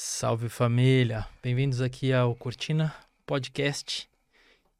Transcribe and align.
Salve 0.00 0.48
família, 0.48 1.26
bem-vindos 1.42 1.80
aqui 1.80 2.12
ao 2.12 2.32
Cortina 2.32 2.94
Podcast. 3.26 4.08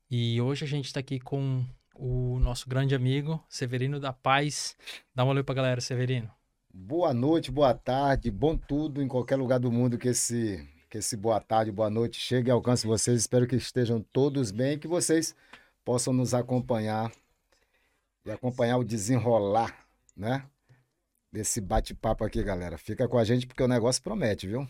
E 0.08 0.40
hoje 0.40 0.64
a 0.64 0.68
gente 0.68 0.86
está 0.86 1.00
aqui 1.00 1.18
com 1.18 1.64
o 1.92 2.38
nosso 2.38 2.68
grande 2.68 2.94
amigo 2.94 3.44
Severino 3.48 3.98
da 3.98 4.12
Paz. 4.12 4.76
Dá 5.12 5.24
um 5.24 5.28
olho 5.28 5.42
pra 5.42 5.56
galera, 5.56 5.80
Severino. 5.80 6.30
Boa 6.72 7.12
noite, 7.12 7.50
boa 7.50 7.74
tarde, 7.74 8.30
bom 8.30 8.56
tudo 8.56 9.02
em 9.02 9.08
qualquer 9.08 9.34
lugar 9.34 9.58
do 9.58 9.72
mundo 9.72 9.98
que 9.98 10.06
esse, 10.06 10.64
que 10.88 10.98
esse 10.98 11.16
boa 11.16 11.40
tarde, 11.40 11.72
boa 11.72 11.90
noite 11.90 12.20
chegue 12.20 12.48
e 12.48 12.52
alcance 12.52 12.86
vocês. 12.86 13.20
Espero 13.20 13.46
que 13.48 13.56
estejam 13.56 14.00
todos 14.12 14.52
bem 14.52 14.74
e 14.74 14.78
que 14.78 14.86
vocês 14.86 15.34
possam 15.84 16.12
nos 16.12 16.32
acompanhar 16.32 17.10
e 18.24 18.30
acompanhar 18.30 18.78
o 18.78 18.84
desenrolar, 18.84 19.84
né? 20.16 20.44
Desse 21.32 21.60
bate-papo 21.60 22.24
aqui, 22.24 22.40
galera. 22.40 22.78
Fica 22.78 23.08
com 23.08 23.18
a 23.18 23.24
gente 23.24 23.48
porque 23.48 23.64
o 23.64 23.68
negócio 23.68 24.00
promete, 24.00 24.46
viu? 24.46 24.66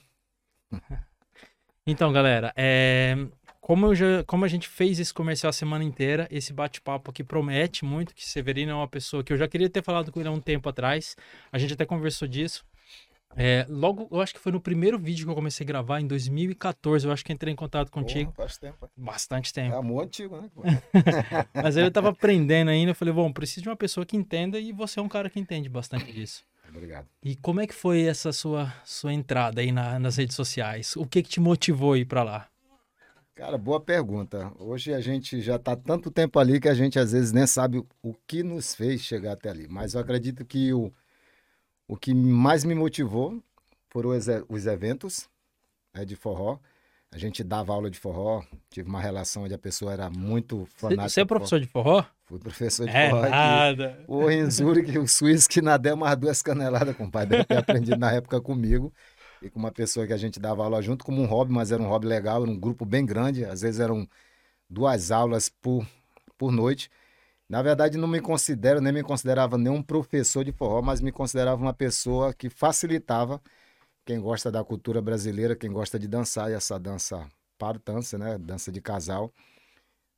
Então, 1.86 2.12
galera, 2.12 2.52
é... 2.54 3.16
como, 3.60 3.94
já... 3.94 4.22
como 4.24 4.44
a 4.44 4.48
gente 4.48 4.68
fez 4.68 5.00
esse 5.00 5.12
comercial 5.14 5.48
a 5.48 5.52
semana 5.54 5.82
inteira, 5.82 6.28
esse 6.30 6.52
bate-papo 6.52 7.10
aqui 7.10 7.24
promete 7.24 7.82
muito, 7.84 8.14
que 8.14 8.28
Severino 8.28 8.72
é 8.72 8.74
uma 8.74 8.88
pessoa 8.88 9.24
que 9.24 9.32
eu 9.32 9.38
já 9.38 9.48
queria 9.48 9.70
ter 9.70 9.82
falado 9.82 10.12
com 10.12 10.20
ele 10.20 10.28
há 10.28 10.32
um 10.32 10.40
tempo 10.40 10.68
atrás. 10.68 11.16
A 11.50 11.56
gente 11.56 11.72
até 11.72 11.86
conversou 11.86 12.28
disso. 12.28 12.62
É, 13.36 13.66
logo, 13.68 14.08
eu 14.10 14.20
acho 14.20 14.34
que 14.34 14.40
foi 14.40 14.50
no 14.50 14.60
primeiro 14.60 14.98
vídeo 14.98 15.24
que 15.24 15.30
eu 15.30 15.34
comecei 15.34 15.64
a 15.64 15.66
gravar, 15.66 16.00
em 16.00 16.06
2014, 16.06 17.06
eu 17.06 17.12
acho 17.12 17.24
que 17.24 17.32
entrei 17.32 17.52
em 17.52 17.56
contato 17.56 17.90
contigo. 17.90 18.32
Porra, 18.32 18.48
faz 18.48 18.58
tempo. 18.58 18.90
Bastante 18.96 19.52
tempo. 19.52 19.74
É 19.74 19.78
amor 19.78 20.04
antigo, 20.04 20.40
né? 20.40 20.50
Mas 21.54 21.76
eu 21.76 21.90
tava 21.90 22.08
aprendendo 22.08 22.70
ainda, 22.70 22.90
eu 22.90 22.94
falei, 22.94 23.14
bom, 23.14 23.32
preciso 23.32 23.62
de 23.62 23.68
uma 23.68 23.76
pessoa 23.76 24.04
que 24.04 24.16
entenda 24.16 24.58
e 24.58 24.72
você 24.72 24.98
é 24.98 25.02
um 25.02 25.08
cara 25.08 25.30
que 25.30 25.38
entende 25.38 25.68
bastante 25.68 26.10
disso. 26.12 26.44
Obrigado. 26.68 27.06
E 27.22 27.36
como 27.36 27.60
é 27.60 27.66
que 27.66 27.74
foi 27.74 28.02
essa 28.02 28.32
sua, 28.32 28.72
sua 28.84 29.12
entrada 29.12 29.60
aí 29.60 29.72
na, 29.72 29.98
nas 29.98 30.16
redes 30.16 30.36
sociais? 30.36 30.96
O 30.96 31.06
que 31.06 31.22
que 31.22 31.28
te 31.28 31.40
motivou 31.40 31.94
a 31.94 31.98
ir 31.98 32.04
para 32.04 32.22
lá? 32.22 32.48
Cara, 33.34 33.56
boa 33.56 33.80
pergunta. 33.80 34.52
Hoje 34.58 34.92
a 34.92 35.00
gente 35.00 35.40
já 35.40 35.56
está 35.56 35.76
tanto 35.76 36.10
tempo 36.10 36.40
ali 36.40 36.60
que 36.60 36.68
a 36.68 36.74
gente 36.74 36.98
às 36.98 37.12
vezes 37.12 37.30
nem 37.30 37.46
sabe 37.46 37.78
o 38.02 38.14
que 38.26 38.42
nos 38.42 38.74
fez 38.74 39.00
chegar 39.00 39.32
até 39.32 39.48
ali. 39.48 39.68
Mas 39.68 39.94
eu 39.94 40.00
acredito 40.00 40.44
que 40.44 40.72
o, 40.72 40.92
o 41.86 41.96
que 41.96 42.12
mais 42.12 42.64
me 42.64 42.74
motivou 42.74 43.40
foram 43.88 44.10
os, 44.10 44.26
os 44.48 44.66
eventos 44.66 45.28
né, 45.94 46.04
de 46.04 46.16
forró. 46.16 46.58
A 47.10 47.16
gente 47.16 47.42
dava 47.42 47.72
aula 47.72 47.90
de 47.90 47.98
forró, 47.98 48.42
tive 48.70 48.88
uma 48.88 49.00
relação 49.00 49.44
onde 49.44 49.54
a 49.54 49.58
pessoa 49.58 49.92
era 49.92 50.10
muito 50.10 50.68
fanática. 50.76 51.08
Você 51.08 51.20
é 51.22 51.24
professor 51.24 51.58
de 51.58 51.66
forró? 51.66 52.04
Fui 52.26 52.38
professor 52.38 52.86
de 52.86 52.94
É 52.94 53.08
forró 53.08 53.22
aqui. 53.22 53.30
nada. 53.30 54.04
O 54.06 54.30
em 54.30 54.50
Zurique, 54.50 54.98
o 54.98 55.08
suíço 55.08 55.48
que 55.48 55.62
nadou 55.62 55.94
umas 55.94 56.16
duas 56.16 56.42
caneladas, 56.42 56.94
compadre. 56.94 57.30
Deve 57.30 57.44
ter 57.44 57.56
aprendido 57.56 57.96
na 57.96 58.12
época 58.12 58.40
comigo. 58.42 58.92
E 59.40 59.48
com 59.48 59.58
uma 59.58 59.72
pessoa 59.72 60.06
que 60.06 60.12
a 60.12 60.16
gente 60.18 60.38
dava 60.38 60.62
aula 60.64 60.82
junto 60.82 61.02
como 61.04 61.22
um 61.22 61.24
hobby, 61.26 61.50
mas 61.52 61.72
era 61.72 61.82
um 61.82 61.86
hobby 61.88 62.06
legal, 62.06 62.42
era 62.42 62.50
um 62.50 62.58
grupo 62.58 62.84
bem 62.84 63.06
grande. 63.06 63.44
Às 63.44 63.62
vezes 63.62 63.80
eram 63.80 64.06
duas 64.68 65.10
aulas 65.10 65.48
por, 65.48 65.86
por 66.36 66.52
noite. 66.52 66.90
Na 67.48 67.62
verdade, 67.62 67.96
não 67.96 68.06
me 68.06 68.20
considero, 68.20 68.82
nem 68.82 68.92
me 68.92 69.02
considerava 69.02 69.56
nenhum 69.56 69.82
professor 69.82 70.44
de 70.44 70.52
forró, 70.52 70.82
mas 70.82 71.00
me 71.00 71.10
considerava 71.10 71.62
uma 71.62 71.72
pessoa 71.72 72.34
que 72.34 72.50
facilitava 72.50 73.40
quem 74.08 74.18
gosta 74.18 74.50
da 74.50 74.64
cultura 74.64 75.02
brasileira, 75.02 75.54
quem 75.54 75.70
gosta 75.70 75.98
de 75.98 76.08
dançar, 76.08 76.50
e 76.50 76.54
essa 76.54 76.78
dança 76.78 77.28
para 77.58 77.78
dança, 77.84 78.16
né? 78.16 78.38
Dança 78.38 78.72
de 78.72 78.80
casal. 78.80 79.30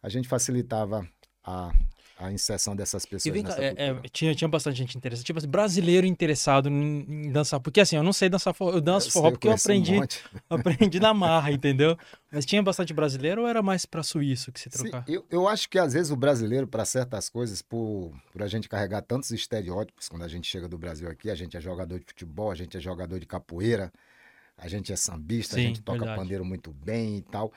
A 0.00 0.08
gente 0.08 0.28
facilitava 0.28 1.04
a, 1.42 1.72
a 2.20 2.32
inserção 2.32 2.76
dessas 2.76 3.06
pessoas 3.06 3.42
cá, 3.42 3.54
é- 3.58 3.74
é, 3.76 3.94
tinha, 4.10 4.34
tinha 4.34 4.48
bastante 4.48 4.76
gente 4.78 4.96
interessada, 4.96 5.24
tipo 5.24 5.38
assim, 5.38 5.48
brasileiro 5.48 6.06
interessado 6.06 6.68
em, 6.68 7.26
em 7.26 7.32
dançar. 7.32 7.60
Porque 7.60 7.80
assim, 7.80 7.96
eu 7.96 8.02
não 8.02 8.12
sei 8.12 8.28
dançar 8.28 8.54
forró, 8.54 8.72
eu 8.72 8.80
danço 8.80 9.06
Eu 9.06 9.10
forró 9.10 9.30
sei, 9.30 9.32
porque 9.32 9.48
eu 9.48 9.52
um 9.52 9.54
aprendi, 9.54 9.94
monte. 9.96 10.22
aprendi 10.48 10.98
na 11.00 11.12
marra, 11.12 11.52
entendeu? 11.52 11.96
Mas 12.30 12.46
tinha 12.46 12.62
bastante 12.62 12.92
brasileiro 12.94 13.42
ou 13.42 13.48
era 13.48 13.62
mais 13.62 13.84
pra 13.86 14.02
suíço 14.02 14.52
que 14.52 14.60
se 14.60 14.70
Sim, 14.70 14.90
trocar? 14.90 15.04
eu, 15.06 15.26
eu 15.30 15.48
acho 15.48 15.68
que 15.68 15.78
às 15.78 15.94
vezes 15.94 16.12
o 16.12 16.16
brasileiro, 16.16 16.66
para 16.66 16.84
certas 16.84 17.28
coisas, 17.28 17.60
por, 17.60 18.12
por 18.32 18.42
a 18.42 18.46
gente 18.46 18.68
carregar 18.68 19.02
tantos 19.02 19.30
estereótipos, 19.32 20.08
quando 20.08 20.22
a 20.22 20.28
gente 20.28 20.46
chega 20.46 20.68
do 20.68 20.78
Brasil 20.78 21.08
aqui, 21.10 21.28
a 21.28 21.34
gente 21.34 21.56
é 21.56 21.60
jogador 21.60 21.98
de 21.98 22.04
futebol, 22.06 22.50
a 22.50 22.54
gente 22.54 22.76
é 22.76 22.80
jogador 22.80 23.18
de 23.18 23.26
capoeira, 23.26 23.92
a 24.56 24.68
gente 24.68 24.92
é 24.92 24.96
sambista, 24.96 25.56
Sim, 25.56 25.60
a 25.60 25.60
gente 25.60 25.82
toca 25.82 26.06
verdade. 26.06 26.16
pandeiro 26.16 26.44
muito 26.44 26.72
bem 26.72 27.18
e 27.18 27.22
tal. 27.22 27.52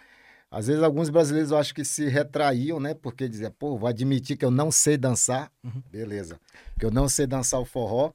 Às 0.56 0.68
vezes 0.68 0.84
alguns 0.84 1.10
brasileiros 1.10 1.50
eu 1.50 1.58
acho 1.58 1.74
que 1.74 1.84
se 1.84 2.08
retraíam, 2.08 2.80
né? 2.80 2.94
Porque 2.94 3.28
diziam, 3.28 3.52
pô, 3.52 3.76
vou 3.76 3.90
admitir 3.90 4.38
que 4.38 4.46
eu 4.46 4.52
não 4.52 4.70
sei 4.72 4.96
dançar, 4.98 5.52
Uhum. 5.64 5.82
beleza, 5.90 6.40
que 6.80 6.86
eu 6.86 6.92
não 6.92 7.10
sei 7.10 7.26
dançar 7.26 7.60
o 7.60 7.66
forró, 7.66 8.12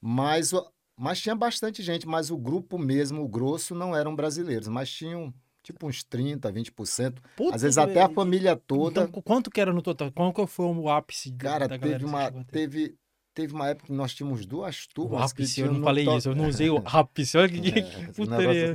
mas, 0.00 0.50
mas 0.96 1.20
tinha 1.20 1.36
bastante 1.36 1.82
gente, 1.84 2.06
mas 2.06 2.28
o 2.30 2.36
grupo 2.36 2.76
mesmo, 2.76 3.22
o 3.22 3.28
grosso, 3.28 3.72
não 3.72 3.94
eram 3.94 4.16
brasileiros, 4.16 4.66
mas 4.66 4.90
tinham 4.90 5.32
tipo 5.62 5.86
uns 5.86 6.02
30, 6.02 6.50
20%. 6.50 7.22
Puta, 7.36 7.54
Às 7.54 7.62
vezes 7.62 7.78
até 7.78 8.00
a 8.00 8.08
família 8.08 8.56
toda. 8.56 9.02
Então, 9.02 9.12
qu- 9.12 9.22
quanto 9.22 9.48
que 9.50 9.60
era 9.60 9.72
no 9.72 9.80
total? 9.82 10.10
Qual 10.10 10.32
que 10.32 10.46
foi 10.46 10.66
o 10.66 10.88
ápice 10.88 11.30
Cara, 11.32 11.68
da 11.68 11.78
teve 11.78 12.04
uma, 12.04 12.32
teve, 12.50 12.96
teve 13.36 13.52
uma 13.54 13.68
época 13.68 13.86
que 13.88 13.92
nós 13.92 14.14
tínhamos 14.14 14.46
duas 14.46 14.84
O 14.86 14.88
turmas 14.94 15.32
que 15.32 15.42
ápice, 15.42 15.60
eu 15.60 15.70
não 15.72 15.82
falei 15.82 16.04
to- 16.06 16.16
isso, 16.16 16.28
eu 16.30 16.34
não 16.34 16.48
usei 16.48 16.70
o 16.70 16.82
ápice. 16.84 17.36
Olha 17.36 17.48
que, 17.48 17.58
É, 17.78 17.82
que 17.82 18.12
putaria. 18.14 18.72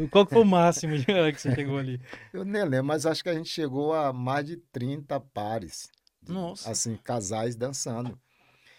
né? 0.00 0.08
Qual 0.10 0.26
que 0.26 0.32
foi 0.34 0.42
o 0.42 0.46
máximo 0.46 0.94
que 1.04 1.40
você 1.40 1.54
chegou 1.54 1.76
ali? 1.78 2.00
Eu 2.32 2.44
nem 2.44 2.64
lembro, 2.64 2.86
mas 2.86 3.04
acho 3.04 3.22
que 3.22 3.28
a 3.28 3.34
gente 3.34 3.50
chegou 3.50 3.92
a 3.92 4.12
mais 4.12 4.46
de 4.46 4.56
30 4.56 5.20
pares. 5.20 5.88
Nossa. 6.26 6.70
Assim, 6.70 6.96
casais 6.96 7.54
dançando. 7.54 8.18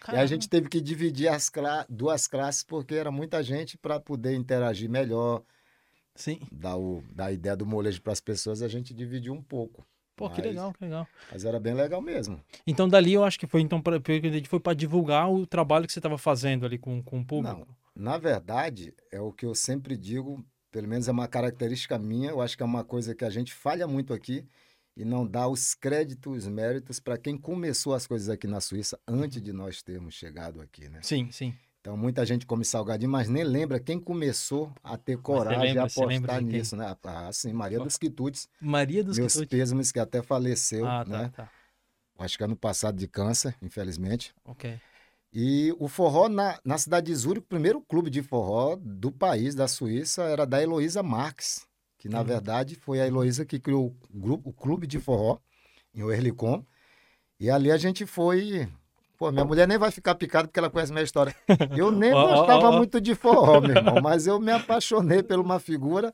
Caramba. 0.02 0.22
a 0.22 0.26
gente 0.26 0.48
teve 0.48 0.68
que 0.68 0.80
dividir 0.80 1.28
as 1.28 1.48
cla- 1.48 1.86
duas 1.88 2.26
classes 2.26 2.62
porque 2.64 2.94
era 2.94 3.10
muita 3.12 3.42
gente 3.42 3.78
para 3.78 4.00
poder 4.00 4.34
interagir 4.34 4.88
melhor, 4.90 5.42
Sim. 6.14 6.40
dar, 6.50 6.76
o, 6.76 7.02
dar 7.12 7.26
a 7.26 7.32
ideia 7.32 7.56
do 7.56 7.64
molejo 7.66 8.00
para 8.02 8.12
as 8.12 8.20
pessoas, 8.20 8.62
a 8.62 8.68
gente 8.68 8.92
dividiu 8.92 9.32
um 9.32 9.42
pouco. 9.42 9.86
Pô, 10.20 10.28
que 10.28 10.42
Mas- 10.42 10.50
legal, 10.50 10.74
que 10.74 10.84
legal. 10.84 11.08
Mas 11.32 11.46
era 11.46 11.58
bem 11.58 11.72
legal 11.72 12.02
mesmo. 12.02 12.44
Então 12.66 12.86
dali 12.86 13.14
eu 13.14 13.24
acho 13.24 13.38
que 13.38 13.46
foi 13.46 13.62
então 13.62 13.80
que 13.80 14.16
entendi, 14.16 14.46
foi 14.46 14.60
para 14.60 14.74
divulgar 14.74 15.32
o 15.32 15.46
trabalho 15.46 15.86
que 15.86 15.94
você 15.94 15.98
estava 15.98 16.18
fazendo 16.18 16.66
ali 16.66 16.76
com, 16.76 17.02
com 17.02 17.20
o 17.20 17.24
público. 17.24 17.66
Na 17.96 18.18
verdade, 18.18 18.92
é 19.10 19.18
o 19.18 19.32
que 19.32 19.46
eu 19.46 19.54
sempre 19.54 19.96
digo, 19.96 20.44
pelo 20.70 20.86
menos 20.86 21.08
é 21.08 21.10
uma 21.10 21.26
característica 21.26 21.98
minha, 21.98 22.28
eu 22.28 22.42
acho 22.42 22.54
que 22.54 22.62
é 22.62 22.66
uma 22.66 22.84
coisa 22.84 23.14
que 23.14 23.24
a 23.24 23.30
gente 23.30 23.54
falha 23.54 23.88
muito 23.88 24.12
aqui 24.12 24.46
e 24.94 25.06
não 25.06 25.26
dá 25.26 25.48
os 25.48 25.72
créditos, 25.74 26.44
os 26.44 26.46
méritos 26.46 27.00
para 27.00 27.16
quem 27.16 27.38
começou 27.38 27.94
as 27.94 28.06
coisas 28.06 28.28
aqui 28.28 28.46
na 28.46 28.60
Suíça 28.60 29.00
antes 29.08 29.40
de 29.40 29.54
nós 29.54 29.82
termos 29.82 30.12
chegado 30.14 30.60
aqui, 30.60 30.86
né? 30.90 31.00
Sim, 31.02 31.30
sim. 31.30 31.54
Então 31.80 31.96
muita 31.96 32.26
gente 32.26 32.44
come 32.46 32.64
salgadinho, 32.64 33.10
mas 33.10 33.28
nem 33.28 33.42
lembra 33.42 33.80
quem 33.80 33.98
começou 33.98 34.70
a 34.84 34.98
ter 34.98 35.16
coragem 35.16 35.74
lembra- 35.74 35.88
de 35.88 36.00
apostar 36.00 36.40
nisso, 36.42 36.76
né? 36.76 36.94
Ah, 37.04 37.32
sim, 37.32 37.52
Maria 37.54 37.78
dos 37.80 37.96
Quitutes, 37.96 38.48
Maria 38.60 39.02
dos 39.02 39.18
meus 39.18 39.32
Quitutes. 39.32 39.50
pêsames 39.58 39.90
que 39.90 39.98
até 39.98 40.22
faleceu, 40.22 40.86
Ah, 40.86 41.04
tá, 41.04 41.10
né? 41.10 41.32
tá. 41.34 41.50
Acho 42.18 42.36
que 42.36 42.44
ano 42.44 42.54
passado 42.56 42.98
de 42.98 43.08
câncer, 43.08 43.56
infelizmente. 43.62 44.34
Ok. 44.44 44.78
E 45.32 45.74
o 45.78 45.88
forró 45.88 46.28
na, 46.28 46.58
na 46.62 46.76
cidade 46.76 47.06
de 47.06 47.14
Zurique, 47.14 47.46
o 47.46 47.48
primeiro 47.48 47.80
clube 47.80 48.10
de 48.10 48.20
forró 48.22 48.76
do 48.76 49.10
país, 49.10 49.54
da 49.54 49.66
Suíça, 49.66 50.24
era 50.24 50.44
da 50.44 50.60
Heloísa 50.62 51.02
Marques, 51.02 51.66
que 51.96 52.08
na 52.10 52.18
Uhum. 52.18 52.26
verdade 52.26 52.74
foi 52.74 53.00
a 53.00 53.06
Heloísa 53.06 53.46
que 53.46 53.58
criou 53.58 53.96
o, 54.12 54.18
grupo, 54.20 54.50
o 54.50 54.52
clube 54.52 54.86
de 54.86 54.98
forró 54.98 55.38
em 55.94 56.02
Oerlicon. 56.02 56.62
E 57.38 57.48
ali 57.48 57.70
a 57.72 57.78
gente 57.78 58.04
foi. 58.04 58.68
Pô, 59.20 59.30
minha 59.30 59.44
mulher 59.44 59.68
nem 59.68 59.76
vai 59.76 59.90
ficar 59.90 60.14
picada 60.14 60.48
porque 60.48 60.58
ela 60.58 60.70
conhece 60.70 60.90
minha 60.90 61.04
história. 61.04 61.36
Eu 61.76 61.90
nem 61.92 62.10
gostava 62.10 62.72
muito 62.72 62.98
de 62.98 63.14
forró, 63.14 63.60
meu 63.60 63.76
irmão, 63.76 64.00
mas 64.02 64.26
eu 64.26 64.40
me 64.40 64.50
apaixonei 64.50 65.22
por 65.22 65.38
uma 65.38 65.60
figura. 65.60 66.10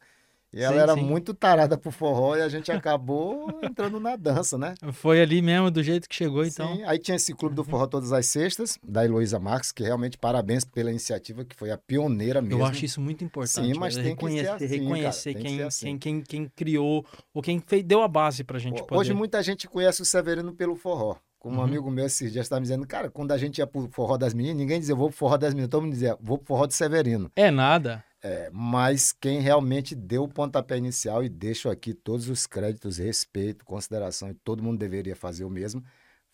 E 0.53 0.61
ela 0.61 0.75
Sim, 0.75 0.81
era 0.81 0.95
sim. 0.95 1.03
muito 1.03 1.33
tarada 1.33 1.79
pro 1.79 1.93
forró 1.93 2.35
e 2.35 2.43
a 2.43 2.49
gente 2.49 2.73
acabou 2.73 3.61
entrando 3.63 4.01
na 4.01 4.17
dança, 4.17 4.59
né? 4.59 4.75
Foi 4.93 5.21
ali 5.21 5.41
mesmo, 5.41 5.71
do 5.71 5.85
jeito 5.85 6.09
que 6.09 6.17
chegou, 6.17 6.45
então. 6.45 6.75
Sim, 6.75 6.83
aí 6.85 6.99
tinha 6.99 7.15
esse 7.15 7.33
clube 7.33 7.55
do 7.55 7.63
forró 7.63 7.87
todas 7.87 8.13
as 8.13 8.27
sextas, 8.27 8.77
da 8.83 9.05
Heloísa 9.05 9.39
Marques, 9.39 9.71
que 9.71 9.85
realmente 9.85 10.19
parabéns 10.19 10.65
pela 10.65 10.91
iniciativa, 10.91 11.45
que 11.45 11.55
foi 11.55 11.71
a 11.71 11.79
pioneira 11.79 12.41
mesmo. 12.41 12.61
Eu 12.61 12.65
acho 12.65 12.85
isso 12.85 13.01
muito 13.01 13.23
importante. 13.23 13.73
Sim, 13.73 13.79
mas 13.79 13.97
né? 13.97 14.03
tem 14.03 14.17
que 14.17 14.25
reconhecer, 14.25 14.49
assim, 14.49 14.67
cara, 14.67 14.81
reconhecer 14.81 15.35
que 15.35 15.43
quem, 15.43 15.57
ser 15.59 15.63
assim. 15.63 15.87
quem, 15.99 15.99
quem, 15.99 16.23
quem 16.23 16.53
criou 16.57 17.07
ou 17.33 17.43
quem 17.43 17.61
fez, 17.61 17.85
deu 17.85 18.03
a 18.03 18.09
base 18.09 18.43
pra 18.43 18.59
gente 18.59 18.83
poder. 18.83 18.99
Hoje 18.99 19.15
muita 19.15 19.41
gente 19.43 19.69
conhece 19.69 20.03
o 20.03 20.05
Severino 20.05 20.53
pelo 20.53 20.75
forró. 20.75 21.17
Como 21.47 21.59
um 21.59 21.61
Uhum. 21.61 21.65
amigo 21.65 21.89
meu 21.93 22.07
esses 22.07 22.33
dias 22.33 22.47
estava 22.47 22.59
me 22.59 22.65
dizendo, 22.65 22.85
cara, 22.89 23.09
quando 23.09 23.31
a 23.31 23.39
gente 23.39 23.59
ia 23.59 23.67
pro 23.69 23.89
forró 23.93 24.17
das 24.17 24.35
meninas, 24.35 24.57
ninguém 24.57 24.81
dizia, 24.81 24.97
vou 24.97 25.11
pro 25.11 25.17
forró 25.17 25.37
das 25.37 25.55
meninas, 25.55 25.71
todo 25.71 25.83
mundo 25.83 25.93
dizia, 25.93 26.19
vou 26.21 26.39
pro 26.39 26.47
forró 26.49 26.67
do 26.67 26.73
Severino. 26.73 27.31
É 27.37 27.53
nada. 27.53 28.03
É, 28.21 28.51
mas 28.53 29.13
quem 29.13 29.39
realmente 29.39 29.95
deu 29.95 30.25
o 30.25 30.29
pontapé 30.29 30.77
inicial, 30.77 31.23
e 31.23 31.29
deixo 31.29 31.71
aqui 31.71 31.95
todos 31.95 32.29
os 32.29 32.49
créditos, 32.49 32.99
respeito, 32.99 33.65
consideração, 33.65 34.29
e 34.29 34.35
todo 34.35 34.61
mundo 34.61 34.77
deveria 34.77 35.15
fazer 35.15 35.45
o 35.45 35.49
mesmo, 35.51 35.85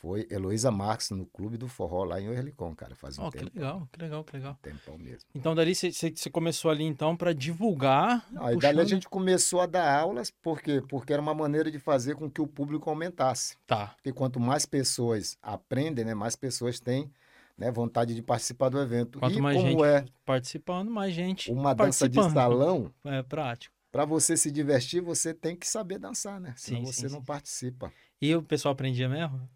foi 0.02 0.26
Heloísa 0.28 0.68
Marques 0.72 1.10
no 1.10 1.24
Clube 1.26 1.56
do 1.56 1.68
Forró 1.68 2.02
lá 2.02 2.20
em 2.20 2.28
Oerlicon, 2.28 2.74
cara, 2.74 2.96
faz 2.96 3.16
um 3.20 3.30
que 3.30 3.38
tempo. 3.38 3.52
legal, 3.54 3.88
que 3.92 4.00
legal, 4.00 4.24
que 4.24 4.36
legal. 4.36 4.58
Tempão 4.60 4.98
mesmo. 4.98 5.30
Então, 5.32 5.54
dali 5.54 5.76
você- 5.76 5.92
começou 6.32 6.72
ali, 6.72 6.82
então, 6.82 7.16
pra 7.16 7.32
divulgar. 7.32 8.26
Não, 8.32 8.44
aí 8.44 8.56
dali 8.56 8.78
a 8.80 8.82
puxando- 8.82 8.88
gente 8.88 9.08
começou 9.08 9.60
a 9.60 9.66
dar 9.66 9.96
aulas, 10.00 10.28
por 10.28 10.60
quê? 10.60 10.82
Porque 10.88 11.12
era 11.12 11.22
uma 11.22 11.32
maneira 11.32 11.70
de 11.70 11.78
fazer 11.78 12.16
com 12.16 12.28
que 12.28 12.40
o 12.40 12.46
público 12.48 12.90
aumentasse. 12.90 13.56
Tá. 13.64 13.92
Porque 13.96 14.12
quanto 14.12 14.40
mais 14.40 14.66
pessoas 14.66 15.38
aprendem, 15.40 16.04
né, 16.04 16.14
mais 16.14 16.34
pessoas 16.34 16.80
têm 16.80 17.08
né, 17.56 17.70
vontade 17.70 18.12
de 18.14 18.22
participar 18.22 18.70
do 18.70 18.80
evento. 18.80 19.20
Quanto 19.20 19.38
e 19.38 19.40
mais 19.40 19.56
como 19.56 19.68
gente 19.70 19.84
é 19.84 20.04
participando, 20.24 20.90
mais 20.90 21.14
gente 21.14 21.48
uma 21.52 21.74
dança 21.74 22.08
de 22.08 22.16
salão, 22.32 22.92
É 23.04 23.22
prático. 23.22 23.72
para 23.92 24.04
você 24.04 24.36
se 24.36 24.50
divertir, 24.50 25.00
você 25.00 25.32
tem 25.32 25.54
que 25.54 25.68
saber 25.68 25.98
dançar, 25.98 26.40
né? 26.40 26.54
Senão 26.56 26.80
Sim, 26.80 26.86
você 26.92 27.08
sim, 27.08 27.14
não 27.14 27.20
sim. 27.20 27.26
participa. 27.26 27.92
E 28.20 28.34
o 28.34 28.42
pessoal 28.42 28.72
aprendia 28.72 29.08
mesmo? 29.08 29.48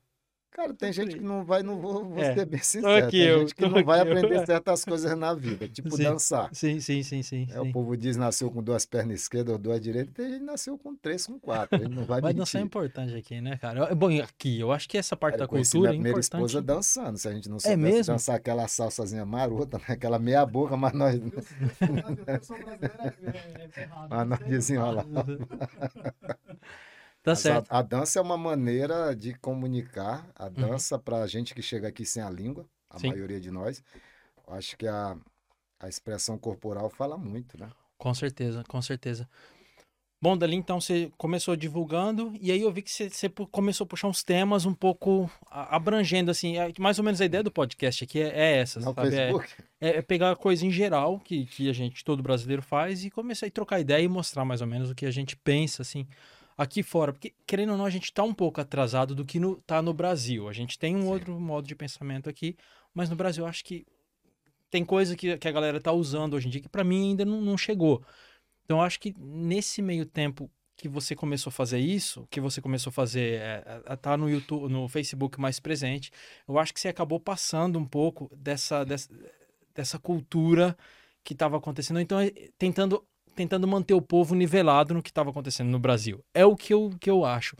Cara, 0.56 0.73
tem 0.73 0.91
gente 0.91 1.19
que 1.19 1.23
não 1.23 1.44
vai, 1.44 1.62
não 1.62 1.79
vou, 1.79 2.03
vou 2.03 2.19
É. 2.19 2.32
ser 2.35 2.47
bem 2.47 2.62
sincero, 2.62 3.05
aqui 3.06 3.19
tem 3.19 3.26
eu, 3.29 3.41
gente 3.41 3.55
que 3.55 3.69
não 3.69 3.85
vai 3.85 3.99
eu. 3.99 4.05
aprender 4.05 4.43
certas 4.47 4.87
coisas 4.87 5.14
na 5.19 5.35
vida, 5.35 5.69
tipo 5.69 5.94
Sim. 5.94 6.05
dançar. 6.05 6.49
Sim, 6.55 6.81
sim, 6.81 7.03
sim, 7.03 7.23
sim. 7.23 7.47
É, 7.50 7.61
o 7.61 7.64
sim. 7.64 7.73
povo 7.73 7.94
diz 7.94 8.17
nasceu 8.17 8.50
com 8.50 8.62
duas 8.62 8.87
pernas 8.87 9.20
esquerdas 9.20 9.53
ou 9.53 9.58
duas 9.58 9.79
direitas, 9.82 10.14
tem 10.14 10.31
gente 10.31 10.38
que 10.38 10.44
nasceu 10.47 10.79
com 10.79 10.97
três, 10.97 11.26
com 11.26 11.38
quatro. 11.38 11.79
Ele 11.79 11.94
não 11.94 12.06
vai, 12.06 12.23
Vai 12.23 12.31
mentir. 12.32 12.38
dançar 12.38 12.62
é 12.62 12.64
importante 12.64 13.14
aqui, 13.14 13.38
né, 13.38 13.58
cara? 13.58 13.94
Bom, 13.94 14.11
e 14.11 14.23
aqui, 14.23 14.58
eu 14.58 14.73
acho 14.73 14.88
que 14.88 14.97
essa 14.97 15.14
parte 15.14 15.32
Cara, 15.35 15.41
da 15.41 15.44
eu 15.44 15.49
conheci 15.50 15.73
cultura 15.73 15.91
minha 15.91 16.00
é 16.00 16.05
primeira 16.05 16.19
importante. 16.20 16.47
esposa 16.47 16.62
dançando. 16.62 17.19
Se 17.19 17.29
a 17.29 17.32
gente 17.32 17.50
não 17.50 17.61
soubesse 17.61 17.76
mesmo? 17.93 18.14
dançar 18.14 18.37
aquela 18.37 18.67
salsazinha 18.67 19.26
marota, 19.26 19.76
né? 19.76 19.85
aquela 19.88 20.19
meia 20.19 20.47
boca, 20.47 20.75
mas 20.75 20.94
nós, 20.94 21.20
mas 24.09 24.26
nós 24.29 24.38
desenrolávamos. 24.41 25.26
Tá 27.26 27.34
certo. 27.34 27.73
A, 27.73 27.78
a 27.81 27.82
dança 27.82 28.20
é 28.20 28.23
uma 28.23 28.37
maneira 28.37 29.12
de 29.17 29.34
comunicar. 29.34 30.25
Uhum. 30.26 30.31
A 30.46 30.49
dança, 30.49 30.96
para 30.96 31.26
gente 31.26 31.55
que 31.56 31.61
chega 31.61 31.88
aqui 31.88 32.05
sem 32.06 32.23
a 32.23 32.31
língua, 32.31 32.64
a 32.88 33.00
Sim. 33.00 33.08
maioria 33.08 33.40
de 33.40 33.50
nós, 33.50 33.82
acho 34.46 34.76
que 34.76 34.87
a, 34.87 35.17
a 35.81 35.88
expressão 35.88 36.38
corporal 36.38 36.88
fala 36.88 37.19
muito, 37.19 37.58
né? 37.58 37.69
Com 37.99 38.14
certeza, 38.14 38.62
com 38.69 38.81
certeza. 38.81 39.28
Bom, 40.23 40.37
dali 40.38 40.55
então 40.55 40.81
você 40.81 41.11
começou 41.19 41.56
divulgando 41.56 42.32
e 42.40 42.52
aí 42.52 42.62
eu 42.62 42.70
vi 42.73 42.81
que 42.81 42.90
você, 42.93 43.11
você 43.11 43.28
começou 43.28 43.84
a 43.84 43.88
puxar 43.88 44.06
uns 44.06 44.23
temas 44.23 44.64
um 44.64 44.73
pouco 44.73 45.28
abrangendo, 45.50 46.31
assim, 46.31 46.56
é- 46.58 46.73
mais 46.78 46.99
ou 46.99 47.05
menos 47.05 47.20
a 47.20 47.25
ideia 47.25 47.43
do 47.43 47.50
podcast 47.50 48.05
aqui 48.05 48.20
é, 48.20 48.28
é 48.28 48.56
essa, 48.58 48.78
No 48.78 48.94
sabe? 48.94 49.08
É, 49.08 49.11
Facebook. 49.11 49.55
é- 49.81 49.96
é 49.99 50.02
pegar 50.02 50.34
coisa 50.37 50.64
em 50.64 50.70
geral 50.70 51.19
que, 51.19 51.44
que 51.46 51.69
a 51.69 51.73
gente, 51.73 52.05
todo 52.05 52.23
brasileiro 52.23 52.62
faz 52.62 53.05
e 53.05 53.11
começar 53.11 53.46
a 53.46 53.50
trocar 53.50 53.81
ideia 53.81 54.02
e 54.05 54.08
mostrar 54.08 54.44
mais 54.44 54.61
ou 54.61 54.67
menos 54.69 54.90
o 54.90 54.94
que 54.94 55.06
a 55.06 55.11
gente 55.11 55.37
pensa, 55.37 55.82
assim, 55.82 56.06
aqui 56.56 56.82
fora. 56.82 57.12
Porque, 57.12 57.35
querendo 57.47 57.73
ou 57.73 57.79
não, 57.79 57.85
a 57.85 57.91
gente 57.91 58.12
tá 58.12 58.23
um 58.23 58.35
pouco 58.35 58.61
atrasado 58.61 59.14
do 59.14 59.25
que 59.25 59.38
no, 59.38 59.56
tá 59.62 59.82
no 59.82 59.93
Brasil. 59.93 60.49
A 60.49 60.53
gente 60.53 60.79
tem 60.79 60.97
um 60.97 61.03
Sim. 61.03 61.08
outro 61.08 61.41
modo 61.41 61.67
de 61.67 61.75
pensamento 61.75 62.29
aqui, 62.29 62.56
mas 62.94 63.11
no 63.11 63.17
Brasil 63.17 63.44
eu 63.44 63.49
acho 63.49 63.64
que 63.64 63.87
tem 64.70 64.85
coisa 64.85 65.17
que, 65.17 65.37
que 65.38 65.49
a 65.49 65.53
galera 65.53 65.81
tá 65.81 65.93
usando 65.93 66.35
hoje 66.35 66.49
em 66.49 66.50
dia 66.50 66.61
que 66.61 66.69
pra 66.69 66.85
mim 66.85 67.11
ainda 67.11 67.25
não, 67.25 67.41
não 67.41 67.58
chegou. 67.58 68.03
Então 68.64 68.79
eu 68.79 68.82
acho 68.82 68.99
que 68.99 69.14
nesse 69.19 69.81
meio 69.81 70.05
tempo 70.05 70.50
que 70.76 70.88
você 70.88 71.14
começou 71.14 71.50
a 71.50 71.53
fazer 71.53 71.79
isso, 71.79 72.26
que 72.31 72.41
você 72.41 72.61
começou 72.61 72.91
a 72.91 72.93
fazer, 72.93 73.41
é, 73.41 73.82
a 73.87 73.97
tá 73.97 74.17
no 74.17 74.29
YouTube, 74.29 74.70
no 74.70 74.88
Facebook 74.88 75.41
mais 75.41 75.59
presente, 75.59 76.11
eu 76.47 76.59
acho 76.59 76.75
que 76.75 76.81
você 76.81 76.88
acabou 76.88 77.19
passando 77.19 77.79
um 77.79 77.87
pouco 77.87 78.31
dessa, 78.37 78.85
dessa, 78.85 79.09
dessa 79.75 79.99
cultura 79.99 80.76
que 81.25 81.32
estava 81.32 81.56
acontecendo, 81.56 81.99
então 81.99 82.20
é, 82.20 82.31
tentando 82.59 83.02
tentando 83.37 83.69
manter 83.69 83.94
o 83.94 84.03
povo 84.03 84.35
nivelado 84.35 84.94
no 84.94 85.03
que 85.03 85.11
estava 85.11 85.31
acontecendo 85.31 85.69
no 85.69 85.79
Brasil. 85.79 86.25
É 86.35 86.44
o 86.44 86.56
que 86.56 86.73
eu, 86.75 86.91
que 87.00 87.09
eu 87.11 87.25
acho. 87.25 87.56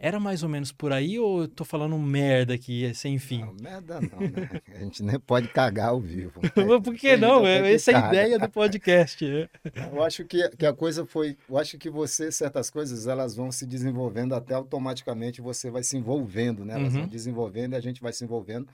Era 0.00 0.20
mais 0.20 0.44
ou 0.44 0.48
menos 0.48 0.70
por 0.70 0.92
aí 0.92 1.18
ou 1.18 1.42
eu 1.42 1.48
tô 1.48 1.64
falando 1.64 1.98
merda 1.98 2.54
aqui, 2.54 2.94
sem 2.94 3.18
fim? 3.18 3.40
Não, 3.40 3.52
merda 3.60 4.00
não, 4.00 4.20
né? 4.20 4.48
A 4.72 4.78
gente 4.78 5.02
nem 5.02 5.18
pode 5.18 5.48
cagar 5.48 5.88
ao 5.88 6.00
vivo. 6.00 6.40
Por 6.84 6.94
que 6.94 7.16
não? 7.16 7.44
É, 7.44 7.72
essa 7.74 7.90
é 7.90 7.94
a 7.96 8.08
ideia 8.08 8.38
do 8.38 8.48
podcast. 8.48 9.26
é. 9.26 9.48
Eu 9.92 10.04
acho 10.04 10.24
que, 10.24 10.48
que 10.50 10.64
a 10.64 10.72
coisa 10.72 11.04
foi. 11.04 11.36
Eu 11.48 11.58
acho 11.58 11.76
que 11.78 11.90
você, 11.90 12.30
certas 12.30 12.70
coisas, 12.70 13.08
elas 13.08 13.34
vão 13.34 13.50
se 13.50 13.66
desenvolvendo 13.66 14.36
até 14.36 14.54
automaticamente 14.54 15.40
você 15.40 15.68
vai 15.68 15.82
se 15.82 15.96
envolvendo, 15.96 16.64
né? 16.64 16.74
Elas 16.74 16.94
Uhum. 16.94 17.00
vão 17.00 17.08
desenvolvendo 17.08 17.72
e 17.72 17.76
a 17.76 17.80
gente 17.80 18.00
vai 18.00 18.12
se 18.12 18.22
envolvendo. 18.22 18.68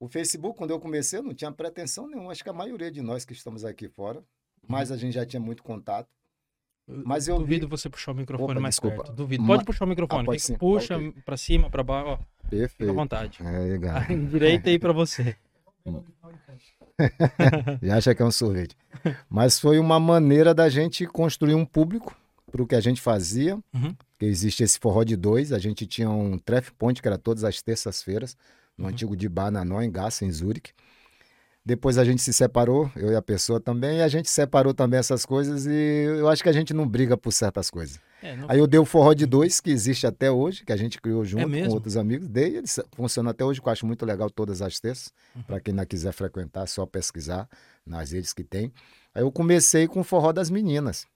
O 0.00 0.08
Facebook, 0.08 0.56
quando 0.56 0.70
eu 0.70 0.80
comecei, 0.80 1.18
eu 1.18 1.22
não 1.22 1.34
tinha 1.34 1.52
pretensão 1.52 2.08
nenhuma. 2.08 2.32
Acho 2.32 2.42
que 2.42 2.48
a 2.50 2.52
maioria 2.54 2.90
de 2.90 3.02
nós 3.02 3.26
que 3.26 3.34
estamos 3.34 3.62
aqui 3.62 3.88
fora, 3.88 4.22
mas 4.68 4.90
a 4.92 4.96
gente 4.96 5.14
já 5.14 5.24
tinha 5.26 5.40
muito 5.40 5.62
contato. 5.62 6.08
Mas 6.86 7.28
eu 7.28 7.36
vi. 7.38 7.44
Duvido 7.44 7.68
você 7.68 7.88
puxar 7.88 8.12
o 8.12 8.14
microfone 8.14 8.52
Opa, 8.52 8.60
mais 8.60 8.74
desculpa. 8.74 8.96
perto. 9.04 9.12
Duvido. 9.14 9.42
Ma- 9.42 9.54
Pode 9.54 9.64
puxar 9.64 9.84
o 9.86 9.88
microfone. 9.88 10.28
Ah, 10.30 10.38
sim. 10.38 10.54
puxa 10.56 10.98
pra 11.24 11.36
cima, 11.36 11.70
pra 11.70 11.82
baixo. 11.82 12.08
Ó, 12.10 12.16
fica 12.16 12.26
à 12.46 12.50
Perfeito. 12.50 12.94
vontade. 12.94 13.38
Aí, 13.42 13.78
galera. 13.78 14.06
Direita 14.28 14.68
aí 14.70 14.78
pra 14.78 14.92
você. 14.92 15.34
E 17.82 17.90
acha 17.90 18.14
que 18.14 18.22
é 18.22 18.24
um 18.24 18.30
sorvete. 18.30 18.76
Mas 19.28 19.58
foi 19.58 19.78
uma 19.78 19.98
maneira 19.98 20.54
da 20.54 20.68
gente 20.68 21.06
construir 21.06 21.54
um 21.54 21.64
público 21.64 22.16
para 22.50 22.62
o 22.62 22.66
que 22.66 22.74
a 22.74 22.80
gente 22.80 23.00
fazia. 23.00 23.56
Uhum. 23.74 23.94
Que 24.18 24.26
existe 24.26 24.62
esse 24.62 24.78
forró 24.78 25.02
de 25.02 25.16
dois. 25.16 25.52
A 25.52 25.58
gente 25.58 25.86
tinha 25.86 26.08
um 26.10 26.38
tref 26.38 26.70
point 26.72 27.00
que 27.02 27.08
era 27.08 27.18
todas 27.18 27.44
as 27.44 27.60
terças-feiras, 27.62 28.36
no 28.78 28.84
Uhum. 28.84 28.90
antigo 28.90 29.16
de 29.16 29.28
Bananó, 29.28 29.80
em 29.82 29.90
Gassa, 29.90 30.24
em 30.24 30.30
Zurique. 30.30 30.72
Depois 31.66 31.96
a 31.96 32.04
gente 32.04 32.20
se 32.20 32.30
separou, 32.30 32.90
eu 32.94 33.10
e 33.10 33.16
a 33.16 33.22
pessoa 33.22 33.58
também, 33.58 33.96
e 33.98 34.02
a 34.02 34.08
gente 34.08 34.30
separou 34.30 34.74
também 34.74 34.98
essas 34.98 35.24
coisas 35.24 35.64
e 35.64 35.70
eu 36.18 36.28
acho 36.28 36.42
que 36.42 36.48
a 36.50 36.52
gente 36.52 36.74
não 36.74 36.86
briga 36.86 37.16
por 37.16 37.32
certas 37.32 37.70
coisas. 37.70 37.98
É, 38.22 38.36
não- 38.36 38.50
Aí 38.50 38.58
eu 38.58 38.66
dei 38.66 38.78
o 38.78 38.84
forró 38.84 39.14
de 39.14 39.24
dois, 39.24 39.60
que 39.62 39.70
existe 39.70 40.06
até 40.06 40.30
hoje, 40.30 40.62
que 40.62 40.72
a 40.72 40.76
gente 40.76 41.00
criou 41.00 41.24
junto 41.24 41.54
É 41.56 41.66
com 41.66 41.72
outros 41.72 41.96
amigos. 41.96 42.28
Dei, 42.28 42.56
ele 42.58 42.66
funciona 42.94 43.30
até 43.30 43.42
hoje, 43.46 43.62
que 43.62 43.68
eu 43.68 43.72
acho 43.72 43.86
muito 43.86 44.04
legal 44.04 44.28
todas 44.28 44.60
as 44.60 44.78
terças. 44.78 45.10
Uhum. 45.34 45.42
Para 45.42 45.58
quem 45.58 45.72
não 45.72 45.86
quiser 45.86 46.12
frequentar, 46.12 46.64
é 46.64 46.66
só 46.66 46.84
pesquisar 46.84 47.48
nas 47.86 48.12
redes 48.12 48.34
que 48.34 48.44
tem. 48.44 48.70
Aí 49.14 49.22
eu 49.22 49.32
comecei 49.32 49.88
com 49.88 50.00
o 50.00 50.04
forró 50.04 50.32
das 50.32 50.50
meninas. 50.50 51.06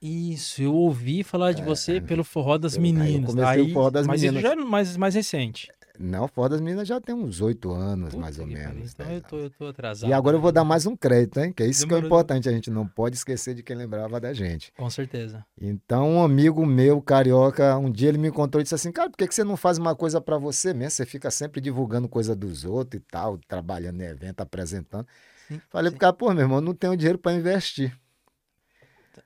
Isso, 0.00 0.62
eu 0.62 0.74
ouvi 0.74 1.22
falar 1.22 1.52
de 1.52 1.62
você 1.62 2.00
pelo 2.00 2.22
forró 2.24 2.56
das 2.58 2.74
É. 2.74 2.78
eu- 2.78 2.82
aí 2.82 2.88
eu 2.90 2.94
meninas. 2.94 3.34
comecei 3.34 3.62
o 3.62 3.72
forró 3.72 3.90
das 3.90 4.06
mas 4.06 4.20
meninas. 4.22 4.42
isso 4.44 4.54
já 4.54 4.60
é 4.60 4.64
mais, 4.64 4.96
mais 4.96 5.14
recente. 5.14 5.68
Não, 5.98 6.24
o 6.24 6.28
forró 6.28 6.48
das 6.48 6.60
meninas 6.60 6.86
já 6.86 7.00
tem 7.00 7.14
uns 7.14 7.40
oito 7.40 7.72
anos, 7.72 8.10
Puta 8.10 8.20
mais 8.20 8.38
ou 8.38 8.46
menos. 8.46 8.92
Então 8.92 9.06
dez 9.06 9.22
eu 9.22 9.28
tô, 9.28 9.36
eu 9.38 9.50
tô 9.50 9.66
atrasado. 9.68 10.08
E 10.08 10.12
agora 10.12 10.36
eu 10.36 10.40
vou 10.40 10.52
dar 10.52 10.64
mais 10.64 10.86
um 10.86 10.96
crédito, 10.96 11.40
hein? 11.40 11.52
Que 11.52 11.62
é 11.62 11.66
isso 11.66 11.86
que 11.86 11.92
é 11.92 11.96
Demorou. 11.96 12.06
importante. 12.08 12.48
A 12.48 12.52
gente 12.52 12.70
não 12.70 12.86
pode 12.86 13.16
esquecer 13.16 13.54
de 13.54 13.62
quem 13.62 13.76
lembrava 13.76 14.20
da 14.20 14.32
gente. 14.32 14.72
Com 14.76 14.88
certeza. 14.90 15.44
Então, 15.60 16.16
um 16.16 16.22
amigo 16.22 16.64
meu, 16.66 17.00
carioca, 17.00 17.76
um 17.78 17.90
dia 17.90 18.08
ele 18.08 18.18
me 18.18 18.28
encontrou 18.28 18.60
e 18.60 18.62
disse 18.62 18.74
assim: 18.74 18.92
Cara, 18.92 19.10
por 19.10 19.16
que, 19.16 19.26
que 19.26 19.34
você 19.34 19.44
não 19.44 19.56
faz 19.56 19.78
uma 19.78 19.94
coisa 19.94 20.20
para 20.20 20.38
você 20.38 20.72
mesmo? 20.72 20.90
Você 20.90 21.06
fica 21.06 21.30
sempre 21.30 21.60
divulgando 21.60 22.08
coisa 22.08 22.34
dos 22.34 22.64
outros 22.64 23.00
e 23.00 23.04
tal, 23.10 23.38
trabalhando 23.48 24.00
em 24.00 24.06
evento, 24.06 24.40
apresentando. 24.40 25.06
Sim, 25.48 25.60
Falei 25.70 25.90
sim. 25.90 25.96
pro 25.96 26.00
cara: 26.00 26.12
Pô, 26.12 26.32
meu 26.32 26.42
irmão, 26.42 26.60
não 26.60 26.74
tenho 26.74 26.96
dinheiro 26.96 27.18
para 27.18 27.32
investir. 27.32 27.96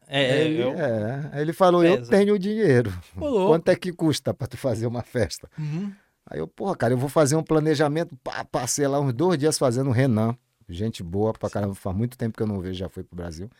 É, 0.06 0.44
ele, 0.44 0.62
eu... 0.62 0.70
é. 0.72 1.30
Aí 1.32 1.42
ele 1.42 1.52
falou: 1.52 1.84
Eu 1.84 1.98
Pesa. 1.98 2.10
tenho 2.10 2.38
dinheiro. 2.38 2.92
Louco. 3.16 3.46
Quanto 3.46 3.68
é 3.68 3.76
que 3.76 3.92
custa 3.92 4.34
para 4.34 4.48
tu 4.48 4.56
fazer 4.56 4.86
uma 4.86 5.02
festa? 5.02 5.48
Uhum. 5.58 5.92
Aí 6.30 6.38
eu, 6.38 6.46
porra, 6.46 6.76
cara, 6.76 6.94
eu 6.94 6.98
vou 6.98 7.08
fazer 7.08 7.34
um 7.34 7.42
planejamento. 7.42 8.16
Pá, 8.22 8.44
passei 8.44 8.86
lá 8.86 9.00
uns 9.00 9.12
dois 9.12 9.36
dias 9.36 9.58
fazendo 9.58 9.88
o 9.90 9.92
Renan. 9.92 10.36
Gente 10.68 11.02
boa 11.02 11.32
pra 11.32 11.50
caramba, 11.50 11.74
faz 11.74 11.96
muito 11.96 12.16
tempo 12.16 12.36
que 12.36 12.42
eu 12.44 12.46
não 12.46 12.60
vejo, 12.60 12.78
já 12.78 12.88
foi 12.88 13.02
pro 13.02 13.16
Brasil. 13.16 13.50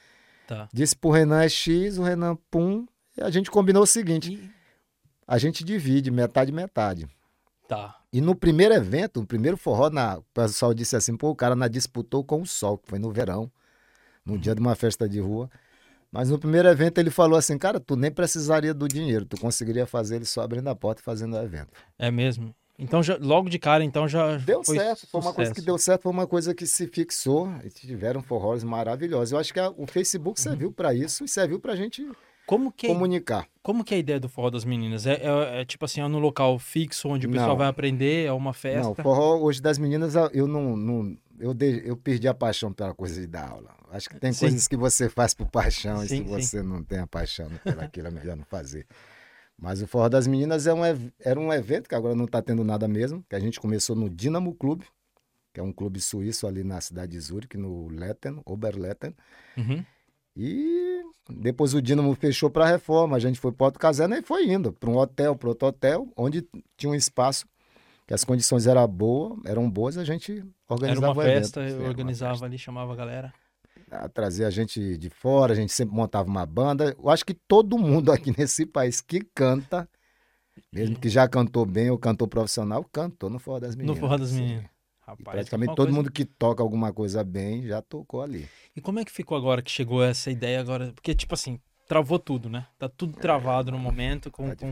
Tá. 0.47 0.69
Disse 0.73 0.95
pro 0.95 1.11
Renan 1.11 1.43
é 1.43 1.49
X, 1.49 1.99
o 1.99 2.05
Renan 2.05 2.37
pum. 2.49 2.87
E 3.19 3.23
a 3.23 3.29
gente 3.29 3.51
combinou 3.51 3.83
o 3.83 3.87
seguinte: 3.87 4.33
E- 4.33 4.51
a 5.27 5.37
gente 5.37 5.65
divide 5.65 6.11
metade, 6.13 6.53
metade. 6.53 7.09
Tá. 7.67 7.97
E 8.13 8.21
no 8.21 8.35
primeiro 8.37 8.73
evento, 8.75 9.21
no 9.21 9.27
primeiro 9.27 9.57
forró, 9.57 9.91
na, 9.91 10.19
o 10.19 10.23
pessoal 10.33 10.73
disse 10.73 10.95
assim: 10.95 11.17
pô, 11.17 11.31
o 11.31 11.37
cara 11.37 11.57
na 11.57 11.67
disputou 11.67 12.23
com 12.23 12.41
o 12.43 12.47
sol, 12.47 12.79
que 12.79 12.89
foi 12.89 13.01
no 13.01 13.11
verão, 13.11 13.51
no 14.25 14.39
dia 14.39 14.55
de 14.55 14.61
uma 14.61 14.77
festa 14.77 15.09
de 15.09 15.19
rua. 15.19 15.51
Mas 16.13 16.29
no 16.31 16.39
primeiro 16.39 16.69
evento 16.69 16.99
ele 16.99 17.11
falou 17.11 17.39
assim: 17.39 17.59
cara, 17.59 17.79
tu 17.81 17.97
nem 17.97 18.11
precisaria 18.11 18.75
do 18.75 18.87
dinheiro, 18.89 19.25
tu 19.25 19.37
conseguiria 19.41 19.87
fazer 19.87 20.17
ele 20.17 20.25
só 20.25 20.43
abrindo 20.43 20.69
a 20.69 20.75
porta 20.75 21.01
e 21.01 21.05
fazendo 21.05 21.35
o 21.37 21.41
evento. 21.43 21.71
É 21.99 22.11
mesmo. 22.11 22.55
Então, 22.81 23.03
já, 23.03 23.17
logo 23.21 23.49
de 23.51 23.59
cara, 23.59 23.85
então 23.85 24.09
já. 24.09 24.37
Deu 24.39 24.65
certo, 24.65 25.07
foi 25.07 25.21
uma 25.21 25.33
coisa 25.35 25.53
que 25.55 25.61
deu 25.61 25.77
certo, 25.79 26.03
foi 26.03 26.13
uma 26.13 26.27
coisa 26.27 26.55
que 26.55 26.67
se 26.67 26.87
fixou 26.87 27.49
e 27.63 27.69
tiveram 27.69 28.23
forrós 28.23 28.65
maravilhosos. 28.65 29.33
Eu 29.33 29.39
acho 29.39 29.53
que 29.53 29.61
a- 29.61 29.71
o 29.77 29.87
Facebook 29.87 30.41
Uhum. 30.41 30.43
serviu 30.51 30.73
para 30.73 30.95
isso 30.95 31.25
e 31.25 31.29
serviu 31.29 31.61
para 31.61 31.75
a 31.75 31.77
gente 31.77 32.09
Como 32.47 32.73
que, 32.73 32.87
é, 32.87 32.89
comunicar. 32.89 33.47
como 33.63 33.85
que 33.85 33.93
é 33.95 33.99
a 33.99 34.01
ideia 34.01 34.19
do 34.19 34.29
forró 34.29 34.49
das 34.51 34.65
meninas? 34.65 35.07
É, 35.07 35.15
é- 35.23 35.61
é 35.61 35.65
tipo 35.65 35.85
assim, 35.85 36.01
é 36.01 36.09
no 36.09 36.19
local 36.19 36.59
fixo 36.59 37.09
onde 37.09 37.27
o 37.27 37.31
pessoal 37.31 37.51
Não. 37.51 37.57
vai 37.59 37.69
aprender, 37.69 38.27
é 38.27 38.33
uma 38.33 38.53
festa? 38.55 38.83
Não, 38.83 38.95
forró 38.95 39.37
hoje 39.39 39.61
das 39.61 39.79
meninas, 39.79 40.15
eu 40.33 40.47
não. 40.49 40.77
não 40.77 41.17
eu, 41.39 41.55
de- 41.55 41.83
eu 41.87 41.97
perdi 41.97 42.29
a 42.29 42.35
paixão 42.35 42.71
pela 42.73 42.93
coisa 42.95 43.19
de 43.21 43.27
dar 43.27 43.49
aula. 43.51 43.71
Acho 43.91 44.09
que 44.11 44.21
tem 44.21 44.31
Sim. 44.33 44.41
coisas 44.41 44.69
que 44.69 44.77
você 44.77 45.09
faz 45.09 45.33
por 45.35 45.49
paixão 45.49 46.05
e 46.05 46.09
Sim, 46.09 46.25
se 46.25 46.25
sim. 46.25 46.25
você 46.43 46.63
não 46.63 46.83
tem 46.83 46.99
a 46.99 47.07
paixão 47.07 47.49
pelaquilo, 47.65 48.09
é 48.09 48.11
melhor 48.11 48.37
não 48.37 48.45
fazer. 48.45 48.87
Mas 49.61 49.83
o 49.83 49.87
Forró 49.87 50.09
das 50.09 50.27
Meninas 50.27 50.67
é 50.67 50.73
um, 50.73 50.81
era 51.21 51.39
um 51.39 51.53
evento 51.53 51.89
que 51.89 51.95
agora 51.95 52.15
não 52.15 52.25
está 52.25 52.41
tendo 52.41 52.65
nada 52.65 52.89
mesmo, 52.89 53.23
que 53.29 53.37
a 53.37 53.41
gente 53.41 53.61
começou 53.61 53.95
no 53.95 54.09
Dinamo 54.09 54.55
Clube, 54.55 54.87
que 55.53 55.61
é 55.61 55.63
um 55.63 55.73
clube 55.73 56.01
suíço 56.01 56.47
ali 56.47 56.65
na 56.65 56.81
cidade 56.81 57.13
de 57.13 57.21
Zurich, 57.21 57.59
no 57.59 57.89
Letten, 57.89 58.41
Oberletten. 58.47 59.15
Uhum. 59.59 59.85
E 60.37 61.03
depois 61.29 61.75
o 61.75 61.83
Dinamo 61.83 62.15
fechou 62.15 62.49
para 62.49 62.65
reforma, 62.67 63.17
a 63.17 63.21
gente 63.21 63.39
foi 63.39 63.53
para 63.53 63.67
outro 63.67 63.81
caserna 63.81 64.17
e 64.19 64.23
foi 64.23 64.51
indo 64.51 64.73
para 64.73 64.89
um 64.89 64.97
hotel, 64.97 65.37
para 65.37 65.49
outro 65.49 65.69
hotel, 65.69 66.09
onde 66.17 66.47
tinha 66.77 66.91
um 66.91 66.95
espaço 66.95 67.47
que 68.07 68.15
as 68.15 68.25
condições 68.25 68.67
eram 68.67 68.87
boas, 68.89 69.39
eram 69.45 69.71
boas, 69.71 69.99
a 69.99 70.05
gente 70.05 70.39
Era 70.39 70.47
organizava 70.69 71.13
uma 71.13 71.19
o 71.19 71.23
evento. 71.23 71.43
festa, 71.43 71.61
eu 71.61 71.67
era 71.67 71.79
uma 71.81 71.89
organizava 71.89 72.33
festa. 72.33 72.47
ali, 72.47 72.59
chamava 72.59 72.93
a 72.93 72.97
galera. 72.97 73.35
Ah, 73.91 74.09
Trazia 74.09 74.47
a 74.47 74.51
gente 74.51 74.97
de 74.97 75.11
fora, 75.11 75.53
a 75.53 75.57
gente 75.57 75.73
sempre 75.73 75.95
montava 75.95 76.29
uma 76.29 76.47
banda. 76.47 76.95
Eu 76.99 77.09
acho 77.11 77.25
que 77.25 77.35
todo 77.35 77.77
mundo 77.79 78.11
aqui 78.13 78.33
nesse 78.37 78.65
país 78.65 79.01
que 79.01 79.21
canta, 79.35 79.89
mesmo 80.73 80.99
que 80.99 81.09
já 81.09 81.29
cantou 81.29 81.67
bem 81.67 81.91
ou 81.91 81.99
cantou 81.99 82.29
profissional, 82.29 82.85
cantou 82.85 83.29
no 83.29 83.39
Forró 83.39 83.59
das 83.61 83.75
Meninas. 83.75 83.97
no 83.97 84.01
forró 84.01 84.17
das 84.19 84.31
Sim. 84.31 84.41
meninas. 84.43 84.65
Rapaz, 85.01 85.35
praticamente 85.35 85.75
todo 85.75 85.87
coisa- 85.87 85.97
mundo 85.97 86.13
que 86.13 86.25
toca 86.25 86.63
alguma 86.63 86.93
coisa 86.93 87.25
bem 87.25 87.67
já 87.67 87.83
tocou 87.83 88.23
ali. 88.23 88.49
E 88.77 88.81
como 88.81 89.01
é 89.01 89.05
que 89.05 89.11
ficou 89.11 89.37
agora 89.37 89.61
que 89.61 89.71
chegou 89.71 90.05
essa 90.05 90.31
ideia 90.31 90.61
agora? 90.61 90.93
Porque, 90.93 91.13
tipo 91.17 91.35
assim, 91.35 91.59
travou 91.89 92.17
tudo, 92.19 92.49
né? 92.49 92.69
Tá 92.79 92.89
tudo 92.89 93.19
travado 93.19 93.73
no 93.73 93.79
momento 93.79 94.31
com, 94.31 94.49
Tá 94.51 94.55
com, 94.55 94.71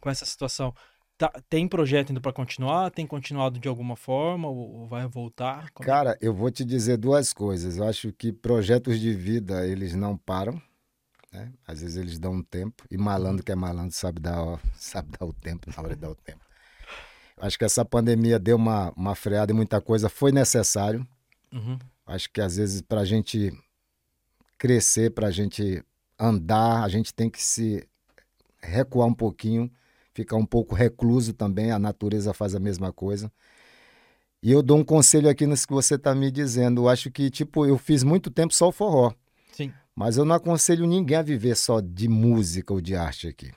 com 0.00 0.10
essa 0.10 0.26
situação. 0.26 0.74
Tá- 1.18 1.32
tem 1.50 1.66
projeto 1.66 2.10
indo 2.10 2.20
pra 2.20 2.32
continuar? 2.32 2.90
Tem 2.92 3.04
continuado 3.04 3.58
de 3.58 3.66
alguma 3.68 3.96
forma? 3.96 4.48
Ou, 4.48 4.56
ou 4.82 4.86
vai 4.86 5.04
voltar? 5.08 5.70
Como 5.72 5.84
é- 5.84 5.92
Cara, 5.92 6.16
eu 6.20 6.32
vou 6.32 6.48
te 6.50 6.64
dizer 6.64 6.96
duas 6.96 7.32
coisas. 7.32 7.76
Eu 7.76 7.88
acho 7.88 8.12
que 8.12 8.32
projetos 8.32 9.00
de 9.00 9.12
vida, 9.12 9.66
eles 9.66 9.94
não 9.96 10.16
param. 10.16 10.62
Né? 11.32 11.52
Às 11.66 11.80
vezes 11.80 11.96
eles 11.96 12.18
dão 12.20 12.34
um 12.34 12.42
tempo. 12.42 12.84
E 12.88 12.96
malandro 12.96 13.44
que 13.44 13.50
é 13.50 13.54
malandro 13.56 13.94
sabe 13.96 14.20
dar, 14.20 14.60
sabe 14.78 15.10
dar 15.18 15.26
o 15.26 15.32
tempo 15.32 15.68
na 15.76 15.82
hora 15.82 15.94
de 15.96 16.00
dar 16.00 16.10
o 16.10 16.14
tempo. 16.14 16.40
Eu 17.36 17.44
Acho 17.44 17.58
que 17.58 17.64
essa 17.64 17.84
pandemia 17.84 18.38
deu 18.38 18.56
uma, 18.56 18.92
uma 18.96 19.14
freada 19.16 19.52
em 19.52 19.56
muita 19.56 19.80
coisa. 19.80 20.08
Foi 20.08 20.30
necessário. 20.30 21.06
Uhum, 21.52 21.78
Acho 22.06 22.30
que 22.30 22.40
às 22.40 22.56
vezes 22.56 22.80
para 22.80 23.00
a 23.00 23.04
gente 23.04 23.52
crescer, 24.56 25.10
para 25.10 25.28
a 25.28 25.30
gente 25.30 25.84
andar, 26.18 26.82
a 26.84 26.88
gente 26.88 27.12
tem 27.14 27.28
que 27.30 27.42
se 27.42 27.86
recuar 28.60 29.06
um 29.08 29.14
pouquinho, 29.14 29.70
ficar 30.22 30.36
um 30.36 30.44
pouco 30.46 30.74
recluso 30.74 31.32
também. 31.32 31.70
A 31.70 31.78
natureza 31.78 32.32
faz 32.34 32.54
a 32.54 32.58
mesma 32.60 32.92
coisa. 32.92 33.30
E 34.42 34.50
eu 34.50 34.62
dou 34.62 34.78
um 34.78 34.84
conselho 34.84 35.28
aqui 35.28 35.46
nisso 35.46 35.66
que 35.66 35.72
você 35.72 35.94
está 35.94 36.14
me 36.14 36.30
dizendo. 36.30 36.82
Eu 36.82 36.88
acho 36.88 37.10
que, 37.10 37.30
tipo, 37.30 37.64
eu 37.66 37.78
fiz 37.78 38.02
muito 38.02 38.30
tempo 38.30 38.52
só 38.54 38.68
o 38.68 38.72
forró, 38.72 39.12
Sim. 39.52 39.72
mas 39.94 40.16
eu 40.16 40.24
não 40.24 40.34
aconselho 40.34 40.86
ninguém 40.86 41.16
a 41.18 41.22
viver 41.22 41.56
só 41.56 41.80
de 41.80 42.08
música 42.08 42.72
ou 42.72 42.80
de 42.80 42.94
arte 42.96 43.28
aqui. 43.28 43.52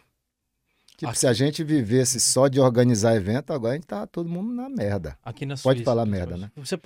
Tipo, 0.97 1.15
se 1.15 1.25
a 1.25 1.33
gente 1.33 1.63
vivesse 1.63 2.19
só 2.19 2.47
de 2.47 2.59
organizar 2.59 3.15
evento, 3.15 3.53
agora 3.53 3.73
a 3.73 3.75
gente 3.75 3.87
tá 3.87 4.05
todo 4.05 4.29
mundo 4.29 4.51
na 4.53 4.69
merda. 4.69 5.17
Aqui 5.23 5.45
na 5.47 5.55
Pode 5.55 5.79
Suíça, 5.79 5.83
falar 5.91 6.05
né? 6.05 6.11
merda, 6.11 6.37
né? 6.37 6.51
Você 6.57 6.79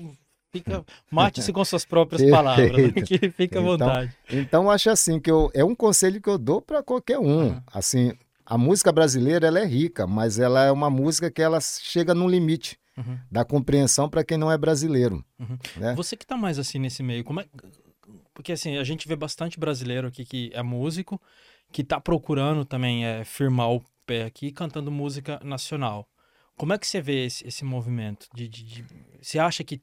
fica... 0.53 0.85
Mate-se 1.11 1.51
com 1.51 1.65
suas 1.65 1.83
próprias 1.85 2.21
palavras. 2.31 2.71
né? 2.71 2.91
Que 3.01 3.29
fica 3.29 3.59
à 3.59 3.61
Então, 3.61 3.63
vontade. 3.63 4.15
Então, 4.29 4.71
acho 4.71 4.89
assim 4.89 5.19
que 5.19 5.29
eu, 5.29 5.51
é 5.53 5.65
um 5.65 5.75
conselho 5.75 6.21
que 6.21 6.29
eu 6.29 6.37
dou 6.37 6.61
para 6.61 6.81
qualquer 6.81 7.19
um. 7.19 7.49
Aham. 7.49 7.63
Assim, 7.67 8.13
a 8.45 8.57
música 8.57 8.91
brasileira 8.91 9.47
ela 9.47 9.59
é 9.59 9.65
rica, 9.65 10.05
mas 10.07 10.39
ela 10.39 10.63
é 10.65 10.71
uma 10.71 10.89
música 10.89 11.31
que 11.31 11.41
ela 11.41 11.59
chega 11.61 12.13
num 12.13 12.27
limite 12.29 12.77
Uhum. 12.97 13.19
da 13.29 13.43
compreensão 13.43 14.07
para 14.09 14.23
quem 14.23 14.37
não 14.37 14.49
é 14.49 14.57
brasileiro. 14.57 15.21
Uhum. 15.37 15.57
Né? 15.75 15.93
Você 15.95 16.15
que 16.15 16.25
tá 16.25 16.37
mais 16.37 16.57
assim 16.57 16.79
nesse 16.79 17.03
meio, 17.03 17.25
como 17.25 17.41
é... 17.41 17.45
Porque 18.33 18.53
assim, 18.53 18.77
a 18.77 18.83
gente 18.85 19.05
vê 19.05 19.17
bastante 19.17 19.59
brasileiro 19.59 20.07
aqui 20.07 20.23
que 20.23 20.49
é 20.53 20.63
músico, 20.63 21.21
que 21.73 21.83
tá 21.83 21.99
procurando 21.99 22.63
também 22.63 23.05
é, 23.05 23.25
firmar 23.25 23.69
o 23.69 23.83
pé 24.05 24.23
aqui 24.23 24.49
cantando 24.49 24.89
música 24.91 25.41
nacional. 25.43 26.07
Como 26.55 26.71
é 26.71 26.77
que 26.77 26.87
você 26.87 27.01
vê 27.01 27.25
esse, 27.25 27.45
esse 27.45 27.65
movimento? 27.65 28.27
De, 28.33 28.47
de- 28.47 28.63
de- 28.63 28.85
Você 29.21 29.39
acha 29.39 29.61
que 29.61 29.81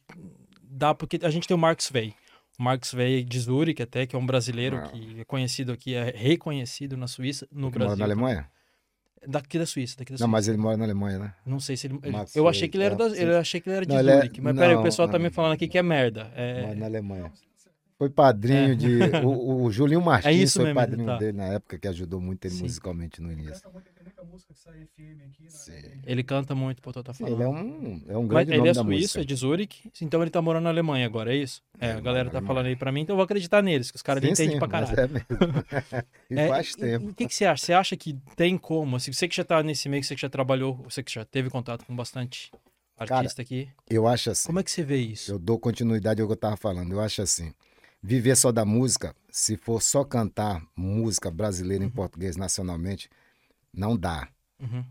dá? 0.63 0.95
Porque 0.95 1.19
a 1.23 1.29
gente 1.29 1.47
tem 1.47 1.55
o 1.55 1.61
Marcos 1.61 1.91
Vey. 1.91 2.15
Marcos 2.63 2.93
Vey 2.93 3.25
de 3.25 3.41
Zurich 3.41 3.83
até, 3.83 4.07
que 4.07 4.15
é 4.15 4.19
um 4.19 4.25
brasileiro 4.25 4.77
Ah. 4.77 4.83
que 4.89 5.21
é 5.21 5.25
conhecido 5.25 5.73
aqui, 5.73 5.95
é 5.95 6.13
reconhecido 6.17 6.97
na 6.97 7.07
Suíça, 7.09 7.47
no 7.51 7.71
que 7.71 7.79
mora 7.79 7.89
Brasil. 7.91 7.99
na 7.99 8.05
Alemanha? 8.05 8.49
Daqui 9.27 9.59
da 9.59 9.67
Suíça, 9.67 9.97
daqui 9.99 10.11
da 10.13 10.15
Não, 10.15 10.19
Suíça. 10.19 10.29
mas 10.29 10.49
ele 10.49 10.57
mora 10.59 10.77
na 10.77 10.85
Alemanha, 10.85 11.19
né? 11.19 11.35
Não 11.47 11.61
sei 11.61 11.77
se 11.77 11.87
ele. 11.87 11.99
Max 12.11 12.35
eu 12.35 12.49
achei 12.49 12.69
que 12.69 12.77
ele 12.77 12.85
era 12.85 12.97
Vey, 12.97 13.09
da, 13.11 13.17
é, 13.17 13.25
eu 13.25 13.39
achei 13.39 13.61
que 13.61 13.69
ele 13.69 13.77
era 13.77 13.87
de 13.87 13.93
Não, 13.93 14.01
é- 14.01 14.17
Zurich. 14.17 14.41
Mas 14.41 14.57
peraí, 14.57 14.73
o 14.75 14.77
não, 14.79 14.83
pessoal 14.83 15.09
tá 15.09 15.19
me 15.19 15.25
não. 15.27 15.31
falando 15.31 15.53
aqui 15.53 15.69
que 15.69 15.79
é 15.79 15.83
merda. 15.83 16.33
É, 16.35 16.63
Mora 16.63 16.75
na 16.75 16.87
Alemanha. 16.87 17.33
Foi 18.03 18.11
padrinho 18.11 18.73
É. 18.73 18.75
de. 18.75 18.99
O, 19.25 19.63
o 19.63 19.71
Julinho 19.71 20.01
Martins 20.03 20.35
isso 20.43 20.55
foi 20.59 20.65
mesmo, 20.75 20.81
padrinho 20.81 21.07
tá. 21.07 21.19
dele 21.19 21.39
na 21.39 21.45
época, 21.45 21.79
que 21.79 21.87
ajudou 21.87 22.21
muito 22.21 22.45
ele 22.47 22.55
Sim. 22.55 22.63
musicalmente 22.65 23.23
no 23.23 23.31
início. 23.31 23.63
Né? 23.65 23.83
Sim. 25.49 25.73
Ele 26.05 26.23
canta 26.25 26.53
muito, 26.53 26.83
pô, 26.83 26.93
tá 26.93 27.13
Sim, 27.15 27.25
falando. 27.25 27.35
ele 27.37 27.43
é 27.45 27.49
um, 27.49 28.03
é 28.09 28.17
um 28.19 28.23
Mas 28.23 28.29
grande 28.29 28.51
ele 28.51 28.59
nome 28.59 28.71
é 28.71 28.73
da 28.75 28.83
suíço, 28.83 29.01
música. 29.03 29.21
é 29.21 29.25
de 29.25 29.35
Zurich, 29.37 29.91
então 30.01 30.21
ele 30.21 30.31
tá 30.33 30.43
morando 30.43 30.65
na 30.65 30.71
Alemanha 30.71 31.07
agora, 31.07 31.33
é 31.33 31.37
isso? 31.37 31.63
É, 31.79 31.87
É, 31.87 31.91
a 31.91 31.93
ele 31.95 32.03
galera 32.03 32.29
tá 32.31 32.43
falando 32.43 32.67
aí 32.67 32.75
pra 32.75 32.91
mim, 32.91 33.03
então 33.03 33.15
eu 33.15 33.19
vou 33.19 33.25
acreditar 33.25 33.63
neles, 33.63 33.91
que 33.93 33.97
os 33.97 34.03
caras 34.03 34.25
entendem 34.25 34.59
pra 34.59 34.67
mas 34.67 34.91
caralho. 34.91 35.01
é 35.01 35.07
mesmo. 35.09 35.27
e 36.31 36.39
É, 36.39 36.49
faz 36.49 36.75
tempo. 36.75 37.07
O 37.09 37.15
que, 37.15 37.29
que 37.29 37.35
você 37.35 37.45
acha? 37.45 37.65
Você 37.67 37.73
acha 37.73 37.97
que 37.97 38.19
tem 38.35 38.59
como? 38.59 38.97
Assim, 38.97 39.13
você 39.13 39.29
que 39.29 39.37
já 39.37 39.45
tá 39.45 39.63
nesse 39.63 39.89
meio, 39.89 40.03
você 40.03 40.15
que 40.17 40.21
já 40.23 40.29
trabalhou, 40.31 40.75
você 40.75 41.03
que 41.05 41.13
já 41.13 41.25
teve 41.25 41.49
contato 41.51 41.85
com 41.85 41.95
bastante 41.95 42.51
artista 42.97 43.43
aqui, 43.43 43.69
Eu 43.89 44.07
acho 44.07 44.31
assim. 44.31 44.47
como 44.47 44.59
é 44.61 44.63
que 44.63 44.71
você 44.71 44.83
vê 44.83 44.97
isso? 44.99 45.31
Eu 45.33 45.39
dou 45.39 45.59
continuidade 45.59 46.21
ao 46.21 46.27
que 46.27 46.33
eu 46.33 46.35
estava 46.35 46.57
falando. 46.57 46.93
Eu 46.93 47.01
acho 47.01 47.21
assim. 47.23 47.53
Viver 48.03 48.37
só 48.37 48.51
da 48.51 48.65
música, 48.65 49.15
se 49.31 49.57
for 49.57 49.81
só 49.81 50.05
cantar 50.05 50.63
música 50.77 51.31
brasileira 51.31 51.85
em 51.85 51.89
português 51.89 52.37
nacionalmente, 52.37 53.09
não 53.73 53.97
dá. 53.97 54.29
Uhum, 54.59 54.85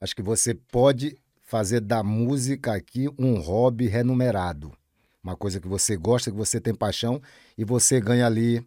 Acho 0.00 0.14
que 0.14 0.22
você 0.22 0.54
pode 0.54 1.16
fazer 1.42 1.80
da 1.80 2.02
música 2.02 2.74
aqui 2.74 3.08
um 3.18 3.40
hobby 3.40 3.88
remunerado. 3.88 4.72
Uma 5.22 5.36
coisa 5.36 5.58
que 5.58 5.66
você 5.66 5.96
gosta, 5.96 6.30
que 6.30 6.36
você 6.36 6.60
tem 6.60 6.74
paixão 6.74 7.20
e 7.56 7.64
você 7.64 8.00
ganha 8.00 8.26
ali 8.26 8.64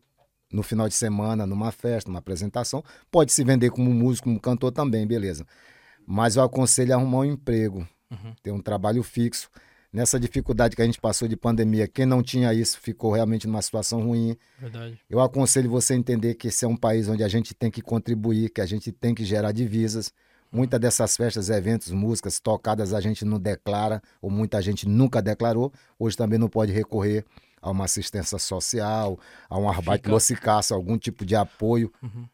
no 0.51 0.61
final 0.61 0.89
de 0.89 0.95
semana, 0.95 1.47
numa 1.47 1.71
festa, 1.71 2.09
numa 2.09 2.19
apresentação. 2.19 2.83
Pode 3.09 3.31
se 3.31 3.43
vender 3.43 3.69
como 3.69 3.93
músico, 3.93 4.27
como 4.27 4.39
cantor 4.39 4.71
também, 4.71 5.07
beleza. 5.07 5.45
Mas 6.05 6.35
eu 6.35 6.43
aconselho 6.43 6.93
a 6.93 6.97
arrumar 6.97 7.19
um 7.19 7.25
emprego, 7.25 7.87
uhum. 8.11 8.35
ter 8.43 8.51
um 8.51 8.61
trabalho 8.61 9.01
fixo. 9.03 9.49
Nessa 9.93 10.17
dificuldade 10.17 10.73
que 10.75 10.81
a 10.81 10.85
gente 10.85 11.01
passou 11.01 11.27
de 11.27 11.35
pandemia, 11.35 11.85
quem 11.85 12.05
não 12.05 12.23
tinha 12.23 12.53
isso 12.53 12.79
ficou 12.79 13.11
realmente 13.11 13.45
numa 13.45 13.61
situação 13.61 14.01
ruim. 14.01 14.37
Verdade. 14.57 14.97
Eu 15.09 15.19
aconselho 15.19 15.69
você 15.69 15.93
a 15.93 15.97
entender 15.97 16.35
que 16.35 16.47
esse 16.47 16.63
é 16.63 16.67
um 16.67 16.77
país 16.77 17.09
onde 17.09 17.23
a 17.23 17.27
gente 17.27 17.53
tem 17.53 17.69
que 17.69 17.81
contribuir, 17.81 18.49
que 18.49 18.61
a 18.61 18.65
gente 18.65 18.89
tem 18.91 19.13
que 19.13 19.25
gerar 19.25 19.51
divisas. 19.51 20.13
Muitas 20.49 20.79
dessas 20.79 21.17
festas, 21.17 21.49
eventos, 21.49 21.91
músicas 21.91 22.39
tocadas 22.39 22.93
a 22.93 23.01
gente 23.01 23.25
não 23.25 23.37
declara, 23.37 24.01
ou 24.21 24.29
muita 24.29 24.61
gente 24.61 24.87
nunca 24.87 25.21
declarou. 25.21 25.73
Hoje 25.99 26.15
também 26.15 26.39
não 26.39 26.47
pode 26.47 26.71
recorrer 26.71 27.25
a 27.61 27.69
uma 27.69 27.83
assistência 27.85 28.39
social, 28.39 29.19
a 29.49 29.57
um 29.59 29.69
arbeitlosigkasse, 29.69 30.73
algum 30.73 30.97
tipo 30.97 31.25
de 31.25 31.35
apoio 31.35 31.91
Uhum. 32.01 32.25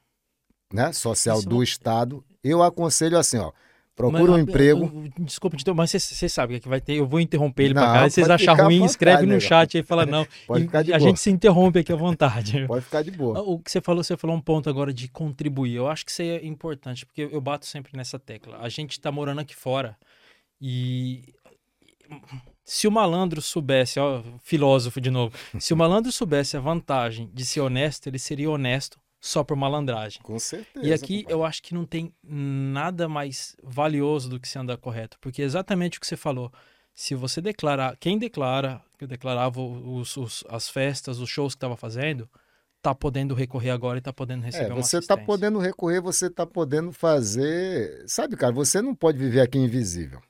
né, 0.71 0.91
social 0.93 1.39
Isso 1.39 1.49
do 1.49 1.55
não- 1.55 1.63
Estado. 1.63 2.23
Eu 2.43 2.61
aconselho 2.61 3.17
assim, 3.17 3.37
ó, 3.37 3.51
procura 3.97 4.31
Mas, 4.31 4.31
um 4.31 4.37
emprego. 4.37 5.09
Desculpa, 5.17 5.57
então, 5.59 5.73
mas 5.73 5.91
você 5.91 6.29
sabe 6.29 6.59
que 6.59 6.69
vai 6.69 6.79
ter. 6.79 6.93
Eu 6.93 7.07
vou 7.07 7.19
interromper 7.19 7.63
ele 7.63 7.73
pra 7.73 7.85
cá. 7.85 8.09
Se 8.09 8.15
vocês 8.15 8.29
acharem 8.29 8.63
ruim, 8.63 8.85
escreve 8.85 9.25
no 9.25 9.41
chat 9.41 9.75
aí 9.75 9.81
e 9.81 9.85
fala 9.85 10.05
não. 10.05 10.25
Pode 10.45 10.65
ficar 10.65 10.83
de 10.83 10.93
a 10.93 10.99
boa. 10.99 11.09
gente 11.09 11.19
se 11.19 11.31
interrompe 11.31 11.79
aqui 11.79 11.91
à 11.91 11.95
vontade. 11.95 12.65
Pode 12.67 12.85
ficar 12.85 13.01
de 13.01 13.09
boa. 13.09 13.41
O 13.41 13.57
que 13.59 13.71
você 13.71 13.81
falou, 13.81 14.03
você 14.03 14.15
falou 14.15 14.35
um 14.35 14.39
ponto 14.39 14.69
agora 14.69 14.93
de 14.93 15.07
contribuir. 15.07 15.73
Eu 15.75 15.87
acho 15.87 16.05
que 16.05 16.11
isso 16.11 16.21
é 16.21 16.45
importante, 16.45 17.07
porque 17.07 17.27
eu 17.29 17.41
bato 17.41 17.65
sempre 17.65 17.97
nessa 17.97 18.19
tecla. 18.19 18.59
A 18.61 18.69
gente 18.69 18.99
tá 18.99 19.11
morando 19.11 19.41
aqui 19.41 19.55
fora 19.55 19.97
e 20.61 21.33
se 22.63 22.87
o 22.87 22.91
malandro 22.91 23.41
soubesse, 23.41 23.99
ó, 23.99 24.21
filósofo 24.43 25.01
de 25.01 25.09
novo, 25.09 25.35
se 25.59 25.73
o 25.73 25.77
malandro 25.77 26.11
soubesse 26.11 26.55
a 26.55 26.59
vantagem 26.59 27.31
de 27.33 27.43
ser 27.45 27.61
honesto, 27.61 28.07
ele 28.07 28.19
seria 28.19 28.49
honesto 28.49 28.99
só 29.19 29.43
por 29.43 29.55
malandragem. 29.57 30.21
Com 30.21 30.37
certeza. 30.39 30.85
E 30.85 30.93
aqui 30.93 31.25
eu 31.27 31.43
acho 31.43 31.61
que 31.63 31.73
não 31.73 31.85
tem 31.85 32.13
nada 32.23 33.07
mais 33.09 33.55
valioso 33.63 34.29
do 34.29 34.39
que 34.39 34.47
se 34.47 34.57
andar 34.59 34.77
correto, 34.77 35.17
porque 35.19 35.41
é 35.41 35.45
exatamente 35.45 35.97
o 35.97 36.01
que 36.01 36.07
você 36.07 36.17
falou. 36.17 36.51
Se 36.93 37.13
você 37.15 37.41
declarar, 37.41 37.95
quem 37.97 38.17
declara, 38.17 38.81
que 38.97 39.03
eu 39.03 39.07
declarava 39.07 39.61
os, 39.61 40.17
os- 40.17 40.43
as 40.49 40.67
festas, 40.69 41.19
os 41.19 41.29
shows 41.29 41.53
que 41.53 41.57
estava 41.57 41.77
fazendo, 41.77 42.27
tá 42.81 42.93
podendo 42.95 43.35
recorrer 43.35 43.69
agora 43.71 43.99
e 43.99 44.01
tá 44.01 44.11
podendo 44.13 44.43
receber 44.43 44.65
É, 44.65 44.73
uma 44.73 44.81
você 44.83 45.01
tá 45.01 45.17
podendo 45.17 45.59
recorrer, 45.59 46.01
você 46.01 46.29
tá 46.29 46.45
podendo 46.45 46.91
fazer. 46.91 48.03
Sabe, 48.07 48.35
cara, 48.35 48.53
você 48.53 48.81
não 48.81 48.95
pode 48.95 49.17
viver 49.17 49.41
aqui 49.41 49.57
invisível. 49.57 50.21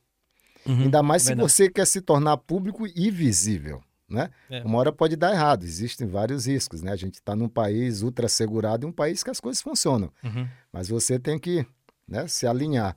Uhum, 0.66 0.84
Ainda 0.86 1.02
mais 1.02 1.22
se 1.24 1.30
verdade. 1.30 1.50
você 1.50 1.70
quer 1.70 1.86
se 1.88 2.02
tornar 2.02 2.36
público 2.38 2.86
e 2.88 3.10
visível, 3.10 3.82
né? 4.10 4.30
É. 4.50 4.62
Uma 4.64 4.78
hora 4.80 4.92
pode 4.92 5.16
dar 5.16 5.34
errado, 5.34 5.64
existem 5.64 6.08
vários 6.08 6.46
riscos, 6.48 6.82
né? 6.82 6.92
A 6.92 6.96
gente 6.96 7.16
está 7.16 7.36
num 7.36 7.50
país 7.50 8.02
ultra 8.02 8.28
segurado 8.28 8.86
e 8.86 8.90
um 8.90 8.92
país 8.92 9.24
que 9.24 9.30
as 9.30 9.40
coisas 9.40 9.62
funcionam. 9.62 10.12
Uhum. 10.24 10.48
Mas 10.72 10.88
você 10.90 11.20
tem 11.20 11.38
que 11.38 11.66
né, 12.08 12.28
se 12.28 12.48
alinhar. 12.48 12.96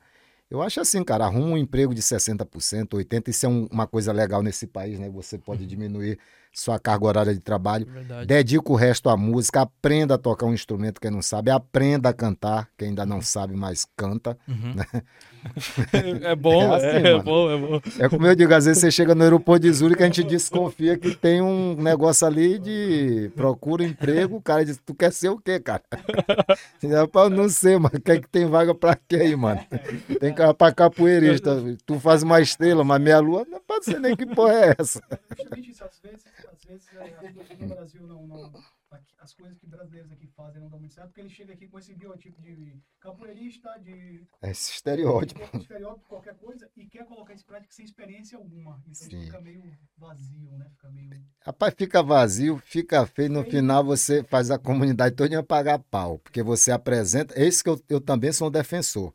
Eu 0.49 0.61
acho 0.61 0.81
assim, 0.81 1.01
cara, 1.01 1.25
arruma 1.25 1.47
um 1.47 1.57
emprego 1.57 1.95
de 1.95 2.01
60%, 2.01 2.97
80%, 2.97 3.29
isso 3.29 3.45
é 3.45 3.49
um- 3.49 3.67
uma 3.71 3.87
coisa 3.87 4.11
legal 4.11 4.43
nesse 4.43 4.67
país, 4.67 4.99
né? 4.99 5.09
Você 5.09 5.37
Uhum. 5.37 5.41
pode 5.41 5.65
diminuir 5.65 6.19
sua 6.53 6.77
carga 6.77 7.05
horária 7.05 7.33
de 7.33 7.39
trabalho. 7.39 7.85
Verdade. 7.85 8.25
Dedica 8.27 8.69
o 8.69 8.75
resto 8.75 9.09
à 9.09 9.15
música, 9.15 9.61
aprenda 9.61 10.15
a 10.15 10.17
tocar 10.17 10.45
um 10.45 10.53
instrumento 10.53 10.99
quem 10.99 11.09
não 11.09 11.21
sabe, 11.21 11.49
aprenda 11.51 12.09
a 12.09 12.13
cantar, 12.13 12.69
quem 12.77 12.89
ainda 12.89 13.05
não 13.05 13.21
sabe, 13.21 13.55
mas 13.55 13.87
canta. 13.95 14.37
Uhum. 14.45 14.75
é 16.23 16.35
bom, 16.35 16.73
É 16.73 16.75
assim, 16.75 17.07
é, 17.07 17.11
mano. 17.13 17.23
bom, 17.23 17.51
é 17.51 17.57
bom. 17.57 17.81
É 17.99 18.09
como 18.09 18.27
eu 18.27 18.35
digo, 18.35 18.53
às 18.53 18.65
vezes 18.65 18.81
você 18.81 18.91
chega 18.91 19.15
no 19.15 19.23
aeroporto 19.23 19.61
de 19.61 19.71
Zurique, 19.71 20.03
a 20.03 20.05
gente 20.05 20.23
desconfia 20.23 20.97
que 20.97 21.15
tem 21.15 21.41
um 21.41 21.75
negócio 21.75 22.25
ali 22.27 22.59
de 22.59 23.31
procura 23.35 23.83
emprego, 23.83 24.37
o 24.37 24.41
cara 24.41 24.63
diz, 24.63 24.79
tu 24.85 24.93
quer 24.93 25.11
ser 25.11 25.29
o 25.29 25.37
quê, 25.39 25.59
cara? 25.59 25.81
Não 27.31 27.49
sei, 27.49 27.77
mas 27.77 27.91
quer 28.03 28.19
que 28.21 28.29
tem 28.29 28.45
vaga 28.45 28.73
pra 28.73 28.95
quê 28.95 29.17
aí, 29.17 29.35
mano? 29.35 29.61
Tem 30.19 30.33
cara 30.33 30.53
pra 30.53 30.71
capoeirista, 30.71 31.57
tu 31.85 31.99
faz 31.99 32.23
uma 32.23 32.39
estrela, 32.41 32.83
mas 32.83 33.01
meia 33.01 33.19
lua, 33.19 33.45
não 33.49 33.59
pode 33.61 33.85
ser 33.85 33.99
nem 33.99 34.15
que 34.15 34.25
porra 34.25 34.53
é 34.53 34.75
essa. 34.77 35.01
Justamente 35.37 35.71
isso, 35.71 35.83
às 35.83 35.99
vezes, 35.99 36.25
às 36.51 36.63
vezes 36.65 36.87
é, 36.99 37.09
coisas 37.09 37.59
no 37.59 37.67
Brasil 37.67 38.01
não, 38.07 38.27
não, 38.27 38.51
aqui- 38.95 39.15
as 39.19 39.33
coisas 39.33 39.57
que 39.57 39.67
brasileiros 39.67 40.11
aqui 40.11 40.27
fazem 40.27 40.61
não 40.61 40.69
dão 40.69 40.79
muito 40.79 40.93
certo, 40.93 41.07
porque 41.07 41.21
ele 41.21 41.29
chega 41.29 41.53
aqui 41.53 41.67
com 41.67 41.79
esse 41.79 41.93
biotipo 41.93 42.41
de 42.41 42.79
capoeirista, 42.99 43.77
de 43.79 44.25
Esse 44.41 44.71
estereótipo. 44.71 45.39
qualquer 45.39 45.57
estereótipo, 45.61 46.07
qualquer 46.07 46.35
coisa, 46.35 46.69
e 46.75 46.85
quer 46.85 47.05
colocar 47.05 47.33
isso 47.33 47.43
em 47.43 47.47
prática 47.47 47.73
sem 47.73 47.85
experiência 47.85 48.37
alguma. 48.37 48.81
Então 48.87 48.93
Sim. 49.09 49.23
fica 49.25 49.41
meio 49.41 49.63
vazio, 49.97 50.51
né? 50.57 50.67
Fica 50.71 50.89
meio. 50.89 51.25
Rapaz, 51.43 51.73
fica 51.75 52.03
vazio, 52.03 52.57
fica 52.57 53.05
feio. 53.05 53.31
No 53.31 53.43
final 53.43 53.83
você 53.83 54.23
faz 54.23 54.51
a 54.51 54.59
comunidade 54.59 55.15
toda 55.15 55.41
pagar 55.43 55.79
pau. 55.79 56.19
Porque 56.19 56.43
você 56.43 56.71
apresenta. 56.71 57.33
É 57.39 57.45
isso 57.47 57.63
que 57.63 57.69
eu, 57.69 57.81
eu 57.89 57.99
também 58.01 58.31
sou 58.31 58.47
um 58.47 58.51
defensor. 58.51 59.13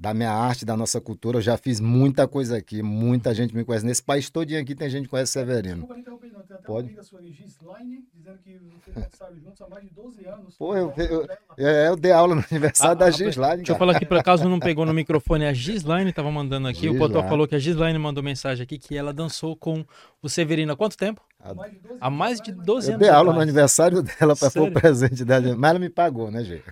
Da 0.00 0.14
minha 0.14 0.32
arte, 0.32 0.64
da 0.64 0.74
nossa 0.78 0.98
cultura. 0.98 1.36
Eu 1.36 1.42
já 1.42 1.58
fiz 1.58 1.78
muita 1.78 2.26
coisa 2.26 2.56
aqui. 2.56 2.82
Muita 2.82 3.34
gente 3.34 3.54
me 3.54 3.62
conhece. 3.66 3.84
Nesse 3.84 4.02
país 4.02 4.30
todinho 4.30 4.58
aqui 4.58 4.74
tem 4.74 4.88
gente 4.88 5.02
que 5.04 5.10
conhece 5.10 5.32
Severino. 5.32 5.74
Desculpa 5.86 5.94
me 5.94 6.00
interromper, 6.00 6.32
não. 6.32 6.40
Tem 6.40 6.56
até 6.56 6.66
Pode. 6.66 6.72
uma 6.86 6.88
amiga 6.88 7.02
sua 7.02 7.18
ali, 7.18 7.32
Gislaine, 7.32 8.04
dizendo 8.14 8.38
que 8.38 8.52
vocês 8.58 8.96
aniversário 8.96 9.38
juntos 9.40 9.60
há 9.60 9.68
mais 9.68 9.84
de 9.84 9.90
12 9.90 10.24
anos. 10.26 10.56
Pô, 10.56 10.74
eu- 10.74 10.94
eu- 10.96 11.26
dela. 11.26 11.38
É, 11.58 11.88
eu 11.88 11.96
dei 11.96 12.12
aula 12.12 12.34
no 12.34 12.42
aniversário 12.50 12.92
Ah, 12.92 12.94
da 12.94 13.04
ah, 13.04 13.10
Gislaine. 13.10 13.56
Deixa 13.58 13.72
eu 13.72 13.76
falar 13.76 13.94
aqui, 13.94 14.06
por 14.06 14.16
acaso 14.16 14.48
não 14.48 14.58
pegou 14.58 14.86
no 14.86 14.94
microfone, 14.94 15.44
a 15.44 15.52
Gislaine 15.52 16.14
tava 16.14 16.30
mandando 16.30 16.66
aqui. 16.66 16.88
O 16.88 16.92
Potó 16.94 17.06
Gislaine. 17.08 17.28
falou 17.28 17.46
que 17.46 17.54
a 17.54 17.58
Gislaine 17.58 17.98
mandou 17.98 18.22
mensagem 18.24 18.62
aqui 18.62 18.78
que 18.78 18.96
ela 18.96 19.12
dançou 19.12 19.54
com 19.54 19.84
o 20.22 20.30
Severino 20.30 20.72
há 20.72 20.76
quanto 20.78 20.96
tempo? 20.96 21.20
Há 21.42 21.54
mais 21.54 21.72
de 21.72 21.78
12 21.80 21.98
Há 22.00 22.10
mais 22.10 22.40
de 22.40 22.52
12 22.52 22.88
Eu 22.88 22.94
anos. 22.94 23.06
dei 23.06 23.14
aula 23.14 23.32
no 23.32 23.40
aniversário 23.40 24.02
dela 24.02 24.36
para 24.36 24.50
pôr 24.50 24.68
o 24.68 24.72
presente 24.72 25.24
dela. 25.24 25.54
Mas 25.56 25.70
ela 25.70 25.78
me 25.78 25.88
pagou, 25.88 26.30
né, 26.30 26.44
gente? 26.44 26.64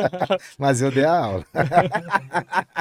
Mas 0.58 0.80
eu 0.80 0.90
dei 0.90 1.04
a 1.04 1.18
aula. 1.18 1.44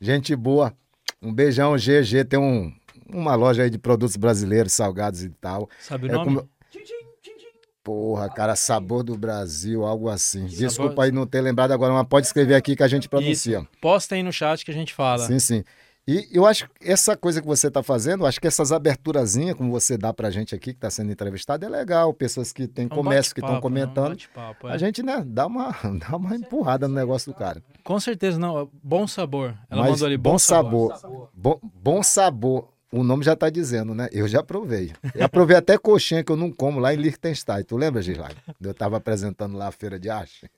gente 0.00 0.34
boa. 0.34 0.74
Um 1.20 1.32
beijão, 1.32 1.76
GG. 1.76 2.24
Tem 2.28 2.38
um, 2.38 2.72
uma 3.08 3.34
loja 3.34 3.62
aí 3.62 3.70
de 3.70 3.78
produtos 3.78 4.16
brasileiros, 4.16 4.72
salgados 4.72 5.22
e 5.22 5.30
tal. 5.30 5.68
Sabe 5.80 6.08
o 6.08 6.10
É 6.10 6.12
nome? 6.12 6.24
como- 6.36 6.48
Tchim, 6.70 6.80
tchim, 6.80 6.94
tchim, 7.22 7.36
tchim. 7.38 7.46
Porra, 7.84 8.28
cara, 8.28 8.56
sabor 8.56 9.02
do 9.02 9.16
Brasil, 9.16 9.84
algo 9.84 10.08
assim. 10.08 10.48
Sabor- 10.48 10.58
Desculpa 10.68 11.04
aí 11.04 11.12
não 11.12 11.26
ter 11.26 11.40
lembrado 11.40 11.72
agora, 11.72 11.92
mas 11.92 12.06
pode 12.08 12.26
escrever 12.26 12.54
aqui 12.54 12.74
que 12.74 12.82
a 12.82 12.88
gente 12.88 13.08
pronuncia. 13.08 13.66
Posta 13.80 14.14
aí 14.14 14.22
no 14.22 14.32
chat 14.32 14.64
que 14.64 14.70
a 14.70 14.74
gente 14.74 14.92
fala. 14.94 15.26
Sim, 15.26 15.38
sim. 15.38 15.64
E 16.06 16.28
eu 16.32 16.44
acho 16.44 16.68
que 16.68 16.90
essa 16.90 17.16
coisa 17.16 17.40
que 17.40 17.46
você 17.46 17.68
está 17.68 17.80
fazendo, 17.80 18.24
eu 18.24 18.26
acho 18.26 18.40
que 18.40 18.46
essas 18.48 18.72
aberturazinhas, 18.72 19.54
como 19.54 19.70
você 19.70 19.96
dá 19.96 20.12
pra 20.12 20.30
gente 20.30 20.52
aqui, 20.52 20.72
que 20.72 20.78
está 20.78 20.90
sendo 20.90 21.12
entrevistado, 21.12 21.64
é 21.64 21.68
legal. 21.68 22.12
Pessoas 22.12 22.52
que 22.52 22.66
têm 22.66 22.84
É 22.90 22.92
um 22.92 22.96
comércio, 22.96 23.32
que 23.32 23.40
estão 23.40 23.52
né? 23.52 23.58
Um 23.58 23.62
comentando. 23.62 24.08
bate-papo, 24.10 24.68
é. 24.68 24.72
A 24.72 24.78
gente, 24.78 25.00
né, 25.00 25.22
dá 25.24 25.46
uma, 25.46 25.70
dá 26.10 26.16
uma 26.16 26.34
empurrada 26.34 26.88
no 26.88 26.94
negócio 26.94 27.32
do 27.32 27.38
cara. 27.38 27.62
Com 27.84 28.00
certeza, 28.00 28.36
não. 28.36 28.68
Bom 28.82 29.06
sabor. 29.06 29.56
Ela 29.70 29.82
Mas 29.82 29.90
mandou 29.92 30.06
ali, 30.06 30.16
bom 30.16 30.32
bom 30.32 30.38
sabor. 30.38 30.96
sabor. 30.96 31.30
Bom, 31.32 31.60
bom 31.62 32.02
sabor. 32.02 32.71
O 32.92 33.02
nome 33.02 33.24
já 33.24 33.32
está 33.32 33.48
dizendo, 33.48 33.94
né? 33.94 34.08
Eu 34.12 34.28
já 34.28 34.42
provei. 34.42 34.92
Eu 35.14 35.26
provei 35.28 35.56
até 35.56 35.78
coxinha 35.78 36.22
que 36.22 36.30
eu 36.30 36.36
não 36.36 36.52
como 36.52 36.78
lá 36.78 36.92
em 36.92 36.98
Liechtenstein. 36.98 37.64
Tu 37.64 37.74
lembra, 37.76 38.02
Gislaine? 38.02 38.36
Eu 38.60 38.72
estava 38.72 38.98
apresentando 38.98 39.56
lá 39.56 39.68
a 39.68 39.72
feira 39.72 39.98
de 39.98 40.10
arte. 40.10 40.50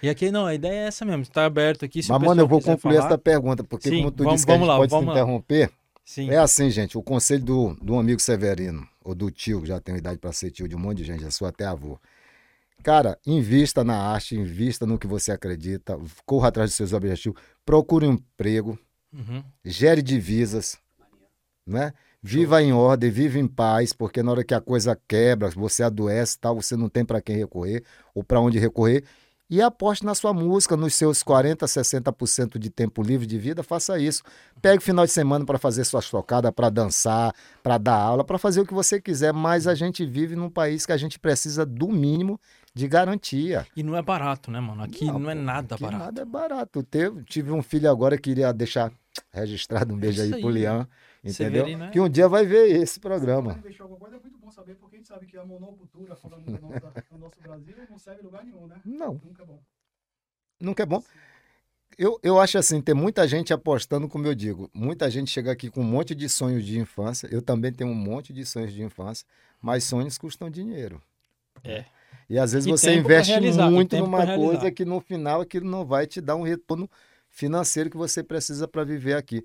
E 0.00 0.08
aqui, 0.08 0.30
não, 0.30 0.46
a 0.46 0.54
ideia 0.54 0.84
é 0.84 0.86
essa 0.86 1.04
mesmo. 1.04 1.26
Tá 1.26 1.44
aberto 1.44 1.84
aqui. 1.84 2.00
Se 2.00 2.08
Mas, 2.08 2.22
mano, 2.22 2.40
eu 2.42 2.46
vou 2.46 2.60
concluir 2.60 2.94
falar, 2.96 3.06
essa 3.08 3.18
pergunta, 3.18 3.64
porque 3.64 3.88
Sim, 3.88 3.96
como 3.96 4.12
tu 4.12 4.22
vamos- 4.22 4.34
disse 4.34 4.46
que 4.46 4.52
a 4.52 4.54
vamos 4.54 4.66
gente 4.68 4.72
lá, 4.74 4.78
pode 4.78 4.90
se 4.90 4.94
vamos 4.96 5.06
lá. 5.08 5.12
interromper, 5.20 5.70
Sim. 6.04 6.30
é 6.30 6.36
assim, 6.38 6.70
gente. 6.70 6.96
O 6.96 7.02
conselho 7.02 7.44
do, 7.44 7.74
do 7.82 7.98
amigo 7.98 8.20
Severino, 8.20 8.86
ou 9.04 9.12
do 9.14 9.28
tio, 9.30 9.60
que 9.62 9.66
já 9.66 9.80
tem 9.80 9.96
idade 9.96 10.18
para 10.18 10.32
ser 10.32 10.52
tio 10.52 10.68
de 10.68 10.76
um 10.76 10.78
monte 10.78 10.98
de 10.98 11.04
gente, 11.04 11.22
já 11.22 11.30
sou 11.32 11.48
até 11.48 11.64
avô. 11.64 11.98
Cara, 12.82 13.18
invista 13.26 13.82
na 13.82 13.96
arte, 13.96 14.36
invista 14.36 14.86
no 14.86 14.98
que 14.98 15.06
você 15.08 15.32
acredita, 15.32 15.98
corra 16.24 16.48
atrás 16.48 16.70
dos 16.70 16.76
seus 16.76 16.92
objetivos, 16.92 17.40
procure 17.66 18.06
um 18.06 18.12
emprego, 18.12 18.78
Uhum. 19.12 19.42
gere 19.64 20.00
divisas, 20.00 20.78
né? 21.66 21.92
Viva 22.22 22.62
em 22.62 22.72
ordem, 22.72 23.10
viva 23.10 23.38
em 23.38 23.46
paz, 23.48 23.92
porque 23.92 24.22
na 24.22 24.30
hora 24.30 24.44
que 24.44 24.54
a 24.54 24.60
coisa 24.60 24.98
quebra, 25.08 25.50
você 25.50 25.82
adoece, 25.82 26.38
tal, 26.38 26.54
você 26.54 26.76
não 26.76 26.88
tem 26.88 27.04
para 27.04 27.20
quem 27.20 27.36
recorrer 27.36 27.82
ou 28.14 28.22
para 28.22 28.40
onde 28.40 28.58
recorrer. 28.58 29.04
E 29.50 29.60
aposte 29.60 30.02
na 30.06 30.14
sua 30.14 30.32
música, 30.32 30.78
nos 30.78 30.94
seus 30.94 31.22
40, 31.22 31.66
60% 31.66 32.58
de 32.58 32.70
tempo 32.70 33.02
livre 33.02 33.26
de 33.26 33.38
vida, 33.38 33.62
faça 33.62 33.98
isso. 33.98 34.22
Pegue 34.62 34.78
o 34.78 34.80
final 34.80 35.04
de 35.04 35.12
semana 35.12 35.44
para 35.44 35.58
fazer 35.58 35.84
suas 35.84 36.08
tocadas, 36.08 36.50
para 36.52 36.70
dançar, 36.70 37.34
para 37.62 37.76
dar 37.76 37.96
aula, 37.96 38.24
para 38.24 38.38
fazer 38.38 38.62
o 38.62 38.66
que 38.66 38.72
você 38.72 38.98
quiser, 38.98 39.30
mas 39.30 39.66
a 39.66 39.74
gente 39.74 40.06
vive 40.06 40.34
num 40.34 40.48
país 40.48 40.86
que 40.86 40.92
a 40.92 40.96
gente 40.96 41.18
precisa 41.18 41.66
do 41.66 41.88
mínimo 41.88 42.40
de 42.72 42.88
garantia. 42.88 43.66
E 43.76 43.82
não 43.82 43.94
é 43.94 44.00
barato, 44.00 44.50
né, 44.50 44.58
mano? 44.58 44.82
Aqui 44.84 45.04
não, 45.04 45.28
é 45.28 45.34
pô, 45.34 45.42
nada 45.42 45.74
aqui 45.74 45.84
barato. 45.84 46.04
Nada 46.04 46.22
é 46.22 46.24
barato. 46.24 46.86
Tive 47.26 47.50
um 47.50 47.62
filho 47.62 47.90
agora 47.90 48.16
que 48.16 48.30
queria 48.30 48.52
deixar 48.52 48.90
registrado 49.30 49.92
um 49.92 49.98
beijo 49.98 50.22
isso 50.22 50.34
aí 50.34 50.40
pro 50.40 50.48
aí. 50.48 50.54
Lian, 50.54 50.88
entendeu? 51.24 51.60
Severino, 51.62 51.84
né? 51.84 51.90
Que 51.90 52.00
um 52.00 52.08
dia 52.08 52.28
vai 52.28 52.44
ver 52.46 52.68
esse 52.82 52.94
Se 52.94 53.00
programa. 53.00 53.54
investir 53.58 53.82
alguma 53.82 53.98
coisa 54.00 54.16
é 54.16 54.20
muito 54.20 54.38
bom 54.38 54.50
saber, 54.50 54.74
porque 54.76 54.96
a 54.96 54.98
gente 54.98 55.08
sabe 55.08 55.26
que 55.26 55.36
a 55.36 55.44
monocultura, 55.44 56.16
falando 56.16 56.44
do 56.44 56.52
nosso, 56.60 56.80
do 57.12 57.18
nosso 57.18 57.40
Brasil, 57.40 57.74
não 57.90 57.98
serve 57.98 58.20
em 58.20 58.24
lugar 58.24 58.44
nenhum, 58.44 58.66
né? 58.66 58.80
Não, 58.84 59.20
Nunca 59.24 59.42
é 59.42 59.46
bom. 59.46 59.58
nunca 60.60 60.82
é 60.82 60.86
bom. 60.86 61.02
Eu, 61.98 62.18
eu 62.22 62.40
acho 62.40 62.56
assim, 62.56 62.80
tem 62.80 62.94
muita 62.94 63.28
gente 63.28 63.52
apostando, 63.52 64.08
como 64.08 64.26
eu 64.26 64.34
digo, 64.34 64.70
muita 64.72 65.10
gente 65.10 65.30
chega 65.30 65.52
aqui 65.52 65.70
com 65.70 65.82
um 65.82 65.84
monte 65.84 66.14
de 66.14 66.26
sonhos 66.28 66.64
de 66.64 66.78
infância. 66.78 67.28
Eu 67.30 67.42
também 67.42 67.70
tenho 67.72 67.90
um 67.90 67.94
monte 67.94 68.32
de 68.32 68.46
sonhos 68.46 68.72
de 68.72 68.82
infância, 68.82 69.26
mas 69.60 69.84
sonhos 69.84 70.16
custam 70.16 70.48
dinheiro. 70.50 71.00
É. 71.62 71.84
E 72.30 72.38
às 72.38 72.52
vezes 72.52 72.66
E 72.66 72.70
você 72.70 72.94
investe 72.94 73.30
realizar, 73.32 73.70
muito 73.70 73.94
numa 73.98 74.24
coisa 74.36 74.70
que 74.70 74.84
no 74.86 75.00
final 75.00 75.42
aquilo 75.42 75.68
não 75.68 75.84
vai 75.84 76.06
te 76.06 76.20
dar 76.20 76.34
um 76.34 76.42
retorno 76.42 76.88
financeiro 77.28 77.90
que 77.90 77.96
você 77.96 78.22
precisa 78.22 78.66
para 78.66 78.84
viver 78.84 79.14
aqui. 79.14 79.44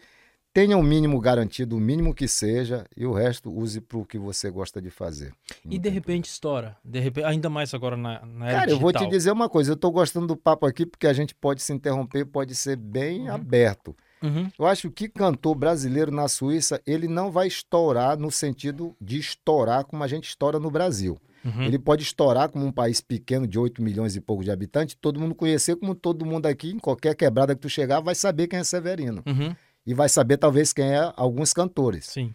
Tenha 0.58 0.76
um 0.76 0.82
mínimo 0.82 1.20
garantido, 1.20 1.78
o 1.78 1.80
mínimo 1.80 2.15
que 2.15 2.28
seja, 2.28 2.84
e 2.98 3.06
o 3.06 3.13
resto 3.13 3.56
use 3.56 3.80
para 3.80 4.00
o 4.00 4.04
que 4.04 4.17
você 4.17 4.50
gosta 4.50 4.82
de 4.82 4.89
fazer. 4.89 5.32
E 5.70 5.78
de 5.78 5.88
repente 5.88 6.26
estoura. 6.26 6.76
De 6.84 7.00
repente, 7.00 7.26
ainda 7.26 7.48
mais 7.48 7.76
agora 7.76 7.96
na, 7.96 8.26
na 8.26 8.48
Cara, 8.50 8.72
eu 8.72 8.80
vou 8.80 8.91
te 8.91 8.96
digital. 8.96 9.12
dizer 9.12 9.32
uma 9.32 9.48
coisa, 9.48 9.70
eu 9.70 9.76
estou 9.76 9.91
gostando 9.91 10.26
do 10.26 10.36
papo 10.36 10.65
aqui 10.65 10.84
porque 10.84 11.06
a 11.06 11.13
gente 11.13 11.36
pode 11.36 11.62
se 11.62 11.72
interromper, 11.72 12.26
pode 12.26 12.56
ser 12.56 12.76
bem 12.76 13.28
Uhum. 13.30 13.36
aberto. 13.36 13.96
Uhum. 14.24 14.50
Eu 14.58 14.65
acho 14.65 14.89
que 14.89 15.08
cantor 15.08 15.54
brasileiro 15.54 16.10
na 16.12 16.28
Suíça, 16.28 16.82
ele 16.88 17.08
não 17.08 17.30
vai 17.32 17.46
estourar 17.46 18.17
no 18.17 18.32
sentido 18.32 18.96
de 19.00 19.20
estourar 19.20 19.86
como 19.86 20.04
a 20.04 20.08
gente 20.08 20.28
estoura 20.28 20.58
no 20.60 20.72
Brasil. 20.72 21.20
Uhum. 21.46 21.63
Ele 21.65 21.78
pode 21.78 22.02
estourar 22.02 22.50
como 22.50 22.65
um 22.65 22.72
país 22.72 23.00
pequeno 23.00 23.46
de 23.48 23.60
8 23.60 23.80
milhões 23.82 24.15
e 24.15 24.20
pouco 24.20 24.43
de 24.43 24.50
habitantes, 24.52 24.98
todo 25.00 25.20
mundo 25.20 25.36
conhecer, 25.36 25.76
como 25.76 25.93
todo 25.93 26.26
mundo 26.26 26.48
aqui, 26.48 26.72
em 26.72 26.80
qualquer 26.80 27.15
quebrada 27.15 27.54
que 27.56 27.62
tu 27.62 27.70
chegar, 27.70 28.02
vai 28.02 28.15
saber 28.15 28.48
quem 28.48 28.58
é 28.60 28.63
Severino. 28.63 29.22
Uhum. 29.26 29.56
E 29.88 29.93
vai 29.93 30.10
saber 30.10 30.38
talvez 30.38 30.73
quem 30.73 30.86
é 30.93 31.12
alguns 31.15 31.54
cantores. 31.54 32.06
Sim. 32.06 32.34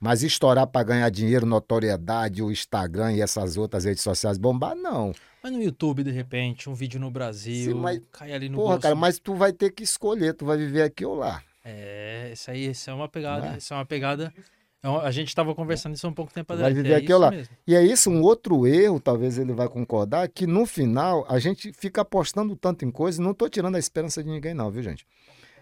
Mas 0.00 0.22
estourar 0.22 0.66
para 0.66 0.82
ganhar 0.84 1.08
dinheiro, 1.10 1.44
notoriedade, 1.44 2.42
o 2.42 2.50
Instagram 2.50 3.12
e 3.12 3.20
essas 3.20 3.56
outras 3.56 3.84
redes 3.84 4.02
sociais 4.02 4.38
bombar, 4.38 4.74
não. 4.74 5.12
Mas 5.42 5.52
no 5.52 5.62
YouTube, 5.62 6.02
de 6.04 6.10
repente, 6.10 6.70
um 6.70 6.74
vídeo 6.74 6.98
no 7.00 7.10
Brasil, 7.10 7.72
Sim, 7.74 7.78
mas- 7.80 8.00
cai 8.12 8.32
ali 8.32 8.48
no 8.48 8.56
Porra, 8.56 8.68
bolso. 8.70 8.82
cara, 8.82 8.94
mas 8.94 9.18
tu 9.18 9.34
vai 9.34 9.52
ter 9.52 9.70
que 9.72 9.82
escolher, 9.82 10.34
tu 10.34 10.44
vai 10.44 10.56
viver 10.56 10.82
aqui 10.82 11.04
ou 11.04 11.14
lá. 11.16 11.42
É, 11.64 12.30
isso 12.32 12.50
aí, 12.50 12.66
isso 12.70 12.88
é 12.90 12.94
uma 12.94 13.08
pegada, 13.08 13.54
é? 13.54 13.58
isso 13.58 13.72
é 13.72 13.76
uma 13.76 13.84
pegada... 13.86 14.32
é 14.82 14.88
A 14.88 15.10
gente 15.12 15.28
estava 15.28 15.54
conversando 15.54 15.94
isso 15.94 16.04
há 16.06 16.10
um 16.10 16.14
pouco 16.14 16.32
tempo 16.32 16.48
Vai 16.48 16.56
atrás. 16.56 16.74
viver 16.76 16.94
é 16.94 16.96
aqui 16.96 17.12
ou 17.12 17.20
lá. 17.20 17.30
mesmo. 17.30 17.54
E 17.66 17.74
é 17.76 17.84
isso 17.84 18.10
um 18.10 18.22
outro 18.22 18.66
erro, 18.66 18.98
talvez 18.98 19.38
ele 19.38 19.52
vai 19.52 19.68
concordar, 19.68 20.28
que 20.28 20.46
no 20.48 20.66
final 20.66 21.24
a 21.28 21.38
gente 21.38 21.72
fica 21.72 22.00
apostando 22.02 22.56
tanto 22.56 22.84
em 22.84 22.90
coisa, 22.90 23.22
não 23.22 23.32
tô 23.34 23.48
tirando 23.48 23.76
a 23.76 23.78
esperança 23.78 24.22
de 24.22 24.28
ninguém 24.30 24.54
não, 24.54 24.70
viu 24.70 24.82
gente? 24.82 25.06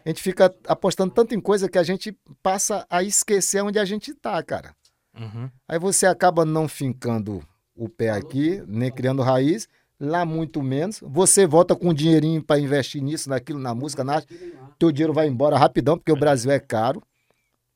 A 0.05 0.09
gente 0.09 0.23
fica 0.23 0.55
apostando 0.67 1.13
tanto 1.13 1.35
em 1.35 1.41
coisa 1.41 1.69
que 1.69 1.79
a 1.79 1.83
gente 1.83 2.17
passa 2.43 2.87
a 2.89 3.03
esquecer 3.03 3.63
onde 3.63 3.79
a 3.79 3.85
gente 3.85 4.15
tá, 4.15 4.43
cara. 4.43 4.75
Uhum. 5.19 5.51
Aí 5.69 5.79
você 5.79 6.07
acaba 6.07 6.45
não 6.45 6.69
fincando 6.69 7.43
o 7.75 7.89
pé 7.89 8.11
aqui, 8.11 8.63
nem 8.67 8.91
criando 8.91 9.23
raiz, 9.23 9.69
lá 9.99 10.25
muito 10.25 10.63
menos. 10.63 11.01
Você 11.03 11.47
volta 11.47 11.75
com 11.77 11.91
um 11.91 11.95
dinheirinho 11.95 12.43
para 12.43 12.61
investir 12.61 13.03
nisso, 13.03 13.29
naquilo, 13.29 13.59
na 13.59 13.75
música, 13.75 14.03
na 14.03 14.15
arte. 14.17 14.35
Teu 14.79 14.91
dinheiro 14.91 15.13
vai 15.13 15.27
embora 15.29 15.59
rapidão, 15.59 15.99
porque 15.99 16.13
o 16.13 16.17
Brasil 16.17 16.51
é 16.51 16.59
caro. 16.59 17.03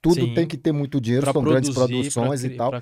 Tudo 0.00 0.20
Sim. 0.20 0.34
tem 0.34 0.46
que 0.46 0.58
ter 0.58 0.72
muito 0.72 1.00
dinheiro, 1.00 1.24
Pra 1.24 1.32
são 1.32 1.42
grandes 1.42 1.70
produzir, 1.70 2.12
produções 2.12 2.42
pra 2.42 2.50
e 2.50 2.56
tal. 2.56 2.72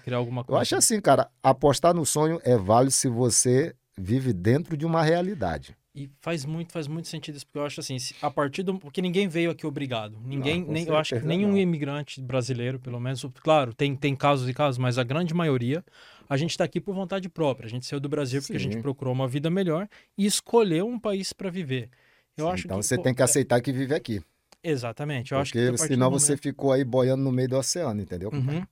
Eu 0.48 0.56
acho 0.56 0.74
assim, 0.74 1.00
cara, 1.00 1.30
apostar 1.40 1.94
no 1.94 2.04
sonho 2.04 2.40
é 2.42 2.56
válido 2.56 2.90
se 2.90 3.08
você 3.08 3.74
vive 3.96 4.32
dentro 4.32 4.76
de 4.76 4.84
uma 4.84 5.02
realidade. 5.02 5.76
E 5.94 6.08
faz 6.22 6.46
muito, 6.46 6.72
faz 6.72 6.88
muito 6.88 7.06
sentido 7.06 7.36
isso, 7.36 7.44
porque 7.46 7.58
eu 7.58 7.66
acho 7.66 7.78
assim, 7.80 7.98
a 8.22 8.30
partir 8.30 8.62
do. 8.62 8.78
Porque 8.78 9.02
ninguém 9.02 9.28
veio 9.28 9.50
aqui 9.50 9.66
obrigado. 9.66 10.18
Ninguém, 10.24 10.64
com 10.64 10.72
nem, 10.72 10.86
eu 10.86 10.96
acho 10.96 11.14
que 11.18 11.26
nenhum 11.26 11.50
não. 11.50 11.58
imigrante 11.58 12.18
brasileiro, 12.22 12.80
pelo 12.80 12.98
menos, 12.98 13.26
claro, 13.42 13.74
tem, 13.74 13.94
tem 13.94 14.16
casos 14.16 14.48
e 14.48 14.54
casos, 14.54 14.78
mas 14.78 14.96
a 14.96 15.04
grande 15.04 15.34
maioria, 15.34 15.84
a 16.26 16.36
gente 16.38 16.52
está 16.52 16.64
aqui 16.64 16.80
por 16.80 16.94
vontade 16.94 17.28
própria. 17.28 17.66
A 17.66 17.68
gente 17.68 17.84
saiu 17.84 18.00
do 18.00 18.08
Brasil 18.08 18.40
porque 18.40 18.56
a 18.56 18.58
gente 18.60 18.76
Sim. 18.76 18.80
procurou 18.82 19.12
uma 19.12 19.28
vida 19.28 19.50
melhor 19.50 19.86
e 20.16 20.24
escolheu 20.24 20.86
um 20.88 20.98
país 20.98 21.34
para 21.34 21.50
viver. 21.50 21.90
Eu 22.38 22.48
acho 22.48 22.66
então 22.66 22.78
que, 22.80 22.86
você 22.86 22.96
pô, 22.96 23.02
tem 23.02 23.14
que 23.14 23.20
é, 23.20 23.24
aceitar 23.26 23.60
que 23.60 23.70
vive 23.70 23.94
aqui. 23.94 24.22
exatamente. 24.64 25.32
Eu 25.32 25.38
acho 25.38 25.52
que 25.52 25.58
porque 25.58 25.74
a 25.74 25.78
partir 25.78 25.92
senão 25.92 26.10
do 26.10 26.18
você 26.18 26.28
momento- 26.32 26.42
ficou 26.42 26.72
aí 26.72 26.84
boiando 26.84 27.22
no 27.22 27.30
meio 27.30 27.48
do 27.50 27.58
oceano, 27.58 28.00
entendeu? 28.00 28.30
Uhum. 28.32 28.64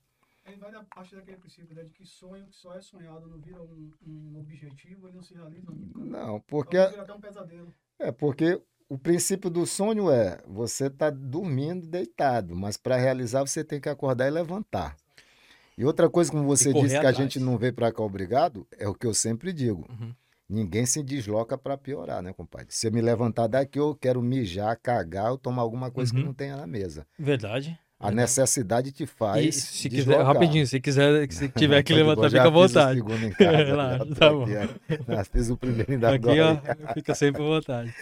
Vai 0.61 0.71
da 0.71 0.83
parte 0.83 1.15
daquele 1.15 1.37
princípio 1.37 1.75
né, 1.75 1.83
de 1.83 1.89
que 1.89 2.05
sonho 2.05 2.45
que 2.45 2.55
só 2.55 2.75
é 2.75 2.81
sonhado, 2.81 3.27
não 3.27 3.39
vira 3.39 3.59
um, 3.59 3.91
um 4.05 4.39
objetivo, 4.39 5.07
ele 5.07 5.15
não 5.15 5.23
se 5.23 5.33
realiza 5.33 5.71
nunca. 5.71 5.99
Não, 5.99 6.39
porque 6.41 6.77
vire 6.87 6.99
até 6.99 7.13
um 7.13 7.19
pesadelo. 7.19 7.73
é 7.97 8.11
porque 8.11 8.61
o 8.87 8.95
princípio 8.95 9.49
do 9.49 9.65
sonho 9.65 10.11
é 10.11 10.39
você 10.45 10.87
tá 10.87 11.09
dormindo 11.09 11.87
deitado, 11.87 12.55
mas 12.55 12.77
para 12.77 12.95
realizar 12.95 13.41
você 13.41 13.63
tem 13.63 13.81
que 13.81 13.89
acordar 13.89 14.27
e 14.27 14.29
levantar. 14.29 14.95
E 15.75 15.83
outra 15.83 16.07
coisa, 16.07 16.29
como 16.29 16.43
você 16.45 16.71
disse, 16.73 16.89
que 16.89 16.95
a 16.97 17.09
atrás. 17.09 17.17
gente 17.17 17.39
não 17.39 17.57
veio 17.57 17.73
pra 17.73 17.91
cá 17.91 18.03
obrigado, 18.03 18.67
é 18.77 18.87
o 18.87 18.93
que 18.93 19.07
eu 19.07 19.15
sempre 19.15 19.51
digo. 19.51 19.87
Uhum. 19.89 20.13
Ninguém 20.47 20.85
se 20.85 21.01
desloca 21.01 21.57
pra 21.57 21.75
piorar, 21.77 22.21
né, 22.21 22.33
compadre? 22.33 22.67
Se 22.69 22.85
eu 22.85 22.91
me 22.91 23.01
levantar 23.01 23.47
daqui, 23.47 23.79
eu 23.79 23.95
quero 23.95 24.21
mijar, 24.21 24.77
cagar 24.77 25.31
ou 25.31 25.37
tomar 25.39 25.63
alguma 25.63 25.89
coisa 25.89 26.11
que 26.13 26.19
Uhum. 26.19 26.25
não 26.25 26.33
tenha 26.35 26.55
na 26.57 26.67
mesa. 26.67 27.07
Verdade. 27.17 27.79
A 28.01 28.07
Verdade. 28.07 28.15
necessidade 28.15 28.91
te 28.91 29.05
faz. 29.05 29.45
E 29.45 29.51
se 29.51 29.89
quiser, 29.89 30.21
rapidinho, 30.23 30.65
se 30.65 30.79
quiser, 30.81 31.31
se 31.31 31.47
tiver 31.55 31.83
que 31.83 31.93
levantar, 31.93 32.29
fica 32.31 32.43
à 32.43 32.47
o 32.47 32.51
vontade. 32.51 32.95
segundo 32.97 33.23
em 33.25 33.31
casa, 33.31 33.57
Relaxa, 33.63 34.05
tá 34.15 34.29
bom. 34.31 34.43
aqui, 34.43 34.53
ó. 34.57 35.23
Fiz 35.31 35.49
o 35.51 35.57
primeiro 35.57 35.91
ainda 35.91 36.09
Aqui, 36.15 36.39
ó, 36.39 36.53
dói. 36.55 36.93
fica 36.95 37.13
sempre 37.13 37.41
à 37.43 37.45
vontade. 37.45 37.93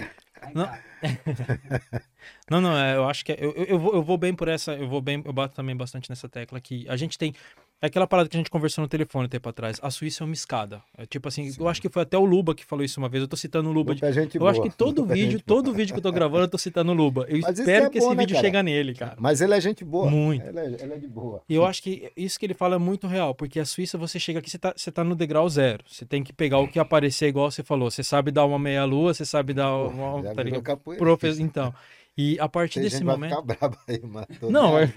Não. 0.55 0.69
Não, 2.49 2.59
não, 2.61 2.75
é, 2.77 2.95
eu 2.95 3.07
acho 3.07 3.23
que 3.23 3.31
é- 3.31 3.37
eu, 3.39 3.51
eu, 3.51 3.65
eu 3.65 3.79
vou, 3.79 3.93
eu 3.93 4.01
vou 4.03 4.17
bem 4.17 4.33
por 4.33 4.47
essa, 4.47 4.73
eu 4.73 4.87
vou 4.87 5.01
bem, 5.01 5.21
eu 5.23 5.31
bato 5.33 5.53
também 5.55 5.75
bastante 5.75 6.09
nessa 6.09 6.27
tecla 6.27 6.59
que 6.59 6.85
a 6.89 6.95
gente 6.97 7.17
tem 7.17 7.33
é 7.81 7.87
aquela 7.87 8.05
parada 8.05 8.27
que 8.27 8.35
a 8.35 8.39
gente 8.39 8.49
conversou 8.49 8.81
no 8.81 8.87
telefone 8.87 9.25
um 9.25 9.29
tempo 9.29 9.47
atrás. 9.47 9.79
A 9.81 9.89
Suíça 9.89 10.23
é 10.23 10.25
uma 10.25 10.33
escada. 10.33 10.81
É 10.97 11.05
tipo 11.05 11.27
assim, 11.27 11.49
eu 11.57 11.67
acho 11.67 11.81
que 11.81 11.87
foi 11.89 12.01
até 12.03 12.17
o 12.17 12.25
Luba 12.25 12.53
que 12.53 12.65
falou 12.65 12.83
isso 12.83 12.99
uma 12.99 13.07
vez. 13.07 13.21
Eu 13.21 13.27
tô 13.27 13.37
citando 13.37 13.69
o 13.69 13.71
Luba. 13.71 13.95
de- 13.95 14.03
é 14.03 14.11
gente 14.11 14.37
eu 14.37 14.47
acho 14.47 14.59
boa, 14.59 14.69
que 14.69 14.75
todo 14.77 15.01
Lupa 15.01 15.13
é 15.13 15.15
vídeo, 15.15 15.41
todo 15.41 15.73
vídeo 15.73 15.93
que 15.93 15.99
eu 15.99 16.03
tô 16.03 16.11
gravando, 16.11 16.43
eu 16.43 16.47
tô 16.49 16.57
citando 16.57 16.91
o 16.91 16.95
Luba. 16.95 17.25
Eu 17.29 17.39
Mas 17.41 17.57
espero 17.59 17.85
é 17.85 17.89
que 17.89 17.99
bom, 17.99 18.07
esse 18.07 18.15
né, 18.15 18.21
vídeo 18.23 18.35
cara? 18.35 18.47
chegue 18.47 18.63
nele, 18.63 18.93
cara. 18.95 19.15
Mas 19.17 19.39
ele 19.41 19.53
é 19.53 19.61
gente 19.61 19.83
boa. 19.85 20.09
Muito. 20.11 20.45
Ele 20.45 20.59
é, 20.59 20.65
ele 20.65 20.93
é 20.93 20.97
de 20.97 21.07
boa. 21.07 21.41
E 21.47 21.55
eu 21.55 21.65
acho 21.65 21.81
que 21.81 22.11
isso 22.17 22.37
que 22.39 22.45
ele 22.45 22.53
fala 22.53 22.75
é 22.75 22.79
muito 22.79 23.07
real, 23.07 23.33
porque 23.33 23.59
a 23.59 23.65
Suíça 23.65 23.97
você 23.97 24.19
chega 24.19 24.39
aqui, 24.39 24.49
você 24.49 24.57
tá, 24.59 24.73
você 24.75 24.91
tá 24.91 25.03
no 25.03 25.15
degrau 25.15 25.47
zero. 25.49 25.83
Você 25.87 26.05
tem 26.05 26.23
que 26.23 26.33
pegar 26.33 26.59
o 26.59 26.67
que 26.67 26.79
aparecer, 26.79 27.27
igual 27.27 27.49
você 27.49 27.63
falou. 27.63 27.89
Você 27.89 28.03
sabe 28.03 28.29
dar 28.31 28.45
uma 28.45 28.59
meia-lua, 28.59 29.13
você 29.13 29.25
sabe 29.25 29.53
dar 29.53 29.73
uma. 29.75 30.21
já 30.23 30.33
tá 30.33 30.43
ligado? 30.43 30.61
capoeira. 30.63 30.99
Profe- 31.03 31.29
Então. 31.41 31.73
E 32.17 32.37
a 32.37 32.49
partir 32.49 32.75
Tem 32.75 32.83
desse 32.83 32.97
gente 32.97 33.05
vai 33.05 33.15
momento. 33.15 33.29
ficar 33.29 33.41
brava 33.41 33.77
aí, 33.87 33.99
tô 34.41 34.49
Não, 34.51 34.77
é- 34.77 34.91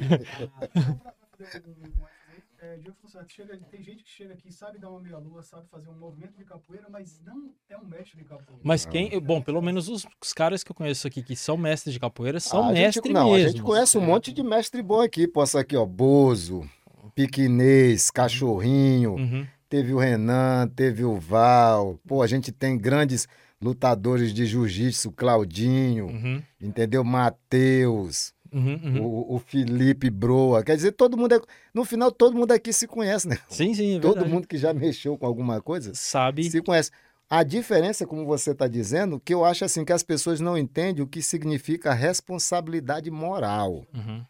é, 2.62 2.77
Diego 2.79 2.96
falou 3.03 3.25
assim, 3.25 3.35
chega- 3.35 3.59
tem 3.70 3.83
gente 3.83 4.05
que 4.05 4.11
chega 4.11 4.35
aqui, 4.35 4.53
sabe 4.53 4.79
dar 4.79 4.88
uma 4.90 5.01
meia-lua, 5.01 5.42
sabe 5.42 5.66
fazer 5.68 5.88
um 5.90 5.98
movimento 5.98 6.37
de 6.37 6.44
capoeira, 6.44 6.87
mas 6.88 7.20
não 7.25 7.53
é 7.68 7.77
um 7.77 7.85
mestre 7.85 8.16
de 8.18 8.25
capoeira. 8.25 8.61
Mas 8.62 8.87
quem. 8.87 9.18
Bom, 9.20 9.42
pelo 9.42 9.61
menos 9.61 9.88
os, 9.88 10.07
os 10.22 10.33
caras 10.33 10.62
que 10.62 10.70
eu 10.70 10.75
conheço 10.75 11.07
aqui 11.07 11.22
que 11.22 11.35
são 11.35 11.57
mestres 11.57 11.92
de 11.92 11.98
capoeira 12.01 12.38
são 12.40 12.62
Ah, 12.64 12.68
a 12.68 12.72
mestres 12.72 13.05
gente, 13.05 13.12
não, 13.12 13.33
mesmo. 13.33 13.48
a 13.48 13.51
gente 13.51 13.62
conhece 13.62 13.98
um 13.98 14.01
monte 14.01 14.33
de 14.33 14.42
mestre 14.42 14.81
bom 14.83 15.01
aqui. 15.01 15.27
Posso 15.27 15.59
aqui, 15.59 15.77
ó, 15.77 15.85
Bozo, 15.85 16.68
Piquinês, 17.16 18.11
Cachorrinho, 18.11 19.14
Uhum. 19.16 19.46
teve 19.68 19.92
o 19.92 19.98
Renan, 19.98 20.68
teve 20.68 21.05
o 21.05 21.18
Val. 21.18 21.98
Pô, 22.07 22.22
a 22.22 22.27
gente 22.27 22.51
tem 22.53 22.79
grandes 22.79 23.27
lutadores 23.61 24.33
de 24.33 24.46
jiu-jitsu, 24.46 25.12
Claudinho, 25.12 26.07
Uhum. 26.07 26.42
entendeu? 26.61 27.05
Matheus, 27.05 28.33
Uhum. 28.53 28.81
Uhum. 28.85 29.03
o, 29.03 29.35
o 29.37 29.38
Felipe 29.38 30.11
Broa. 30.11 30.62
Quer 30.62 30.77
dizer, 30.77 30.93
todo 30.93 31.17
mundo 31.17 31.35
é, 31.35 31.41
no 31.73 31.85
final 31.85 32.11
todo 32.12 32.37
mundo 32.37 32.53
aqui 32.53 32.73
se 32.73 32.87
conhece, 32.87 33.27
né? 33.29 33.38
Sim, 33.49 33.73
sim, 33.75 33.97
é 33.97 34.01
Todo 34.01 34.27
mundo 34.27 34.47
que 34.47 34.59
já 34.59 34.73
mexeu 34.75 35.17
com 35.17 35.27
alguma 35.27 35.61
coisa 35.62 35.93
sabe. 35.95 36.51
se 36.51 36.61
conhece. 36.62 36.91
A 37.31 37.43
diferença, 37.43 38.07
como 38.07 38.27
você 38.27 38.51
está 38.51 38.69
dizendo, 38.69 39.19
que 39.19 39.33
eu 39.33 39.43
acho 39.43 39.65
assim 39.65 39.87
que 39.87 39.93
as 39.93 40.03
pessoas 40.03 40.38
não 40.38 40.59
entendem 40.59 41.03
o 41.03 41.07
que 41.07 41.23
significa 41.23 41.95
responsabilidade 41.95 43.11
moral, 43.11 43.87
Uhum. 43.95 44.23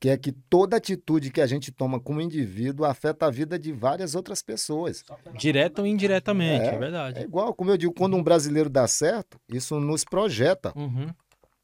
que 0.00 0.08
é 0.08 0.16
que 0.16 0.32
toda 0.32 0.76
atitude 0.76 1.30
que 1.30 1.40
a 1.40 1.46
gente 1.46 1.70
toma 1.70 2.00
como 2.00 2.20
indivíduo 2.20 2.84
afeta 2.84 3.26
a 3.26 3.30
vida 3.30 3.56
de 3.58 3.70
várias 3.72 4.14
outras 4.16 4.42
pessoas. 4.42 5.04
Direta 5.38 5.82
ou 5.82 5.86
indiretamente, 5.86 6.66
é, 6.68 6.74
É, 6.74 6.78
verdade. 6.78 7.18
É 7.20 7.22
igual, 7.22 7.54
como 7.54 7.70
eu 7.70 7.76
digo, 7.76 7.92
quando 7.94 8.16
um 8.16 8.22
brasileiro 8.22 8.68
dá 8.68 8.88
certo, 8.88 9.38
isso 9.48 9.78
nos 9.78 10.04
projeta, 10.04 10.72
Uhum. 10.76 11.06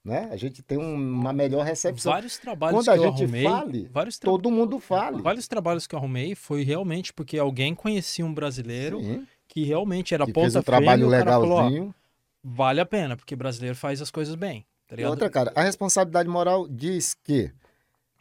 Né? 0.05 0.29
A 0.33 0.37
gente 0.37 0.63
tem 0.63 0.79
um- 0.79 0.95
uma 0.95 1.33
melhor 1.33 1.65
recepção. 1.65 2.13
Vários 2.13 2.39
trabalhos 2.39 2.77
Quando 2.79 2.85
que 2.85 2.91
a 2.91 2.97
eu 2.97 3.03
gente 3.11 3.23
arrumei. 3.25 3.45
fale, 3.45 3.89
vários, 3.93 4.19
tra- 4.19 4.31
Todo 4.31 4.51
mundo 4.51 4.79
fale. 4.81 5.23
vários 5.23 5.47
trabalhos 5.47 5.87
que 5.87 5.95
eu 5.95 5.99
arrumei 5.99 6.35
foi 6.35 6.63
realmente 6.65 7.13
porque 7.13 7.39
alguém 7.39 7.75
conhecia 7.75 8.25
um 8.27 8.35
brasileiro 8.35 9.01
Sim, 9.01 9.27
que 9.49 9.65
realmente 9.65 10.13
era 10.15 10.25
que 10.27 10.33
ponta 10.33 10.45
fez 10.51 10.53
firme, 10.55 10.65
trabalho 10.65 11.03
e 11.05 11.07
o 11.07 11.11
cara 11.11 11.25
falou, 11.33 11.57
legalzinho. 11.57 11.95
vale 12.43 12.81
a 12.81 12.87
pena, 12.87 13.17
porque 13.17 13.37
brasileiro 13.37 13.77
faz 13.77 14.01
as 14.03 14.11
coisas 14.11 14.35
bem. 14.35 14.65
Tá 14.89 15.09
outra, 15.09 15.31
cara, 15.31 15.53
a 15.55 15.63
responsabilidade 15.63 16.29
moral 16.29 16.67
diz 16.69 17.15
que 17.15 17.51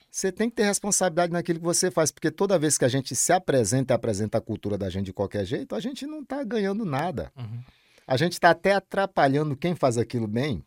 você 0.09 0.31
tem 0.31 0.49
que 0.49 0.55
ter 0.57 0.63
responsabilidade 0.63 1.31
naquilo 1.33 1.59
que 1.59 1.65
você 1.65 1.89
faz, 1.89 2.11
porque 2.11 2.29
toda 2.29 2.59
vez 2.59 2.77
que 2.77 2.85
a 2.85 2.89
gente 2.89 3.15
se 3.15 3.33
apresenta 3.33 3.93
e 3.93 3.95
apresenta 3.95 4.37
a 4.37 4.41
cultura 4.41 4.77
da 4.77 4.89
gente 4.89 5.05
de 5.07 5.13
qualquer 5.13 5.45
jeito, 5.45 5.73
a 5.75 5.79
gente 5.79 6.05
não 6.05 6.21
está 6.21 6.43
ganhando 6.43 6.85
nada. 6.85 7.31
Uhum. 7.37 7.59
A 8.05 8.17
gente 8.17 8.33
está 8.33 8.49
até 8.51 8.73
atrapalhando 8.73 9.55
quem 9.55 9.73
faz 9.75 9.97
aquilo 9.97 10.27
bem 10.27 10.63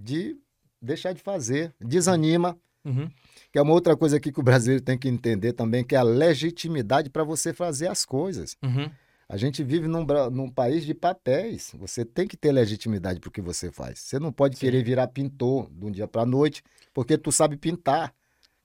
de 0.00 0.36
deixar 0.80 1.12
de 1.12 1.20
fazer, 1.20 1.74
desanima. 1.80 2.56
Uhum. 2.84 3.08
Que 3.52 3.58
é 3.58 3.62
uma 3.62 3.72
outra 3.72 3.96
coisa 3.96 4.16
aqui 4.16 4.30
que 4.30 4.38
o 4.40 4.42
brasileiro 4.44 4.82
tem 4.84 4.96
que 4.96 5.08
entender 5.08 5.52
também, 5.52 5.82
que 5.84 5.94
é 5.94 5.98
a 5.98 6.02
legitimidade 6.02 7.10
para 7.10 7.24
você 7.24 7.52
fazer 7.52 7.88
as 7.88 8.04
coisas. 8.04 8.56
Uhum. 8.62 8.88
A 9.28 9.36
gente 9.36 9.64
vive 9.64 9.88
num, 9.88 10.06
num 10.30 10.48
país 10.48 10.84
de 10.86 10.94
papéis. 10.94 11.72
Você 11.76 12.04
tem 12.04 12.28
que 12.28 12.36
ter 12.36 12.52
legitimidade 12.52 13.18
para 13.18 13.28
o 13.28 13.32
que 13.32 13.40
você 13.40 13.72
faz. 13.72 13.98
Você 13.98 14.20
não 14.20 14.30
pode 14.30 14.56
Sim. 14.56 14.60
querer 14.66 14.84
virar 14.84 15.08
pintor 15.08 15.68
de 15.70 15.84
um 15.84 15.90
dia 15.90 16.06
para 16.06 16.22
a 16.22 16.26
noite, 16.26 16.62
porque 16.94 17.18
tu 17.18 17.32
sabe 17.32 17.56
pintar. 17.56 18.14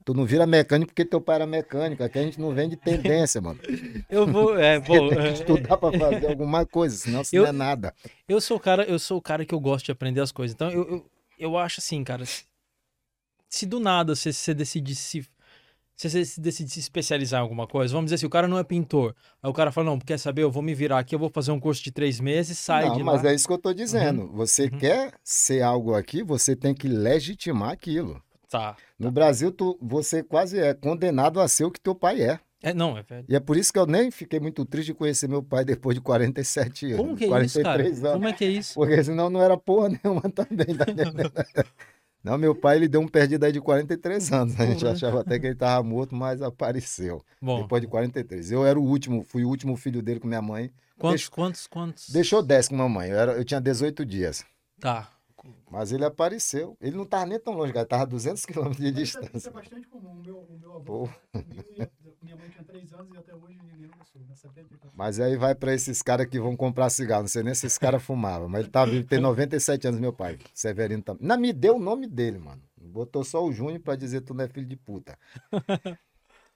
Tu 0.05 0.13
não 0.13 0.25
vira 0.25 0.45
mecânico 0.47 0.89
porque 0.91 1.05
teu 1.05 1.21
pai 1.21 1.35
era 1.37 1.47
mecânico. 1.47 2.03
Aqui 2.03 2.19
a 2.19 2.23
gente 2.23 2.39
não 2.39 2.53
vende 2.53 2.75
tendência, 2.75 3.39
mano. 3.41 3.59
Eu 4.09 4.27
vou. 4.27 4.55
É, 4.57 4.79
bom, 4.79 5.09
tem 5.09 5.17
que 5.17 5.27
é, 5.27 5.33
estudar 5.33 5.77
para 5.77 5.97
fazer 5.97 6.27
alguma 6.27 6.65
coisa, 6.65 6.95
senão 6.95 7.21
isso 7.21 7.35
Eu- 7.35 7.43
não 7.43 7.49
é 7.49 7.51
nada. 7.53 7.93
Eu 8.27 8.39
sou 8.41 8.57
o 8.57 8.59
cara, 8.59 8.83
eu 8.83 8.99
sou 8.99 9.17
o 9.17 9.21
cara 9.21 9.45
que 9.45 9.53
eu 9.53 9.59
gosto 9.59 9.85
de 9.85 9.91
aprender 9.91 10.21
as 10.21 10.31
coisas. 10.31 10.53
Então 10.53 10.69
eu, 10.71 10.87
eu, 10.89 11.05
eu 11.43 11.57
acho 11.57 11.79
assim, 11.79 12.03
cara, 12.03 12.23
se, 13.49 13.65
do 13.65 13.79
nada 13.79 14.15
você, 14.15 14.31
você 14.31 14.53
decidir 14.53 14.95
se 14.95 15.27
você 15.95 16.23
decidir 16.41 16.71
se 16.71 16.79
especializar 16.79 17.39
em 17.39 17.43
alguma 17.43 17.67
coisa, 17.67 17.93
vamos 17.93 18.07
dizer 18.07 18.15
assim, 18.15 18.25
o 18.25 18.29
cara 18.29 18.47
não 18.47 18.57
é 18.57 18.63
pintor. 18.63 19.15
Aí 19.43 19.47
o 19.49 19.53
cara 19.53 19.71
fala, 19.71 19.85
não, 19.85 19.99
quer 19.99 20.17
saber, 20.17 20.41
eu 20.41 20.49
vou 20.49 20.63
me 20.63 20.73
virar 20.73 20.97
aqui, 20.97 21.13
eu 21.13 21.19
vou 21.19 21.29
fazer 21.29 21.51
um 21.51 21.59
curso 21.59 21.83
de 21.83 21.91
três 21.91 22.19
meses, 22.19 22.57
sai 22.57 22.87
não, 22.87 22.95
de 22.97 23.03
mas 23.03 23.21
lá. 23.23 23.29
é 23.29 23.35
isso 23.35 23.45
que 23.45 23.53
eu 23.53 23.57
estou 23.57 23.73
dizendo. 23.73 24.27
Você 24.31 24.63
Uhum. 24.63 24.79
quer 24.79 25.13
ser 25.23 25.61
algo 25.61 25.93
aqui, 25.93 26.23
você 26.23 26.55
tem 26.55 26.73
que 26.73 26.87
legitimar 26.87 27.69
aquilo. 27.69 28.19
Tá. 28.49 28.75
No 28.97 29.11
Brasil, 29.11 29.51
tu, 29.51 29.77
você 29.79 30.23
quase 30.23 30.59
é 30.59 30.73
condenado 30.73 31.39
a 31.39 31.47
ser 31.47 31.65
o 31.65 31.71
que 31.71 31.79
teu 31.79 31.93
pai 31.93 32.21
é. 32.21 32.39
É, 32.63 32.73
não, 32.73 32.91
é 32.97 33.01
verdade. 33.03 33.25
E 33.29 33.35
é 33.35 33.39
por 33.39 33.57
isso 33.57 33.73
que 33.73 33.79
eu 33.79 33.87
nem 33.87 34.11
fiquei 34.11 34.39
muito 34.39 34.63
triste 34.65 34.87
de 34.87 34.93
conhecer 34.93 35.27
meu 35.27 35.41
pai 35.41 35.65
depois 35.65 35.95
de 35.95 36.01
47 36.01 36.85
anos. 36.93 36.97
Como 36.97 37.15
que 37.17 37.23
é 37.25 37.41
isso, 37.43 37.61
cara? 37.61 37.77
43 37.83 38.03
anos. 38.03 38.13
Como 38.13 38.27
é 38.27 38.33
que 38.33 38.43
é 38.45 38.49
isso? 38.49 38.73
Porque 38.75 39.03
senão 39.03 39.29
não 39.29 39.41
era 39.41 39.57
porra 39.57 39.89
nenhuma 39.89 40.21
também. 40.29 40.67
tá 40.75 40.85
não, 42.23 42.37
meu 42.37 42.53
pai 42.53 42.77
ele 42.77 42.87
deu 42.87 43.01
um 43.01 43.07
perdido 43.07 43.43
aí 43.43 43.51
de 43.51 43.59
43 43.59 44.31
anos. 44.31 44.59
A 44.59 44.65
gente 44.67 44.81
Porra. 44.81 44.91
achava 44.91 45.21
até 45.21 45.39
que 45.39 45.47
ele 45.47 45.53
estava 45.53 45.81
morto, 45.83 46.13
mas 46.15 46.41
apareceu. 46.41 47.23
Bom, 47.41 47.63
Depois 47.63 47.81
de 47.81 47.87
43. 47.87 48.51
Eu 48.51 48.63
era 48.65 48.79
o 48.79 48.83
último, 48.83 49.23
fui 49.23 49.43
o 49.43 49.49
último 49.49 49.75
filho 49.75 50.01
dele 50.03 50.19
com 50.19 50.27
minha 50.27 50.41
mãe. 50.41 50.71
quantos, 50.99 51.21
deixa- 51.21 51.31
quantos, 51.31 51.65
quantos? 51.67 52.09
Deixou 52.11 52.43
10 52.43 52.67
com 52.67 52.75
mamãe. 52.75 53.09
Eu, 53.09 53.17
era, 53.17 53.31
eu 53.33 53.43
tinha 53.43 53.59
18 53.59 54.05
dias. 54.05 54.45
Tá. 54.79 55.09
Mas 55.71 55.91
ele 55.91 56.05
apareceu. 56.05 56.77
Ele 56.79 56.95
não 56.95 57.03
estava 57.03 57.25
nem 57.25 57.39
tão 57.39 57.53
longe, 57.55 57.73
cara. 57.73 57.83
Estava 57.85 58.03
a 58.03 58.05
200 58.05 58.45
quilômetros 58.45 58.85
de 58.85 58.91
Mas 58.91 59.01
isso 59.01 59.17
é- 59.17 59.21
Isso 59.21 59.27
é 59.29 59.31
distância. 59.33 59.51
bastante 59.51 59.87
comum. 59.87 60.11
O 60.11 60.15
meu, 60.23 60.37
o 60.37 60.59
meu 60.59 60.75
avô, 60.75 61.09
Minha 62.23 62.35
mãe 62.35 62.49
tinha 62.49 62.63
3 62.63 62.93
anos 62.93 63.07
e 63.13 63.17
até 63.17 63.33
hoje 63.33 63.57
ninguém 63.63 63.87
nunca 63.87 64.05
soube. 64.05 64.27
né? 64.29 64.35
70 64.35 64.73
e 64.73 64.77
pouco. 64.77 64.95
Mas 64.95 65.19
aí 65.19 65.35
vai 65.35 65.55
para 65.55 65.73
esses 65.73 66.01
caras 66.01 66.27
que 66.27 66.39
vão 66.39 66.55
comprar 66.55 66.89
cigarro. 66.89 67.21
Não 67.23 67.27
sei 67.27 67.41
nem 67.43 67.55
se 67.55 67.65
esse 67.65 67.79
cara 67.79 67.99
fumava, 67.99 68.47
mas 68.47 68.61
ele 68.61 68.69
tá 68.71 68.85
vivo, 68.85 69.07
tem 69.07 69.19
97 69.19 69.87
anos, 69.87 69.99
meu 69.99 70.13
pai. 70.13 70.37
Severino 70.53 71.01
também. 71.01 71.27
Não, 71.27 71.37
me 71.37 71.51
deu 71.51 71.75
o 71.77 71.79
nome 71.79 72.07
dele, 72.07 72.37
mano. 72.37 72.61
Botou 72.79 73.23
só 73.23 73.43
o 73.43 73.51
Júnior 73.51 73.79
para 73.79 73.95
dizer 73.95 74.21
tu 74.21 74.33
não 74.33 74.43
é 74.43 74.47
filho 74.47 74.67
de 74.67 74.75
puta. 74.75 75.17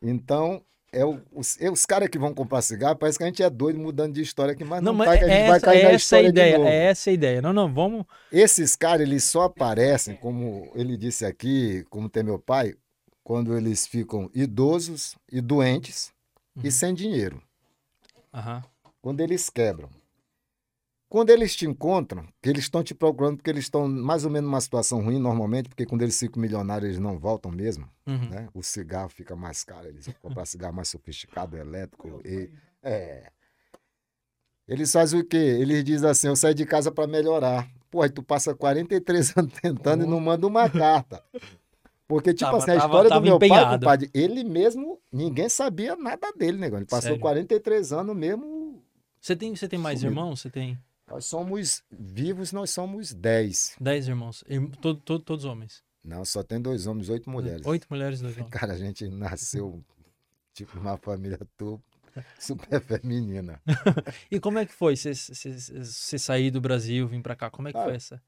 Então, 0.02 0.62
é 0.92 1.04
o- 1.06 1.22
os, 1.32 1.60
é 1.60 1.70
os 1.70 1.86
caras 1.86 2.10
que 2.10 2.20
vão 2.20 2.34
comprar 2.34 2.62
cigarro, 2.62 2.96
parece 2.96 3.18
que 3.18 3.24
a 3.24 3.28
gente 3.28 3.42
é 3.42 3.50
doido 3.50 3.80
mudando 3.80 4.14
de 4.14 4.22
história 4.22 4.54
aqui, 4.54 4.64
mas 4.64 4.82
não, 4.82 4.92
Não, 4.92 5.00
mas 5.00 5.08
tá, 5.10 5.18
que 5.18 5.24
a 5.24 5.28
gente 5.30 5.38
é 5.42 5.48
vai 5.48 5.58
essa, 5.58 5.66
cair 5.66 5.80
é 5.80 5.84
na 5.84 5.94
história 5.94 6.28
ideia, 6.28 6.52
de 6.54 6.58
novo. 6.58 6.70
é 6.70 6.86
essa 6.86 7.10
a 7.10 7.14
ideia. 7.14 7.42
Não, 7.42 7.54
não, 7.54 7.74
vamos. 7.74 8.06
Esses 8.32 8.76
caras, 8.76 9.02
eles 9.08 9.24
só 9.24 9.44
aparecem, 9.44 10.16
como 10.16 10.72
ele 10.76 10.96
disse 10.98 11.26
aqui, 11.26 11.84
como 11.90 12.10
tem 12.10 12.24
meu 12.24 12.38
pai, 12.40 12.76
quando 13.26 13.58
eles 13.58 13.88
ficam 13.88 14.30
idosos 14.36 15.18
e 15.32 15.42
doentes 15.42 16.14
Uhum. 16.56 16.62
e 16.64 16.72
sem 16.72 16.94
dinheiro. 16.94 17.42
Aham. 18.34 18.64
quando 19.02 19.20
eles 19.22 19.50
quebram. 19.50 19.90
Quando 21.10 21.30
eles 21.32 21.56
te 21.56 21.66
encontram, 21.66 22.28
que 22.42 22.50
eles 22.50 22.64
estão 22.64 22.84
te 22.84 22.94
procurando 22.96 23.38
porque 23.38 23.50
eles 23.50 23.66
estão 23.66 23.88
mais 23.88 24.26
ou 24.26 24.32
menos 24.32 24.50
numa 24.50 24.60
situação 24.62 25.02
ruim 25.04 25.20
normalmente, 25.20 25.70
porque 25.70 25.86
quando 25.86 26.02
eles 26.04 26.18
ficam 26.20 26.42
milionários 26.42 26.90
eles 26.90 27.00
não 27.00 27.18
voltam 27.20 27.52
mesmo, 27.52 27.90
Uhum. 28.08 28.30
né? 28.30 28.48
O 28.54 28.62
cigarro 28.64 29.10
fica 29.10 29.36
mais 29.36 29.64
caro, 29.64 29.88
eles 29.88 30.06
vão 30.06 30.16
comprar 30.22 30.46
cigarro 30.46 30.74
mais 30.76 30.90
sofisticado, 30.90 31.56
elétrico. 31.58 32.22
E, 32.26 32.50
é. 32.84 33.32
Eles 34.68 34.92
fazem 34.92 35.20
o 35.20 35.26
quê? 35.26 35.38
Eles 35.38 35.84
dizem 35.84 36.10
assim, 36.10 36.28
eu 36.28 36.36
saí 36.36 36.54
de 36.54 36.66
casa 36.66 36.92
para 36.92 37.08
melhorar. 37.08 37.70
Pô, 37.92 38.02
aí 38.02 38.10
tu 38.10 38.24
passa 38.24 38.54
43 38.56 39.36
anos 39.38 39.54
tentando 39.62 40.04
e 40.04 40.08
não 40.08 40.20
manda 40.20 40.46
uma 40.48 40.70
carta. 40.70 41.24
Porque, 42.08 42.34
tipo 42.34 42.46
Tava- 42.52 42.58
assim, 42.58 42.72
a 42.72 42.76
história 42.76 43.10
tava 43.10 43.22
do 43.22 43.26
meu 43.26 43.40
pai, 43.40 43.50
compadre, 43.80 44.12
ele 44.14 44.44
mesmo, 44.44 45.00
ninguém 45.12 45.50
sabia 45.50 45.96
nada 45.96 46.32
dele, 46.34 46.58
negócio. 46.58 46.82
Ele 46.84 46.86
passou 46.90 47.02
Sério? 47.10 47.20
43 47.20 47.92
anos 47.94 48.16
mesmo 48.16 48.84
Você 49.20 49.36
tem, 49.36 49.56
você 49.56 49.68
tem 49.68 49.80
mais 49.80 50.00
Sumido. 50.00 50.14
irmãos? 50.20 50.42
Você 50.42 50.50
tem 50.50 50.78
nós 51.08 51.26
somos 51.26 51.84
vivos, 51.92 52.52
nós 52.52 52.70
somos 52.72 53.14
10. 53.14 53.76
dez 53.80 54.08
irmãos? 54.08 54.44
Irm- 54.48 54.72
todo- 54.82 55.00
todo- 55.02 55.24
todos 55.24 55.46
homens. 55.46 55.84
Não, 56.04 56.24
só 56.26 56.42
tem 56.44 56.60
dois 56.62 56.86
homens, 56.88 57.10
oito 57.10 57.30
mulheres. 57.30 57.66
Oito 57.66 57.88
mulheres 57.90 58.22
dois 58.22 58.36
homens. 58.38 58.50
Cara, 58.52 58.74
a 58.74 58.78
gente 58.78 59.08
nasceu 59.10 59.84
tipo 60.54 60.80
uma 60.80 60.98
família 60.98 61.40
tu- 61.58 61.82
super 62.40 62.80
feminina. 62.82 63.60
E 64.32 64.40
como 64.40 64.58
é 64.60 64.66
que 64.66 64.74
foi 64.74 64.96
você- 64.96 65.14
sair 66.20 66.50
do 66.52 66.62
Brasil, 66.62 67.08
vir 67.08 67.22
pra 67.22 67.36
cá? 67.36 67.50
Como 67.50 67.68
é 67.68 67.72
que 67.72 67.78
Cara, 67.78 67.88
foi 67.90 67.96
essa? 67.98 68.22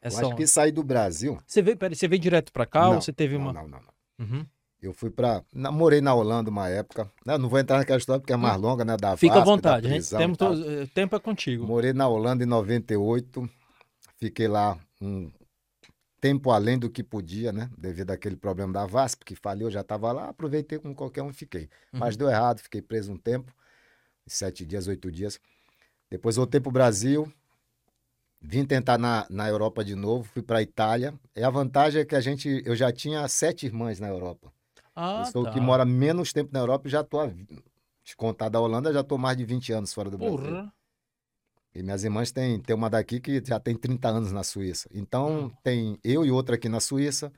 Eu 0.00 0.08
Essa 0.08 0.26
acho 0.26 0.36
que 0.36 0.46
sair 0.46 0.72
do 0.72 0.82
Brasil. 0.82 1.38
Você 1.46 1.60
veio, 1.60 1.76
peraí, 1.76 1.96
você 1.96 2.06
veio 2.06 2.20
direto 2.20 2.52
pra 2.52 2.64
cá 2.64 2.82
não, 2.82 2.94
ou 2.94 3.00
você 3.00 3.12
teve 3.12 3.36
não, 3.36 3.44
uma. 3.44 3.52
Não, 3.52 3.68
não, 3.68 3.80
não. 3.80 4.26
Uhum. 4.26 4.46
Eu 4.80 4.92
fui 4.92 5.10
pra. 5.10 5.42
Namorei 5.52 6.00
na 6.00 6.14
Holanda 6.14 6.50
uma 6.50 6.68
época. 6.68 7.10
né, 7.26 7.36
Não 7.36 7.48
vou 7.48 7.58
entrar 7.58 7.78
naquela 7.78 7.98
história 7.98 8.20
porque 8.20 8.32
é 8.32 8.36
mais 8.36 8.56
longa, 8.56 8.84
né? 8.84 8.96
Da 8.96 9.16
Fica 9.16 9.34
à 9.34 9.36
VASP, 9.38 9.46
da 9.46 9.52
vontade, 9.52 9.88
gente 9.88 10.08
prisão 10.08 10.18
temos 10.18 10.38
e 10.38 10.82
o 10.82 10.88
tempo 10.88 11.16
é 11.16 11.18
contigo. 11.18 11.66
Morei 11.66 11.92
na 11.92 12.06
Holanda 12.06 12.44
em 12.44 12.46
98. 12.46 13.50
Fiquei 14.18 14.46
lá 14.46 14.78
um 15.00 15.30
tempo 16.20 16.50
além 16.50 16.78
do 16.78 16.88
que 16.88 17.02
podia, 17.02 17.52
né? 17.52 17.68
Devido 17.76 18.12
àquele 18.12 18.36
problema 18.36 18.72
da 18.72 18.86
VASP, 18.86 19.24
que 19.24 19.34
faliu, 19.34 19.66
eu 19.66 19.70
já 19.70 19.80
estava 19.80 20.12
lá, 20.12 20.28
aproveitei 20.28 20.78
com 20.78 20.94
qualquer 20.94 21.22
um 21.22 21.30
e 21.30 21.32
fiquei. 21.32 21.68
Uhum. 21.92 22.00
Mas 22.00 22.16
deu 22.16 22.28
errado, 22.28 22.60
fiquei 22.60 22.82
preso 22.82 23.12
um 23.12 23.16
tempo, 23.16 23.52
sete 24.26 24.64
dias, 24.64 24.86
oito 24.86 25.10
dias. 25.10 25.40
Depois 26.10 26.36
voltei 26.36 26.60
para 26.60 26.70
o 26.70 26.72
Brasil, 26.72 27.32
vim 28.40 28.64
tentar 28.64 28.98
na, 28.98 29.26
na 29.28 29.48
Europa 29.48 29.84
de 29.84 29.94
novo, 29.94 30.24
fui 30.24 30.42
para 30.42 30.58
a 30.58 30.62
Itália. 30.62 31.14
E 31.34 31.42
a 31.42 31.50
vantagem 31.50 32.02
é 32.02 32.04
que 32.04 32.14
a 32.14 32.20
gente, 32.20 32.62
eu 32.64 32.74
já 32.74 32.92
tinha 32.92 33.26
sete 33.28 33.66
irmãs 33.66 34.00
na 34.00 34.08
Europa. 34.08 34.52
Ah, 34.94 35.16
eu 35.18 35.24
sou 35.26 35.44
tá. 35.44 35.50
o 35.50 35.52
que 35.52 35.60
mora 35.60 35.84
menos 35.84 36.32
tempo 36.32 36.50
na 36.52 36.60
Europa 36.60 36.88
e 36.88 36.90
já 36.90 37.02
estou, 37.02 37.32
te 38.02 38.16
contar 38.16 38.48
da 38.48 38.60
Holanda, 38.60 38.92
já 38.92 39.00
estou 39.00 39.18
mais 39.18 39.36
de 39.36 39.44
20 39.44 39.72
anos 39.72 39.92
fora 39.92 40.10
do 40.10 40.18
Brasil. 40.18 40.38
Porra. 40.38 40.72
E 41.74 41.82
minhas 41.82 42.02
irmãs 42.02 42.32
têm, 42.32 42.58
tem 42.58 42.74
uma 42.74 42.90
daqui 42.90 43.20
que 43.20 43.42
já 43.44 43.60
tem 43.60 43.76
30 43.76 44.08
anos 44.08 44.32
na 44.32 44.42
Suíça. 44.42 44.88
Então, 44.92 45.52
tem 45.62 45.98
eu 46.02 46.24
e 46.24 46.30
outra 46.30 46.56
aqui 46.56 46.68
na 46.68 46.80
Suíça, 46.80 47.32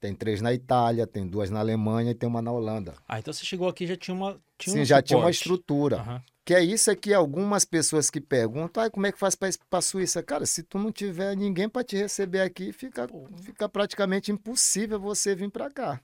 tem 0.00 0.14
três 0.14 0.40
na 0.40 0.52
Itália, 0.52 1.06
tem 1.06 1.26
duas 1.26 1.50
na 1.50 1.60
Alemanha 1.60 2.10
e 2.10 2.14
tem 2.14 2.28
uma 2.28 2.42
na 2.42 2.50
Holanda. 2.50 2.94
Ah, 3.06 3.18
então 3.18 3.32
você 3.32 3.44
chegou 3.44 3.68
aqui 3.68 3.84
e 3.84 3.86
já 3.86 3.96
tinha 3.96 4.14
uma. 4.14 4.40
Tinha 4.58 4.74
Sim, 4.74 4.80
um 4.80 4.84
já 4.84 5.02
tinha 5.02 5.18
uma 5.18 5.32
suporte. 5.32 5.36
estrutura. 5.36 5.96
Aham. 5.98 6.22
Que 6.46 6.54
é 6.54 6.62
isso 6.62 6.92
é 6.92 6.94
que 6.94 7.12
algumas 7.12 7.64
pessoas 7.64 8.08
que 8.08 8.20
perguntam, 8.20 8.84
ah, 8.84 8.88
como 8.88 9.04
é 9.04 9.10
que 9.10 9.18
faz 9.18 9.34
para 9.34 9.50
a 9.72 9.82
Suíça? 9.82 10.22
Cara, 10.22 10.46
se 10.46 10.62
tu 10.62 10.78
não 10.78 10.92
tiver 10.92 11.36
ninguém 11.36 11.68
para 11.68 11.82
te 11.82 11.96
receber 11.96 12.40
aqui, 12.40 12.72
fica, 12.72 13.08
fica 13.42 13.68
praticamente 13.68 14.30
impossível 14.30 15.00
você 15.00 15.34
vir 15.34 15.50
para 15.50 15.68
cá. 15.68 16.00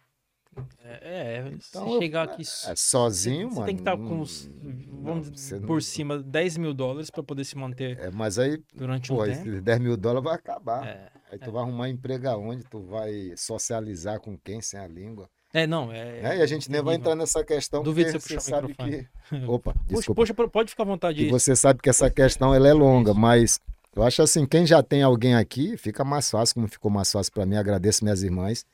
É, 0.81 1.37
é 1.37 1.49
Então, 1.49 1.93
se 1.93 1.99
chegar 2.01 2.25
aqui. 2.25 2.43
É, 2.43 2.75
sozinho, 2.77 3.51
você 3.51 3.55
mano. 3.55 3.67
tem 3.67 3.77
que 3.77 3.83
estar 3.83 3.97
com 3.97 4.03
não- 4.03 4.21
uns, 4.23 4.49
não, 4.49 5.03
vamos 5.05 5.27
você 5.29 5.33
dizer, 5.33 5.61
não- 5.61 5.67
por 5.69 5.81
cima, 5.81 6.19
10 6.21 6.57
mil 6.57 6.75
dólares 6.75 7.09
para 7.09 7.23
poder 7.23 7.45
se 7.45 7.57
manter 7.57 7.97
É, 8.01 8.11
mas 8.11 8.37
aí, 8.37 8.61
durante 8.75 9.13
um 9.13 9.17
pô, 9.17 9.25
tempo. 9.25 9.39
esses 9.49 9.63
10 9.63 9.79
mil 9.79 9.97
dólares 9.97 10.25
vai 10.25 10.35
acabar. 10.35 10.87
É. 10.89 11.09
Aí 11.31 11.39
tu 11.39 11.53
vai 11.53 11.63
arrumar 11.63 11.89
emprego 11.89 12.29
aonde? 12.29 12.65
Tu 12.65 12.81
vai 12.83 13.33
socializar 13.37 14.19
com 14.21 14.37
quem 14.37 14.61
sem 14.61 14.81
a 14.81 14.89
língua? 14.89 15.31
É, 15.55 15.67
não, 15.67 15.93
é. 15.93 16.21
É, 16.23 16.39
e 16.39 16.43
a 16.43 16.47
gente 16.47 16.71
nem 16.71 16.83
vai 16.83 16.95
entrar 16.95 17.15
nessa 17.15 17.45
questão 17.45 17.83
Duvido 17.83 18.13
porque 18.13 18.21
você 18.35 18.41
você 18.41 18.51
sabe 18.51 18.75
que... 18.75 19.07
Opa, 19.47 19.75
desculpa. 19.87 20.23
puxa, 20.23 20.35
pode 20.49 20.71
ficar 20.71 20.83
à 20.85 20.87
vontade 20.87 21.23
E 21.25 21.29
você 21.31 21.55
sabe 21.55 21.81
que 21.83 21.91
essa 21.91 22.09
questão 22.11 22.55
ela 22.55 22.67
é 22.69 22.73
longa, 22.73 23.13
mas 23.13 23.61
eu 23.95 24.03
acho 24.03 24.23
assim, 24.23 24.47
quem 24.47 24.65
já 24.67 24.83
tem 24.83 25.03
alguém 25.03 25.35
aqui, 25.35 25.77
fica 25.77 26.03
mais 26.05 26.31
fácil, 26.31 26.55
como 26.55 26.69
ficou 26.69 26.91
mais 26.91 27.13
fácil 27.13 27.31
para 27.33 27.45
mim. 27.45 27.57
Agradeço 27.57 28.03
minhas 28.03 28.23
irmãs, 28.23 28.65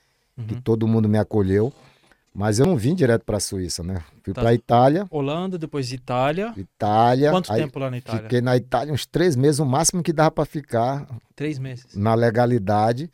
que 0.47 0.55
Uhum. 0.55 0.61
todo 0.61 0.87
mundo 0.87 1.09
me 1.09 1.19
acolheu. 1.19 1.73
Mas 2.33 2.61
eu 2.61 2.67
não 2.67 2.77
vim 2.77 2.95
direto 2.95 3.25
para 3.25 3.39
a 3.39 3.41
Suíça, 3.41 3.83
né? 3.83 4.01
Fui 4.23 4.33
Tá. 4.33 4.43
para 4.43 4.55
Itália, 4.55 5.07
Holanda, 5.11 5.59
depois 5.59 5.91
Itália. 5.93 6.55
Itália. 6.57 7.33
Quanto 7.33 7.53
tempo 7.53 7.79
lá 7.81 7.91
na 7.91 7.99
Itália? 7.99 8.23
Fiquei 8.23 8.41
na 8.41 8.57
Itália 8.57 8.95
uns 8.95 9.05
três 9.05 9.35
meses, 9.35 9.59
o 9.59 9.67
máximo 9.67 10.01
que 10.05 10.13
dava 10.13 10.31
para 10.31 10.45
ficar 10.45 11.09
Três 11.35 11.59
meses. 11.59 11.97
na 11.97 12.15
legalidade. 12.15 13.11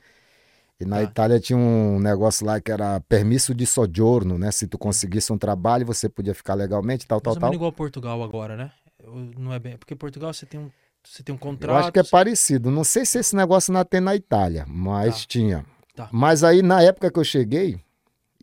E 0.81 0.85
na 0.85 0.97
Tá. 0.97 1.03
Itália 1.05 1.39
tinha 1.41 1.57
um 1.57 1.99
negócio 2.01 2.45
lá 2.45 2.61
que 2.61 2.71
era 2.73 3.01
permisso 3.03 3.55
de 3.55 3.65
sojourno, 3.65 4.37
né? 4.37 4.51
Se 4.51 4.67
tu 4.67 4.77
conseguisse 4.77 5.33
um 5.33 5.39
trabalho, 5.39 5.87
você 5.87 6.09
podia 6.09 6.35
ficar 6.35 6.55
legalmente, 6.55 7.07
tal, 7.07 7.21
Mais 7.25 7.35
tal, 7.39 7.41
tal. 7.41 7.55
igual 7.55 7.73
Portugal 7.73 8.23
agora, 8.23 8.57
né? 8.57 8.73
Eu- 9.03 9.15
Não 9.39 9.53
é 9.53 9.59
bem. 9.59 9.77
Porque 9.77 9.95
Portugal 9.95 10.33
você 10.35 10.45
tem 10.47 10.59
um, 10.59 10.71
você 11.05 11.23
tem 11.23 11.33
um 11.33 11.37
Eu 11.37 11.41
contrato. 11.41 11.77
acho 11.77 11.93
que 11.93 11.99
é 12.01 12.05
parecido. 12.05 12.71
Não 12.71 12.83
sei 12.83 13.07
se 13.07 13.19
esse 13.19 13.37
negócio 13.37 13.73
não 13.73 13.85
tem 13.85 14.01
na 14.01 14.17
Itália, 14.17 14.65
mas 14.69 15.21
Tá. 15.21 15.27
tinha. 15.29 15.67
Tá. 15.95 16.09
Mas 16.11 16.43
aí, 16.43 16.61
na 16.61 16.83
época 16.83 17.11
que 17.11 17.19
eu 17.21 17.25
cheguei, 17.25 17.79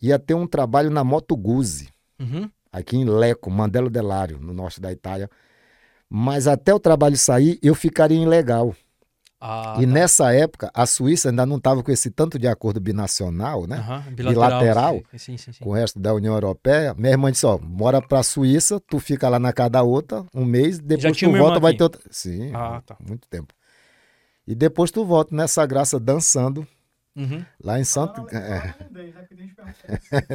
ia 0.02 0.18
ter 0.18 0.34
um 0.34 0.48
trabalho 0.48 0.90
na 0.90 1.04
Moto 1.04 1.36
Guzzi, 1.36 1.90
Uhum. 2.18 2.50
aqui 2.72 2.96
em 2.96 3.04
Lecco, 3.04 3.52
Mandelo 3.52 3.90
Delário, 3.90 4.40
no 4.40 4.54
norte 4.54 4.80
da 4.80 4.90
Itália. 4.92 5.30
Mas 6.10 6.48
até 6.48 6.74
o 6.74 6.80
trabalho 6.80 7.18
sair, 7.18 7.60
eu 7.62 7.76
ficaria 7.76 8.22
ilegal. 8.22 8.74
Ah, 9.44 9.78
e 9.80 9.88
tá. 9.88 9.92
nessa 9.92 10.32
época, 10.34 10.70
a 10.72 10.86
Suíça 10.86 11.30
ainda 11.30 11.46
não 11.48 11.58
estava 11.58 11.82
com 11.82 11.92
esse 11.92 12.12
tanto 12.12 12.38
de 12.38 12.48
acordo 12.48 12.80
binacional, 12.80 13.66
né? 13.66 13.78
Aham, 13.78 14.04
Bilateral. 14.16 15.02
Sim, 15.18 15.36
sim, 15.38 15.52
sim. 15.52 15.64
Com 15.64 15.72
o 15.72 15.74
resto 15.74 16.00
da 16.00 16.14
União 16.14 16.34
Europeia. 16.36 16.94
Minha 16.94 17.12
irmã 17.14 17.32
disse: 17.32 17.46
ó, 17.48 17.58
bora 17.58 18.00
pra 18.02 18.22
Suíça, 18.22 18.80
tu 18.80 19.00
fica 19.00 19.28
lá 19.28 19.40
na 19.40 19.52
casa 19.52 19.72
da 19.72 19.82
outra 19.84 20.24
um 20.36 20.46
mês, 20.46 20.78
depois 20.78 21.18
tu 21.18 21.32
volta, 21.32 21.60
vai 21.60 21.72
aqui? 21.72 21.78
ter 21.80 21.84
outra. 21.84 22.02
Sim, 22.12 22.52
Ah, 22.54 22.82
tá. 22.86 22.96
muito 23.08 23.28
tempo. 23.28 23.52
E 24.48 24.54
depois 24.54 24.92
tu 24.92 25.04
volta 25.06 25.36
nessa 25.36 25.66
graça 25.66 26.00
dançando 26.00 26.68
Uhum. 27.16 27.44
lá 27.62 27.80
em 27.80 27.84
Santo. 27.84 28.26
Fala 28.26 28.40
É, 28.42 28.74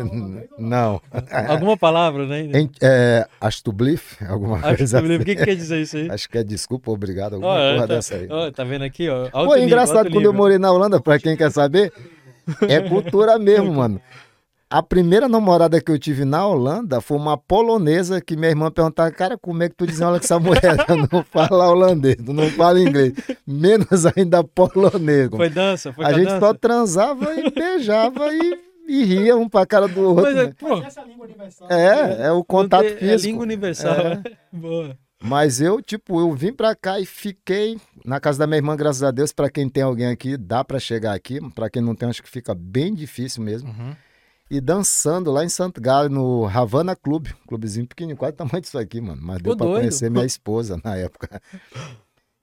né? 0.04 0.44
Não. 0.58 1.00
Alguma 1.48 1.76
palavra, 1.76 2.26
né? 2.26 2.40
Em, 2.42 2.70
é, 2.82 3.26
Astublif, 3.40 4.22
alguma 4.24 4.58
Acho 4.58 4.76
coisa 4.76 5.00
que, 5.02 5.08
o 5.08 5.14
assim. 5.14 5.24
que, 5.24 5.36
que 5.36 5.44
quer 5.44 5.56
dizer 5.56 5.80
isso 5.80 5.96
aí? 5.96 6.10
Acho 6.10 6.28
que 6.28 6.38
é 6.38 6.44
desculpa, 6.44 6.90
obrigado, 6.90 7.34
alguma 7.34 7.52
Ó, 7.52 7.72
porra 7.74 7.88
tá, 7.88 7.94
dessa 7.94 8.14
aí. 8.16 8.28
ó, 8.30 8.50
tá 8.50 8.62
vendo 8.64 8.84
aqui, 8.84 9.08
ó? 9.08 9.28
Pô, 9.30 9.38
alto 9.38 9.52
é 9.54 9.60
nível, 9.60 9.68
engraçado, 9.68 10.10
quando 10.10 10.24
eu 10.24 10.32
morei 10.32 10.58
na 10.58 10.70
Holanda, 10.70 11.00
pra 11.00 11.18
quem 11.18 11.36
quer 11.36 11.50
saber, 11.50 11.92
é 12.68 12.80
cultura 12.80 13.38
mesmo, 13.38 13.72
mano. 13.74 14.00
A 14.68 14.83
primeira 14.83 15.29
namorada 15.29 15.81
que 15.81 15.92
eu 15.92 15.98
tive 15.98 16.24
na 16.24 16.44
Holanda 16.44 17.00
foi 17.00 17.16
uma 17.16 17.38
polonesa 17.38 18.20
que 18.20 18.37
minha 18.37 18.48
irmã 18.48 18.68
perguntava, 18.68 19.12
cara, 19.12 19.38
como 19.38 19.62
é 19.62 19.68
que 19.68 19.76
tu 19.76 19.87
desenrola 19.87 20.18
com 20.18 20.24
essa 20.24 20.40
mulher? 20.40 20.76
Não 21.12 21.22
fala 21.22 21.70
holandês, 21.70 22.16
tu 22.16 22.33
não 22.33 22.50
fala 22.50 22.81
inglês, 22.81 23.12
menos 23.46 24.05
ainda 24.07 24.42
polonês. 24.42 25.29
Foi 25.31 25.48
dança? 25.48 25.92
Foi 25.92 26.05
a 26.05 26.12
gente 26.12 26.24
dança? 26.24 26.40
só 26.40 26.52
transava 26.52 27.33
e 27.35 27.48
beijava 27.50 28.29
e, 28.35 28.59
e 28.88 29.05
ria 29.05 29.37
um 29.37 29.48
pra 29.48 29.64
cara 29.64 29.87
do 29.87 30.00
outro. 30.00 30.24
Mas 30.24 30.37
é, 30.37 30.46
né? 30.46 30.55
pô, 30.59 30.79
Essa 30.79 31.00
é 31.00 31.05
a 31.05 31.07
língua 31.07 31.26
universal. 31.26 31.68
É, 31.70 32.26
é 32.26 32.33
o 32.33 32.42
contato 32.42 32.88
físico. 32.88 33.05
É 33.05 33.16
língua 33.16 33.42
universal. 33.44 33.94
É. 33.94 34.22
Boa. 34.52 34.98
Mas 35.22 35.61
eu, 35.61 35.81
tipo, 35.81 36.20
eu 36.20 36.33
vim 36.35 36.52
pra 36.52 36.74
cá 36.74 37.00
e 37.00 37.07
fiquei 37.07 37.79
na 38.05 38.18
casa 38.20 38.40
da 38.40 38.46
minha 38.46 38.59
irmã, 38.59 38.76
graças 38.76 39.02
a 39.02 39.11
Deus. 39.12 39.33
Pra 39.33 39.48
quem 39.48 39.68
tem 39.68 39.83
alguém 39.83 40.09
aqui, 40.09 40.37
dá 40.37 40.64
pra 40.64 40.79
chegar 40.79 41.14
aqui. 41.14 41.40
Pra 41.55 41.70
quem 41.70 41.81
não 41.81 41.94
tem, 41.94 42.09
acho 42.09 42.22
que 42.22 42.29
fica 42.29 42.55
bem 42.55 42.92
difícil 42.94 43.42
mesmo. 43.42 43.70
Uhum. 43.70 43.94
E 44.48 44.61
dançando 44.61 45.32
lá 45.32 45.44
em 45.44 45.48
Santo 45.48 45.80
Galo, 45.80 46.09
no 46.09 46.46
Havana 46.46 46.94
Clube. 46.94 47.35
Clubezinho 47.48 47.87
pequenininho, 47.87 48.16
quase 48.16 48.35
o 48.35 48.37
tamanho 48.37 48.61
disso 48.61 48.78
aqui, 48.78 49.00
mano. 49.00 49.20
Mas 49.20 49.42
deu 49.42 49.56
doido. 49.56 49.74
conhecer 49.80 50.11
minha 50.11 50.24
esposa 50.24 50.80
na 50.85 50.96
época. 50.96 51.42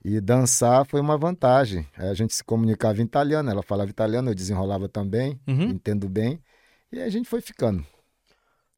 E 0.04 0.20
dançar 0.20 0.84
foi 0.84 1.00
uma 1.00 1.16
vantagem. 1.16 1.86
Aí 1.96 2.08
a 2.08 2.14
gente 2.14 2.34
se 2.34 2.44
comunicava 2.44 3.00
em 3.00 3.04
italiano, 3.06 3.50
ela 3.50 3.62
falava 3.62 3.88
italiano, 3.88 4.30
eu 4.30 4.34
desenrolava 4.34 4.86
também, 4.86 5.40
Uhum. 5.48 5.70
entendo 5.70 6.06
bem. 6.06 6.38
E 6.92 7.00
a 7.00 7.08
gente 7.08 7.26
foi 7.26 7.40
ficando. 7.40 7.80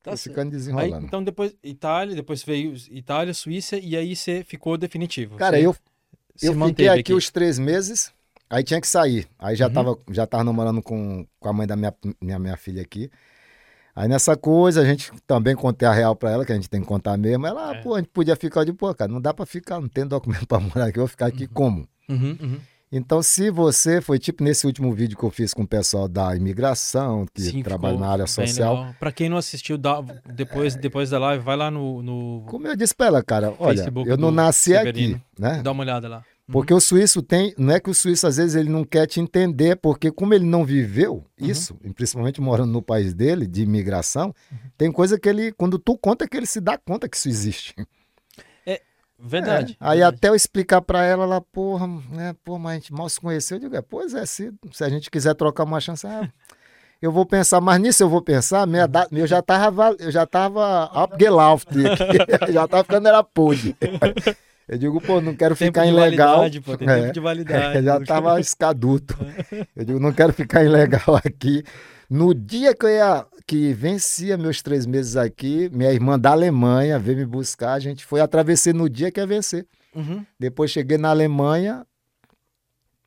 Tá 0.05 0.13
foi 0.13 0.19
ficando 0.19 0.51
Aí, 0.51 0.51
desenrolando. 0.53 1.05
então 1.07 1.25
depois 1.25 1.53
Itália, 1.65 2.15
depois 2.15 2.45
veio 2.45 2.75
Itália, 2.93 3.35
Suíça 3.35 3.77
e 3.77 3.97
aí 3.97 4.15
você 4.15 4.45
ficou 4.45 4.79
definitivo. 4.79 5.35
Cara, 5.37 5.59
eu, 5.59 5.71
eu 5.73 5.75
fiquei 6.37 6.55
manteve 6.55 6.89
aqui, 7.01 7.13
os 7.13 7.29
três 7.29 7.59
meses, 7.59 8.13
aí 8.51 8.63
tinha 8.65 8.81
que 8.81 8.87
sair. 8.89 9.27
Aí 9.39 9.55
já, 9.57 9.67
Uhum. 9.67 9.73
tava, 9.73 9.99
já 10.11 10.27
tava 10.27 10.45
namorando 10.45 10.83
com, 10.83 11.27
com 11.41 11.49
a 11.49 11.53
mãe 11.53 11.67
da 11.67 11.77
minha, 11.77 11.95
minha, 12.21 12.39
minha 12.39 12.57
filha 12.57 12.83
aqui. 12.83 13.11
Aí 13.95 14.09
nessa 14.09 14.37
coisa, 14.37 14.83
a 14.83 14.85
gente 14.85 15.11
também 15.27 15.55
contei 15.57 15.89
a 15.89 15.93
real 15.93 16.15
pra 16.15 16.31
ela, 16.31 16.45
que 16.45 16.53
a 16.53 16.55
gente 16.55 16.69
tem 16.69 16.83
que 16.83 16.87
contar 16.87 17.17
mesmo. 17.17 17.47
Ela, 17.47 17.77
É. 17.77 17.81
pô, 17.83 17.95
a 17.95 17.99
gente 17.99 18.11
podia 18.11 18.37
ficar 18.37 18.65
de 18.65 18.73
pô, 18.73 18.95
cara, 18.95 19.11
não 19.11 19.21
dá 19.21 19.33
pra 19.33 19.47
ficar, 19.47 19.81
não 19.81 19.89
tem 19.89 20.07
documento 20.07 20.47
pra 20.49 20.61
morar 20.61 20.87
aqui, 20.87 20.99
eu 20.99 21.03
vou 21.03 21.09
ficar 21.09 21.27
aqui 21.27 21.47
como? 21.47 21.89
Uhum, 22.09 22.37
uhum. 22.41 22.59
Então, 22.93 23.21
se 23.21 23.51
você 23.51 24.01
foi 24.01 24.17
tipo 24.19 24.45
nesse 24.45 24.65
último 24.65 24.93
vídeo 24.95 25.19
que 25.19 25.25
eu 25.25 25.31
fiz 25.31 25.53
com 25.53 25.63
o 25.63 25.67
pessoal 25.67 26.07
da 26.07 26.37
imigração, 26.37 27.27
que 27.35 27.43
Sim, 27.43 27.63
trabalha 27.63 27.99
na 27.99 28.09
área 28.09 28.27
social. 28.29 28.95
Pra 29.01 29.11
quem 29.11 29.29
não 29.29 29.37
assistiu, 29.39 29.77
dá- 29.77 30.01
depois, 30.33 30.77
depois 30.77 31.11
da 31.11 31.19
live, 31.19 31.43
vai 31.43 31.57
lá 31.57 31.69
no, 31.71 32.01
no- 32.03 32.45
como 32.47 32.69
eu 32.69 32.77
disse 32.77 32.95
pra 32.95 33.07
ela, 33.07 33.23
cara, 33.25 33.53
olha, 33.59 33.79
Facebook 33.79 34.09
eu 34.09 34.17
não 34.17 34.31
nasci 34.31 34.71
Severino. 34.71 35.17
aqui, 35.17 35.43
né? 35.43 35.61
dá 35.65 35.73
uma 35.73 35.83
olhada 35.83 36.07
lá. 36.09 36.23
Uhum. 36.49 36.53
Porque 36.53 36.73
o 36.73 36.81
suíço 36.81 37.23
tem, 37.23 37.53
não 37.59 37.75
é 37.75 37.81
que 37.81 37.91
o 37.91 37.95
suíço 37.95 38.27
às 38.27 38.37
vezes 38.37 38.55
ele 38.55 38.69
não 38.71 38.85
quer 38.85 39.07
te 39.07 39.21
entender, 39.21 39.77
porque 39.77 40.11
como 40.13 40.33
ele 40.33 40.45
não 40.45 40.65
viveu 40.65 41.25
Uhum. 41.41 41.47
isso, 41.49 41.77
e 41.83 41.93
principalmente 41.93 42.41
morando 42.41 42.73
no 42.73 42.81
país 42.83 43.13
dele, 43.13 43.47
de 43.47 43.63
imigração, 43.63 44.35
Uhum. 44.53 44.59
tem 44.79 44.93
coisa 44.93 45.19
que 45.19 45.29
ele, 45.29 45.51
quando 45.53 45.79
tu 45.79 45.99
conta, 45.99 46.29
que 46.29 46.37
ele 46.37 46.47
se 46.47 46.61
dá 46.61 46.79
conta 46.79 47.09
que 47.09 47.17
isso 47.17 47.29
existe. 47.29 47.75
Verdade. 49.19 49.73
É. 49.73 49.77
Aí 49.81 49.99
verdade. 50.01 50.17
até 50.17 50.29
eu 50.29 50.35
explicar 50.35 50.83
pra 50.83 51.03
ela, 51.03 51.25
ela, 51.25 51.41
porra, 51.41 51.87
né, 52.11 52.37
pô, 52.45 52.59
mas 52.59 52.73
a 52.73 52.75
gente 52.75 52.93
mal 52.93 53.09
se 53.09 53.19
conheceu, 53.19 53.57
eu 53.57 53.61
digo, 53.63 53.75
é, 53.75 53.81
pois 53.81 54.13
é, 54.13 54.27
se, 54.27 54.53
se 54.73 54.85
a 54.85 54.91
gente 54.91 55.11
quiser 55.11 55.35
trocar 55.35 55.65
uma 55.65 55.81
chance, 55.81 56.07
ah, 56.07 56.31
eu 57.01 57.11
vou 57.11 57.25
pensar, 57.25 57.59
mas 57.63 57.81
nisso 57.81 58.03
eu 58.03 58.11
vou 58.11 58.21
pensar, 58.21 58.67
minha 58.67 58.87
da- 58.87 59.09
eu 59.11 59.27
já 59.27 59.41
tava, 59.41 59.97
eu 59.99 60.11
já 60.11 60.27
tava 60.27 60.85
abgelauft 60.93 61.67
aqui, 61.71 61.73
já 62.53 62.69
tava 62.69 62.85
ficando 62.85 63.09
era 63.09 63.25
podre. 63.25 63.75
Eu 64.69 64.79
digo, 64.79 65.01
pô, 65.01 65.21
não 65.21 65.35
quero 65.37 65.55
Tempo 65.55 65.69
ficar 65.73 65.85
de 65.85 65.91
ilegal. 65.93 66.39
validade, 66.39 66.61
pô, 66.61 66.77
tem 66.77 66.89
É. 66.89 67.01
tempo 67.03 67.13
de 67.13 67.21
validade. 67.21 67.79
É, 67.79 67.83
já 67.85 68.01
tava 68.05 68.41
escaduto. 68.41 69.17
Eu 69.77 69.85
digo, 69.85 70.01
não 70.01 70.13
quero 70.13 70.33
ficar 70.33 70.65
ilegal 70.65 71.17
aqui. 71.25 71.63
No 72.11 72.33
dia 72.35 72.75
que 72.75 72.85
eu 72.87 72.91
ia 72.91 73.27
aqui, 73.41 73.73
vencia 73.73 74.37
meus 74.37 74.63
três 74.63 74.87
meses 74.87 75.17
aqui, 75.17 75.69
minha 75.73 75.93
irmã 75.93 76.17
da 76.19 76.31
Alemanha 76.31 76.99
veio 77.01 77.19
me 77.19 77.27
buscar, 77.27 77.73
a 77.75 77.81
gente 77.81 78.05
foi, 78.05 78.21
atravessei 78.21 78.73
no 78.73 78.89
dia 78.89 79.11
que 79.11 79.19
ia 79.21 79.27
vencer. 79.27 79.67
Uhum. 79.95 80.25
Depois 80.39 80.71
cheguei 80.71 80.99
na 80.99 81.09
Alemanha, 81.11 81.85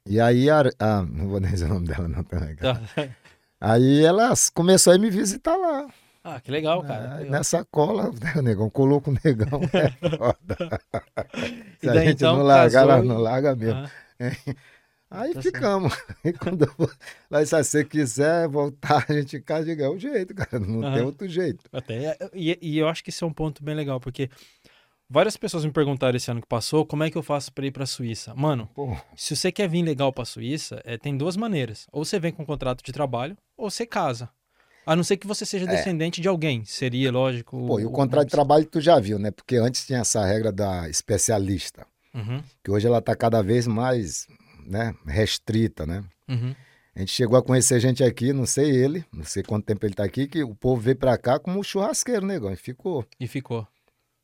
e 0.06 0.19
aí, 0.19 0.50
a, 0.50 0.62
a- 0.80 1.04
não 1.04 1.28
vou 1.30 1.39
nem 1.39 1.50
dizer 1.52 1.65
o 1.65 1.69
nome 1.76 1.88
dela 1.88 2.08
não 2.10 2.24
também. 2.24 2.56
Tá. 2.56 2.82
Aí 3.62 4.04
ela 4.06 4.34
começou 4.54 4.93
a 4.93 4.98
me 4.98 5.10
visitar 5.10 5.56
lá. 5.58 5.86
Ah, 6.23 6.39
que 6.39 6.51
legal, 6.51 6.84
cara. 6.84 7.19
Nessa 7.25 7.65
cola, 7.65 8.12
né, 8.21 8.34
o 8.36 8.41
negão 8.41 8.69
colou 8.69 8.99
com 9.01 9.12
o 9.12 9.17
negão. 9.23 9.62
É 9.73 9.89
foda. 10.17 10.79
Se 11.79 11.89
a 11.89 11.93
daí, 11.93 12.08
gente 12.08 12.17
então, 12.17 12.38
não 12.38 12.43
largar, 12.43 12.86
casou 12.86 12.91
ela 12.91 13.03
não 13.03 13.17
larga 13.17 13.55
mesmo. 13.55 13.79
Ah, 13.79 13.89
Aí 15.12 15.34
Tá 15.34 15.41
ficamos. 15.41 15.91
Aí 16.23 16.32
quando 16.34 16.67
lá, 17.32 17.43
se 17.43 17.55
você 17.63 17.84
quiser 17.84 18.47
voltar, 18.47 19.05
a 19.10 19.13
gente 19.13 19.39
casa, 19.41 19.65
diga, 19.65 19.86
é 19.86 19.89
o 19.89 19.97
jeito, 19.97 20.36
cara. 20.36 20.60
Não 20.60 20.93
tem 20.93 21.01
outro 21.01 21.27
jeito. 21.27 21.63
até, 21.73 22.15
e, 22.32 22.58
e 22.62 22.77
eu 22.77 22.88
acho 22.88 23.03
que 23.03 23.10
esse 23.10 23.23
é 23.23 23.27
um 23.27 23.34
ponto 23.34 23.63
bem 23.63 23.73
legal, 23.73 23.99
porque 23.99 24.29
várias 25.10 25.36
pessoas 25.36 25.65
me 25.65 25.71
perguntaram 25.71 26.15
esse 26.15 26.29
ano 26.29 26.41
que 26.41 26.47
passou 26.47 26.86
como 26.86 27.03
é 27.03 27.10
que 27.10 27.17
eu 27.17 27.23
faço 27.23 27.51
pra 27.51 27.65
ir 27.65 27.71
pra 27.71 27.88
Suíça. 27.88 28.36
Mano, 28.36 28.69
se 29.15 29.36
você 29.36 29.51
quer 29.51 29.67
vir 29.67 29.82
legal 29.82 30.13
pra 30.13 30.25
Suíça, 30.25 30.79
é, 30.86 30.95
tem 30.95 31.17
duas 31.17 31.36
maneiras. 31.36 31.88
Ou 31.91 32.05
você 32.05 32.19
vem 32.19 32.32
com 32.32 32.43
um 32.43 32.45
contrato 32.45 32.84
de 32.84 32.91
trabalho, 32.91 33.36
ou 33.58 33.71
você 33.71 33.88
casa. 33.88 34.29
A 34.86 34.96
não 34.96 35.04
ser 35.04 35.18
que 35.18 35.28
você 35.28 35.46
seja 35.46 35.68
descendente 35.68 36.20
de 36.22 36.28
alguém. 36.28 36.65
Seria, 36.65 37.12
lógico. 37.12 37.63
É. 37.63 37.68
pô, 37.68 37.80
e 37.80 37.86
o 37.86 37.92
contrato 37.92 38.28
de 38.28 38.32
trabalho 38.32 38.65
tu 38.65 38.82
já 38.82 39.00
viu, 39.00 39.20
né? 39.20 39.32
Porque 39.32 39.56
antes 39.58 39.86
tinha 39.86 40.00
essa 40.00 40.26
regra 40.26 40.52
da 40.52 40.89
especialista, 40.89 41.86
Uhum, 42.12 42.42
que 42.63 42.72
hoje 42.72 42.88
ela 42.88 43.00
tá 43.02 43.15
cada 43.15 43.44
vez 43.44 43.68
mais 43.68 44.28
né, 44.65 44.96
restrita, 45.06 45.86
né? 45.86 46.04
uhum. 46.28 46.56
A 46.96 47.00
gente 47.02 47.12
chegou 47.12 47.38
a 47.38 47.44
conhecer 47.44 47.80
gente 47.80 48.04
aqui, 48.04 48.34
não 48.34 48.46
sei 48.46 48.72
ele, 48.72 49.06
não 49.13 49.24
sei 49.24 49.42
quanto 49.44 49.63
tempo 49.63 49.86
ele 49.86 49.94
tá 49.94 50.04
aqui, 50.04 50.28
que 50.28 50.44
o 50.44 50.54
povo 50.56 50.82
veio 50.82 50.98
pra 50.98 51.18
cá 51.18 51.39
como 51.39 51.60
um 51.60 51.63
churrasqueiro, 51.63 52.26
negão, 52.26 52.52
e 52.52 52.58
ficou. 52.58 53.06
E 53.20 53.28
ficou. 53.28 53.65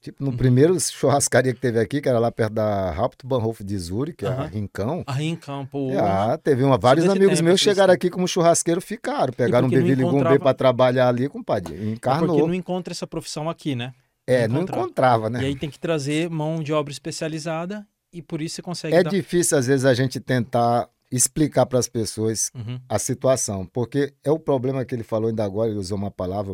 Tipo, 0.05 0.23
no 0.23 0.37
primeiro 0.37 0.79
churrascaria 0.79 1.51
que 1.51 1.59
teve 1.59 1.79
aqui, 1.79 1.99
que 1.99 2.07
era 2.07 2.19
lá 2.19 2.31
perto 2.31 2.53
da 2.53 2.91
Hauptbahnhof 2.93 3.63
de 3.63 3.75
Zurich, 3.75 4.17
que 4.17 4.25
é 4.25 4.29
a. 4.29 4.45
Rincão. 4.45 5.03
Aí 5.07 5.25
em 5.25 5.35
campo. 5.35 5.89
Ah, 5.99 6.37
teve 6.37 6.63
uma, 6.63 6.77
vários 6.77 7.09
amigos 7.09 7.41
meus 7.41 7.59
chegaram 7.59 7.91
aqui 7.91 8.11
como 8.11 8.27
churrasqueiro, 8.27 8.79
ficaram. 8.79 9.33
Pegaram 9.33 9.67
um 9.67 9.71
não 9.71 9.75
Bevilho 9.77 10.03
Gumbê 10.05 10.09
encontrava- 10.17 10.39
pra 10.39 10.53
trabalhar 10.53 11.07
ali, 11.07 11.27
compadre. 11.27 11.73
e 11.73 11.77
É 11.77 11.79
porque 11.79 11.91
Encarnou. 11.93 12.47
não 12.47 12.53
encontra 12.53 12.93
essa 12.93 13.07
profissão 13.07 13.49
aqui, 13.49 13.73
né? 13.75 13.93
É, 14.27 14.47
não 14.47 14.57
encontrava. 14.57 14.81
encontrava, 14.83 15.29
né? 15.31 15.41
E 15.41 15.45
aí 15.47 15.55
tem 15.55 15.71
que 15.71 15.79
trazer 15.79 16.29
mão 16.29 16.61
de 16.61 16.71
obra 16.71 16.91
especializada 16.93 17.83
e 18.13 18.21
por 18.21 18.43
isso 18.43 18.57
você 18.57 18.61
consegue 18.61 18.95
É 18.95 19.01
dar... 19.01 19.09
difícil, 19.09 19.57
às 19.57 19.65
vezes, 19.65 19.85
a 19.85 19.93
gente 19.95 20.19
tentar 20.19 20.87
explicar 21.11 21.65
para 21.65 21.79
as 21.79 21.87
pessoas 21.87 22.51
Uhum, 22.53 22.79
a 22.87 22.99
situação, 22.99 23.65
porque 23.65 24.13
é 24.23 24.29
o 24.29 24.37
problema 24.37 24.85
que 24.85 24.93
ele 24.93 25.03
falou 25.03 25.29
ainda 25.29 25.43
agora, 25.43 25.69
ele 25.71 25.79
usou 25.79 25.97
uma 25.97 26.11
palavra, 26.11 26.53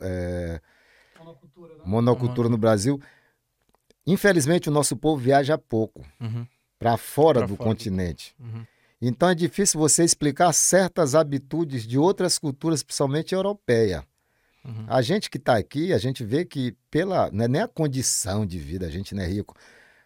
é, 0.00 0.60
Monocultura, 1.28 1.74
né? 1.76 1.82
monocultura 1.84 2.48
no 2.48 2.58
Brasil. 2.58 3.00
Infelizmente, 4.06 4.68
o 4.68 4.72
nosso 4.72 4.96
povo 4.96 5.20
viaja 5.20 5.58
pouco 5.58 6.04
uhum, 6.20 6.46
para 6.78 6.96
fora 6.96 7.40
Pra 7.40 7.46
do 7.46 7.56
fora 7.56 7.64
do- 7.68 7.70
continente. 7.70 8.34
uhum. 8.40 8.64
Então 9.00 9.28
é 9.28 9.34
difícil 9.34 9.78
você 9.78 10.02
explicar 10.02 10.52
certas 10.52 11.14
habitudes 11.14 11.86
de 11.86 11.96
outras 11.98 12.36
culturas, 12.38 12.82
principalmente 12.82 13.32
europeia. 13.34 14.04
Uhum. 14.64 14.84
A 14.88 15.00
gente 15.02 15.30
que 15.30 15.36
está 15.38 15.56
aqui, 15.56 15.92
a 15.92 15.98
gente 15.98 16.24
vê 16.24 16.44
que 16.44 16.74
pela 16.90 17.30
não 17.30 17.44
é 17.44 17.48
nem 17.48 17.60
a 17.62 17.68
condição 17.68 18.44
de 18.44 18.58
vida, 18.58 18.86
a 18.86 18.90
gente 18.90 19.14
não 19.14 19.22
é 19.22 19.26
rico, 19.26 19.54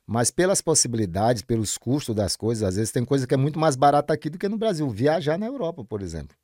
mas 0.06 0.30
pelas 0.30 0.61
possibilidades, 0.61 1.40
pelos 1.40 1.78
custos 1.78 2.14
das 2.14 2.37
coisas, 2.37 2.64
às 2.68 2.76
vezes 2.76 2.92
tem 2.92 3.02
coisa 3.04 3.26
que 3.26 3.32
é 3.32 3.37
muito 3.37 3.58
mais 3.58 3.76
barata 3.76 4.12
aqui 4.12 4.28
do 4.28 4.37
que 4.38 4.46
no 4.48 4.58
Brasil. 4.58 4.88
Viajar 4.90 5.38
na 5.38 5.46
Europa, 5.46 5.82
por 5.85 6.02
exemplo. 6.02 6.37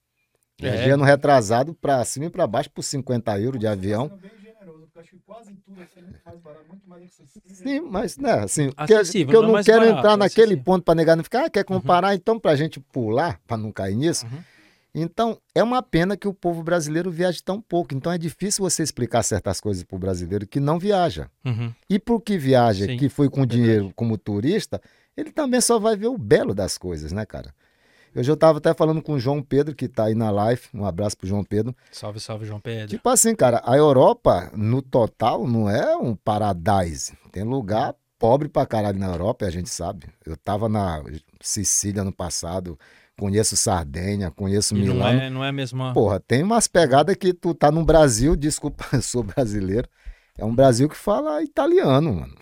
É. 0.60 0.70
Viajei 0.70 0.90
ano 0.92 1.04
retrasado 1.04 1.74
para 1.74 2.02
cima 2.04 2.26
e 2.26 2.30
para 2.30 2.46
baixo 2.46 2.70
por 2.70 2.82
50 2.82 3.38
euros 3.38 3.60
de 3.60 3.66
avião. 3.66 4.08
sendo 4.08 4.20
bem 4.22 4.30
generoso, 4.40 4.78
porque 4.78 4.84
eu 4.86 4.87
acho 5.00 5.10
que 5.10 5.18
quase 5.18 5.54
tudo 5.64 5.80
é 5.80 6.02
muito 6.02 6.18
mais 6.24 6.40
barato, 6.40 6.64
muito 6.68 6.88
mais 6.88 7.04
acessível. 7.04 7.54
Sim, 7.54 7.80
mas 7.80 8.16
né, 8.16 8.32
assim, 8.32 8.70
porque, 8.70 8.94
Acessível, 8.94 9.26
porque 9.26 9.36
eu 9.36 9.42
não 9.42 9.50
é 9.50 9.52
não 9.58 9.64
quero 9.64 9.80
barato, 9.80 9.98
entrar 9.98 10.12
é 10.12 10.16
naquele 10.16 10.44
acessível. 10.46 10.64
ponto 10.64 10.84
para 10.84 10.94
negar, 10.94 11.16
não 11.16 11.24
ficar, 11.24 11.44
ah, 11.44 11.50
quer 11.50 11.64
comparar, 11.64 12.14
então 12.14 12.38
para 12.38 12.50
a 12.52 12.56
gente 12.56 12.80
pular, 12.80 13.40
para 13.46 13.56
não 13.56 13.72
cair 13.72 13.96
nisso. 13.96 14.26
Uhum. 14.26 14.38
Então, 14.94 15.38
é 15.54 15.62
uma 15.62 15.82
pena 15.82 16.16
que 16.16 16.26
o 16.26 16.34
povo 16.34 16.62
brasileiro 16.62 17.10
viaje 17.10 17.42
tão 17.42 17.60
pouco. 17.60 17.94
Então, 17.94 18.10
é 18.10 18.18
difícil 18.18 18.64
você 18.64 18.82
explicar 18.82 19.22
certas 19.22 19.60
coisas 19.60 19.84
para 19.84 19.94
o 19.94 19.98
brasileiro 19.98 20.46
que 20.46 20.58
não 20.58 20.78
viaja. 20.78 21.30
Uhum. 21.44 21.72
E 21.88 21.98
para 21.98 22.14
o 22.14 22.20
que 22.20 22.36
viaja, 22.38 22.86
Sim, 22.86 22.96
que 22.96 23.08
foi 23.08 23.28
com 23.28 23.42
verdade. 23.42 23.60
dinheiro 23.60 23.92
como 23.94 24.16
turista, 24.18 24.80
ele 25.16 25.30
também 25.30 25.60
só 25.60 25.78
vai 25.78 25.96
ver 25.96 26.08
o 26.08 26.18
belo 26.18 26.54
das 26.54 26.78
coisas, 26.78 27.12
né, 27.12 27.24
cara? 27.26 27.54
Eu 28.18 28.24
já 28.24 28.32
estava 28.32 28.58
até 28.58 28.74
falando 28.74 29.00
com 29.00 29.12
o 29.12 29.20
João 29.20 29.40
Pedro, 29.40 29.76
que 29.76 29.84
está 29.84 30.06
aí 30.06 30.14
na 30.16 30.28
live. 30.28 30.62
Um 30.74 30.84
abraço 30.84 31.16
pro 31.16 31.28
João 31.28 31.44
Pedro. 31.44 31.72
Salve, 31.92 32.18
salve, 32.18 32.46
João 32.46 32.58
Pedro. 32.58 32.88
Tipo 32.88 33.08
assim, 33.10 33.32
cara, 33.32 33.62
a 33.64 33.76
Europa, 33.76 34.50
no 34.56 34.82
total, 34.82 35.46
não 35.46 35.70
é 35.70 35.96
um 35.96 36.16
paradise. 36.16 37.16
Tem 37.30 37.44
lugar 37.44 37.94
pobre 38.18 38.48
pra 38.48 38.66
caralho 38.66 38.98
na 38.98 39.06
Europa, 39.06 39.46
a 39.46 39.50
gente 39.50 39.70
sabe. 39.70 40.08
Eu 40.26 40.36
tava 40.36 40.68
na 40.68 41.00
Sicília 41.40 42.02
no 42.02 42.12
passado, 42.12 42.76
conheço 43.16 43.56
Sardenha, 43.56 44.32
conheço 44.32 44.76
E 44.76 44.84
não 44.84 45.06
é, 45.06 45.30
não 45.30 45.44
é 45.44 45.50
a 45.50 45.52
mesma... 45.52 45.92
Porra, 45.94 46.18
tem 46.18 46.42
umas 46.42 46.66
pegadas 46.66 47.14
que 47.14 47.32
tu 47.32 47.54
tá 47.54 47.70
no 47.70 47.84
Brasil, 47.84 48.34
desculpa, 48.36 48.84
eu 48.94 49.00
sou 49.00 49.22
brasileiro. 49.22 49.88
É 50.36 50.44
um 50.44 50.52
Brasil 50.56 50.88
que 50.88 50.96
fala 50.96 51.40
italiano, 51.40 52.12
mano. 52.12 52.34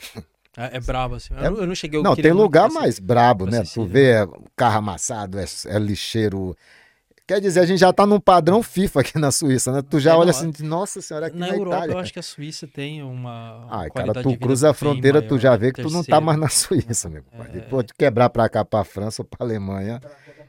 É, 0.56 0.76
é 0.76 0.80
brabo, 0.80 1.16
assim. 1.16 1.34
Eu, 1.34 1.38
É- 1.44 1.50
não- 1.50 1.58
eu 1.58 1.66
não 1.66 1.74
cheguei... 1.74 1.98
eu 1.98 2.02
não, 2.02 2.16
tem 2.16 2.32
lugar 2.32 2.70
mais 2.70 2.98
brabo, 2.98 3.46
pra 3.46 3.58
né? 3.58 3.64
Tu 3.72 3.84
vê 3.84 4.10
é, 4.12 4.26
carro 4.56 4.78
amassado, 4.78 5.38
é, 5.38 5.44
é 5.66 5.78
lixeiro. 5.78 6.56
Quer 7.26 7.40
dizer, 7.40 7.58
a 7.58 7.66
gente 7.66 7.80
já 7.80 7.92
tá 7.92 8.06
num 8.06 8.20
padrão 8.20 8.62
FIFA 8.62 9.00
aqui 9.00 9.18
na 9.18 9.32
Suíça, 9.32 9.72
né? 9.72 9.82
Tu 9.82 9.98
já 9.98 10.12
É, 10.12 10.14
olha 10.14 10.32
não, 10.32 10.38
assim, 10.38 10.52
nossa 10.62 11.02
senhora, 11.02 11.26
aqui 11.26 11.36
Na 11.36 11.48
na, 11.48 11.54
Europa, 11.56 11.76
Itália. 11.78 11.94
eu 11.94 11.98
acho 11.98 12.12
que 12.12 12.18
a 12.20 12.22
Suíça 12.22 12.68
tem 12.68 13.02
uma 13.02 13.64
Ah, 13.64 13.68
cara, 13.78 13.90
qualidade 13.90 14.28
de 14.28 14.36
tu 14.36 14.40
cruza 14.40 14.70
a 14.70 14.72
fronteira, 14.74 15.20
tu 15.20 15.30
maior, 15.30 15.40
já 15.40 15.56
vê 15.56 15.72
que 15.72 15.82
tu 15.82 15.88
não 15.90 16.00
tá 16.04 16.04
terceira. 16.04 16.20
mais 16.20 16.38
na 16.38 16.48
Suíça, 16.48 17.08
meu 17.08 17.24
compadre. 17.24 17.58
É. 17.58 17.62
Pô, 17.62 17.82
de 17.82 17.92
quebrar 17.94 18.30
pra 18.30 18.48
cá, 18.48 18.64
pra 18.64 18.84
França 18.84 19.22
ou 19.22 19.26
pra 19.26 19.44
Alemanha. 19.44 20.00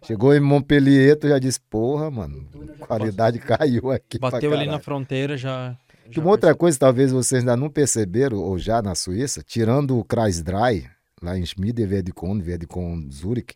Chegou 0.06 0.36
em 0.36 0.39
Montpellier, 0.39 1.17
tu 1.17 1.28
já 1.28 1.39
disse, 1.39 1.60
porra, 1.60 2.12
mano, 2.12 2.48
qualidade 2.88 3.39
caiu 3.39 3.91
aqui 3.91 4.20
pra 4.20 4.30
Bateu 4.30 4.54
ali 4.54 4.67
na 4.67 4.78
fronteira, 4.80 5.36
já... 5.36 5.76
Que 6.12 6.20
uma 6.20 6.32
outra 6.32 6.56
coisa, 6.56 6.78
talvez 6.78 7.12
vocês 7.12 7.41
ainda 7.41 7.58
não 7.58 7.70
perceberam, 7.70 8.38
ou 8.38 8.58
já 8.58 8.82
na 8.82 8.96
Suíça, 8.96 9.43
tirando 9.43 9.98
o 9.98 10.04
Kreisdrei, 10.04 10.88
lá 11.22 11.38
em 11.38 11.46
Schmiede-Verdikon, 11.46 12.39
Verdikon, 12.39 13.10
Zurich, 13.12 13.56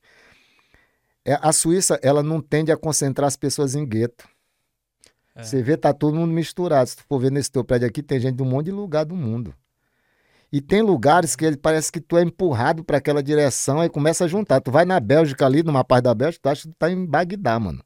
é, 1.24 1.38
a 1.42 1.52
Suíça, 1.52 2.00
ela 2.02 2.24
não 2.24 2.42
tende 2.42 2.72
a 2.72 2.78
concentrar 2.78 3.28
as 3.28 3.36
pessoas 3.36 3.76
em 3.76 3.86
gueto. 3.86 4.28
É. 5.36 5.44
Você 5.44 5.62
vê, 5.62 5.78
tá 5.78 5.94
todo 5.94 6.16
mundo 6.16 6.34
misturado. 6.34 6.90
Se 6.90 6.98
tu 6.98 7.04
for 7.08 7.20
ver 7.20 7.32
nesse 7.32 7.52
teu 7.52 7.64
prédio 7.64 7.88
aqui, 7.88 8.02
tem 8.02 8.20
gente 8.20 8.36
de 8.36 8.44
um 8.44 8.48
monte 8.48 8.66
de 8.66 8.72
lugar 8.72 9.06
do 9.06 9.16
mundo. 9.16 9.54
E 10.52 10.60
tem 10.60 10.82
lugares 10.82 11.36
que 11.36 11.46
ele 11.46 11.56
parece 11.56 11.92
que 11.92 12.02
tu 12.02 12.18
é 12.18 12.24
empurrado 12.24 12.84
para 12.84 12.98
aquela 12.98 13.24
direção, 13.24 13.80
aí 13.80 13.90
começa 13.90 14.26
a 14.26 14.28
juntar. 14.28 14.60
Tu 14.60 14.70
vai 14.70 14.84
na 14.84 15.00
Bélgica 15.00 15.46
ali, 15.46 15.64
numa 15.64 15.84
parte 15.84 16.04
da 16.04 16.14
Bélgica, 16.14 16.42
tu 16.44 16.50
acha 16.50 16.62
que 16.64 16.70
tu 16.70 16.76
tá 16.78 16.92
em 16.92 17.06
Bagdá, 17.06 17.58
mano. 17.58 17.82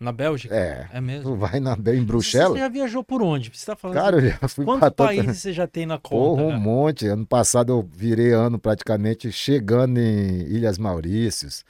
Na 0.00 0.12
Bélgica? 0.12 0.54
É. 0.54 0.88
É 0.92 1.00
mesmo? 1.00 1.30
Tu 1.30 1.36
vai 1.36 1.60
na, 1.60 1.72
em 1.72 1.76
Você 1.76 2.00
Bruxelas. 2.00 2.58
já 2.58 2.68
viajou 2.68 3.02
por 3.04 3.22
onde? 3.22 3.50
Você 3.54 3.64
tá 3.66 3.76
falando 3.76 3.96
Cara, 3.96 4.16
assim, 4.18 4.26
eu 4.26 4.32
já 4.40 4.48
fui 4.48 4.64
pra 4.64 4.74
Quantos 4.74 4.88
tanta- 4.88 5.04
países 5.04 5.38
você 5.38 5.52
já 5.52 5.66
tem 5.66 5.86
na 5.86 5.98
conta? 5.98 6.08
Porra, 6.16 6.42
um 6.42 6.48
cara? 6.48 6.60
monte. 6.60 7.06
Ano 7.06 7.26
passado 7.26 7.72
eu 7.72 7.82
virei 7.90 8.32
ano 8.32 8.58
praticamente 8.58 9.30
chegando 9.32 9.98
em 9.98 10.42
Ilhas 10.42 10.76
Maurícios. 10.78 11.64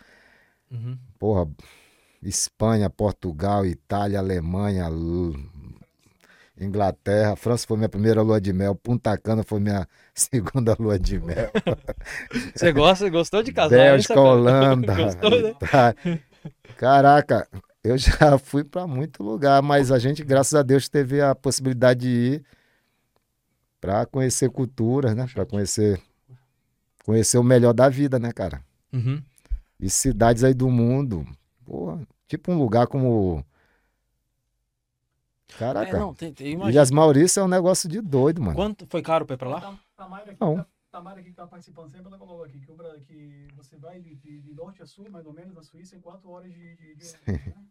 Uhum. 0.71 0.97
Porra, 1.19 1.49
Espanha, 2.23 2.89
Portugal, 2.91 3.67
Itália, 3.67 4.19
Alemanha, 4.19 4.89
Inglaterra. 6.61 7.37
França 7.37 7.67
foi 7.67 7.77
minha 7.77 7.89
primeira 7.89 8.23
lua 8.23 8.41
de 8.41 8.53
mel. 8.53 8.75
Punta 8.75 9.17
Cana 9.19 9.43
foi 9.43 9.61
minha 9.61 9.87
segunda 10.15 10.75
lua 10.79 10.99
de 10.99 11.19
mel. 11.21 11.51
Você 12.55 12.73
gosta, 12.73 13.09
gostou 13.11 13.43
de 13.43 13.53
casar? 13.53 13.71
Bélgica? 13.77 14.19
Holanda. 14.21 14.95
Gostou, 14.97 15.31
né? 15.43 15.55
Caraca, 16.77 17.47
eu 17.85 17.99
já 17.99 18.39
fui 18.43 18.65
para 18.65 18.87
muito 18.87 19.23
lugar, 19.23 19.63
mas 19.63 19.93
a 19.93 19.99
gente, 19.99 20.25
graças 20.25 20.55
a 20.55 20.63
Deus, 20.63 20.89
teve 20.89 21.21
a 21.21 21.35
possibilidade 21.35 22.01
de 22.01 22.09
ir 22.09 22.45
para 23.81 24.07
conhecer 24.07 24.51
culturas, 24.51 25.15
né? 25.15 25.27
Para 25.33 25.45
conhecer 25.45 26.01
conhecer 27.05 27.37
o 27.37 27.45
melhor 27.45 27.75
da 27.75 27.89
vida, 27.91 28.19
né, 28.19 28.33
cara? 28.33 28.65
Uhum. 28.91 29.23
E 29.79 29.91
cidades 29.91 30.43
aí 30.43 30.55
do 30.55 30.71
mundo, 30.71 31.27
porra, 31.67 32.01
tipo 32.27 32.51
um 32.51 32.59
lugar 32.59 32.87
como 32.87 33.45
Caraca. 35.59 35.97
É, 35.97 36.01
não, 36.01 36.15
tem, 36.15 36.33
tem, 36.33 36.53
imagina. 36.53 36.71
Ilhas 36.71 36.91
Maurício 36.91 37.41
é 37.41 37.45
um 37.45 37.49
negócio 37.49 37.89
de 37.89 38.01
doido, 38.01 38.43
mano. 38.43 38.57
Quanto 38.57 38.87
foi 38.89 39.03
caro 39.03 39.25
pra 39.25 39.35
ir 39.35 39.39
pra 39.39 39.49
lá? 39.49 39.59
Aqui, 39.99 40.37
Não. 40.41 40.67
Tamara 40.95 41.19
aqui 41.19 41.31
que 41.31 41.35
tá 41.37 41.45
participando 41.45 41.91
sempre, 41.91 42.07
ela 42.07 42.17
colocou 42.19 42.45
aqui 42.45 42.61
que, 42.61 42.71
o 42.71 42.77
que 43.05 43.49
você 43.57 43.77
vai 43.77 44.01
de, 44.01 44.15
de- 44.15 44.41
de 44.41 44.55
norte 44.55 44.81
a 44.81 44.87
sul, 44.87 45.11
mais 45.11 45.27
ou 45.27 45.33
menos, 45.33 45.53
na 45.53 45.63
Suíça, 45.63 45.97
em 45.97 46.01
quatro 46.01 46.31
horas 46.31 46.53
de, 46.53 46.77
de, 46.77 46.95
de 46.95 47.05
ônibus, 47.27 47.47
né? 47.47 47.65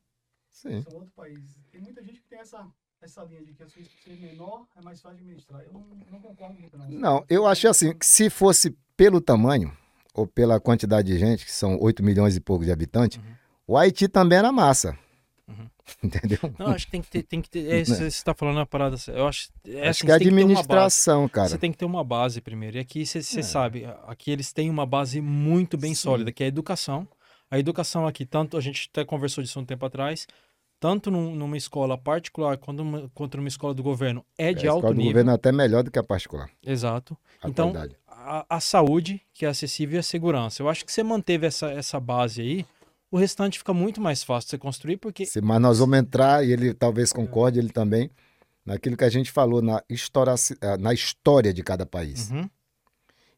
Sim. 0.52 0.82
São 0.82 0.94
outro 1.00 1.12
país. 1.16 1.40
Tem 1.72 1.80
muita 1.80 2.04
gente 2.04 2.20
que 2.22 2.28
tem 2.28 2.40
essa, 2.40 2.70
essa 3.02 3.24
linha 3.24 3.42
de 3.46 3.54
que 3.54 3.64
a 3.64 3.68
Suíça, 3.70 3.90
ser 4.04 4.18
menor, 4.18 4.68
é 4.76 4.82
mais 4.82 5.02
fácil 5.02 5.20
de 5.20 5.24
administrar. 5.24 5.62
Eu 5.64 5.72
não, 5.72 5.82
não 6.12 6.20
concordo 6.22 6.60
muito, 6.60 6.78
não. 6.78 6.90
Não, 6.90 7.26
eu 7.30 7.48
achei 7.48 7.70
assim, 7.70 7.94
que 7.98 8.06
se 8.06 8.30
fosse 8.30 8.78
pelo 8.98 9.22
tamanho, 9.22 9.76
ou 10.14 10.28
pela 10.28 10.60
quantidade 10.60 11.08
de 11.08 11.18
gente, 11.18 11.46
que 11.46 11.52
são 11.54 11.80
8 11.82 12.04
milhões 12.04 12.36
e 12.36 12.42
pouco 12.42 12.66
de 12.66 12.72
habitantes, 12.74 13.20
Uhum. 13.20 13.36
o 13.68 13.78
Haiti 13.78 14.10
também 14.10 14.38
era 14.38 14.52
massa. 14.52 15.00
Uhum. 15.48 15.68
Entendeu? 16.04 16.40
Não, 16.58 16.68
acho 16.68 16.86
que 16.86 16.92
tem 16.92 17.02
que 17.02 17.10
ter. 17.10 17.24
Tem 17.24 17.42
que 17.42 17.50
ter 17.50 17.70
é, 17.70 17.82
isso, 17.82 17.96
você 17.96 18.08
está 18.08 18.34
falando 18.34 18.60
a 18.60 18.66
parada. 18.66 18.96
Eu 19.08 19.28
acho, 19.28 19.50
é 19.68 19.82
Acho 19.82 19.90
assim, 19.90 20.06
que 20.06 20.12
é 20.12 20.16
administração, 20.16 21.28
cara. 21.28 21.50
Você 21.50 21.58
tem 21.58 21.72
que 21.72 21.78
ter 21.78 21.86
uma 21.86 22.04
base 22.04 22.40
primeiro. 22.42 22.78
E 22.78 22.80
aqui 22.80 23.06
você 23.06 23.22
você 23.22 23.40
É. 23.40 23.44
sabe, 23.44 23.86
aqui 24.08 24.32
eles 24.32 24.54
têm 24.54 24.70
uma 24.70 24.86
base 24.86 25.20
muito 25.22 25.78
bem 25.78 25.94
Sim. 25.94 26.02
sólida, 26.04 26.32
que 26.32 26.44
é 26.44 26.46
a 26.46 26.50
educação. 26.50 27.08
A 27.52 27.60
educação 27.60 28.08
aqui, 28.08 28.26
tanto 28.26 28.58
a 28.58 28.62
gente 28.62 28.90
até 28.92 29.04
conversou 29.06 29.44
disso 29.44 29.60
um 29.60 29.66
tempo 29.66 29.86
atrás, 29.86 30.26
tanto 30.80 31.12
num- 31.12 31.36
numa 31.36 31.56
escola 31.58 31.98
particular 31.98 32.58
quanto 32.58 32.84
numa, 32.84 33.10
quanto 33.14 33.38
numa 33.38 33.48
escola 33.48 33.74
do 33.74 33.84
governo, 33.84 34.26
é 34.38 34.54
de 34.54 34.68
a 34.68 34.72
alto 34.72 34.80
escola 34.80 34.94
do 34.94 34.98
nível. 34.98 35.12
governo 35.12 35.32
é 35.32 35.36
até 35.36 35.52
melhor 35.52 35.84
do 35.84 35.92
que 35.92 36.00
a 36.00 36.04
particular. 36.04 36.50
Exato. 36.66 37.16
A 37.42 37.50
Então, 37.50 37.72
a, 38.08 38.46
a 38.50 38.60
saúde, 38.60 39.22
que 39.34 39.46
é 39.46 39.50
acessível, 39.50 39.98
e 39.98 40.00
a 40.00 40.04
segurança. 40.04 40.64
Eu 40.64 40.70
acho 40.70 40.84
que 40.86 40.92
você 40.92 41.04
manteve 41.04 41.46
essa, 41.46 41.70
essa 41.72 42.00
base 42.00 42.42
aí, 42.42 42.66
o 43.14 43.18
restante 43.18 43.60
fica 43.60 43.74
muito 43.76 44.02
mais 44.02 44.24
fácil 44.24 44.48
de 44.48 44.52
você 44.52 44.58
construir, 44.58 44.98
porque. 44.98 45.24
Se- 45.26 45.40
Mas 45.40 45.62
nós 45.62 45.78
vamos 45.78 45.98
entrar, 46.00 46.44
e 46.44 46.52
ele 46.52 46.74
talvez 46.74 47.14
concorde, 47.14 47.60
ele 47.60 47.70
também, 47.70 48.10
naquilo 48.66 48.98
que 48.98 49.04
a 49.04 49.10
gente 49.10 49.32
falou 49.32 49.62
na 49.62 49.84
história, 49.88 50.34
na 50.80 50.94
história 50.94 51.54
de 51.54 51.62
cada 51.62 51.86
país. 51.86 52.32
Uhum, 52.32 52.50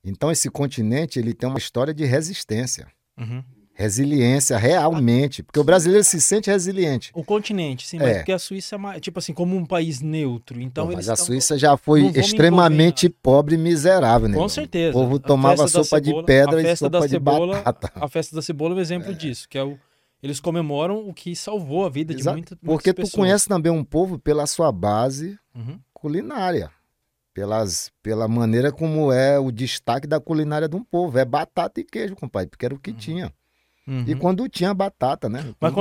Então, 0.02 0.32
esse 0.32 0.50
continente 0.50 1.20
ele 1.20 1.34
tem 1.34 1.50
uma 1.50 1.58
história 1.58 1.94
de 1.94 2.06
resistência, 2.06 2.88
uhum. 3.20 3.44
Resiliência, 3.76 4.58
realmente. 4.58 5.44
Porque 5.44 5.60
o 5.60 5.64
brasileiro 5.64 6.04
se 6.04 6.20
sente 6.20 6.50
resiliente. 6.50 7.12
O 7.14 7.24
continente, 7.24 7.86
sim, 7.86 7.98
mas 8.00 8.08
É. 8.10 8.16
porque 8.18 8.32
a 8.32 8.40
Suíça 8.40 8.76
é 8.76 8.78
mais, 8.78 9.02
tipo 9.02 9.20
assim, 9.20 9.34
como 9.34 9.56
um 9.56 9.66
país 9.66 10.02
neutro. 10.02 10.60
Então 10.62 10.86
eles 10.92 11.08
mas 11.08 11.10
a 11.10 11.16
Suíça 11.16 11.58
já 11.58 11.76
foi 11.78 12.06
extremamente 12.16 13.10
pobre 13.10 13.56
e 13.56 13.58
miserável, 13.58 14.28
né? 14.30 14.38
Com 14.38 14.48
certeza. 14.50 14.98
O 14.98 15.02
povo 15.02 15.20
tomava 15.20 15.68
sopa 15.68 15.84
cebola- 15.84 16.22
de 16.22 16.26
pedra 16.26 16.62
e 16.62 16.76
sopa 16.76 17.02
de 17.02 17.10
cebola- 17.10 17.62
batata. 17.64 17.92
A 17.96 18.08
festa 18.08 18.36
da 18.36 18.42
cebola 18.42 18.74
é 18.74 18.78
um 18.78 18.80
exemplo 18.82 19.14
disso, 19.14 19.48
que 19.50 19.58
é 19.58 19.64
o. 19.64 19.78
Eles 20.24 20.40
comemoram 20.40 21.08
o 21.08 21.14
que 21.14 21.36
salvou 21.36 21.86
a 21.86 21.90
vida 21.90 22.14
de 22.14 22.22
Exato, 22.22 22.38
muita, 22.38 22.56
muitas 22.56 22.66
Porque 22.66 22.92
tu 22.94 23.02
pessoas. 23.04 23.14
conhece 23.14 23.48
também 23.48 23.72
um 23.72 23.84
povo 23.84 24.18
pela 24.18 24.48
sua 24.48 24.72
base 24.72 25.38
Uhum, 25.54 25.78
culinária. 25.94 26.72
Pelas, 27.34 27.92
pela 28.02 28.28
maneira 28.30 28.72
como 28.72 29.12
é 29.12 29.38
o 29.38 29.52
destaque 29.52 30.08
da 30.08 30.20
culinária 30.22 30.70
de 30.70 30.76
um 30.76 30.84
povo. 30.84 31.20
É 31.20 31.26
batata 31.26 31.82
e 31.82 31.84
queijo, 31.84 32.16
compadre, 32.16 32.50
porque 32.50 32.66
era 32.66 32.74
o 32.74 32.80
que 32.80 32.94
tinha. 32.94 33.32
Uhum. 33.88 34.04
E 34.08 34.16
quando 34.16 34.48
tinha 34.50 34.74
batata, 34.74 35.30
né? 35.30 35.54
Mas 35.60 35.72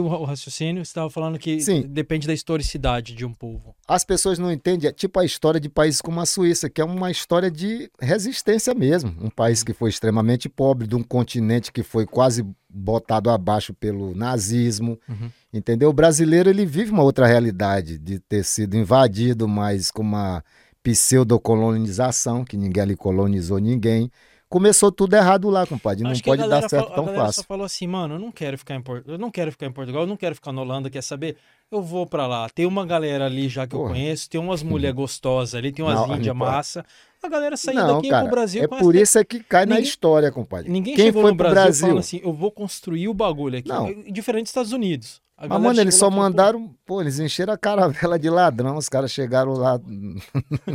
o 0.00 0.08
ra- 0.08 0.18
o 0.18 0.24
raciocínio. 0.24 0.84
Você 0.84 0.90
estava 0.90 1.10
falando 1.10 1.38
que 1.38 1.60
Sim. 1.60 1.82
depende 1.88 2.26
da 2.26 2.32
historicidade 2.32 3.14
de 3.14 3.24
um 3.24 3.32
povo. 3.32 3.74
As 3.86 4.04
pessoas 4.04 4.38
não 4.38 4.52
entendem, 4.52 4.88
é 4.88 4.92
tipo 4.92 5.18
a 5.18 5.24
história 5.24 5.60
de 5.60 5.68
países 5.68 6.00
como 6.00 6.20
a 6.20 6.26
Suíça, 6.26 6.68
que 6.68 6.80
é 6.80 6.84
uma 6.84 7.10
história 7.10 7.50
de 7.50 7.90
resistência 8.00 8.74
mesmo. 8.74 9.14
Um 9.20 9.30
país 9.30 9.62
que 9.62 9.72
foi 9.72 9.90
extremamente 9.90 10.48
pobre, 10.48 10.86
de 10.86 10.94
um 10.96 11.02
continente 11.02 11.72
que 11.72 11.82
foi 11.82 12.06
quase 12.06 12.44
botado 12.68 13.30
abaixo 13.30 13.72
pelo 13.72 14.14
nazismo. 14.14 14.98
Uhum. 15.08 15.30
Entendeu? 15.52 15.88
O 15.88 15.92
brasileiro 15.92 16.50
ele 16.50 16.66
vive 16.66 16.90
uma 16.90 17.02
outra 17.02 17.26
realidade 17.26 17.98
de 17.98 18.18
ter 18.18 18.44
sido 18.44 18.76
invadido, 18.76 19.48
mas 19.48 19.90
com 19.90 20.02
uma 20.02 20.44
pseudocolonização, 20.82 22.44
que 22.44 22.56
ninguém 22.56 22.82
ali 22.82 22.96
colonizou 22.96 23.58
ninguém. 23.58 24.10
Começou 24.48 24.90
tudo 24.90 25.14
errado 25.14 25.50
lá, 25.50 25.66
compadre. 25.66 26.02
Não 26.02 26.18
pode 26.20 26.48
dar 26.48 26.66
certo 26.68 26.90
tão 26.94 27.06
fácil. 27.14 27.42
só 27.42 27.46
falou 27.46 27.66
assim, 27.66 27.86
mano, 27.86 28.14
eu 28.14 28.18
não 28.18 28.32
quero 28.32 28.56
ficar 28.56 28.74
em 28.76 28.80
Portugal, 28.80 29.14
eu 29.14 29.18
não 29.18 29.30
quero 29.30 29.52
ficar 29.52 29.66
em 29.66 29.72
Portugal, 29.72 30.02
eu 30.02 30.06
não 30.06 30.16
quero 30.16 30.34
ficar 30.34 30.52
na 30.52 30.62
Holanda, 30.62 30.88
quer 30.88 31.02
saber? 31.02 31.36
Eu 31.70 31.82
vou 31.82 32.06
pra 32.06 32.26
lá. 32.26 32.48
Tem 32.48 32.64
uma 32.64 32.86
galera 32.86 33.26
ali 33.26 33.46
já 33.48 33.66
que 33.66 33.74
eu 33.76 33.80
Porra. 33.80 33.92
conheço, 33.92 34.30
tem 34.30 34.40
umas 34.40 34.62
mulheres 34.62 34.96
gostosas 34.96 35.54
ali, 35.54 35.70
tem 35.70 35.84
umas 35.84 35.96
Não, 36.08 36.16
índia 36.16 36.32
não 36.32 36.38
pode. 36.40 36.50
massa. 36.52 36.84
A 37.22 37.28
galera 37.28 37.56
saindo 37.58 37.80
Não, 37.86 37.96
daqui 37.96 38.08
cara, 38.08 38.22
pro 38.22 38.30
Brasil 38.30 38.62
é 38.62 38.68
por 38.68 38.94
isso 38.94 39.18
é 39.18 39.24
que 39.24 39.40
cai 39.40 39.66
na 39.66 39.74
Ninguém- 39.74 39.88
história, 39.88 40.32
compadre. 40.32 40.70
Ninguém 40.70 40.94
Quem 40.96 41.06
chegou 41.06 41.22
foi 41.22 41.30
no 41.32 41.36
Brasil, 41.36 41.54
Brasil? 41.62 41.80
falando 41.88 41.98
assim, 41.98 42.20
eu 42.24 42.32
vou 42.32 42.50
construir 42.50 43.08
o 43.08 43.12
bagulho 43.14 43.58
aqui. 43.58 43.68
Não. 43.68 43.92
Diferente 44.10 44.44
dos 44.44 44.50
Estados 44.50 44.72
Unidos. 44.72 45.20
A 45.36 45.46
Mas, 45.46 45.60
mano, 45.60 45.80
eles 45.80 45.94
só 45.94 46.10
mandaram. 46.10 46.74
Pô, 46.86 47.00
eles 47.00 47.18
encheram 47.18 47.52
a 47.52 47.58
caravela 47.58 48.18
de 48.18 48.28
ladrão. 48.30 48.76
Os 48.76 48.88
caras 48.88 49.12
chegaram 49.12 49.52
lá. 49.52 49.78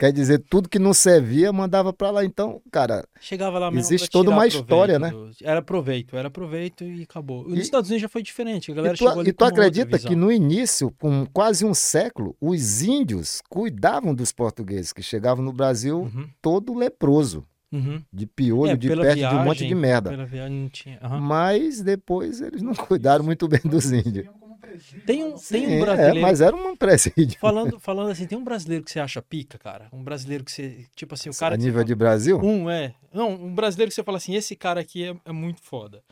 Quer 0.00 0.12
dizer, 0.14 0.38
tudo 0.48 0.66
que 0.66 0.78
não 0.78 0.94
servia 0.94 1.52
mandava 1.52 1.92
pra 1.92 2.10
lá. 2.10 2.24
Então, 2.24 2.62
cara, 2.72 3.06
Chegava 3.20 3.58
lá 3.58 3.70
mesmo 3.70 3.86
Existe 3.86 4.08
toda 4.10 4.30
uma 4.30 4.46
história, 4.46 4.98
proveito 4.98 5.38
do- 5.38 5.44
Era 5.46 5.60
proveito, 5.60 6.16
era 6.16 6.30
proveito 6.30 6.84
e 6.84 7.02
acabou. 7.02 7.44
E 7.46 7.50
nos 7.50 7.58
Estados 7.60 7.90
Unidos 7.90 8.00
já 8.00 8.08
foi 8.08 8.22
diferente. 8.22 8.72
A 8.72 8.74
galera 8.74 8.94
e 8.94 8.96
tu, 8.96 9.04
chegou 9.04 9.20
ali 9.20 9.28
e 9.28 9.32
tu 9.34 9.44
acredita 9.44 9.98
que 9.98 10.16
no 10.16 10.32
início, 10.32 10.90
com 10.98 11.26
quase 11.30 11.66
um 11.66 11.74
século, 11.74 12.34
os 12.40 12.80
índios 12.80 13.42
cuidavam 13.50 14.14
dos 14.14 14.32
portugueses, 14.32 14.90
que 14.90 15.02
chegavam 15.02 15.44
no 15.44 15.52
Brasil 15.52 16.00
Uhum, 16.00 16.26
todo 16.40 16.72
leproso, 16.74 17.44
uhum. 17.70 18.02
de 18.10 18.24
piolho, 18.26 18.72
É, 18.72 18.76
de 18.76 18.88
pela 18.88 19.02
peste, 19.02 19.18
de 19.28 19.34
um 19.34 19.44
monte 19.44 19.58
de 19.58 19.64
viagem, 19.64 19.74
merda. 19.76 20.26
Viagem 20.26 20.68
tinha. 20.72 20.98
aham. 21.02 21.20
Mas 21.20 21.82
depois 21.82 22.40
eles 22.40 22.62
não 22.62 22.72
cuidaram 22.88 23.22
muito 23.22 23.46
bem 23.46 23.60
dos 23.62 23.92
índios. 23.92 24.26
Tem 25.06 25.24
um- 25.24 25.30
mas- 25.32 25.48
tem 25.48 25.66
um 25.66 25.68
Sim, 25.68 25.74
é, 25.76 25.80
brasileiro- 25.80 26.20
mas 26.20 26.40
era 26.40 26.56
um 26.56 26.76
presídio. 26.76 27.38
Falando, 27.40 27.78
falando 27.80 28.10
assim, 28.10 28.26
tem 28.26 28.36
um 28.38 28.44
brasileiro 28.44 28.84
que 28.84 28.90
você 28.90 29.00
acha 29.00 29.20
pica, 29.22 29.58
cara? 29.58 29.88
Um 29.92 30.02
brasileiro 30.02 30.44
que 30.44 30.52
você. 30.52 30.86
Tipo 30.94 31.14
assim, 31.14 31.30
o 31.30 31.34
cara. 31.34 31.54
a 31.54 31.58
nível 31.58 31.80
você 31.80 31.86
de 31.86 31.94
Brasil? 31.94 32.38
fala- 32.38 32.48
Um, 32.50 32.70
é. 32.70 32.94
Não, 33.12 33.30
um 33.30 33.54
brasileiro 33.54 33.90
que 33.90 33.94
você 33.94 34.02
fala 34.04 34.18
assim, 34.18 34.34
esse 34.34 34.54
cara 34.56 34.80
aqui 34.80 35.04
é, 35.04 35.14
é 35.24 35.32
muito 35.32 35.60
foda. 35.62 36.02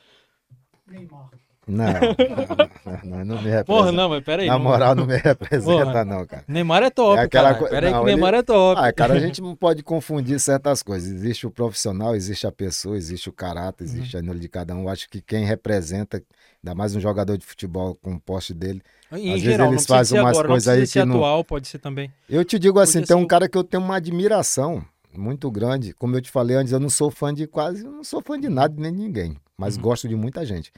Neymar. 0.86 1.30
Não, 1.70 1.84
não, 3.04 3.18
não, 3.18 3.24
não 3.26 3.42
me 3.42 3.50
representa. 3.50 3.64
Porra, 3.66 3.92
não, 3.92 4.08
mas 4.08 4.24
peraí. 4.24 4.46
Na 4.46 4.58
moral, 4.58 4.94
não 4.94 5.04
me 5.04 5.18
representa, 5.18 5.84
Porra. 5.84 6.02
não, 6.04 6.24
cara. 6.26 6.42
Neymar 6.48 6.82
é 6.82 6.88
top, 6.88 7.18
É 7.20 7.24
aquela 7.24 7.48
cara. 7.48 7.58
coi- 7.58 7.68
Peraí 7.68 7.90
não, 7.92 8.00
que 8.00 8.06
Neymar 8.06 8.28
ele- 8.30 8.38
é 8.38 8.42
top. 8.42 8.80
Ah, 8.82 8.90
cara, 8.90 9.12
a 9.12 9.18
gente 9.20 9.42
não 9.42 9.54
pode 9.54 9.82
confundir 9.82 10.40
certas 10.40 10.82
coisas. 10.82 11.10
Existe 11.12 11.46
o 11.46 11.50
profissional, 11.50 12.16
existe 12.16 12.46
a 12.46 12.52
pessoa, 12.52 12.96
existe 12.96 13.28
o 13.28 13.32
caráter, 13.34 13.84
Uhum. 13.84 13.90
existe 13.90 14.16
a 14.16 14.20
índole 14.20 14.40
de 14.40 14.48
cada 14.48 14.74
um. 14.74 14.84
Eu 14.84 14.88
acho 14.88 15.10
que 15.10 15.20
quem 15.20 15.44
representa, 15.44 16.22
ainda 16.62 16.74
mais 16.74 16.94
um 16.94 17.00
jogador 17.00 17.36
de 17.38 17.44
futebol 17.46 17.94
com 17.96 18.14
o 18.14 18.20
poste 18.20 18.52
dele. 18.52 18.82
Em 19.12 19.16
Às 19.28 19.40
vezes 19.40 19.42
geral, 19.42 19.66
não 19.68 19.74
eles 19.74 19.86
fazem 19.86 20.20
umas 20.20 20.30
agora, 20.30 20.48
não 20.48 20.54
coisas 20.54 20.68
aí 20.68 20.86
que 20.86 21.04
não- 21.04 21.16
atual, 21.16 21.44
pode 21.44 21.68
ser 21.68 21.78
também. 21.78 22.12
Eu 22.28 22.44
te 22.44 22.58
digo 22.58 22.78
assim, 22.78 22.94
Podia 23.00 23.06
tem 23.06 23.16
ser 23.16 23.22
um 23.22 23.26
cara 23.26 23.48
que 23.48 23.56
eu 23.56 23.64
tenho 23.64 23.82
uma 23.82 23.96
admiração 23.96 24.84
muito 25.16 25.50
grande. 25.50 25.92
Como 25.94 26.16
eu 26.16 26.20
te 26.20 26.30
falei 26.30 26.56
antes, 26.56 26.72
eu 26.72 26.80
não 26.80 26.90
sou 26.90 27.10
fã 27.10 27.32
de 27.32 27.46
quase, 27.46 27.82
não 27.84 28.04
sou 28.04 28.20
fã 28.22 28.38
de 28.38 28.48
nada 28.48 28.74
nem 28.76 28.92
de 28.92 28.98
ninguém, 28.98 29.36
mas 29.56 29.76
Uhum. 29.76 29.82
gosto 29.82 30.08
de 30.08 30.14
muita 30.16 30.44
gente. 30.44 30.72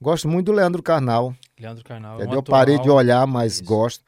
Gosto 0.00 0.26
muito 0.28 0.46
do 0.46 0.52
Leandro 0.52 0.82
Carnal, 0.82 1.34
Leandro 1.58 1.84
Carnal. 1.84 2.20
é 2.20 2.26
um? 2.26 2.32
Eu 2.32 2.42
parei 2.42 2.78
de 2.78 2.88
olhar, 2.88 3.26
mas 3.26 3.54
Isso. 3.54 3.64
gosto. 3.64 4.04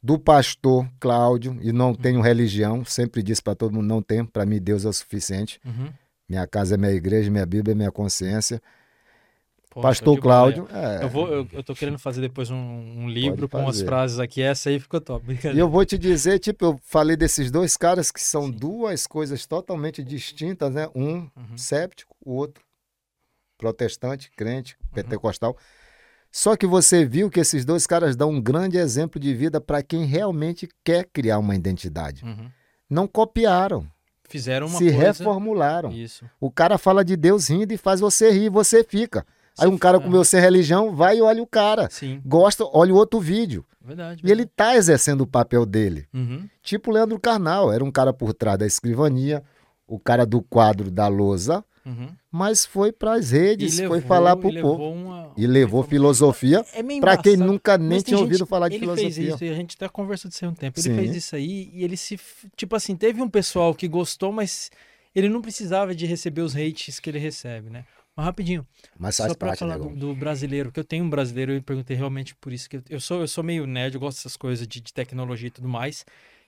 Do 0.00 0.18
pastor 0.18 0.86
Cláudio, 1.00 1.56
e 1.62 1.72
não 1.72 1.94
tenho 1.94 2.20
religião, 2.20 2.84
sempre 2.84 3.22
disse 3.22 3.42
para 3.42 3.54
todo 3.54 3.72
mundo, 3.72 3.86
não 3.86 4.02
tenho, 4.02 4.26
para 4.26 4.44
mim 4.44 4.60
Deus 4.60 4.84
é 4.84 4.88
o 4.88 4.92
suficiente. 4.92 5.58
Uhum. 5.64 5.88
Minha 6.28 6.46
casa 6.46 6.74
é 6.74 6.76
minha 6.78 6.92
igreja, 6.92 7.30
minha 7.30 7.46
Bíblia 7.46 7.72
é 7.72 7.74
minha 7.74 7.90
consciência. 7.90 8.60
Pô, 9.74 9.80
pastor 9.80 10.20
bola, 10.20 10.52
Cláudio, 10.52 10.68
é. 10.72 11.02
Eu, 11.02 11.08
vou, 11.08 11.28
eu, 11.28 11.48
eu 11.52 11.62
tô 11.64 11.74
querendo 11.74 11.98
fazer 11.98 12.20
depois 12.20 12.48
um, 12.48 12.56
um 12.56 13.08
livro 13.08 13.48
com 13.48 13.68
as 13.68 13.82
frases 13.82 14.20
aqui. 14.20 14.40
Essa 14.40 14.70
aí 14.70 14.78
ficou 14.78 15.00
top. 15.00 15.24
E 15.52 15.58
eu 15.58 15.68
vou 15.68 15.84
te 15.84 15.98
dizer, 15.98 16.38
tipo, 16.38 16.64
eu 16.64 16.80
falei 16.84 17.16
desses 17.16 17.50
dois 17.50 17.76
caras 17.76 18.12
que 18.12 18.22
são 18.22 18.44
Sim. 18.46 18.52
duas 18.52 19.04
coisas 19.06 19.44
totalmente 19.46 20.02
distintas, 20.04 20.72
né? 20.72 20.88
Um 20.94 21.28
Uhum. 21.36 21.56
séptico, 21.58 22.14
o 22.24 22.34
outro 22.34 22.62
protestante, 23.58 24.30
crente, 24.36 24.76
Uhum. 24.80 24.94
pentecostal. 24.94 25.56
Só 26.30 26.56
que 26.56 26.66
você 26.66 27.04
viu 27.04 27.30
que 27.30 27.40
esses 27.40 27.64
dois 27.64 27.86
caras 27.86 28.16
dão 28.16 28.30
um 28.30 28.40
grande 28.40 28.76
exemplo 28.76 29.20
de 29.20 29.34
vida 29.34 29.60
para 29.60 29.82
quem 29.82 30.04
realmente 30.04 30.68
quer 30.84 31.04
criar 31.12 31.38
uma 31.38 31.54
identidade. 31.54 32.24
Uhum. 32.24 32.50
Não 32.88 33.06
copiaram, 33.06 33.86
Fizeram 34.28 34.66
uma 34.66 34.78
se 34.78 34.84
coisa... 34.84 34.98
reformularam. 34.98 35.90
Isso. 35.92 36.24
O 36.40 36.50
cara 36.50 36.78
fala 36.78 37.04
de 37.04 37.14
Deus 37.16 37.48
rindo 37.48 37.72
e 37.72 37.76
faz 37.76 38.00
você 38.00 38.30
rir, 38.30 38.48
você 38.48 38.82
fica. 38.82 39.24
Aí 39.58 39.68
um 39.68 39.78
cara 39.78 39.98
É. 39.98 40.00
comeu 40.00 40.24
sem 40.24 40.40
religião, 40.40 40.94
vai 40.94 41.18
e 41.18 41.22
olha 41.22 41.42
o 41.42 41.46
cara. 41.46 41.88
Sim, 41.90 42.20
Gosta, 42.24 42.64
olha 42.72 42.92
o 42.92 42.96
outro 42.96 43.20
vídeo. 43.20 43.64
verdade. 43.84 44.22
E 44.24 44.30
ele 44.30 44.46
tá 44.46 44.74
exercendo 44.76 45.20
o 45.22 45.26
papel 45.26 45.64
dele. 45.66 46.06
Uhum. 46.14 46.48
Tipo 46.62 46.90
o 46.90 46.94
Leandro 46.94 47.20
Carnal, 47.20 47.70
era 47.72 47.84
um 47.84 47.90
cara 47.90 48.12
por 48.12 48.32
trás 48.32 48.58
da 48.58 48.66
escrivania, 48.66 49.42
o 49.86 49.98
cara 49.98 50.24
do 50.24 50.40
quadro 50.40 50.90
da 50.90 51.06
lousa, 51.06 51.62
Uhum. 51.84 52.08
mas 52.32 52.64
foi 52.64 52.90
para 52.90 53.12
as 53.12 53.30
redes, 53.30 53.74
E 53.78 53.86
foi 53.86 53.96
levou- 53.98 54.08
falar 54.08 54.36
pro 54.36 54.48
levou 54.48 54.78
povo. 54.78 54.90
uma- 54.90 55.32
E 55.36 55.46
levou 55.46 55.82
filosofia 55.82 56.64
É 56.72 56.82
para 57.00 57.16
quem 57.18 57.36
nunca 57.36 57.76
nem 57.76 58.00
tinha 58.00 58.16
gente- 58.16 58.24
ouvido 58.24 58.46
falar 58.46 58.68
de 58.68 58.76
ele 58.76 58.80
filosofia. 58.86 59.12
fez 59.12 59.34
isso 59.34 59.44
e 59.44 59.48
a 59.50 59.54
gente 59.54 59.76
até 59.76 59.86
conversou 59.88 60.30
disso 60.30 60.46
há 60.46 60.48
um 60.48 60.54
tempo. 60.54 60.78
Ele 60.80 60.82
Sim. 60.88 60.96
fez 60.96 61.16
isso 61.16 61.36
aí 61.36 61.70
e 61.74 61.84
ele 61.84 61.96
se. 61.96 62.18
Tipo 62.56 62.74
assim, 62.76 62.96
teve 62.96 63.20
um 63.20 63.28
pessoal 63.28 63.74
que 63.74 63.86
gostou, 63.86 64.32
mas 64.32 64.70
ele 65.14 65.28
não 65.28 65.42
precisava 65.42 65.94
de 65.94 66.06
receber 66.06 66.40
os 66.40 66.54
hates 66.56 66.98
que 66.98 67.10
ele 67.10 67.18
recebe, 67.18 67.68
né? 67.68 67.84
Mas 68.16 68.26
rapidinho, 68.26 68.64
Mas 68.98 69.16
só 69.16 69.26
pra 69.34 69.48
parte, 69.48 69.58
falar 69.58 69.76
né? 69.78 69.88
do, 69.88 69.96
do 69.96 70.14
brasileiro, 70.14 70.70
que 70.70 70.78
eu 70.78 70.84
tenho 70.84 71.04
um 71.04 71.10
brasileiro 71.10 71.52
e 71.52 71.60
perguntei 71.60 71.96
realmente 71.96 72.34
por 72.36 72.52
isso 72.52 72.70
que 72.70 72.76
eu, 72.76 72.82
eu 72.88 73.00
sou 73.00 73.20
eu 73.20 73.28
sou 73.28 73.42
meio 73.42 73.66
nerd, 73.66 73.94
eu 73.94 74.00
gosto 74.00 74.18
dessas 74.18 74.36
coisas 74.36 74.66
de, 74.68 74.80
de 74.80 74.92
tecnologia 74.92 75.48
e 75.48 75.50
tudo 75.50 75.68
mais. 75.68 76.04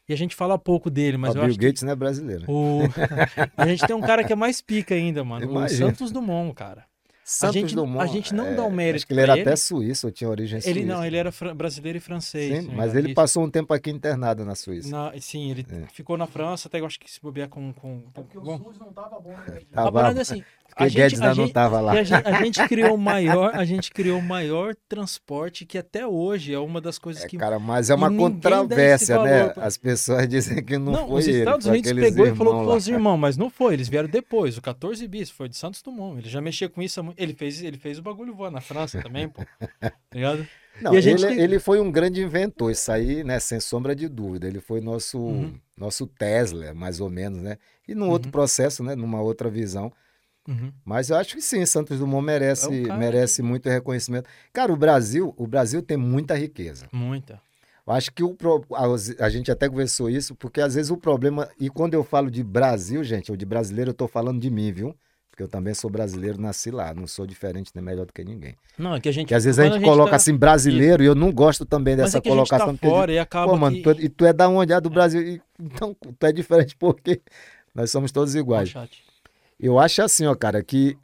E 0.09 0.13
a 0.13 0.17
gente 0.17 0.37
fala 0.37 0.57
pouco 0.57 0.89
dele, 0.89 1.17
mas 1.17 1.35
o 1.35 1.39
eu 1.39 1.41
Bill 1.41 1.51
acho 1.51 1.59
que 1.59 1.67
Gates 1.67 1.83
não 1.83 1.93
é 1.93 1.97
brasileiro. 1.97 2.45
o... 2.49 2.83
a 3.57 3.67
gente 3.67 3.85
tem 3.85 3.97
um 3.97 4.01
cara 4.01 4.23
que 4.23 4.33
é 4.33 4.37
mais 4.37 4.61
pica 4.61 4.95
ainda, 4.95 5.25
mano. 5.25 5.45
O 5.47 5.51
Imagina. 5.51 5.87
Santos 5.89 6.13
Dumont, 6.13 6.55
cara. 6.55 6.85
Santos 7.25 7.55
gente 7.55 7.75
não- 7.75 7.85
Dumont, 7.85 8.05
a 8.05 8.07
gente 8.07 8.33
não 8.33 8.47
é, 8.47 8.55
dá 8.55 8.63
o 8.65 8.71
mérito 8.71 8.99
Acho 8.99 9.07
que 9.09 9.13
ele 9.15 9.21
era 9.23 9.33
pra 9.33 9.41
até 9.43 9.51
ele. 9.51 9.57
suíço, 9.57 10.07
ou 10.07 10.13
tinha 10.13 10.31
origem 10.31 10.61
suíça. 10.61 10.79
Ele 10.79 10.87
não, 10.87 11.05
ele 11.05 11.17
era 11.17 11.33
fran- 11.33 11.57
brasileiro 11.57 11.99
e 11.99 12.01
francês. 12.01 12.55
Sim, 12.55 12.61
se 12.61 12.67
não 12.69 12.71
me 12.75 12.77
mas 12.77 12.95
ele 12.95 13.09
isso. 13.09 13.15
passou 13.17 13.43
um 13.43 13.51
tempo 13.51 13.75
aqui 13.75 13.91
internado 13.91 14.45
na 14.45 14.55
Suíça. 14.55 14.89
Na- 14.89 15.13
sim, 15.21 15.51
ele 15.51 15.67
É. 15.69 15.87
ficou 15.93 16.17
na 16.17 16.29
França, 16.29 16.69
até 16.69 16.79
eu 16.79 16.87
acho 16.87 17.01
que 17.01 17.11
se 17.11 17.21
bobear 17.21 17.49
com. 17.49 17.73
com, 17.73 18.05
É 18.15 18.21
porque 18.21 18.39
o 18.39 18.41
bom, 18.43 18.59
SUS 18.63 18.79
não 18.79 18.93
tava 18.93 19.19
bom, 19.19 19.31
né? 19.31 19.59
Tá 19.73 19.89
a 19.89 19.91
parada 19.91 20.21
é 20.21 20.23
assim, 20.23 20.45
Porque 20.69 20.91
Guedes 20.91 21.21
ainda 21.21 21.35
não 21.35 21.47
estava 21.47 21.81
lá. 21.81 21.93
A 21.93 22.03
gente, 22.03 22.27
a 22.27 22.43
gente, 22.43 22.69
criou 22.69 22.95
o 22.95 22.99
maior, 22.99 23.55
a 23.55 23.65
gente 23.65 23.91
criou 23.91 24.19
o 24.19 24.23
maior 24.23 24.75
transporte 24.89 25.65
que 25.65 25.79
até 25.79 26.07
hoje 26.07 26.53
é 26.53 26.59
uma 26.59 26.81
das 26.81 26.99
coisas 26.99 27.25
é, 27.25 27.29
que. 27.29 27.37
Cara, 27.37 27.59
mas 27.59 27.89
é 27.89 27.95
uma 27.95 28.15
controvérsia, 28.15 29.23
né? 29.23 29.49
Pra... 29.49 29.65
As 29.65 29.77
pessoas 29.77 30.29
dizem 30.29 30.63
que 30.63 30.77
não, 30.79 30.93
não 30.93 31.09
foi 31.09 31.21
os 31.21 31.27
Estados 31.27 31.67
ele, 31.67 31.79
Unidos 31.79 31.93
pegou 31.93 32.27
e 32.27 32.35
falou 32.35 32.65
com 32.65 32.75
os 32.75 32.89
irmãos, 32.89 33.17
mas 33.17 33.37
não 33.37 33.49
foi. 33.49 33.75
Eles 33.75 33.89
vieram 33.89 34.09
depois. 34.09 34.59
O 34.59 34.63
14 34.63 35.07
bis 35.09 35.31
foi 35.31 35.49
de 35.49 35.57
Santos 35.57 35.83
Dumont. 35.83 36.19
Ele 36.19 36.29
já 36.29 36.41
mexia 36.41 36.69
com 36.69 36.83
isso. 36.83 37.03
Ele 37.17 37.33
fez, 37.33 37.63
ele 37.63 37.79
fez 37.79 37.99
o 37.99 38.03
bagulho 38.03 38.35
voar 38.35 38.51
na 38.51 38.61
França 38.61 39.01
também, 39.03 39.29
pô. 39.29 39.43
Tá 39.81 39.93
ligado? 40.15 40.47
Não, 40.81 40.95
ele, 40.95 41.17
tem... 41.17 41.41
ele 41.41 41.59
foi 41.59 41.81
um 41.81 41.91
grande 41.91 42.23
inventor, 42.23 42.71
isso 42.71 42.91
aí, 42.93 43.25
né, 43.25 43.39
sem 43.41 43.59
sombra 43.61 43.95
de 43.95 44.09
dúvida. 44.09 44.47
Ele 44.47 44.61
foi 44.61 44.81
nosso, 44.81 45.19
uhum. 45.19 45.55
nosso 45.77 46.07
Tesla, 46.07 46.75
mais 46.75 47.01
ou 47.01 47.09
menos, 47.09 47.43
né? 47.43 47.57
E 47.89 47.95
num 47.95 48.07
uhum. 48.07 48.11
outro 48.11 48.31
processo, 48.31 48.83
né, 48.83 48.95
numa 48.95 49.21
outra 49.21 49.49
visão, 49.49 49.93
Uhum. 50.49 50.73
Mas 50.85 51.11
eu 51.11 51.17
acho 51.17 51.35
que 51.35 51.43
sim, 51.43 51.65
Santos 51.67 51.99
Dumont 51.99 52.25
merece, 52.25 52.89
é 52.89 52.97
merece 52.97 53.43
muito 53.43 53.69
reconhecimento. 53.69 54.29
Cara, 54.53 54.73
o 54.73 54.77
Brasil, 54.77 55.35
o 55.37 55.47
Brasil 55.47 55.83
tem 55.83 55.97
muita 55.97 56.35
riqueza. 56.35 56.89
Muita. 56.93 57.41
Eu 57.87 57.93
acho 57.93 58.13
que 58.13 58.25
o 58.25 58.37
a, 58.73 59.25
a, 59.25 59.31
gente 59.31 59.51
até 59.51 59.69
conversou 59.69 60.11
isso, 60.11 60.35
porque 60.35 60.61
às 60.61 60.75
vezes 60.75 60.91
o 60.91 60.97
problema, 60.97 61.49
e 61.59 61.71
quando 61.71 61.95
eu 61.95 62.03
falo 62.03 62.31
de 62.31 62.43
Brasil, 62.43 63.05
gente, 63.05 63.31
ou 63.31 63.37
de 63.37 63.47
brasileiro, 63.47 63.91
eu 63.91 63.93
estou 63.93 64.09
falando 64.09 64.41
de 64.41 64.51
mim, 64.51 64.73
viu? 64.73 64.95
Porque 65.31 65.43
eu 65.43 65.49
também 65.49 65.75
sou 65.75 65.91
brasileiro, 65.91 66.41
nasci 66.41 66.71
lá, 66.71 66.95
não 66.95 67.07
sou 67.07 67.27
diferente 67.27 67.71
nem 67.75 67.85
melhor 67.85 68.07
do 68.07 68.13
que 68.13 68.25
ninguém. 68.25 68.57
Não, 68.79 68.95
é 68.95 69.01
que 69.01 69.09
a 69.09 69.13
gente. 69.13 69.29
Que 69.29 69.35
às 69.35 69.45
vezes 69.45 69.59
a 69.59 69.65
gente, 69.65 69.75
a 69.75 69.77
gente 69.77 69.85
coloca 69.85 70.11
tá... 70.11 70.17
assim 70.17 70.35
brasileiro 70.35 71.03
e 71.03 71.07
eu 71.07 71.15
não 71.15 71.31
gosto 71.31 71.67
também 71.67 71.95
dessa 71.95 72.19
Mas 72.19 72.27
é 72.27 72.29
colocação. 72.29 72.69
A 72.69 72.71
gente 72.73 72.81
tá 72.81 72.89
fora 72.89 73.13
e 73.13 73.19
acaba. 73.19 73.53
Pô, 73.53 73.59
mano, 73.59 73.83
tu, 73.83 73.91
é, 73.91 73.97
e 73.99 74.09
tu 74.09 74.25
é 74.25 74.33
da 74.33 74.49
onde? 74.49 74.73
É 74.73 74.81
do 74.81 74.89
Brasil. 74.89 75.21
E, 75.21 75.43
então, 75.61 75.95
tu 75.95 76.27
é 76.27 76.33
diferente 76.33 76.75
porque 76.81 77.21
nós 77.75 77.91
somos 77.91 78.11
todos 78.11 78.35
iguais. 78.35 78.73
Eu 79.59 79.79
acho 79.79 80.03
assim, 80.03 80.27
ó, 80.27 80.35
cara, 80.35 80.63
que 80.63 80.97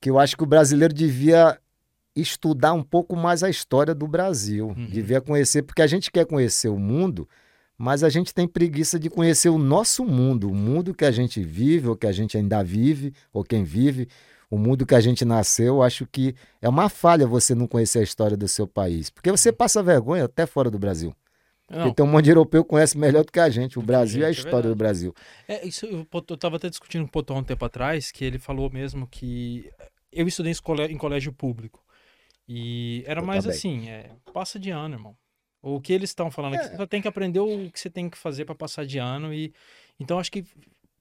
que 0.00 0.10
eu 0.10 0.18
acho 0.18 0.36
que 0.36 0.42
o 0.42 0.46
brasileiro 0.46 0.92
devia 0.92 1.56
estudar 2.14 2.72
um 2.72 2.82
pouco 2.82 3.14
mais 3.14 3.44
a 3.44 3.48
história 3.48 3.94
do 3.94 4.08
Brasil, 4.08 4.74
uhum. 4.76 4.86
devia 4.86 5.20
conhecer, 5.20 5.62
porque 5.62 5.80
a 5.80 5.86
gente 5.86 6.10
quer 6.10 6.26
conhecer 6.26 6.68
o 6.68 6.78
mundo, 6.78 7.28
mas 7.78 8.02
a 8.02 8.08
gente 8.08 8.34
tem 8.34 8.46
preguiça 8.46 8.98
de 8.98 9.08
conhecer 9.08 9.48
o 9.48 9.56
nosso 9.56 10.04
mundo, 10.04 10.50
o 10.50 10.54
mundo 10.54 10.92
que 10.92 11.04
a 11.04 11.10
gente 11.12 11.40
vive, 11.42 11.88
ou 11.88 11.96
que 11.96 12.06
a 12.06 12.12
gente 12.12 12.36
ainda 12.36 12.62
vive, 12.64 13.14
ou 13.32 13.44
quem 13.44 13.62
vive, 13.62 14.08
o 14.50 14.58
mundo 14.58 14.84
que 14.84 14.94
a 14.94 15.00
gente 15.00 15.24
nasceu. 15.24 15.82
Acho 15.82 16.04
que 16.04 16.34
é 16.60 16.68
uma 16.68 16.88
falha 16.88 17.26
você 17.26 17.54
não 17.54 17.68
conhecer 17.68 18.00
a 18.00 18.02
história 18.02 18.36
do 18.36 18.48
seu 18.48 18.66
país, 18.66 19.08
porque 19.08 19.30
você 19.30 19.50
uhum. 19.50 19.56
passa 19.56 19.82
vergonha 19.82 20.24
até 20.24 20.46
fora 20.46 20.68
do 20.68 20.80
Brasil. 20.80 21.14
Não. 21.72 21.84
Porque 21.84 21.94
tem 21.96 22.04
um 22.04 22.08
monte 22.08 22.24
de 22.24 22.30
europeu 22.30 22.62
que 22.62 22.68
conhece 22.68 22.98
melhor 22.98 23.24
do 23.24 23.32
que 23.32 23.40
a 23.40 23.48
gente. 23.48 23.78
O 23.78 23.82
Brasil 23.82 24.22
é 24.22 24.26
a 24.26 24.30
história 24.30 24.66
é 24.66 24.70
do 24.70 24.76
Brasil. 24.76 25.14
É, 25.48 25.66
isso 25.66 25.86
eu 25.86 26.06
estava 26.34 26.56
até 26.56 26.68
discutindo 26.68 27.02
com 27.04 27.08
o 27.08 27.12
Potó 27.12 27.34
um 27.34 27.42
tempo 27.42 27.64
atrás, 27.64 28.12
que 28.12 28.24
ele 28.24 28.38
falou 28.38 28.70
mesmo 28.70 29.06
que 29.06 29.72
eu 30.12 30.28
estudei 30.28 30.52
em 30.90 30.98
colégio 30.98 31.32
público. 31.32 31.82
E 32.46 33.02
era 33.06 33.22
eu 33.22 33.24
mais 33.24 33.44
também. 33.44 33.56
assim, 33.56 33.88
é, 33.88 34.10
passa 34.34 34.58
de 34.58 34.70
ano, 34.70 34.96
irmão. 34.96 35.16
O 35.62 35.80
que 35.80 35.94
eles 35.94 36.10
estão 36.10 36.30
falando 36.30 36.56
aqui, 36.56 36.66
é. 36.66 36.76
você 36.76 36.86
tem 36.86 37.00
que 37.00 37.08
aprender 37.08 37.40
o 37.40 37.70
que 37.70 37.80
você 37.80 37.88
tem 37.88 38.10
que 38.10 38.18
fazer 38.18 38.44
para 38.44 38.54
passar 38.54 38.84
de 38.84 38.98
ano. 38.98 39.32
e 39.32 39.54
Então, 39.98 40.18
acho 40.18 40.30
que 40.30 40.44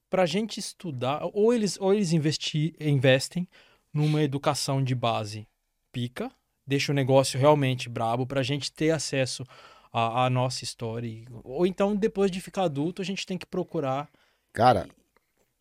para 0.09 0.23
a 0.23 0.25
gente 0.25 0.57
estudar, 0.57 1.21
ou 1.33 1.53
eles, 1.53 1.77
ou 1.81 1.93
eles 1.93 2.13
investir, 2.13 2.75
investem 2.79 3.45
numa 3.93 4.23
educação 4.23 4.81
de 4.81 4.95
base 4.95 5.47
pica, 5.91 6.31
deixa 6.65 6.93
o 6.93 6.95
negócio 6.95 7.37
realmente 7.37 7.89
brabo 7.89 8.25
para 8.25 8.39
a 8.39 8.43
gente 8.43 8.71
ter 8.71 8.91
acesso 8.91 9.43
à, 9.91 10.25
à 10.25 10.29
nossa 10.29 10.63
história. 10.63 11.25
Ou 11.43 11.65
então, 11.65 11.95
depois 11.95 12.31
de 12.31 12.39
ficar 12.39 12.63
adulto, 12.63 13.01
a 13.01 13.05
gente 13.05 13.25
tem 13.25 13.37
que 13.37 13.45
procurar. 13.45 14.09
Cara, 14.53 14.87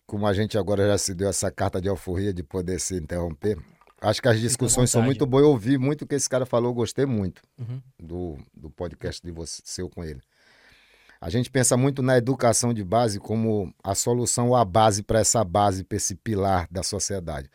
como 0.07 0.27
a 0.27 0.33
gente 0.33 0.59
agora 0.59 0.87
já 0.87 0.99
se 0.99 1.15
deu 1.15 1.29
essa 1.29 1.51
carta 1.51 1.81
de 1.81 1.89
alforria 1.89 2.33
de 2.33 2.43
poder 2.43 2.81
se 2.81 2.97
interromper, 2.97 3.59
acho 4.01 4.21
que 4.21 4.29
as 4.29 4.41
discussões 4.41 4.91
são 4.91 5.03
muito 5.03 5.27
boas. 5.27 5.45
Eu 5.45 5.51
ouvi 5.51 5.79
muito 5.79 6.03
o 6.03 6.07
que 6.07 6.15
esse 6.15 6.29
cara 6.29 6.47
falou, 6.47 6.75
gostei 6.75 7.07
muito 7.07 7.43
uhum. 7.59 7.81
do, 7.99 8.39
do 8.55 8.71
podcast 8.71 9.23
de 9.23 9.31
você, 9.31 9.63
seu 9.65 9.89
com 9.89 10.03
ele. 10.03 10.21
A 11.21 11.29
gente 11.29 11.51
pensa 11.51 11.77
muito 11.77 12.01
na 12.01 12.17
educação 12.17 12.73
de 12.73 12.83
base 12.83 13.21
como 13.21 13.75
a 13.85 13.95
solução 13.95 14.57
a 14.57 14.65
base 14.65 15.03
para 15.03 15.21
essa 15.21 15.45
base, 15.45 15.85
para 15.85 15.97
esse 15.97 16.15
pilar 16.15 16.67
da 16.71 16.83
sociedade. 16.83 17.51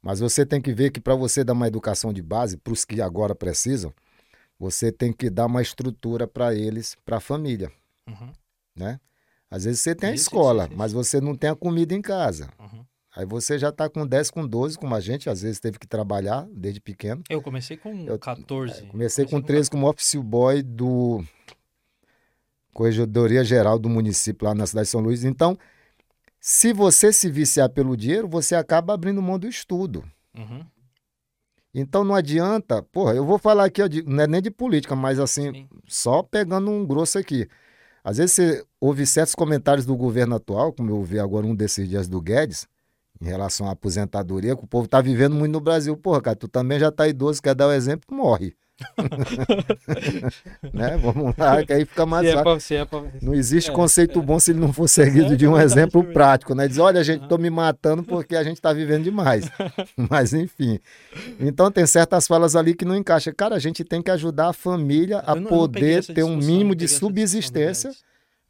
Mas 0.00 0.18
você 0.18 0.46
tem 0.46 0.60
que 0.60 0.72
ver 0.72 0.90
que 0.90 1.00
para 1.00 1.14
você 1.14 1.44
dar 1.44 1.52
uma 1.52 1.68
educação 1.68 2.12
de 2.12 2.22
base, 2.22 2.56
para 2.56 2.72
os 2.72 2.86
que 2.86 3.02
agora 3.02 3.34
precisam, 3.34 3.92
você 4.62 4.92
tem 4.92 5.12
que 5.12 5.28
dar 5.28 5.46
uma 5.46 5.60
estrutura 5.60 6.24
para 6.24 6.54
eles, 6.54 6.96
para 7.04 7.16
a 7.16 7.20
família. 7.20 7.72
Uhum. 8.06 8.32
Né? 8.76 9.00
Às 9.50 9.64
vezes 9.64 9.80
você 9.80 9.92
tem 9.92 10.10
a 10.10 10.14
escola, 10.14 10.62
isso, 10.62 10.70
isso. 10.70 10.78
mas 10.78 10.92
você 10.92 11.20
não 11.20 11.34
tem 11.34 11.50
a 11.50 11.56
comida 11.56 11.92
em 11.92 12.00
casa. 12.00 12.48
Uhum. 12.60 12.84
Aí 13.16 13.26
você 13.26 13.58
já 13.58 13.70
está 13.70 13.88
com 13.88 14.06
10, 14.06 14.30
com 14.30 14.46
12, 14.46 14.78
como 14.78 14.94
a 14.94 15.00
gente, 15.00 15.28
às 15.28 15.42
vezes 15.42 15.58
teve 15.58 15.80
que 15.80 15.86
trabalhar 15.86 16.46
desde 16.52 16.80
pequeno. 16.80 17.24
Eu 17.28 17.42
comecei 17.42 17.76
com 17.76 17.92
eu, 18.04 18.16
14. 18.20 18.72
comecei, 18.72 18.88
comecei 18.88 19.26
com 19.26 19.42
13 19.42 19.68
como 19.68 19.88
office 19.88 20.14
boy 20.14 20.62
do 20.62 21.24
Corregedoria 22.72 23.42
Geral 23.42 23.80
do 23.80 23.88
município 23.88 24.46
lá 24.46 24.54
na 24.54 24.64
cidade 24.64 24.86
de 24.86 24.90
São 24.92 25.00
Luís. 25.00 25.24
Então, 25.24 25.58
se 26.38 26.72
você 26.72 27.12
se 27.12 27.28
viciar 27.28 27.68
pelo 27.68 27.96
dinheiro, 27.96 28.28
você 28.28 28.54
acaba 28.54 28.94
abrindo 28.94 29.20
mão 29.20 29.40
do 29.40 29.48
estudo. 29.48 30.04
Uhum. 30.38 30.64
Então 31.74 32.04
não 32.04 32.14
adianta, 32.14 32.82
porra, 32.82 33.14
eu 33.14 33.24
vou 33.24 33.38
falar 33.38 33.64
aqui, 33.64 33.80
não 34.04 34.22
é 34.22 34.26
nem 34.26 34.42
de 34.42 34.50
política, 34.50 34.94
mas 34.94 35.18
assim, 35.18 35.50
Sim. 35.52 35.68
só 35.88 36.22
pegando 36.22 36.70
um 36.70 36.86
grosso 36.86 37.18
aqui. 37.18 37.48
Às 38.04 38.18
vezes 38.18 38.32
você 38.32 38.64
ouve 38.80 39.06
certos 39.06 39.34
comentários 39.34 39.86
do 39.86 39.96
governo 39.96 40.34
atual, 40.34 40.72
como 40.72 40.90
eu 40.90 40.96
ouvi 40.96 41.18
agora 41.18 41.46
um 41.46 41.54
desses 41.54 41.88
dias 41.88 42.08
do 42.08 42.20
Guedes, 42.20 42.66
em 43.20 43.24
relação 43.24 43.68
à 43.68 43.70
aposentadoria, 43.70 44.56
que 44.56 44.64
o 44.64 44.66
povo 44.66 44.84
está 44.86 45.00
vivendo 45.00 45.34
muito 45.34 45.52
no 45.52 45.60
Brasil. 45.60 45.96
Porra, 45.96 46.20
cara, 46.20 46.36
tu 46.36 46.48
também 46.48 46.78
já 46.78 46.88
está 46.88 47.08
idoso, 47.08 47.40
quer 47.40 47.54
dar 47.54 47.68
o 47.68 47.72
exemplo, 47.72 48.14
morre. 48.14 48.54
né? 50.72 50.96
Vamos 50.98 51.34
lá, 51.36 51.64
que 51.64 51.72
aí 51.72 51.84
fica 51.84 52.06
mais. 52.06 52.26
É 52.26 52.42
pra, 52.42 52.58
é 52.70 52.84
pra... 52.84 53.02
Não 53.20 53.34
existe 53.34 53.70
é, 53.70 53.72
conceito 53.72 54.18
é. 54.18 54.22
bom 54.22 54.38
se 54.38 54.50
ele 54.50 54.60
não 54.60 54.72
for 54.72 54.88
seguido 54.88 55.36
de 55.36 55.46
um 55.46 55.58
exemplo 55.60 56.04
prático, 56.04 56.54
né? 56.54 56.68
Diz, 56.68 56.78
olha, 56.78 57.02
gente, 57.02 57.22
estou 57.22 57.38
me 57.38 57.50
matando 57.50 58.02
porque 58.02 58.36
a 58.36 58.42
gente 58.42 58.56
está 58.56 58.72
vivendo 58.72 59.04
demais. 59.04 59.50
Mas, 59.96 60.32
enfim. 60.32 60.78
Então, 61.40 61.70
tem 61.70 61.86
certas 61.86 62.26
falas 62.26 62.56
ali 62.56 62.74
que 62.74 62.84
não 62.84 62.96
encaixam. 62.96 63.32
Cara, 63.36 63.56
a 63.56 63.58
gente 63.58 63.84
tem 63.84 64.02
que 64.02 64.10
ajudar 64.10 64.48
a 64.48 64.52
família 64.52 65.22
a 65.26 65.34
não, 65.34 65.48
poder 65.48 66.04
ter 66.04 66.22
um 66.22 66.36
mínimo 66.36 66.74
de 66.74 66.88
subsistência 66.88 67.90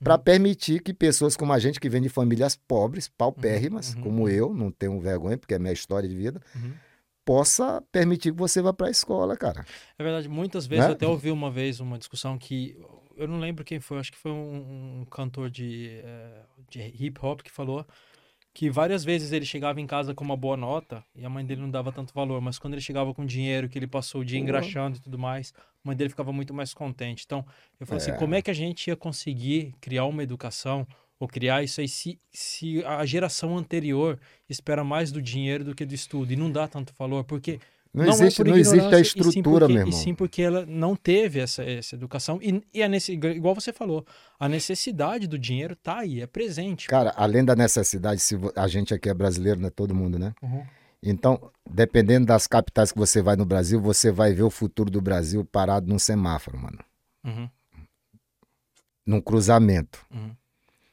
para 0.02 0.14
uhum. 0.14 0.20
permitir 0.20 0.80
que 0.80 0.92
pessoas 0.92 1.36
como 1.36 1.52
a 1.52 1.58
gente, 1.58 1.78
que 1.78 1.88
vem 1.88 2.02
de 2.02 2.08
famílias 2.08 2.56
pobres, 2.56 3.08
paupérrimas, 3.08 3.94
uhum. 3.94 4.02
como 4.02 4.28
eu, 4.28 4.52
não 4.52 4.70
tenho 4.70 4.98
vergonha, 5.00 5.38
porque 5.38 5.54
é 5.54 5.58
minha 5.58 5.72
história 5.72 6.08
de 6.08 6.16
vida, 6.16 6.40
uhum 6.56 6.72
possa 7.24 7.82
permitir 7.92 8.32
que 8.32 8.38
você 8.38 8.60
vá 8.60 8.72
para 8.72 8.88
a 8.88 8.90
escola, 8.90 9.36
cara. 9.36 9.64
É 9.98 10.02
verdade, 10.02 10.28
muitas 10.28 10.66
vezes 10.66 10.84
né? 10.84 10.90
eu 10.90 10.94
até 10.94 11.06
ouvi 11.06 11.30
uma 11.30 11.50
vez 11.50 11.80
uma 11.80 11.98
discussão 11.98 12.36
que 12.38 12.76
eu 13.16 13.28
não 13.28 13.38
lembro 13.38 13.64
quem 13.64 13.78
foi, 13.78 13.98
acho 13.98 14.12
que 14.12 14.18
foi 14.18 14.32
um, 14.32 15.00
um 15.00 15.04
cantor 15.04 15.50
de, 15.50 16.00
eh, 16.02 16.42
de 16.70 16.80
hip 16.80 17.18
hop 17.24 17.42
que 17.42 17.50
falou 17.50 17.86
que 18.54 18.68
várias 18.68 19.02
vezes 19.02 19.32
ele 19.32 19.46
chegava 19.46 19.80
em 19.80 19.86
casa 19.86 20.14
com 20.14 20.22
uma 20.22 20.36
boa 20.36 20.56
nota 20.56 21.02
e 21.14 21.24
a 21.24 21.30
mãe 21.30 21.44
dele 21.44 21.62
não 21.62 21.70
dava 21.70 21.90
tanto 21.90 22.12
valor, 22.12 22.40
mas 22.40 22.58
quando 22.58 22.74
ele 22.74 22.82
chegava 22.82 23.14
com 23.14 23.24
dinheiro, 23.24 23.68
que 23.68 23.78
ele 23.78 23.86
passou 23.86 24.20
o 24.20 24.24
dia 24.24 24.38
engraxando 24.38 24.98
e 24.98 25.00
tudo 25.00 25.18
mais, 25.18 25.54
a 25.56 25.88
mãe 25.88 25.96
dele 25.96 26.10
ficava 26.10 26.32
muito 26.32 26.52
mais 26.52 26.74
contente. 26.74 27.24
Então, 27.24 27.44
eu 27.80 27.86
falei 27.86 27.98
assim, 27.98 28.10
é. 28.10 28.14
assim, 28.14 28.20
como 28.20 28.34
é 28.34 28.42
que 28.42 28.50
a 28.50 28.54
gente 28.54 28.88
ia 28.88 28.96
conseguir 28.96 29.74
criar 29.80 30.04
uma 30.04 30.22
educação 30.22 30.86
ou 31.22 31.28
criar 31.28 31.62
isso 31.62 31.80
aí 31.80 31.86
se, 31.86 32.18
se 32.32 32.84
a 32.84 33.06
geração 33.06 33.56
anterior 33.56 34.18
espera 34.50 34.82
mais 34.82 35.12
do 35.12 35.22
dinheiro 35.22 35.62
do 35.62 35.72
que 35.72 35.86
do 35.86 35.94
estudo 35.94 36.32
e 36.32 36.36
não 36.36 36.50
dá 36.50 36.66
tanto 36.66 36.92
valor, 36.98 37.22
porque 37.22 37.60
não, 37.94 38.06
não 38.06 38.12
existe, 38.12 38.42
é 38.42 38.44
não 38.44 38.56
existe 38.56 38.92
a 38.92 38.98
estrutura, 38.98 39.68
mesmo. 39.68 39.90
E 39.90 39.92
sim 39.92 40.16
porque 40.16 40.42
ela 40.42 40.66
não 40.66 40.96
teve 40.96 41.38
essa, 41.38 41.62
essa 41.62 41.94
educação. 41.94 42.40
E, 42.42 42.60
e 42.74 42.82
a 42.82 42.88
nesse, 42.88 43.12
igual 43.12 43.54
você 43.54 43.72
falou, 43.72 44.04
a 44.36 44.48
necessidade 44.48 45.28
do 45.28 45.38
dinheiro 45.38 45.76
tá 45.76 46.00
aí, 46.00 46.20
é 46.20 46.26
presente. 46.26 46.88
Cara, 46.88 47.12
além 47.14 47.44
da 47.44 47.54
necessidade, 47.54 48.20
se 48.20 48.36
a 48.56 48.66
gente 48.66 48.92
aqui 48.92 49.08
é 49.08 49.14
brasileiro, 49.14 49.60
não 49.60 49.68
é 49.68 49.70
todo 49.70 49.94
mundo, 49.94 50.18
né? 50.18 50.34
Uhum. 50.42 50.66
Então, 51.00 51.52
dependendo 51.70 52.26
das 52.26 52.48
capitais 52.48 52.90
que 52.90 52.98
você 52.98 53.22
vai 53.22 53.36
no 53.36 53.46
Brasil, 53.46 53.80
você 53.80 54.10
vai 54.10 54.34
ver 54.34 54.42
o 54.42 54.50
futuro 54.50 54.90
do 54.90 55.00
Brasil 55.00 55.44
parado 55.44 55.86
num 55.86 56.00
semáforo, 56.00 56.58
mano. 56.58 56.78
Uhum. 57.24 57.48
Num 59.06 59.20
cruzamento. 59.20 60.04
Uhum. 60.12 60.34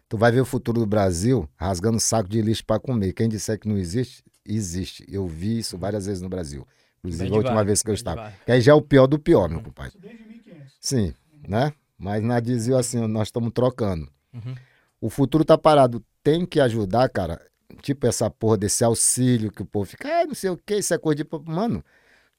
Tu 0.09 0.17
vai 0.17 0.31
ver 0.31 0.41
o 0.41 0.45
futuro 0.45 0.79
do 0.79 0.87
Brasil 0.87 1.47
rasgando 1.55 1.99
saco 1.99 2.27
de 2.27 2.41
lixo 2.41 2.65
para 2.65 2.79
comer. 2.79 3.13
Quem 3.13 3.29
disser 3.29 3.59
que 3.59 3.67
não 3.69 3.77
existe, 3.77 4.23
existe. 4.43 5.05
Eu 5.07 5.27
vi 5.27 5.59
isso 5.59 5.77
várias 5.77 6.07
vezes 6.07 6.19
no 6.19 6.27
Brasil. 6.27 6.67
Inclusive, 6.97 7.31
a 7.31 7.37
última 7.37 7.63
vez 7.63 7.83
que 7.83 7.91
eu 7.91 7.93
estava. 7.93 8.33
Que 8.43 8.51
aí 8.51 8.59
já 8.59 8.71
é 8.71 8.75
o 8.75 8.81
pior 8.81 9.05
do 9.05 9.19
pior, 9.19 9.47
meu 9.47 9.61
compadre. 9.61 9.97
Sim, 10.81 11.13
né? 11.47 11.71
Mas 11.95 12.23
na 12.23 12.39
dizia 12.39 12.77
assim, 12.77 13.05
nós 13.07 13.27
estamos 13.27 13.51
trocando. 13.53 14.09
Uhum. 14.33 14.55
O 14.99 15.09
futuro 15.11 15.45
tá 15.45 15.57
parado. 15.57 16.03
Tem 16.23 16.43
que 16.43 16.59
ajudar, 16.59 17.07
cara. 17.09 17.39
Tipo 17.83 18.07
essa 18.07 18.29
porra 18.31 18.57
desse 18.57 18.83
auxílio 18.83 19.51
que 19.51 19.61
o 19.61 19.65
povo 19.65 19.85
fica, 19.85 20.07
é, 20.09 20.25
não 20.25 20.33
sei 20.33 20.49
o 20.49 20.57
que, 20.57 20.75
isso 20.75 20.93
é 20.93 20.97
coisa 20.97 21.23
de. 21.23 21.29
Mano, 21.45 21.85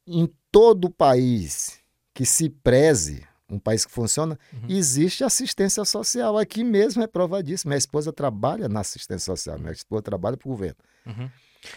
em 0.06 0.28
todo 0.50 0.86
o 0.86 0.90
país 0.90 1.78
que 2.12 2.26
se 2.26 2.50
preze 2.50 3.24
um 3.50 3.58
país 3.58 3.84
que 3.84 3.92
funciona, 3.92 4.38
uhum. 4.52 4.60
existe 4.68 5.24
assistência 5.24 5.84
social. 5.84 6.38
Aqui 6.38 6.62
mesmo 6.64 7.02
é 7.02 7.06
prova 7.06 7.42
disso. 7.42 7.66
Minha 7.68 7.78
esposa 7.78 8.12
trabalha 8.12 8.68
na 8.68 8.80
assistência 8.80 9.26
social, 9.36 9.58
minha 9.58 9.72
esposa 9.72 10.02
trabalha 10.02 10.36
para 10.36 10.46
o 10.48 10.50
governo. 10.50 10.76
Uhum. 11.06 11.28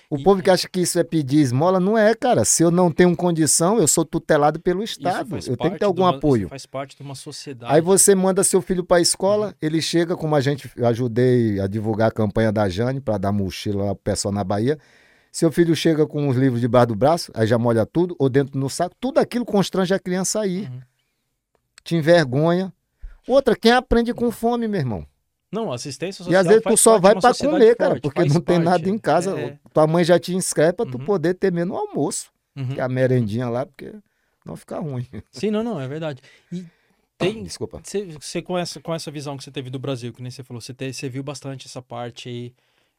O 0.09 0.17
E- 0.17 0.23
povo 0.23 0.41
que 0.41 0.49
acha 0.49 0.65
que 0.69 0.79
isso 0.79 0.97
é 0.97 1.03
pedir 1.03 1.39
esmola, 1.41 1.77
não 1.77 1.97
é, 1.97 2.15
cara. 2.15 2.45
Se 2.45 2.63
eu 2.63 2.71
não 2.71 2.89
tenho 2.89 3.13
condição, 3.17 3.77
eu 3.79 3.87
sou 3.87 4.05
tutelado 4.05 4.57
pelo 4.57 4.81
Estado. 4.81 5.35
Eu 5.45 5.57
tenho 5.57 5.73
que 5.73 5.79
ter 5.79 5.83
algum 5.85 6.03
uma- 6.03 6.15
apoio. 6.15 6.47
Faz 6.47 6.65
parte 6.65 6.95
de 6.95 7.03
uma 7.03 7.15
sociedade. 7.15 7.73
Aí 7.73 7.81
você 7.81 8.15
manda 8.15 8.43
seu 8.45 8.61
filho 8.61 8.81
para 8.83 8.95
a 8.95 8.99
Uhum. 8.99 9.03
escola, 9.03 9.55
ele 9.61 9.81
chega, 9.81 10.15
como 10.15 10.35
a 10.37 10.39
gente 10.41 10.71
ajudei 10.81 11.59
a 11.59 11.67
divulgar 11.67 12.07
a 12.07 12.11
campanha 12.11 12.49
da 12.49 12.69
Jane 12.69 13.01
para 13.01 13.17
dar 13.17 13.33
mochila 13.33 13.87
pro 13.87 13.95
pessoal 13.95 14.33
na 14.33 14.41
Bahia. 14.43 14.79
Seu 15.29 15.51
filho 15.51 15.75
chega 15.75 16.05
com 16.07 16.29
os 16.29 16.37
livros 16.37 16.61
debaixo 16.61 16.87
do 16.87 16.95
braço, 16.95 17.31
aí 17.33 17.45
já 17.47 17.57
molha 17.57 17.85
tudo, 17.85 18.15
ou 18.19 18.29
dentro 18.29 18.57
no 18.57 18.69
saco, 18.69 18.95
tudo 19.01 19.17
aquilo 19.17 19.43
constrange 19.43 19.93
a 19.93 19.99
criança 19.99 20.39
a 20.41 20.47
ir. 20.47 20.69
Uhum. 20.69 20.79
Te 21.83 21.95
envergonha. 21.95 22.73
Outra, 23.27 23.55
quem 23.55 23.71
aprende 23.71 24.13
com 24.13 24.31
fome, 24.31 24.67
meu 24.67 24.79
irmão? 24.79 25.05
Não, 25.51 25.71
assistência 25.71 26.21
E 26.21 26.25
social 26.25 26.41
às 26.41 26.47
vezes 26.47 26.63
tu 26.63 26.75
só 26.77 26.97
vai 26.99 27.13
para 27.19 27.33
comer, 27.35 27.75
cara, 27.75 27.91
forte, 27.91 28.01
porque 28.01 28.21
faz 28.21 28.33
não 28.33 28.41
tem 28.41 28.55
parte. 28.55 28.65
nada 28.65 28.89
em 28.89 28.97
casa. 28.97 29.39
É. 29.39 29.59
Tua 29.71 29.85
mãe 29.85 30.03
já 30.03 30.19
te 30.19 30.33
inscreve 30.33 30.73
para 30.73 30.89
tu 30.89 30.97
Uhum. 30.97 31.05
poder 31.05 31.35
ter 31.35 31.51
menos 31.51 31.77
almoço, 31.77 32.31
Uhum. 32.55 32.69
que 32.69 32.79
é 32.79 32.83
a 32.83 32.89
merendinha 32.89 33.47
lá, 33.49 33.65
porque 33.65 33.93
não 34.43 34.55
fica 34.55 34.79
ruim. 34.79 35.07
Sim, 35.31 35.51
não, 35.51 35.63
não, 35.63 35.79
é 35.79 35.87
verdade. 35.87 36.21
E 36.51 36.65
tem, 37.19 37.43
Desculpa. 37.43 37.79
Você, 38.19 38.41
com, 38.41 38.57
essa, 38.57 38.79
com 38.81 38.93
essa 38.95 39.11
visão 39.11 39.37
que 39.37 39.43
você 39.43 39.51
teve 39.51 39.69
do 39.69 39.77
Brasil, 39.77 40.11
que 40.11 40.21
nem 40.23 40.31
você 40.31 40.43
falou, 40.43 40.59
você, 40.59 40.73
você 40.91 41.07
viu 41.07 41.21
bastante 41.23 41.67
essa 41.67 41.81
parte 41.81 42.27
aí 42.29 42.53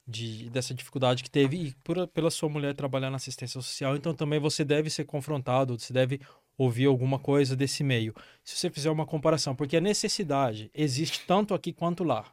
de, 0.07 0.49
dessa 0.51 0.73
dificuldade 0.73 1.23
que 1.25 1.31
teve 1.31 1.57
e 1.57 1.75
por, 1.83 2.07
pela 2.09 2.31
sua 2.31 2.49
mulher 2.49 2.73
trabalhar 2.75 3.11
na 3.11 3.17
assistência 3.17 3.61
social, 3.61 3.97
então 3.97 4.15
também 4.15 4.39
você 4.39 4.65
deve 4.65 4.89
ser 4.91 5.05
confrontado, 5.05 5.79
você 5.79 5.93
deve 5.93 6.21
ouvir 6.57 6.87
alguma 6.87 7.19
coisa 7.19 7.57
desse 7.57 7.83
meio. 7.83 8.15
Se 8.43 8.57
você 8.57 8.71
fizer 8.71 8.91
uma 8.91 9.07
comparação, 9.07 9.55
porque 9.55 9.77
a 9.77 9.81
necessidade 9.81 10.71
existe 10.75 11.27
tanto 11.27 11.55
aqui 11.55 11.73
quanto 11.73 12.05
lá. 12.05 12.33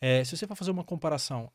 É, 0.00 0.22
se 0.24 0.36
você 0.36 0.46
for 0.46 0.56
fazer 0.56 0.70
uma 0.70 0.84
comparação, 0.84 1.50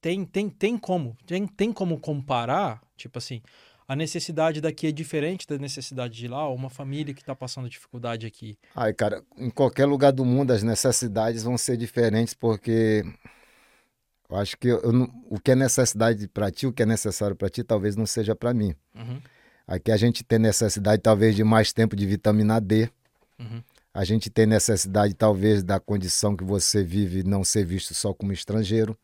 tem, 0.00 0.24
tem, 0.24 0.48
tem 0.48 0.78
como, 0.78 1.16
tem, 1.26 1.46
tem 1.46 1.72
como 1.72 1.98
comparar, 1.98 2.80
tipo 2.96 3.18
assim, 3.18 3.42
a 3.86 3.94
necessidade 3.94 4.60
daqui 4.60 4.86
é 4.86 4.92
diferente 4.92 5.46
da 5.46 5.58
necessidade 5.58 6.14
de 6.14 6.26
lá, 6.28 6.48
uma 6.48 6.70
família 6.70 7.12
que 7.12 7.20
está 7.20 7.34
passando 7.34 7.68
dificuldade 7.68 8.26
aqui. 8.26 8.56
Ai, 8.74 8.94
cara, 8.94 9.22
em 9.36 9.50
qualquer 9.50 9.84
lugar 9.84 10.12
do 10.12 10.24
mundo 10.24 10.52
as 10.52 10.62
necessidades 10.62 11.42
vão 11.42 11.58
ser 11.58 11.76
diferentes, 11.76 12.34
porque 12.34 13.04
eu 14.28 14.36
acho 14.36 14.56
que 14.56 14.68
eu 14.68 14.92
não- 14.92 15.12
o 15.28 15.38
que 15.38 15.50
é 15.50 15.54
necessidade 15.54 16.26
para 16.26 16.50
ti, 16.50 16.66
o 16.66 16.72
que 16.72 16.82
é 16.82 16.86
necessário 16.86 17.36
para 17.36 17.50
ti, 17.50 17.62
talvez 17.62 17.96
não 17.96 18.06
seja 18.06 18.34
para 18.34 18.54
mim. 18.54 18.74
Uhum, 18.94 19.20
Aqui 19.66 19.90
a 19.90 19.96
gente 19.96 20.24
tem 20.24 20.38
necessidade, 20.38 21.00
talvez, 21.00 21.34
de 21.34 21.44
mais 21.44 21.72
tempo 21.72 21.96
de 21.96 22.06
vitamina 22.06 22.60
D. 22.60 22.90
uhum. 23.38 23.62
A 23.94 24.04
gente 24.04 24.30
tem 24.30 24.46
necessidade, 24.46 25.12
talvez, 25.12 25.62
da 25.62 25.78
condição 25.78 26.34
que 26.34 26.42
você 26.42 26.82
vive 26.82 27.22
não 27.22 27.44
ser 27.44 27.64
visto 27.64 27.92
só 27.92 28.14
como 28.14 28.32
estrangeiro, 28.32 28.98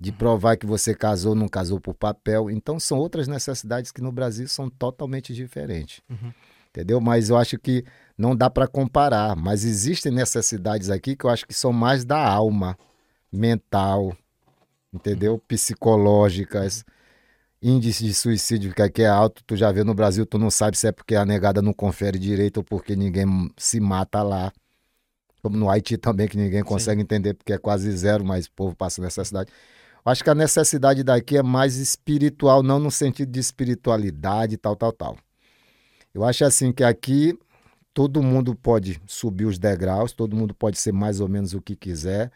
de 0.00 0.10
provar 0.10 0.56
que 0.56 0.64
você 0.64 0.94
casou, 0.94 1.34
não 1.34 1.46
casou 1.46 1.78
por 1.78 1.94
papel. 1.94 2.50
Então, 2.50 2.80
são 2.80 2.98
outras 2.98 3.28
necessidades 3.28 3.92
que 3.92 4.00
no 4.00 4.10
Brasil 4.10 4.48
são 4.48 4.70
totalmente 4.70 5.34
diferentes. 5.34 6.00
Uhum. 6.08 6.32
Entendeu? 6.70 6.98
Mas 6.98 7.28
eu 7.28 7.36
acho 7.36 7.58
que 7.58 7.84
não 8.16 8.34
dá 8.34 8.48
para 8.48 8.66
comparar. 8.66 9.36
Mas 9.36 9.64
existem 9.64 10.10
necessidades 10.10 10.88
aqui 10.88 11.14
que 11.14 11.26
eu 11.26 11.30
acho 11.30 11.46
que 11.46 11.52
são 11.52 11.70
mais 11.70 12.02
da 12.02 12.18
alma, 12.18 12.78
mental, 13.30 14.16
entendeu? 14.92 15.38
Psicológicas. 15.46 16.84
Índice 17.62 18.04
de 18.04 18.12
suicídio 18.12 18.74
que 18.74 18.82
aqui 18.82 19.02
é 19.02 19.06
alto, 19.06 19.42
tu 19.46 19.56
já 19.56 19.70
vê 19.70 19.84
no 19.84 19.94
Brasil, 19.94 20.26
tu 20.26 20.36
não 20.36 20.50
sabe 20.50 20.76
se 20.76 20.88
é 20.88 20.92
porque 20.92 21.14
a 21.14 21.24
negada 21.24 21.62
não 21.62 21.72
confere 21.72 22.18
direito 22.18 22.56
ou 22.56 22.64
porque 22.64 22.96
ninguém 22.96 23.24
se 23.56 23.78
mata 23.78 24.20
lá. 24.22 24.52
Como 25.40 25.56
no 25.56 25.70
Haiti 25.70 25.96
também, 25.96 26.26
que 26.26 26.36
ninguém 26.36 26.62
consegue 26.64 27.00
entender 27.00 27.34
porque 27.34 27.52
é 27.52 27.58
quase 27.58 27.90
zero, 27.92 28.24
mas 28.24 28.46
o 28.46 28.52
povo 28.52 28.74
passa 28.74 29.00
necessidade. 29.00 29.50
Eu 30.04 30.10
acho 30.10 30.24
que 30.24 30.30
a 30.30 30.34
necessidade 30.34 31.04
daqui 31.04 31.36
é 31.36 31.42
mais 31.42 31.76
espiritual, 31.76 32.62
não 32.64 32.80
no 32.80 32.90
sentido 32.90 33.30
de 33.30 33.38
espiritualidade, 33.38 34.56
tal, 34.56 34.74
tal, 34.74 34.92
tal. 34.92 35.16
Eu 36.12 36.24
acho 36.24 36.44
assim 36.44 36.72
que 36.72 36.82
aqui 36.82 37.38
todo 37.94 38.22
mundo 38.22 38.56
pode 38.56 39.00
subir 39.06 39.44
os 39.44 39.58
degraus, 39.58 40.12
todo 40.12 40.36
mundo 40.36 40.52
pode 40.52 40.78
ser 40.78 40.92
mais 40.92 41.20
ou 41.20 41.28
menos 41.28 41.54
o 41.54 41.60
que 41.60 41.76
quiser. 41.76 42.32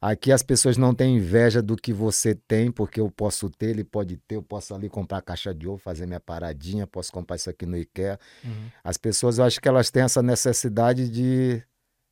Aqui 0.00 0.30
as 0.30 0.44
pessoas 0.44 0.76
não 0.76 0.94
têm 0.94 1.16
inveja 1.16 1.60
do 1.60 1.74
que 1.76 1.92
você 1.92 2.32
tem, 2.34 2.70
porque 2.70 3.00
eu 3.00 3.10
posso 3.10 3.50
ter, 3.50 3.70
ele 3.70 3.82
pode 3.82 4.16
ter, 4.16 4.36
eu 4.36 4.42
posso 4.42 4.72
ali 4.72 4.88
comprar 4.88 5.20
caixa 5.22 5.52
de 5.52 5.66
ovo, 5.66 5.78
fazer 5.78 6.06
minha 6.06 6.20
paradinha, 6.20 6.86
posso 6.86 7.10
comprar 7.10 7.34
isso 7.34 7.50
aqui 7.50 7.66
no 7.66 7.76
IKEA. 7.76 8.18
Uhum. 8.44 8.50
As 8.84 8.96
pessoas, 8.96 9.38
eu 9.38 9.44
acho 9.44 9.60
que 9.60 9.68
elas 9.68 9.90
têm 9.90 10.04
essa 10.04 10.22
necessidade 10.22 11.08
de 11.08 11.60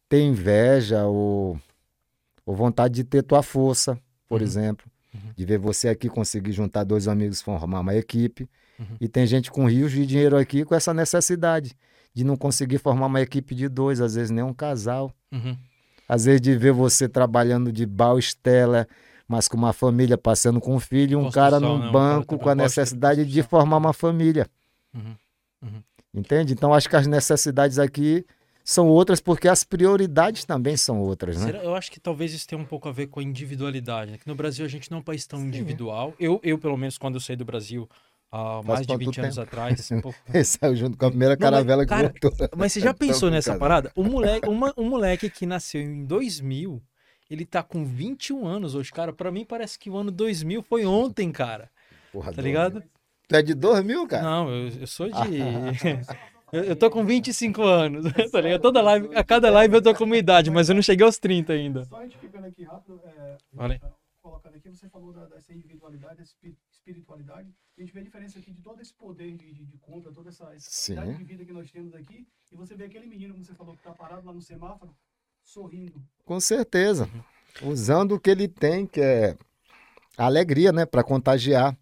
ter 0.09 0.20
inveja 0.20 1.05
ou, 1.07 1.61
ou 2.45 2.57
vontade 2.57 2.95
de 2.95 3.05
ter 3.05 3.22
tua 3.22 3.43
força, 3.43 3.97
por 4.28 4.41
Uhum. 4.41 4.47
exemplo. 4.47 4.87
Uhum. 5.14 5.20
De 5.37 5.45
ver 5.45 5.59
você 5.59 5.89
aqui 5.89 6.09
conseguir 6.09 6.51
juntar 6.53 6.82
dois 6.82 7.07
amigos 7.07 7.41
e 7.41 7.45
formar 7.45 7.80
uma 7.80 7.95
equipe. 7.95 8.49
Uhum. 8.80 8.97
E 9.01 9.07
tem 9.09 9.26
gente 9.28 9.49
com 9.51 9.64
rios 9.68 9.93
de 9.93 10.05
dinheiro 10.05 10.37
aqui 10.37 10.64
com 10.64 10.74
essa 10.74 10.93
necessidade 10.93 11.74
de 12.12 12.24
não 12.24 12.37
conseguir 12.37 12.78
formar 12.78 13.07
uma 13.07 13.20
equipe 13.20 13.55
de 13.55 13.68
dois, 13.68 14.01
às 14.01 14.16
vezes 14.16 14.30
nem 14.32 14.43
um 14.43 14.53
casal. 14.53 15.12
Uhum. 15.30 15.57
Às 16.09 16.25
vezes 16.25 16.41
de 16.41 16.57
ver 16.57 16.73
você 16.73 17.09
trabalhando 17.09 17.73
de 17.73 17.85
Baustela, 17.85 18.87
mas 19.27 19.49
com 19.49 19.57
uma 19.57 19.73
família 19.73 20.17
passando 20.17 20.61
com 20.61 20.75
um 20.75 20.81
filho, 20.81 21.13
e 21.13 21.17
um 21.17 21.25
Construção, 21.25 21.51
cara 21.51 21.61
né? 21.61 21.67
num 21.67 21.75
Um 21.75 21.81
cara 21.81 21.93
banco 21.93 22.39
com 22.39 22.49
a 22.49 22.55
necessidade 22.55 23.25
de 23.25 23.43
formar 23.43 23.79
uma 23.79 23.93
família. 23.93 24.47
Uhum. 24.95 25.15
Entende? 26.15 26.55
Então 26.55 26.73
acho 26.73 26.89
que 26.89 26.97
as 26.97 27.07
necessidades 27.07 27.79
aqui 27.79 28.25
são 28.65 28.89
outras 28.89 29.21
porque 29.21 29.47
as 29.47 29.63
prioridades 29.63 30.45
também 30.45 30.77
são 30.77 31.01
outras, 31.01 31.41
né? 31.45 31.61
Eu 31.63 31.75
acho 31.75 31.91
que 31.91 32.01
talvez 32.01 32.33
isso 32.33 32.49
tenha 32.49 32.61
um 32.61 32.65
pouco 32.65 32.89
a 32.89 32.93
ver 32.93 33.07
com 33.07 33.21
a 33.21 33.23
individualidade. 33.23 34.13
Né? 34.13 34.19
Que 34.19 34.27
no 34.27 34.35
Brasil 34.35 34.65
a 34.65 34.69
gente 34.69 34.91
não 34.91 34.99
é 34.99 35.01
um 35.01 35.05
país 35.05 35.27
tão 35.27 35.39
Sim. 35.39 35.47
individual. 35.47 36.15
Eu, 36.19 36.41
eu, 36.43 36.59
pelo 36.59 36.77
menos, 36.77 36.99
quando 36.99 37.15
eu 37.15 37.21
saí 37.21 37.37
do 37.37 37.45
Brasil 37.45 37.89
há 38.31 38.62
mais 38.62 38.81
de 38.83 38.87
quanto 38.89 38.99
20 38.99 39.20
anos 39.20 39.35
tempo? 39.37 39.47
atrás. 39.49 39.91
Ele 40.35 40.45
saiu 40.45 40.77
junto 40.77 40.97
com 40.97 41.07
a 41.07 41.11
primeira 41.11 41.35
Não, 41.35 41.41
mas, 41.41 41.51
caravela 41.51 41.87
cara, 41.87 42.11
que 42.11 42.20
voltou. 42.29 42.49
Mas 42.57 42.72
você 42.72 42.81
já 42.81 42.93
Tô 42.93 42.99
pensou 42.99 43.31
nessa 43.31 43.57
parada? 43.57 43.91
Um 43.97 44.05
moleque, 44.05 44.49
uma- 44.49 44.74
um 44.77 44.89
moleque 44.89 45.31
que 45.31 45.47
nasceu 45.47 45.81
em 45.81 46.05
2000, 46.05 46.83
ele 47.31 47.45
tá 47.45 47.62
com 47.62 47.85
21 47.85 48.47
anos 48.47 48.74
hoje, 48.74 48.93
cara. 48.93 49.12
Pra 49.12 49.31
mim 49.33 49.45
parece 49.45 49.79
que 49.79 49.91
o 49.91 49.97
ano 49.97 50.11
2000 50.11 50.62
foi 50.62 50.85
ontem, 50.87 51.31
cara. 51.33 51.70
Porra, 52.12 52.33
Tá 52.33 52.41
ligado? 52.43 52.83
Tu 53.29 53.35
é 53.35 53.43
de 53.43 53.55
2000, 53.55 54.07
cara? 54.07 54.22
Não, 54.22 54.49
eu, 54.51 54.68
eu 54.81 54.87
sou 54.87 55.09
de. 55.09 55.14
eu, 56.53 56.62
eu 56.64 56.77
tô 56.77 56.89
com 56.91 57.05
25 57.05 57.61
anos, 57.62 58.05
tá 58.31 58.41
ligado? 58.41 58.61
Toda 58.61 58.81
live, 58.81 59.11
a 59.16 59.24
cada 59.24 59.51
live 59.51 59.74
eu 59.74 59.83
tô 59.83 59.93
com 59.95 60.05
uma 60.05 60.16
idade, 60.16 60.49
mas 60.51 60.68
eu 60.68 60.74
não 60.77 60.83
cheguei 60.83 61.05
aos 61.05 61.18
30 61.18 61.53
ainda. 61.53 61.85
Só 61.87 62.01
identificando 62.05 62.47
aqui 62.47 62.62
rápido, 62.62 63.01
é, 63.05 63.37
colocando 64.22 64.55
aqui, 64.57 64.70
você 64.70 64.89
falou 64.89 65.12
da, 65.12 65.24
dessa 65.27 65.53
individualidade, 65.53 66.16
dessa 66.18 66.31
espi- 66.33 66.57
espiritualidade. 66.91 67.53
A 67.76 67.80
gente 67.80 67.93
vê 67.93 68.01
a 68.01 68.05
diferença 68.05 68.39
aqui 68.39 68.53
de 68.53 68.62
todo 68.62 68.80
esse 68.80 68.95
poder 68.95 69.37
de, 69.37 69.53
de, 69.53 69.64
de 69.66 69.78
compra, 69.78 70.12
toda 70.12 70.28
essa, 70.30 70.45
essa 70.55 70.95
qualidade 70.95 71.18
de 71.18 71.24
vida 71.24 71.45
que 71.45 71.53
nós 71.53 71.70
temos 71.70 71.95
aqui. 71.95 72.26
E 72.51 72.57
você 72.57 72.74
vê 72.74 72.84
aquele 72.84 73.07
menino, 73.07 73.34
como 73.34 73.45
você 73.45 73.55
falou, 73.55 73.76
que 73.76 73.82
tá 73.82 73.93
parado 73.93 74.26
lá 74.26 74.32
no 74.32 74.41
semáforo, 74.41 74.95
sorrindo. 75.43 76.01
Com 76.24 76.39
certeza. 76.41 77.09
Usando 77.62 78.12
o 78.14 78.20
que 78.20 78.30
ele 78.30 78.49
tem, 78.49 78.87
que 78.87 79.01
é 79.01 79.37
alegria, 80.16 80.72
né? 80.72 80.87
Pra 80.87 81.03
contagiar. 81.03 81.76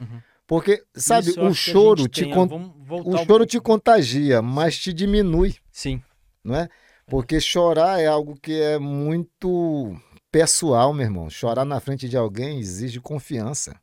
Uhum. 0.00 0.20
Porque, 0.46 0.84
sabe, 0.94 1.30
Isso 1.30 1.40
o 1.42 1.52
choro 1.52 2.08
te 2.08 2.24
con- 2.30 2.46
o 2.46 3.10
um 3.10 3.16
choro 3.18 3.26
pouco. 3.26 3.46
te 3.46 3.60
contagia, 3.60 4.40
mas 4.40 4.78
te 4.78 4.92
diminui, 4.92 5.56
Sim. 5.72 6.00
não 6.42 6.54
é? 6.54 6.68
Porque 7.08 7.40
chorar 7.40 8.00
é 8.00 8.06
algo 8.06 8.36
que 8.40 8.52
é 8.60 8.78
muito 8.78 9.96
pessoal, 10.30 10.92
meu 10.92 11.04
irmão. 11.04 11.28
Chorar 11.28 11.64
na 11.64 11.80
frente 11.80 12.08
de 12.08 12.16
alguém 12.16 12.58
exige 12.60 13.00
confiança. 13.00 13.74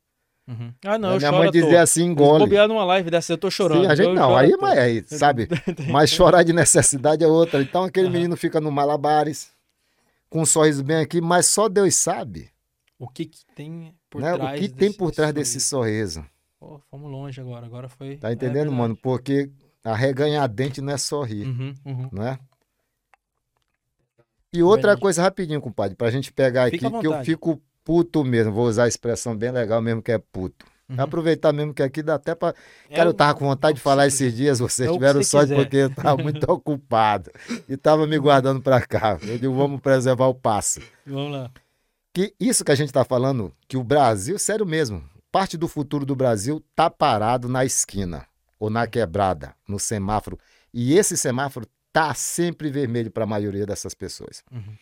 Uhum. 0.47 0.73
Ah, 0.83 0.97
não, 0.97 1.09
Né? 1.09 1.15
eu 1.15 1.19
Minha 1.19 1.29
choro 1.31 1.43
mãe 1.43 1.51
dizia 1.51 1.81
assim, 1.81 2.03
engole. 2.03 2.43
bobear 2.43 2.67
numa 2.67 2.83
live 2.83 3.09
dessa, 3.09 3.31
eu 3.33 3.37
tô 3.37 3.49
chorando. 3.49 3.81
Sim, 3.81 3.87
a 3.87 3.95
gente 3.95 4.07
eu 4.07 4.13
não, 4.13 4.35
aí, 4.35 4.53
mas, 4.59 4.77
aí, 4.77 5.03
sabe? 5.07 5.47
Mas 5.89 6.09
chorar 6.09 6.43
de 6.43 6.51
necessidade 6.51 7.23
é 7.23 7.27
outra. 7.27 7.61
Então 7.61 7.83
aquele 7.83 8.07
Aham. 8.07 8.13
menino 8.13 8.35
fica 8.37 8.59
no 8.59 8.71
malabares, 8.71 9.51
com 10.29 10.41
um 10.41 10.45
sorriso 10.45 10.83
bem 10.83 10.97
aqui, 10.97 11.21
mas 11.21 11.45
só 11.45 11.69
Deus 11.69 11.95
sabe, 11.95 12.49
O 12.99 13.07
que, 13.07 13.25
que 13.25 13.45
tem 13.55 13.93
por 14.09 14.21
né? 14.21 14.33
trás 14.33 14.59
O 14.59 14.61
que 14.61 14.67
tem 14.69 14.87
desse 14.89 14.97
por 14.97 15.11
trás 15.11 15.31
desse 15.33 15.59
sorriso? 15.59 16.15
sorriso. 16.15 16.29
Pô, 16.59 16.79
fomos 16.89 17.11
longe 17.11 17.39
agora, 17.39 17.65
agora 17.65 17.87
foi... 17.87 18.17
Tá 18.17 18.29
é 18.29 18.33
entendendo, 18.33 18.53
verdade. 18.71 18.75
mano? 18.77 18.95
Porque 18.97 19.49
arreganhar 19.83 20.47
dente 20.49 20.81
não 20.81 20.91
é 20.93 20.97
sorrir, 20.97 21.45
Uhum, 21.45 21.73
uhum. 21.85 22.09
não 22.11 22.23
é? 22.27 22.39
E 24.51 24.61
outra 24.61 24.95
coisa 24.97 25.21
rapidinho, 25.21 25.59
compadre, 25.61 25.95
pra 25.95 26.11
gente 26.11 26.31
pegar 26.31 26.65
aqui, 26.65 26.77
Fica 26.77 26.95
à 26.95 26.99
que 26.99 27.07
eu 27.07 27.23
fico 27.23 27.61
puto 27.83 28.23
mesmo, 28.23 28.51
vou 28.51 28.65
usar 28.67 28.83
a 28.85 28.87
expressão 28.87 29.35
bem 29.35 29.51
legal 29.51 29.81
mesmo, 29.81 30.01
que 30.01 30.11
é 30.11 30.17
puto. 30.17 30.65
Uhum. 30.89 30.95
Aproveitar 30.99 31.53
mesmo 31.53 31.73
que 31.73 31.81
aqui 31.81 32.03
dá 32.03 32.15
até 32.15 32.35
pra. 32.35 32.53
É 32.89 32.95
Cara, 32.95 33.09
eu 33.09 33.13
tava 33.13 33.35
com 33.35 33.45
vontade 33.45 33.75
de 33.75 33.79
é 33.79 33.81
o 33.81 33.83
falar 33.83 34.03
você 34.09 34.25
esses 34.25 34.35
dias, 34.35 34.59
vocês 34.59 34.89
É 34.89 34.91
tiveram 34.91 35.21
você 35.21 35.29
sorte 35.29 35.49
quiser. 35.49 35.61
porque 35.63 35.77
eu 35.77 35.89
tava 35.89 36.17
muito 36.21 36.43
ocupado 36.51 37.31
e 37.67 37.77
tava 37.77 38.05
me 38.05 38.17
guardando 38.19 38.61
pra 38.61 38.81
cá. 38.81 39.17
Eu 39.21 39.37
digo, 39.37 39.53
vamos 39.55 39.79
preservar 39.81 40.27
o 40.27 40.35
passo. 40.35 40.81
Vamos 41.05 41.31
lá. 41.31 41.51
Que 42.13 42.33
isso 42.39 42.63
que 42.63 42.71
a 42.71 42.75
gente 42.75 42.91
tá 42.91 43.03
falando, 43.03 43.51
que 43.67 43.75
o 43.77 43.83
Brasil, 43.83 44.37
sério 44.37 44.65
mesmo, 44.65 45.03
parte 45.31 45.57
do 45.57 45.67
futuro 45.67 46.05
do 46.05 46.15
Brasil 46.15 46.63
tá 46.75 46.89
parado 46.89 47.47
na 47.47 47.65
esquina 47.65 48.27
ou 48.59 48.69
na 48.69 48.85
quebrada, 48.85 49.55
no 49.67 49.79
semáforo. 49.79 50.37
E 50.73 50.95
esse 50.97 51.17
semáforo 51.17 51.65
tá 51.91 52.13
sempre 52.13 52.69
vermelho 52.69 53.09
para 53.09 53.23
a 53.23 53.27
maioria 53.27 53.65
dessas 53.65 53.93
pessoas. 53.93 54.43
Uhum. 54.51 54.75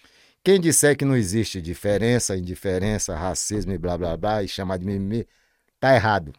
Quem 0.43 0.59
disser 0.59 0.97
que 0.97 1.05
não 1.05 1.15
existe 1.15 1.61
diferença, 1.61 2.35
indiferença, 2.35 3.15
racismo 3.15 3.71
e 3.71 3.77
blá 3.77 3.97
blá 3.97 4.17
blá, 4.17 4.43
e 4.43 4.47
chamar 4.47 4.77
de 4.77 4.85
mimimi, 4.85 5.27
tá 5.79 5.93
errado. 5.95 6.33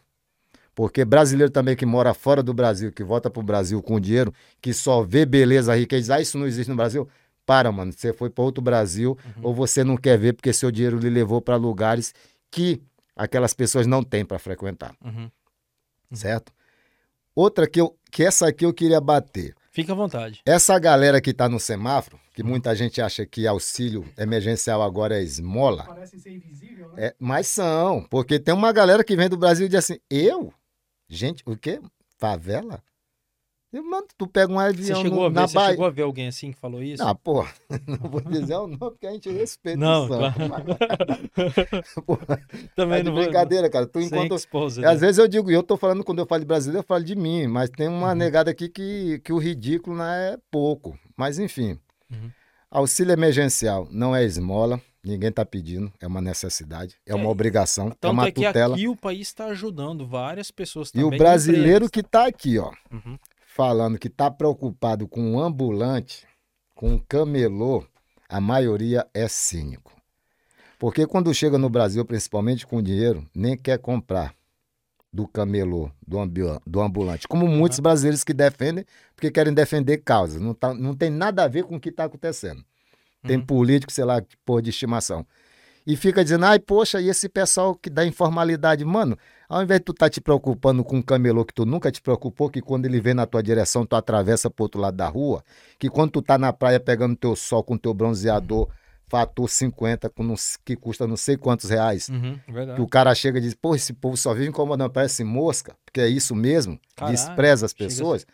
Porque 0.75 1.05
brasileiro 1.05 1.51
também 1.51 1.75
que 1.75 1.85
mora 1.85 2.13
fora 2.13 2.41
do 2.43 2.53
Brasil, 2.53 2.91
que 2.91 3.03
volta 3.03 3.29
pro 3.29 3.43
Brasil 3.43 3.81
com 3.81 3.99
dinheiro, 3.99 4.33
que 4.61 4.73
só 4.73 5.03
vê 5.03 5.25
beleza 5.25 5.75
rica 5.75 5.95
e 5.95 5.99
diz, 6.01 6.09
ah, 6.09 6.19
isso 6.19 6.37
não 6.37 6.47
existe 6.47 6.69
no 6.69 6.75
Brasil. 6.75 7.07
Para, 7.45 7.71
mano, 7.71 7.91
você 7.93 8.11
foi 8.11 8.29
para 8.29 8.43
outro 8.43 8.61
Brasil 8.63 9.17
ou 9.41 9.53
você 9.53 9.83
não 9.83 9.95
quer 9.97 10.17
ver 10.17 10.33
porque 10.33 10.51
seu 10.51 10.71
dinheiro 10.71 10.97
lhe 10.97 11.09
levou 11.09 11.41
para 11.41 11.55
lugares 11.55 12.13
que 12.49 12.81
aquelas 13.15 13.53
pessoas 13.53 13.85
não 13.85 14.03
têm 14.03 14.25
para 14.25 14.39
frequentar, 14.39 14.95
Uhum. 15.03 15.29
certo? 16.13 16.51
Outra 17.35 17.67
que, 17.67 17.79
eu, 17.81 17.95
que 18.11 18.23
essa 18.23 18.47
aqui 18.47 18.65
eu 18.65 18.73
queria 18.73 19.01
bater. 19.01 19.53
Fica 19.73 19.91
à 19.91 19.95
vontade. 19.95 20.39
Essa 20.45 20.77
galera 20.77 21.19
que 21.19 21.33
tá 21.33 21.49
no 21.49 21.59
semáforo, 21.59 22.19
que 22.35 22.43
muita 22.43 22.75
gente 22.75 23.01
acha 23.01 23.25
que 23.25 23.47
auxílio 23.47 24.07
emergencial 24.15 24.83
agora 24.83 25.17
é 25.17 25.23
esmola, 25.23 25.85
Parece 25.85 26.19
ser 26.19 26.31
invisível, 26.35 26.93
né? 26.93 27.07
é, 27.07 27.15
mas 27.17 27.47
são, 27.47 28.03
porque 28.03 28.39
tem 28.39 28.53
uma 28.53 28.71
galera 28.71 29.03
que 29.03 29.15
vem 29.15 29.27
do 29.27 29.35
Brasil 29.35 29.65
e 29.65 29.69
diz 29.69 29.79
assim, 29.79 29.97
eu? 30.11 30.53
Gente, 31.09 31.41
o 31.47 31.57
quê? 31.57 31.81
Favela? 32.19 32.83
Mano, 33.81 34.05
tu 34.17 34.27
pega 34.27 34.51
um 34.53 34.57
Você 34.59 34.67
avião 34.69 35.01
chegou, 35.01 35.19
no- 35.19 35.25
a 35.25 35.29
ver, 35.29 35.35
na 35.35 35.47
você 35.47 35.55
Bahia. 35.55 35.69
chegou 35.71 35.85
a 35.85 35.89
ver 35.89 36.01
alguém 36.03 36.27
assim 36.27 36.51
que 36.51 36.59
falou 36.59 36.81
isso? 36.83 37.01
Ah, 37.03 37.15
pô, 37.15 37.43
não 37.87 38.09
vou 38.09 38.21
dizer 38.21 38.55
o 38.55 38.67
nome 38.67 38.77
porque 38.77 39.07
a 39.07 39.11
gente 39.11 39.29
respeita 39.31 39.79
Não, 39.79 40.05
o 40.05 40.07
santo, 40.07 40.39
mas, 40.47 40.63
Também 42.75 43.03
de 43.03 43.09
não 43.09 43.15
vou. 43.15 43.23
brincadeira, 43.23 43.69
cara. 43.69 43.87
Tu 43.87 43.99
enquanto... 44.01 44.35
expose, 44.35 44.79
E 44.79 44.83
né? 44.83 44.89
Às 44.89 45.01
vezes 45.01 45.17
eu 45.17 45.27
digo, 45.27 45.49
e 45.49 45.53
eu 45.53 45.63
tô 45.63 45.77
falando, 45.77 46.03
quando 46.03 46.19
eu 46.19 46.25
falo 46.25 46.41
de 46.41 46.47
brasileiro, 46.47 46.79
eu 46.83 46.87
falo 46.87 47.03
de 47.03 47.15
mim, 47.15 47.47
mas 47.47 47.69
tem 47.69 47.87
uma 47.87 48.09
Uhum. 48.09 48.15
negada 48.15 48.51
aqui 48.51 48.69
que, 48.69 49.19
que 49.23 49.33
o 49.33 49.37
ridículo 49.37 49.97
não 49.97 50.05
é 50.05 50.37
pouco. 50.51 50.97
Mas 51.17 51.39
enfim, 51.39 51.77
Uhum. 52.11 52.29
auxílio 52.69 53.13
emergencial 53.13 53.87
não 53.91 54.15
é 54.15 54.23
esmola, 54.23 54.79
ninguém 55.03 55.31
tá 55.31 55.45
pedindo, 55.45 55.91
é 55.99 56.07
uma 56.07 56.21
necessidade, 56.21 56.95
é 57.05 57.13
uma 57.15 57.25
É, 57.25 57.27
obrigação, 57.27 57.87
é 57.87 57.95
Tanto 57.99 58.11
uma 58.13 58.27
é 58.27 58.31
que 58.31 58.45
tutela. 58.45 58.75
aqui 58.75 58.87
o 58.87 58.95
país 58.95 59.27
está 59.27 59.45
ajudando 59.47 60.05
várias 60.07 60.51
pessoas 60.51 60.89
E 60.89 60.93
também. 60.93 61.13
o 61.13 61.17
brasileiro 61.17 61.89
que 61.89 62.03
tá 62.03 62.27
aqui, 62.27 62.57
ó, 62.59 62.71
Uhum. 62.91 63.17
Falando 63.53 63.99
que 63.99 64.09
tá 64.09 64.31
preocupado 64.31 65.07
com 65.07 65.21
um 65.21 65.39
ambulante, 65.39 66.27
com 66.73 66.93
um 66.93 66.97
camelô, 66.97 67.85
a 68.27 68.41
maioria 68.41 69.07
é 69.13 69.27
cínico. 69.27 69.93
Porque 70.79 71.05
quando 71.05 71.33
chega 71.33 71.57
no 71.57 71.69
Brasil, 71.69 72.03
principalmente 72.03 72.65
com 72.65 72.81
dinheiro, 72.81 73.27
nem 73.33 73.55
quer 73.55 73.77
comprar 73.77 74.33
do 75.11 75.27
camelô, 75.27 75.91
do, 76.05 76.17
do 76.65 76.81
ambulante. 76.81 77.27
Como 77.27 77.47
muitos 77.47 77.79
brasileiros 77.79 78.23
que 78.23 78.33
defendem, 78.33 78.85
porque 79.15 79.29
querem 79.29 79.53
defender 79.53 79.97
causas. 79.99 80.41
Não, 80.41 80.55
tá, 80.55 80.73
não 80.73 80.95
tem 80.95 81.11
nada 81.11 81.43
a 81.43 81.47
ver 81.47 81.63
com 81.63 81.75
o 81.75 81.79
que 81.79 81.89
está 81.89 82.05
acontecendo. 82.05 82.65
Tem 83.21 83.37
Uhum. 83.37 83.45
político, 83.45 83.93
sei 83.93 84.03
lá, 84.03 84.21
pôr 84.43 84.63
de 84.63 84.71
estimação. 84.71 85.25
E 85.85 85.95
fica 85.97 86.23
dizendo, 86.23 86.45
ai, 86.45 86.59
poxa, 86.59 87.01
e 87.01 87.09
esse 87.09 87.27
pessoal 87.27 87.75
que 87.75 87.89
dá 87.89 88.05
informalidade? 88.05 88.85
Mano, 88.85 89.17
ao 89.49 89.61
invés 89.61 89.79
de 89.81 89.85
tu 89.85 89.93
tá 89.93 90.09
te 90.09 90.21
preocupando 90.21 90.83
com 90.83 90.97
um 90.97 91.01
camelô 91.01 91.43
que 91.43 91.53
tu 91.53 91.65
nunca 91.65 91.91
te 91.91 92.01
preocupou, 92.01 92.49
que 92.49 92.61
quando 92.61 92.85
ele 92.85 93.01
vem 93.01 93.13
na 93.13 93.25
tua 93.25 93.43
direção, 93.43 93.85
tu 93.85 93.95
atravessa 93.95 94.49
pro 94.49 94.63
outro 94.63 94.79
lado 94.79 94.95
da 94.95 95.07
rua, 95.07 95.43
que 95.77 95.89
quando 95.89 96.11
tu 96.11 96.21
tá 96.21 96.37
na 96.37 96.53
praia 96.53 96.79
pegando 96.79 97.15
teu 97.15 97.35
sol 97.35 97.63
com 97.63 97.77
teu 97.77 97.93
bronzeador, 97.93 98.69
fator 99.07 99.47
50, 99.49 100.09
com 100.09 100.23
não- 100.23 100.35
que 100.65 100.75
custa 100.75 101.05
não 101.05 101.17
sei 101.17 101.35
quantos 101.37 101.69
reais, 101.69 102.09
Uhum, 102.09 102.39
que 102.45 102.51
verdade. 102.51 102.81
o 102.81 102.87
cara 102.87 103.13
chega 103.13 103.37
e 103.37 103.41
diz, 103.41 103.53
pô, 103.53 103.75
esse 103.75 103.93
povo 103.93 104.15
só 104.17 104.33
vive 104.33 104.47
incomodando, 104.47 104.89
parece 104.89 105.23
mosca, 105.23 105.75
porque 105.85 105.99
é 106.01 106.07
isso 106.07 106.33
mesmo, 106.33 106.79
Caralho, 106.95 107.15
despreza 107.15 107.65
as 107.65 107.73
pessoas. 107.73 108.25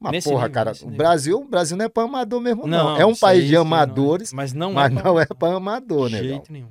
Mas, 0.00 0.12
Nesse 0.12 0.28
porra, 0.28 0.42
nível, 0.48 0.54
cara, 0.54 0.72
o. 0.82 0.90
Brasil, 0.90 1.40
o 1.40 1.44
Brasil 1.48 1.76
não 1.76 1.84
é 1.84 1.88
para 1.88 2.02
amador 2.04 2.40
mesmo, 2.40 2.66
não. 2.66 2.90
Não, 2.90 2.96
É 2.96 3.06
um 3.06 3.16
país 3.16 3.42
aí 3.42 3.48
de 3.48 3.54
não 3.54 3.60
é. 3.60 3.62
amadores, 3.62 4.32
Mas 4.32 4.52
não 4.52 4.72
mas 4.72 4.92
é. 4.92 4.94
não 5.02 5.18
é 5.18 5.26
para 5.26 5.56
amador, 5.56 6.08
né? 6.10 6.18
jeito 6.18 6.52
nenhum. 6.52 6.68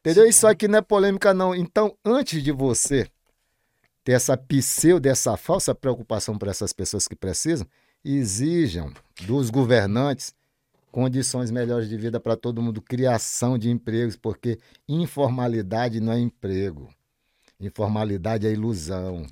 Entendeu? 0.00 0.24
Sim. 0.24 0.30
Isso 0.30 0.46
aqui 0.46 0.66
não 0.66 0.78
é 0.78 0.82
polêmica, 0.82 1.32
não. 1.32 1.54
Então, 1.54 1.96
antes 2.04 2.42
de 2.42 2.52
você 2.52 3.08
ter 4.02 4.12
essa 4.12 4.36
pseudo, 4.36 5.06
essa 5.06 5.36
falsa 5.36 5.74
preocupação 5.74 6.38
por 6.38 6.48
essas 6.48 6.72
pessoas 6.72 7.06
que 7.06 7.14
precisam, 7.14 7.66
exijam 8.04 8.92
dos 9.26 9.50
governantes 9.50 10.34
condições 10.90 11.50
melhores 11.50 11.88
de 11.88 11.96
vida 11.96 12.18
para 12.18 12.36
todo 12.36 12.60
mundo, 12.60 12.82
criação 12.82 13.56
de 13.56 13.70
empregos, 13.70 14.16
porque 14.16 14.58
informalidade 14.88 16.00
não 16.00 16.12
é 16.12 16.18
emprego. 16.18 16.92
Informalidade 17.60 18.46
é 18.46 18.52
ilusão. 18.52 19.26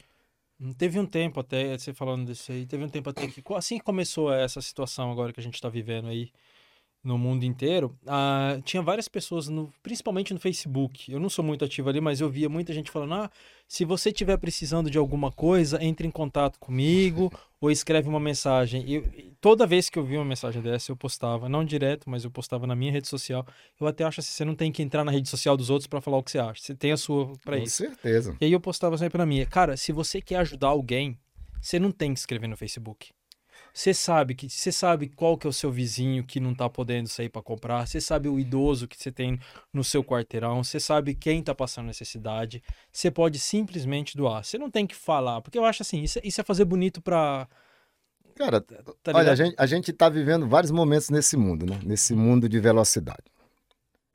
Hum, 0.60 0.72
Teve 0.72 0.98
um 0.98 1.06
tempo 1.06 1.40
até, 1.40 1.76
você 1.76 1.92
falando 1.92 2.26
disso 2.26 2.52
aí, 2.52 2.66
teve 2.66 2.84
um 2.84 2.88
tempo 2.88 3.10
até 3.10 3.26
que, 3.26 3.42
assim 3.54 3.78
que 3.78 3.84
começou 3.84 4.32
essa 4.32 4.60
situação 4.60 5.10
agora 5.10 5.32
que 5.32 5.40
a 5.40 5.42
gente 5.42 5.54
está 5.54 5.68
vivendo 5.68 6.08
aí 6.08 6.30
no 7.09 7.16
mundo 7.18 7.44
inteiro, 7.44 7.96
ah, 8.06 8.59
tinha 8.64 8.82
várias 8.82 9.09
pessoas, 9.09 9.48
no- 9.48 9.72
principalmente 9.82 10.34
no 10.34 10.38
Facebook. 10.38 11.11
Eu 11.11 11.18
não 11.18 11.30
sou 11.30 11.42
muito 11.44 11.64
ativo 11.64 11.88
ali, 11.88 12.00
mas 12.00 12.20
eu 12.20 12.28
via 12.28 12.48
muita 12.48 12.72
gente 12.72 12.90
falando: 12.90 13.14
ah, 13.14 13.30
se 13.66 13.84
você 13.84 14.11
estiver 14.11 14.36
precisando 14.36 14.90
de 14.90 14.98
alguma 14.98 15.32
coisa, 15.32 15.82
entre 15.82 16.06
em 16.06 16.11
contato 16.11 16.59
comigo 16.61 17.32
ou 17.61 17.70
escreve 17.70 18.09
uma 18.09 18.20
mensagem. 18.20 18.84
E 18.86 19.32
toda 19.40 19.66
vez 19.66 19.88
que 19.88 19.98
eu 19.98 20.04
vi 20.04 20.16
uma 20.16 20.24
mensagem 20.24 20.61
dessa, 20.61 20.92
eu 20.92 20.96
postava, 20.96 21.48
não 21.48 21.64
direto, 21.64 22.09
mas 22.11 22.24
eu 22.24 22.30
postava 22.30 22.66
na 22.66 22.76
minha 22.76 22.92
rede 22.92 23.09
social. 23.09 23.46
Eu 23.80 23.86
até 23.86 24.04
acho 24.04 24.20
assim: 24.20 24.30
você 24.32 24.44
não 24.44 24.54
tem 24.54 24.70
que 24.70 24.82
entrar 24.82 25.02
na 25.02 25.11
rede 25.11 25.28
social 25.28 25.56
dos 25.56 25.70
outros 25.70 25.86
para 25.86 26.00
falar 26.02 26.18
o 26.18 26.22
que 26.22 26.30
você 26.30 26.38
acha. 26.38 26.61
Você 26.62 26.74
tem 26.74 26.92
a 26.92 26.96
sua 26.98 27.32
para 27.42 27.56
Com 27.56 27.62
isso. 27.64 27.76
certeza. 27.76 28.36
E 28.40 28.44
aí 28.44 28.52
eu 28.52 28.61
postava 28.61 28.98
sempre 28.98 29.16
na 29.16 29.24
minha. 29.26 29.46
Cara, 29.46 29.76
se 29.76 29.92
você 29.92 30.20
quer 30.20 30.36
ajudar 30.36 30.68
alguém, 30.68 31.16
você 31.61 31.78
não 31.78 31.90
tem 31.90 32.12
que 32.12 32.20
escrever 32.20 32.46
no 32.48 32.56
Facebook. 32.56 33.11
Você 33.72 33.94
sabe 33.94 34.34
que 34.34 34.48
você 34.48 34.72
sabe 34.72 35.08
qual 35.08 35.36
que 35.38 35.46
é 35.46 35.50
o 35.50 35.52
seu 35.52 35.70
vizinho 35.70 36.24
que 36.24 36.40
não 36.40 36.54
tá 36.54 36.68
podendo 36.68 37.08
sair 37.08 37.28
para 37.28 37.42
comprar, 37.42 37.86
você 37.86 38.00
sabe 38.00 38.28
o 38.28 38.38
idoso 38.38 38.88
que 38.88 38.96
você 39.00 39.12
tem 39.12 39.38
no 39.72 39.84
seu 39.84 40.02
quarteirão, 40.02 40.64
você 40.64 40.80
sabe 40.80 41.14
quem 41.14 41.42
tá 41.42 41.54
passando 41.54 41.86
necessidade. 41.86 42.62
Você 42.92 43.10
pode 43.10 43.38
simplesmente 43.38 44.16
doar. 44.16 44.44
Você 44.44 44.58
não 44.58 44.70
tem 44.70 44.86
que 44.86 44.94
falar, 44.96 45.40
porque 45.40 45.58
eu 45.58 45.64
acho 45.64 45.82
assim, 45.82 46.02
isso, 46.02 46.18
é- 46.18 46.22
isso 46.24 46.40
é 46.40 46.44
fazer 46.44 46.64
bonito 46.64 47.00
pra, 47.00 47.46
Cara, 48.34 48.60
tá 48.60 49.12
olha, 49.14 49.32
a 49.32 49.34
gente, 49.34 49.54
a 49.58 49.66
gente 49.66 49.92
tá 49.92 50.08
vivendo 50.08 50.46
vários 50.46 50.70
momentos 50.70 51.10
nesse 51.10 51.36
mundo, 51.36 51.66
né? 51.66 51.80
Nesse 51.84 52.14
mundo 52.14 52.48
de 52.48 52.60
velocidade. 52.60 53.24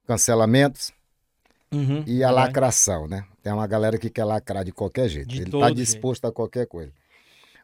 Cancelamentos, 0.07 0.91
Uhum, 1.73 2.03
e 2.05 2.23
a 2.23 2.27
vai. 2.31 2.45
lacração, 2.45 3.07
né? 3.07 3.25
Tem 3.41 3.51
uma 3.51 3.65
galera 3.67 3.97
que 3.97 4.09
quer 4.09 4.23
lacrar 4.25 4.63
de 4.63 4.71
qualquer 4.71 5.09
jeito. 5.09 5.27
De 5.29 5.41
Ele 5.41 5.51
tá 5.51 5.65
jeito. 5.67 5.75
disposto 5.75 6.25
a 6.25 6.31
qualquer 6.31 6.67
coisa. 6.67 6.93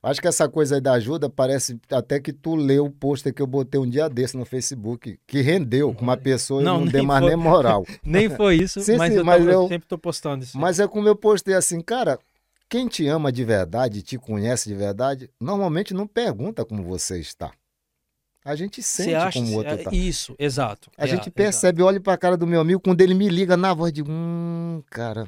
Acho 0.01 0.21
que 0.21 0.27
essa 0.27 0.47
coisa 0.47 0.75
aí 0.75 0.81
da 0.81 0.93
ajuda 0.93 1.29
parece 1.29 1.77
até 1.91 2.19
que 2.21 2.31
tu 2.31 2.55
leu 2.55 2.85
o 2.85 2.91
pôster 2.91 3.33
que 3.33 3.41
eu 3.41 3.47
botei 3.47 3.79
um 3.79 3.89
dia 3.89 4.09
desse 4.09 4.37
no 4.37 4.45
Facebook, 4.45 5.19
que 5.27 5.41
rendeu 5.41 5.93
com 5.93 6.03
uma 6.03 6.15
pessoa 6.15 6.63
Não, 6.63 6.81
e 6.81 6.85
não, 6.85 6.91
deu 6.91 7.03
mais 7.03 7.25
nem 7.25 7.35
moral. 7.35 7.85
Nem 8.05 8.29
foi 8.29 8.55
isso, 8.57 8.79
Sim, 8.79 8.95
mas, 8.97 9.11
sim, 9.11 9.19
eu, 9.19 9.25
mas 9.25 9.45
eu 9.45 9.51
eu- 9.51 9.67
sempre 9.67 9.87
tô 9.87 9.97
postando 9.97 10.43
isso. 10.43 10.57
Mas 10.57 10.79
é 10.79 10.87
como 10.87 11.07
eu 11.07 11.15
postei 11.17 11.53
assim, 11.53 11.81
cara, 11.81 12.17
quem 12.69 12.87
te 12.87 13.05
ama 13.07 13.29
de 13.31 13.43
verdade, 13.43 14.01
te 14.01 14.17
conhece 14.17 14.69
de 14.69 14.75
verdade, 14.75 15.29
normalmente 15.39 15.93
não 15.93 16.07
pergunta 16.07 16.63
como 16.63 16.81
você 16.83 17.19
está. 17.19 17.51
A 18.45 18.55
gente 18.55 18.81
sente 18.81 19.15
acha 19.15 19.37
como 19.37 19.51
o 19.51 19.55
outro 19.57 19.73
é, 19.73 19.77
tá. 19.77 19.91
isso, 19.91 20.33
exato. 20.39 20.89
A 20.97 21.03
é, 21.03 21.07
gente 21.07 21.23
exato. 21.23 21.31
percebe, 21.33 21.83
olha 21.83 21.99
pra 21.99 22.17
cara 22.17 22.37
do 22.37 22.47
meu 22.47 22.61
amigo, 22.61 22.79
quando 22.79 23.01
ele 23.01 23.13
me 23.13 23.27
liga 23.27 23.57
na 23.57 23.73
voz 23.73 23.91
de 23.91 24.01
hum, 24.01 24.81
cara, 24.89 25.27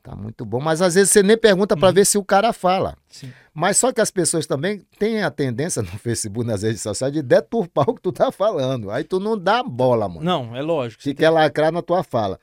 tá 0.00 0.16
muito 0.16 0.44
bom. 0.44 0.60
Mas 0.60 0.80
às 0.82 0.94
vezes 0.94 1.10
você 1.10 1.22
nem 1.22 1.36
pergunta 1.36 1.76
pra 1.76 1.88
Uhum. 1.88 1.94
ver 1.94 2.04
se 2.06 2.18
o 2.18 2.24
cara 2.24 2.52
fala. 2.52 2.96
Sim. 3.08 3.32
Mas 3.54 3.76
só 3.76 3.92
que 3.92 4.00
as 4.00 4.10
pessoas 4.10 4.46
também 4.46 4.80
têm 4.98 5.22
a 5.22 5.30
tendência 5.30 5.80
no 5.82 5.88
Facebook, 5.98 6.46
nas 6.46 6.62
redes 6.62 6.82
sociais, 6.82 7.12
de 7.12 7.22
deturpar 7.22 7.88
o 7.88 7.94
que 7.94 8.02
tu 8.02 8.12
tá 8.12 8.32
falando. 8.32 8.90
Aí 8.90 9.04
tu 9.04 9.20
não 9.20 9.36
dá 9.38 9.62
bola, 9.62 10.08
mano. 10.08 10.22
Não, 10.24 10.56
é 10.56 10.62
lógico. 10.62 11.02
Se 11.02 11.14
quer 11.14 11.30
lacrar 11.30 11.70
na 11.72 11.82
tua 11.82 12.02
fala. 12.02 12.38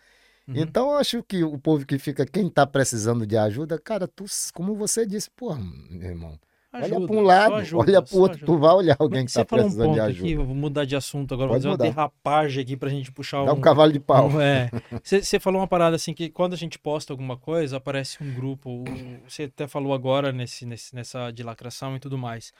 Uhum. 0.47 0.53
Então 0.55 0.91
eu 0.91 0.97
acho 0.97 1.21
que 1.23 1.43
o 1.43 1.57
povo 1.57 1.85
que 1.85 1.97
fica, 1.99 2.25
quem 2.25 2.49
tá 2.49 2.65
precisando 2.65 3.25
de 3.27 3.35
ajuda, 3.37 3.77
cara, 3.77 4.07
tu, 4.07 4.23
como 4.53 4.75
você 4.75 5.05
disse, 5.05 5.29
pô, 5.35 5.53
meu 5.55 6.09
irmão, 6.09 6.39
olha 6.77 6.85
Ajuda, 6.85 7.07
pra 7.07 7.15
um 7.15 7.19
só 7.19 7.25
lado, 7.25 7.55
ajuda, 7.55 7.83
olha 7.91 8.01
pro 8.01 8.11
só 8.11 8.17
outro, 8.19 8.37
ajuda. 8.37 8.45
tu 8.45 8.57
vai 8.59 8.73
olhar 8.73 8.95
alguém 8.99 9.25
que 9.25 9.31
Você 9.31 9.45
tá 9.45 9.55
um 9.55 9.59
precisando 9.59 9.85
ponto 9.85 9.93
de 9.95 9.99
aqui, 10.01 10.11
ajuda. 10.11 10.29
eu 10.29 10.45
vou 10.45 10.55
mudar 10.55 10.85
de 10.85 10.95
assunto 10.95 11.33
agora, 11.33 11.47
vou 11.47 11.55
Pode 11.55 11.63
fazer 11.63 11.67
uma 11.69 11.73
mudar. 11.73 11.83
derrapagem 11.85 12.63
aqui 12.63 12.77
pra 12.77 12.89
gente 12.89 13.11
puxar 13.11 13.45
Dá 13.45 13.53
um... 13.53 13.57
um 13.57 13.61
cavalo 13.61 13.91
de 13.91 13.99
pau. 13.99 14.29
um- 14.29 14.41
é. 14.41 14.69
Você 15.03 15.21
você 15.21 15.39
falou 15.39 15.59
uma 15.61 15.67
parada 15.67 15.95
assim 15.95 16.13
que 16.13 16.29
quando 16.29 16.53
a 16.53 16.57
gente 16.57 16.77
posta 16.79 17.11
alguma 17.13 17.37
coisa, 17.37 17.77
aparece 17.77 18.23
um 18.23 18.33
grupo. 18.33 18.69
o- 18.69 18.85
Você 19.29 19.43
até 19.43 19.67
falou 19.67 19.93
agora 19.93 20.31
nesse, 20.31 20.65
nesse- 20.65 20.93
nessa 20.95 21.31
de 21.31 21.43
lacração 21.43 21.95
e 21.95 21.99
tudo 21.99 22.17
mais. 22.17 22.51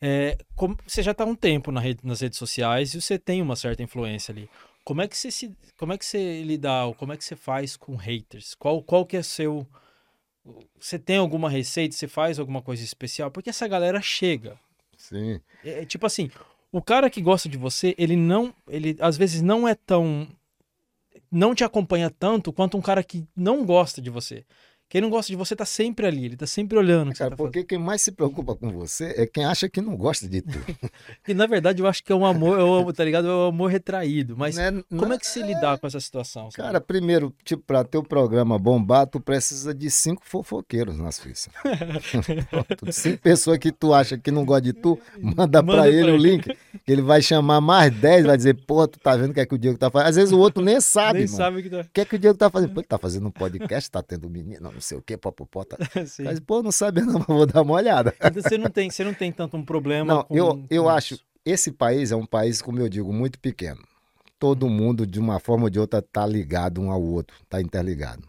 É, 0.00 0.36
como- 0.54 0.76
você 0.86 1.02
já 1.02 1.12
está 1.12 1.24
há 1.24 1.26
um 1.26 1.34
tempo 1.34 1.72
na 1.72 1.80
rede- 1.80 2.00
nas 2.04 2.20
redes 2.20 2.38
sociais 2.38 2.92
e 2.94 3.00
você 3.00 3.18
tem 3.18 3.40
uma 3.40 3.56
certa 3.56 3.82
influência 3.82 4.30
ali. 4.32 4.48
Como 4.84 5.02
é 5.02 5.08
que 5.08 5.16
você 5.16 5.30
se, 5.30 5.52
como 5.76 5.92
é 5.92 5.98
que 5.98 6.04
você 6.06 6.42
lida, 6.42 6.84
ou 6.84 6.94
como 6.94 7.12
é 7.12 7.16
que 7.16 7.24
você 7.24 7.34
faz 7.34 7.76
com 7.76 7.96
haters? 7.96 8.54
Qual, 8.54 8.82
qual 8.82 9.04
que 9.04 9.16
é 9.16 9.22
seu 9.22 9.66
você 10.78 10.98
tem 10.98 11.16
alguma 11.16 11.48
receita? 11.48 11.94
Você 11.94 12.06
faz 12.06 12.38
alguma 12.38 12.62
coisa 12.62 12.82
especial? 12.82 13.30
Porque 13.30 13.50
essa 13.50 13.66
galera 13.66 14.00
chega. 14.00 14.58
Sim. 14.96 15.40
É, 15.64 15.82
é 15.82 15.86
tipo 15.86 16.06
assim, 16.06 16.30
o 16.72 16.80
cara 16.82 17.10
que 17.10 17.20
gosta 17.20 17.48
de 17.48 17.56
você, 17.56 17.94
ele 17.98 18.16
não, 18.16 18.54
ele 18.68 18.96
às 19.00 19.16
vezes 19.16 19.42
não 19.42 19.66
é 19.66 19.74
tão, 19.74 20.28
não 21.30 21.54
te 21.54 21.64
acompanha 21.64 22.10
tanto 22.10 22.52
quanto 22.52 22.76
um 22.76 22.82
cara 22.82 23.02
que 23.02 23.26
não 23.34 23.64
gosta 23.64 24.00
de 24.00 24.10
você. 24.10 24.44
Quem 24.88 25.00
não 25.00 25.10
gosta 25.10 25.32
de 25.32 25.36
você 25.36 25.56
tá 25.56 25.64
sempre 25.64 26.06
ali, 26.06 26.26
ele 26.26 26.36
tá 26.36 26.46
sempre 26.46 26.78
olhando. 26.78 27.12
Cara, 27.12 27.30
tá 27.30 27.36
porque 27.36 27.64
quem 27.64 27.76
mais 27.78 28.02
se 28.02 28.12
preocupa 28.12 28.54
com 28.54 28.70
você 28.70 29.12
é 29.16 29.26
quem 29.26 29.44
acha 29.44 29.68
que 29.68 29.80
não 29.80 29.96
gosta 29.96 30.28
de 30.28 30.42
tu. 30.42 30.58
fazendo. 30.62 30.90
E 31.26 31.34
na 31.34 31.46
verdade 31.46 31.82
eu 31.82 31.88
acho 31.88 32.04
que 32.04 32.12
é 32.12 32.14
um 32.14 32.24
amor, 32.24 32.58
é 32.58 32.62
um, 32.62 32.92
tá 32.92 33.04
ligado? 33.04 33.26
É 33.28 33.32
um 33.32 33.46
amor 33.48 33.68
retraído. 33.70 34.36
Mas 34.36 34.56
Né? 34.56 34.82
como 34.96 35.12
é 35.12 35.18
que 35.18 35.26
se 35.26 35.42
lidar 35.42 35.78
com 35.78 35.86
essa 35.88 35.98
situação? 35.98 36.50
sabe? 36.52 36.54
Cara, 36.64 36.80
primeiro, 36.80 37.34
tipo, 37.44 37.62
pra 37.64 37.82
teu 37.82 38.02
programa 38.02 38.58
bombar, 38.58 39.06
tu 39.08 39.18
precisa 39.20 39.74
de 39.74 39.90
cinco 39.90 40.22
fofoqueiros 40.24 40.96
na 40.98 41.10
Suíça. 41.10 41.50
Pronto, 42.50 42.92
cinco 42.92 43.18
pessoas 43.18 43.58
que 43.58 43.72
tu 43.72 43.92
acha 43.92 44.16
que 44.16 44.30
não 44.30 44.44
gosta 44.44 44.62
de 44.62 44.72
tu, 44.72 44.98
manda, 45.20 45.36
Manda 45.60 45.64
pra 45.64 45.88
ele 45.88 46.04
pra 46.04 46.14
o 46.14 46.16
link, 46.16 46.44
que 46.84 46.92
ele 46.92 47.02
vai 47.02 47.20
chamar 47.22 47.60
mais 47.60 47.92
dez, 47.92 48.24
vai 48.24 48.36
dizer, 48.36 48.54
pô, 48.66 48.86
tu 48.86 48.98
tá 48.98 49.16
vendo 49.16 49.30
o 49.30 49.34
que 49.34 49.40
é 49.40 49.46
que 49.46 49.54
o 49.54 49.58
Diego 49.58 49.78
tá 49.78 49.90
fazendo? 49.90 50.08
Às 50.08 50.16
vezes 50.16 50.32
o 50.32 50.38
outro 50.38 50.62
nem 50.62 50.80
sabe, 50.80 51.20
Nem 51.20 51.26
mano. 51.28 51.36
sabe 51.36 51.60
o 51.60 51.62
que 51.62 51.70
tá. 51.70 51.80
O 51.80 51.88
que 51.92 52.00
é 52.00 52.04
que 52.04 52.16
o 52.16 52.18
Diego 52.18 52.36
tá 52.38 52.50
fazendo? 52.50 52.72
Pô, 52.72 52.80
ele 52.80 52.86
tá 52.86 52.98
fazendo 52.98 53.26
um 53.26 53.30
podcast, 53.30 53.90
tá 53.90 54.02
tendo 54.02 54.28
menino, 54.30 54.70
não 54.76 54.80
sei 54.80 54.98
o 54.98 55.02
que, 55.02 55.16
popopó. 55.16 55.64
Tá... 55.64 55.76
Mas, 56.22 56.38
pô, 56.40 56.62
não 56.62 56.70
sabe 56.70 57.00
não, 57.00 57.14
mas 57.18 57.26
vou 57.26 57.46
dar 57.46 57.62
uma 57.62 57.74
olhada. 57.74 58.14
Então 58.16 58.42
você 58.42 58.56
não 58.56 58.70
tem, 58.70 58.90
você 58.90 59.02
não 59.02 59.14
tem 59.14 59.32
tanto 59.32 59.56
um 59.56 59.64
problema 59.64 60.14
Não, 60.14 60.22
com 60.24 60.36
eu, 60.36 60.64
eu 60.70 60.82
com 60.84 60.88
acho, 60.90 61.14
isso. 61.14 61.24
esse 61.44 61.72
país 61.72 62.12
é 62.12 62.16
um 62.16 62.26
país, 62.26 62.62
como 62.62 62.78
eu 62.78 62.88
digo, 62.88 63.12
muito 63.12 63.38
pequeno. 63.40 63.82
Todo 64.38 64.68
mundo, 64.68 65.06
de 65.06 65.18
uma 65.18 65.40
forma 65.40 65.64
ou 65.64 65.70
de 65.70 65.80
outra, 65.80 66.02
tá 66.02 66.26
ligado 66.26 66.80
um 66.80 66.90
ao 66.90 67.02
outro, 67.02 67.36
tá 67.48 67.60
interligado. 67.60 68.28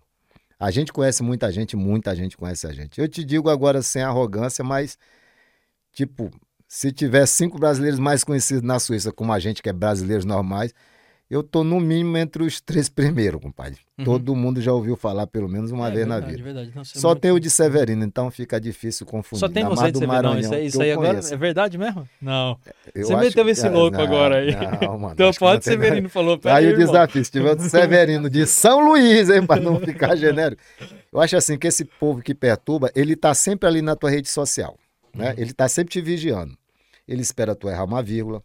A 0.60 0.72
gente 0.72 0.92
conhece 0.92 1.22
muita 1.22 1.52
gente, 1.52 1.76
muita 1.76 2.16
gente 2.16 2.38
conhece 2.38 2.66
a 2.66 2.72
gente. 2.72 3.00
Eu 3.00 3.08
te 3.08 3.24
digo 3.24 3.50
agora 3.50 3.82
sem 3.82 4.02
arrogância, 4.02 4.64
mas, 4.64 4.98
tipo, 5.92 6.32
se 6.68 6.92
tiver 6.92 7.26
cinco 7.28 7.60
brasileiros 7.60 8.00
mais 8.00 8.24
conhecidos 8.24 8.64
na 8.64 8.80
Suíça 8.80 9.12
como 9.12 9.34
a 9.34 9.40
gente, 9.40 9.62
que 9.62 9.70
é 9.70 9.74
brasileiros 9.74 10.26
normais, 10.26 10.74
eu 11.30 11.44
tô 11.44 11.64
no 11.64 11.80
mínimo 11.80 12.16
entre 12.18 12.42
os 12.44 12.62
três 12.62 12.88
primeiros, 12.88 13.42
compadre. 13.42 13.80
Uhum. 13.98 14.06
Todo 14.06 14.36
mundo 14.36 14.62
já 14.62 14.72
ouviu 14.72 14.96
falar 14.96 15.28
pelo 15.28 15.50
menos 15.50 15.72
uma 15.72 15.88
É 15.90 15.92
vez 15.92 16.08
na 16.08 16.16
verdade, 16.20 16.32
vida. 16.38 16.44
verdade. 16.46 16.72
Não, 16.76 16.82
é 16.82 16.86
Só 16.86 17.14
tem 17.16 17.32
o 17.32 17.40
de 17.40 17.50
Severino, 17.50 18.04
então 18.06 18.32
fica 18.32 18.62
difícil 18.62 19.06
confundir. 19.06 19.40
Só 19.40 19.50
tem 19.50 19.66
você 19.66 19.82
mais 19.82 19.94
de 19.94 20.00
do 20.00 20.00
Severino. 20.00 20.40
Isso 20.40 20.54
aí, 20.54 20.62
que 20.62 20.68
isso 20.68 20.82
aí 20.82 20.92
agora 20.92 21.10
conheço. 21.10 21.34
é 21.34 21.38
verdade 21.38 21.78
mesmo? 21.78 22.08
Não. 22.22 22.58
Eu 22.96 23.06
Você 23.08 23.14
acho 23.14 23.24
meteu 23.24 23.50
esse 23.50 23.68
Ah, 23.68 23.72
louco 23.72 23.98
não, 23.98 24.04
agora 24.06 24.38
aí. 24.38 24.52
Não, 24.82 24.98
mano. 25.00 25.14
Então 25.14 25.32
pode 25.34 25.64
tem 25.64 25.74
Severino 25.74 26.08
falou. 26.10 26.40
Aí 26.46 26.72
o 26.74 26.78
desafio. 26.78 27.26
Se 27.26 27.32
tiver 27.32 27.52
o 27.52 27.56
do 27.56 27.64
Severino 27.64 28.30
de 28.30 28.46
São 28.46 28.80
Luís, 28.88 29.30
hein, 29.30 29.46
para 29.46 29.60
não 29.62 29.80
ficar 29.82 30.16
genérico. 30.16 30.62
Eu 31.12 31.20
acho 31.20 31.36
assim 31.36 31.58
que 31.58 31.68
esse 31.68 31.84
povo 31.84 32.22
que 32.22 32.34
perturba, 32.34 32.90
ele 32.96 33.16
tá 33.16 33.34
sempre 33.34 33.68
ali 33.68 33.82
na 33.82 33.96
tua 33.96 34.10
rede 34.10 34.30
social, 34.30 34.78
né? 35.14 35.32
Uhum. 35.32 35.36
Ele 35.38 35.54
tá 35.54 35.68
sempre 35.68 35.92
te 35.92 36.00
vigiando. 36.02 36.56
Ele 37.08 37.22
espera 37.22 37.56
tu 37.56 37.68
errar 37.70 37.86
uma 37.86 38.04
vírgula, 38.04 38.44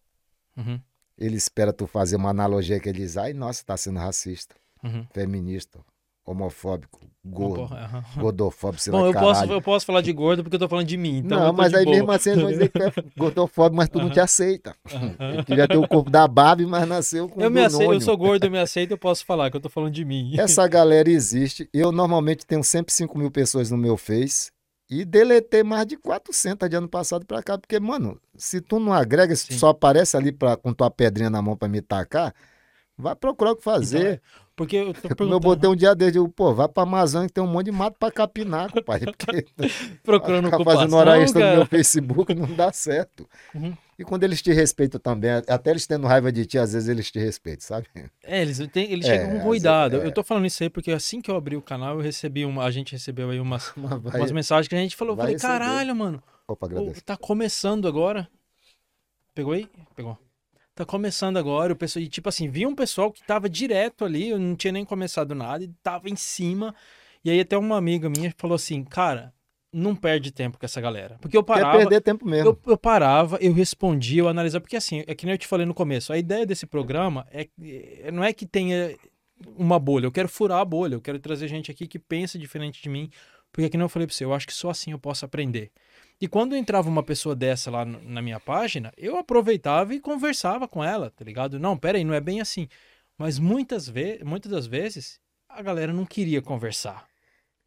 Uhum, 0.57 0.79
ele 1.23 1.37
espera 1.37 1.73
tu 1.73 1.87
fazer 1.87 2.17
uma 2.17 2.31
analogia 2.31 2.81
que 2.81 2.89
ele 2.89 2.99
diz, 2.99 3.17
ai, 3.17 3.33
nossa, 3.33 3.65
tá 3.65 3.77
sendo 3.77 3.99
racista, 3.99 4.57
uhum. 4.83 5.07
feminista, 5.13 5.79
homofóbico, 6.27 7.01
gordo, 7.25 7.63
aham. 7.75 8.05
gordofóbico, 8.17 8.83
sei 8.83 8.91
Bom, 8.91 9.03
lá, 9.03 9.07
eu 9.07 9.13
posso, 9.13 9.41
caralho. 9.41 9.53
eu 9.53 9.63
posso 9.63 9.87
falar 9.87 10.01
de 10.01 10.13
gordo 10.13 10.43
porque 10.43 10.57
eu 10.57 10.61
tô 10.61 10.69
falando 10.69 10.87
de 10.87 10.97
mim. 10.97 11.19
Então 11.19 11.39
não, 11.39 11.53
mas 11.53 11.73
aí 11.75 11.85
boa. 11.85 11.97
mesmo 11.97 12.11
assim 12.11 12.31
eles 12.31 12.43
vão 12.43 12.51
dizer 12.51 12.69
que 12.69 12.79
tu 12.79 12.85
é 12.85 12.93
gordofóbico, 13.17 13.77
mas 13.77 13.89
tu 13.89 13.99
não 13.99 14.11
te 14.11 14.21
aceita. 14.21 14.75
Ele 15.21 15.45
queria 15.45 15.69
ter 15.69 15.77
o 15.77 15.87
corpo 15.87 16.11
da 16.11 16.27
Barbie, 16.27 16.67
mas 16.67 16.89
nasceu 16.89 17.29
com 17.29 17.41
Eu 17.41 17.51
me 17.51 17.65
aceito, 17.65 17.93
eu 17.93 18.01
sou 18.01 18.17
gordo, 18.17 18.45
eu 18.45 18.51
me 18.51 18.59
aceito, 18.59 18.91
eu 18.91 18.99
posso 18.99 19.25
falar 19.25 19.51
que 19.51 19.57
eu 19.57 19.61
tô 19.61 19.69
falando 19.69 19.93
de 19.93 20.05
mim. 20.05 20.35
Essa 20.39 20.67
galera 20.67 21.09
existe. 21.09 21.69
Eu 21.73 21.93
normalmente 21.93 22.45
tenho 22.45 22.65
sempre 22.65 22.93
5 22.93 23.17
mil 23.17 23.31
pessoas 23.31 23.71
no 23.71 23.77
meu 23.77 23.97
Face 23.97 24.51
e 25.01 25.07
deletei 25.07 25.63
mais 25.63 25.87
de 25.87 25.97
400 25.97 26.69
de 26.69 26.77
ano 26.77 26.89
passado 26.89 27.25
pra 27.25 27.43
cá. 27.43 27.57
Porque, 27.57 27.81
mano, 27.81 28.21
se 28.37 28.61
tu 28.61 28.79
não 28.79 28.93
agrega, 28.93 29.35
se 29.35 29.49
tu 29.49 29.55
só 29.55 29.69
aparece 29.69 30.17
ali 30.19 30.31
pra, 30.31 30.55
com 30.57 30.75
tua 30.75 30.91
pedrinha 30.91 31.31
na 31.31 31.41
mão 31.41 31.57
pra 31.57 31.67
me 31.67 31.81
tacar, 31.81 32.35
vai 33.03 33.15
procurar 33.17 33.53
o 33.53 33.57
que 33.57 33.63
fazer. 33.65 34.23
Porque 34.55 34.77
eu 34.77 34.93
tô 34.95 35.01
Como 35.01 35.09
eu 35.13 35.17
perguntando, 35.17 35.41
botei 35.41 35.69
um 35.71 35.75
dia 35.77 35.95
desde, 35.95 36.19
eu, 36.19 36.29
pô, 36.29 36.55
vai 36.55 36.69
pra 36.69 36.83
Amazônia 36.83 37.27
que 37.27 37.33
tem 37.35 37.43
um 37.43 37.47
monte 37.47 37.67
de 37.67 37.73
mato 37.73 37.97
pra 37.99 38.11
capinar, 38.11 38.71
compadre. 38.73 39.13
Porque 39.13 39.47
procurando 40.05 40.45
ficar 40.45 40.57
ocupação, 40.57 40.81
fazendo 40.83 40.97
hora 40.97 41.19
extra 41.21 41.41
no 41.41 41.47
cara. 41.47 41.57
meu 41.57 41.67
Facebook 41.67 42.35
não 42.35 42.55
dá 42.55 42.71
certo. 42.73 43.29
Uhum. 43.55 43.75
E 43.99 44.05
quando 44.05 44.25
eles 44.25 44.43
te 44.43 44.53
respeitam 44.53 45.01
também, 45.01 45.31
até 45.31 45.71
eles 45.71 45.87
tendo 45.87 46.07
raiva 46.07 46.31
de 46.33 46.45
ti, 46.45 46.59
às 46.59 46.73
vezes 46.73 46.89
eles 46.89 47.11
te 47.11 47.19
respeitam, 47.19 47.67
sabe? 47.67 47.87
É, 48.25 48.43
eles, 48.43 48.59
têm, 48.69 48.91
eles 48.93 49.07
É, 49.07 49.19
chegam 49.19 49.39
com 49.39 49.45
cuidado. 49.47 49.93
vezes- 49.93 50.07
Eu 50.07 50.13
tô 50.13 50.23
falando 50.25 50.47
isso 50.47 50.63
aí 50.63 50.69
porque 50.71 50.91
assim 50.91 51.21
que 51.21 51.31
eu 51.31 51.37
abri 51.37 51.57
o 51.57 51.63
canal, 51.63 51.95
eu 51.97 52.01
recebi 52.01 52.45
uma. 52.45 52.65
A 52.65 52.71
gente 52.71 52.93
recebeu 52.93 53.31
aí 53.31 53.39
umas, 53.41 53.73
Mas 53.77 54.01
vai- 54.03 54.21
umas 54.21 54.33
mensagens 54.33 54.69
que 54.69 54.75
a 54.75 54.79
gente 54.79 54.97
falou. 54.97 55.13
Eu 55.15 55.19
falei, 55.19 55.35
receber. 55.35 55.53
caralho, 55.53 55.95
mano. 55.97 56.23
Opa, 56.49 56.67
agradeço. 56.67 57.03
tá 57.05 57.17
começando 57.17 57.87
agora. 57.89 58.29
Pegou 59.35 59.53
aí? 59.55 59.69
Pegou. 59.97 60.19
Tá 60.75 60.87
começando 60.87 61.37
agora, 61.37 61.73
o 61.73 61.77
pessoal, 61.77 62.03
e 62.03 62.09
tipo 62.09 62.29
assim, 62.31 62.49
vi 62.49 62.67
um 62.67 62.75
pessoal 62.75 63.13
que 63.13 63.23
tava 63.23 63.49
direto 63.49 64.05
ali, 64.07 64.31
eu 64.31 64.39
não 64.39 64.57
tinha 64.57 64.73
nem 64.73 64.85
começado 64.87 65.35
nada, 65.35 65.63
e 65.65 65.69
tava 65.83 66.09
em 66.09 66.17
cima. 66.17 66.75
E 67.23 67.31
aí 67.31 67.41
até 67.41 67.57
uma 67.59 67.77
amiga 67.77 68.09
minha 68.09 68.33
falou 68.39 68.55
assim, 68.55 68.83
cara, 68.83 69.35
não 69.71 69.95
perde 69.95 70.31
tempo 70.33 70.59
com 70.59 70.65
essa 70.65 70.81
galera. 70.81 71.19
Porque 71.21 71.37
eu 71.37 71.43
Quer 71.45 71.53
parava, 71.61 71.79
perder 71.79 72.01
tempo 72.01 72.27
mesmo. 72.27 72.51
eu, 72.51 72.59
eu 72.73 72.79
parava, 72.79 73.37
eu 73.41 73.53
respondia, 73.53 74.21
eu 74.23 74.29
analisava, 74.29 74.63
porque 74.63 74.77
assim, 74.77 75.05
é 75.07 75.15
que 75.15 75.27
nem 75.27 75.35
eu 75.35 75.39
te 75.39 75.47
falei 75.47 75.67
no 75.67 75.75
começo, 75.75 76.11
a 76.11 76.17
ideia 76.19 76.47
desse 76.47 76.65
programa 76.67 77.27
é 77.31 77.47
é- 77.63 78.11
não 78.11 78.25
é 78.25 78.33
que 78.33 78.47
tenha 78.47 78.97
uma 79.57 79.79
bolha, 79.79 80.07
eu 80.07 80.13
quero 80.13 80.29
furar 80.29 80.59
a 80.61 80.65
bolha, 80.65 80.95
eu 80.95 81.01
quero 81.01 81.19
trazer 81.19 81.49
gente 81.49 81.71
aqui 81.71 81.87
que 81.87 81.99
pensa 81.99 82.39
diferente 82.39 82.83
de 82.83 82.89
mim, 82.89 83.11
porque 83.53 83.67
é 83.67 83.69
que 83.69 83.77
nem 83.77 83.85
eu 83.85 83.89
falei 83.89 84.07
pra 84.07 84.15
você, 84.15 84.25
eu 84.25 84.33
acho 84.33 84.47
que 84.47 84.55
só 84.55 84.71
assim 84.71 84.93
eu 84.93 84.99
posso 84.99 85.25
aprender. 85.25 85.71
E 86.23 86.29
quando 86.29 86.55
entrava 86.55 86.89
uma 86.89 87.03
pessoa 87.03 87.35
dessa 87.35 87.69
lá 87.69 87.85
na 87.85 88.23
minha 88.23 88.39
página, 88.39 88.93
eu 88.97 89.17
aproveitava 89.17 89.93
e 89.93 89.99
conversava 89.99 90.69
com 90.69 90.83
ela, 90.85 91.11
tá 91.11 91.25
ligado? 91.25 91.59
Não, 91.59 91.77
pera 91.77 91.99
aí, 91.99 92.05
não 92.05 92.15
é 92.15 92.21
bem 92.21 92.41
assim. 92.41 92.69
Mas 93.19 93.41
muitas, 93.41 93.89
ve 93.89 94.21
muitas 94.25 94.49
das 94.49 94.65
vezes 94.65 95.19
a 95.49 95.61
galera 95.61 95.93
não 95.93 96.07
queria 96.07 96.41
conversar. 96.41 97.05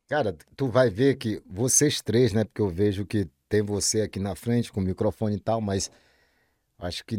Cara, 0.07 0.33
tu 0.55 0.67
vai 0.67 0.89
ver 0.89 1.17
que 1.17 1.41
vocês 1.45 2.01
três, 2.01 2.31
né? 2.31 2.45
Porque 2.45 2.61
eu 2.61 2.69
vejo 2.69 3.05
que 3.05 3.27
tem 3.49 3.61
você 3.61 4.03
aqui 4.03 4.19
na 4.19 4.35
frente 4.37 4.71
com 4.71 4.79
o 4.79 4.83
microfone 4.83 5.35
e 5.35 5.39
tal, 5.39 5.59
mas 5.59 5.91
acho 6.79 7.03
que 7.05 7.17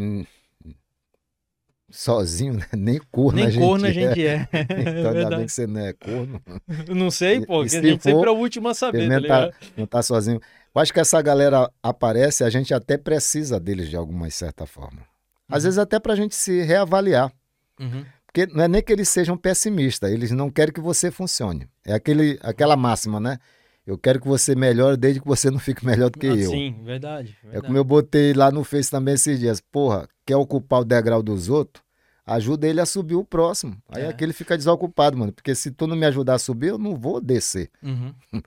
sozinho, 1.90 2.54
né? 2.54 2.66
Nem 2.76 2.98
corno 3.12 3.40
a 3.40 3.42
Nem 3.42 3.50
gente 3.50 3.62
corno 3.62 3.84
a 3.84 3.88
é. 3.90 3.92
gente 3.92 4.26
é. 4.26 4.48
Então 4.98 5.12
É 5.12 5.18
ainda 5.18 5.36
bem 5.36 5.46
que 5.46 5.52
você 5.52 5.66
não 5.66 5.80
é 5.80 5.92
corno, 5.92 6.42
Não 6.96 7.10
sei, 7.10 7.44
pô, 7.44 7.62
E 7.62 7.66
a 7.66 7.68
gente 7.68 8.02
sempre 8.02 8.12
for, 8.12 8.26
é 8.28 8.30
o 8.30 8.34
último 8.36 8.68
a 8.68 8.74
saber, 8.74 9.08
tá 9.08 9.14
tá- 9.14 9.18
ligado? 9.20 9.54
não 9.76 9.86
tá 9.86 10.02
sozinho. 10.02 10.40
Eu 10.76 10.82
acho 10.82 10.92
que 10.92 11.00
essa 11.00 11.22
galera 11.22 11.70
aparece, 11.82 12.44
a 12.44 12.50
gente 12.50 12.74
até 12.74 12.98
precisa 12.98 13.58
deles 13.58 13.88
de 13.88 13.96
alguma 13.96 14.28
certa 14.30 14.66
forma. 14.66 15.00
Às 15.48 15.62
Uhum. 15.62 15.68
vezes 15.68 15.78
até 15.78 15.98
pra 15.98 16.14
gente 16.14 16.34
se 16.36 16.60
reavaliar. 16.62 17.32
Uhum. 17.80 18.04
Porque 18.26 18.46
não 18.54 18.64
é 18.64 18.68
nem 18.68 18.82
que 18.82 18.92
eles 18.92 19.08
sejam 19.08 19.38
pessimistas, 19.38 20.12
eles 20.12 20.30
não 20.32 20.50
querem 20.50 20.74
que 20.74 20.80
você 20.80 21.10
funcione. 21.10 21.66
É 21.84 21.94
aquele, 21.94 22.38
aquela 22.42 22.76
máxima, 22.76 23.18
né? 23.18 23.38
Eu 23.86 23.96
quero 23.96 24.20
que 24.20 24.28
você 24.28 24.54
melhore 24.54 24.96
desde 24.98 25.20
que 25.20 25.26
você 25.26 25.50
não 25.50 25.58
fique 25.58 25.86
melhor 25.86 26.10
do 26.10 26.18
que 26.18 26.26
Ah, 26.26 26.34
eu. 26.36 26.50
Sim, 26.50 26.76
verdade. 26.84 27.38
É 27.40 27.44
verdade. 27.44 27.66
como 27.66 27.78
eu 27.78 27.84
botei 27.84 28.34
lá 28.34 28.50
no 28.50 28.62
Face 28.64 28.90
também 28.90 29.14
esses 29.14 29.38
dias. 29.40 29.60
Porra, 29.60 30.06
quer 30.26 30.36
ocupar 30.36 30.80
o 30.80 30.84
degrau 30.84 31.22
dos 31.22 31.48
outros? 31.48 31.82
Ajuda 32.26 32.66
ele 32.66 32.80
a 32.80 32.86
subir 32.86 33.14
o 33.14 33.24
próximo. 33.24 33.76
Aí 33.88 34.02
É. 34.02 34.08
aquele 34.08 34.32
fica 34.34 34.58
desocupado, 34.58 35.16
mano. 35.16 35.32
Porque 35.32 35.54
se 35.54 35.70
tu 35.70 35.86
não 35.86 35.96
me 35.96 36.04
ajudar 36.04 36.34
a 36.34 36.38
subir, 36.38 36.68
eu 36.68 36.78
não 36.78 36.96
vou 36.96 37.20
descer. 37.20 37.70
Uhum. 37.82 38.12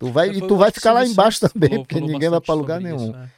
Tu 0.00 0.10
vai, 0.10 0.30
É, 0.30 0.32
e 0.32 0.40
tu 0.48 0.56
vai 0.56 0.70
ficar 0.72 0.92
lá 0.94 1.04
embaixo 1.06 1.38
também, 1.40 1.68
falou- 1.68 1.84
porque 1.86 1.94
falou 1.96 2.08
ninguém 2.10 2.28
vai 2.30 2.40
pra 2.40 2.54
lugar 2.54 2.80
nenhum. 2.80 2.96
isso, 2.96 3.12
né? 3.12 3.30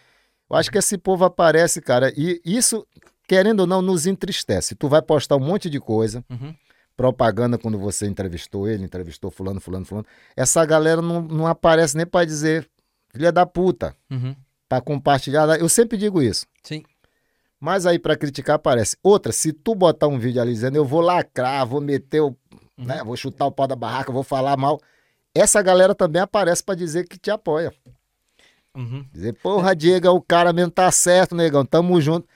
Eu 0.49 0.57
acho 0.57 0.71
que 0.71 0.79
esse 0.79 0.97
povo 0.97 1.25
aparece, 1.25 1.81
cara, 1.83 2.13
e 2.17 2.41
isso, 2.45 2.87
querendo 3.29 3.61
ou 3.61 3.67
não, 3.67 3.83
nos 3.83 4.07
entristece. 4.07 4.75
Tu 4.75 4.89
vai 4.89 5.03
postar 5.03 5.37
um 5.37 5.41
monte 5.41 5.69
de 5.69 5.81
coisa, 5.81 6.25
Uhum. 6.31 6.55
propaganda 6.97 7.59
quando 7.59 7.79
você 7.79 8.07
entrevistou 8.07 8.69
ele, 8.69 8.85
entrevistou 8.85 9.31
fulano, 9.31 9.61
fulano, 9.61 9.85
fulano. 9.85 10.07
Essa 10.37 10.65
galera 10.65 11.03
não, 11.03 11.21
não 11.23 11.47
aparece 11.47 11.97
nem 11.97 12.07
pra 12.07 12.25
dizer 12.25 12.69
filha 13.13 13.33
da 13.33 13.45
puta, 13.45 13.95
Uhum. 14.11 14.35
pra 14.69 14.81
compartilhar. 14.81 15.59
Eu 15.59 15.69
sempre 15.69 15.99
digo 15.99 16.23
isso. 16.23 16.47
Sim. 16.63 16.83
Mas 17.59 17.87
aí 17.87 17.99
pra 17.99 18.17
criticar 18.17 18.57
aparece. 18.57 18.97
Outra, 19.03 19.33
se 19.33 19.53
tu 19.53 19.75
botar 19.75 20.07
um 20.09 20.19
vídeo 20.19 20.41
ali 20.43 20.53
dizendo 20.53 20.77
eu 20.77 20.85
vou 20.85 21.01
lacrar, 21.01 21.67
vou 21.67 21.81
meter 21.81 22.21
o, 22.21 22.29
Uhum. 22.79 22.85
né, 22.85 23.03
vou 23.05 23.17
chutar 23.17 23.47
o 23.47 23.53
pau 23.53 23.67
da 23.67 23.75
barraca, 23.77 24.13
vou 24.13 24.23
falar 24.25 24.57
mal, 24.57 24.81
essa 25.35 25.63
galera 25.63 25.95
também 25.95 26.21
aparece 26.21 26.63
pra 26.63 26.75
dizer 26.75 27.09
que 27.09 27.19
te 27.19 27.31
apoia. 27.31 27.73
Uhum. 28.75 29.07
Dizer, 29.13 29.35
porra, 29.35 29.75
Diego, 29.75 30.09
o 30.09 30.23
cara 30.23 30.53
mesmo 30.53 30.71
tá 30.71 30.91
certo, 30.91 31.35
negão, 31.35 31.65
tamo 31.65 32.01
junto. 32.01 32.27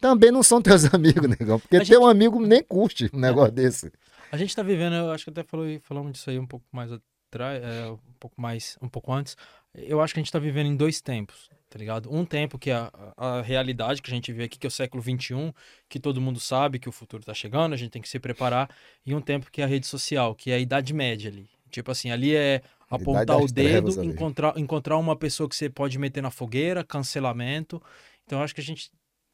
Também 0.00 0.30
não 0.30 0.42
são 0.42 0.62
teus 0.62 0.92
amigos, 0.92 1.28
negão, 1.28 1.58
porque 1.58 1.76
A 1.76 1.84
teu 1.84 2.06
amigo 2.06 2.40
nem 2.40 2.62
curte 2.62 3.10
um 3.12 3.18
negócio 3.18 3.52
desse. 3.52 3.92
A 4.32 4.36
gente 4.36 4.54
tá 4.54 4.62
vivendo, 4.62 4.94
eu 4.94 5.10
acho 5.10 5.24
que 5.24 5.30
até 5.30 5.42
falou, 5.42 5.66
falamos 5.82 6.12
disso 6.12 6.30
aí 6.30 6.38
um 6.38 6.46
pouco 6.46 6.64
mais 6.70 6.90
atrás, 6.92 7.62
é, 7.62 7.90
um 7.90 7.98
pouco 8.18 8.40
mais, 8.40 8.78
um 8.80 8.88
pouco 8.88 9.12
antes. 9.12 9.36
Eu 9.74 10.00
acho 10.00 10.14
que 10.14 10.20
a 10.20 10.22
gente 10.22 10.32
tá 10.32 10.38
vivendo 10.38 10.66
em 10.66 10.76
dois 10.76 11.00
tempos, 11.00 11.50
tá 11.68 11.78
ligado? 11.78 12.12
Um 12.12 12.24
tempo 12.24 12.58
que 12.58 12.70
é 12.70 12.74
a, 12.74 12.90
a 13.16 13.42
realidade 13.42 14.00
que 14.00 14.10
a 14.10 14.14
gente 14.14 14.32
vê 14.32 14.44
aqui, 14.44 14.58
que 14.58 14.66
é 14.66 14.68
o 14.68 14.70
século 14.70 15.02
XXI, 15.02 15.52
que 15.88 15.98
todo 15.98 16.20
mundo 16.20 16.38
sabe 16.38 16.78
que 16.78 16.88
o 16.88 16.92
futuro 16.92 17.24
tá 17.24 17.34
chegando, 17.34 17.72
a 17.72 17.76
gente 17.76 17.90
tem 17.90 18.02
que 18.02 18.08
se 18.08 18.18
preparar. 18.18 18.70
E 19.04 19.14
um 19.14 19.20
tempo 19.20 19.50
que 19.50 19.60
é 19.60 19.64
a 19.64 19.68
rede 19.68 19.86
social, 19.86 20.34
que 20.34 20.50
é 20.50 20.54
a 20.54 20.58
idade 20.58 20.92
média 20.92 21.30
ali. 21.30 21.48
Tipo 21.70 21.90
assim, 21.90 22.10
ali 22.10 22.34
é 22.34 22.62
apontar 22.90 23.38
o 23.38 23.46
dedo, 23.52 23.98
ali. 24.00 24.08
encontrar, 24.08 24.58
encontrar 24.58 24.96
uma 24.98 25.16
pessoa 25.16 25.48
que 25.48 25.56
você 25.56 25.68
pode 25.70 25.98
meter 25.98 26.22
na 26.22 26.30
fogueira, 26.30 26.82
cancelamento. 26.84 27.80
Então 28.26 28.38
eu 28.38 28.44
acho 28.44 28.54
que 28.54 28.60
a 28.60 28.64
gente 28.64 28.90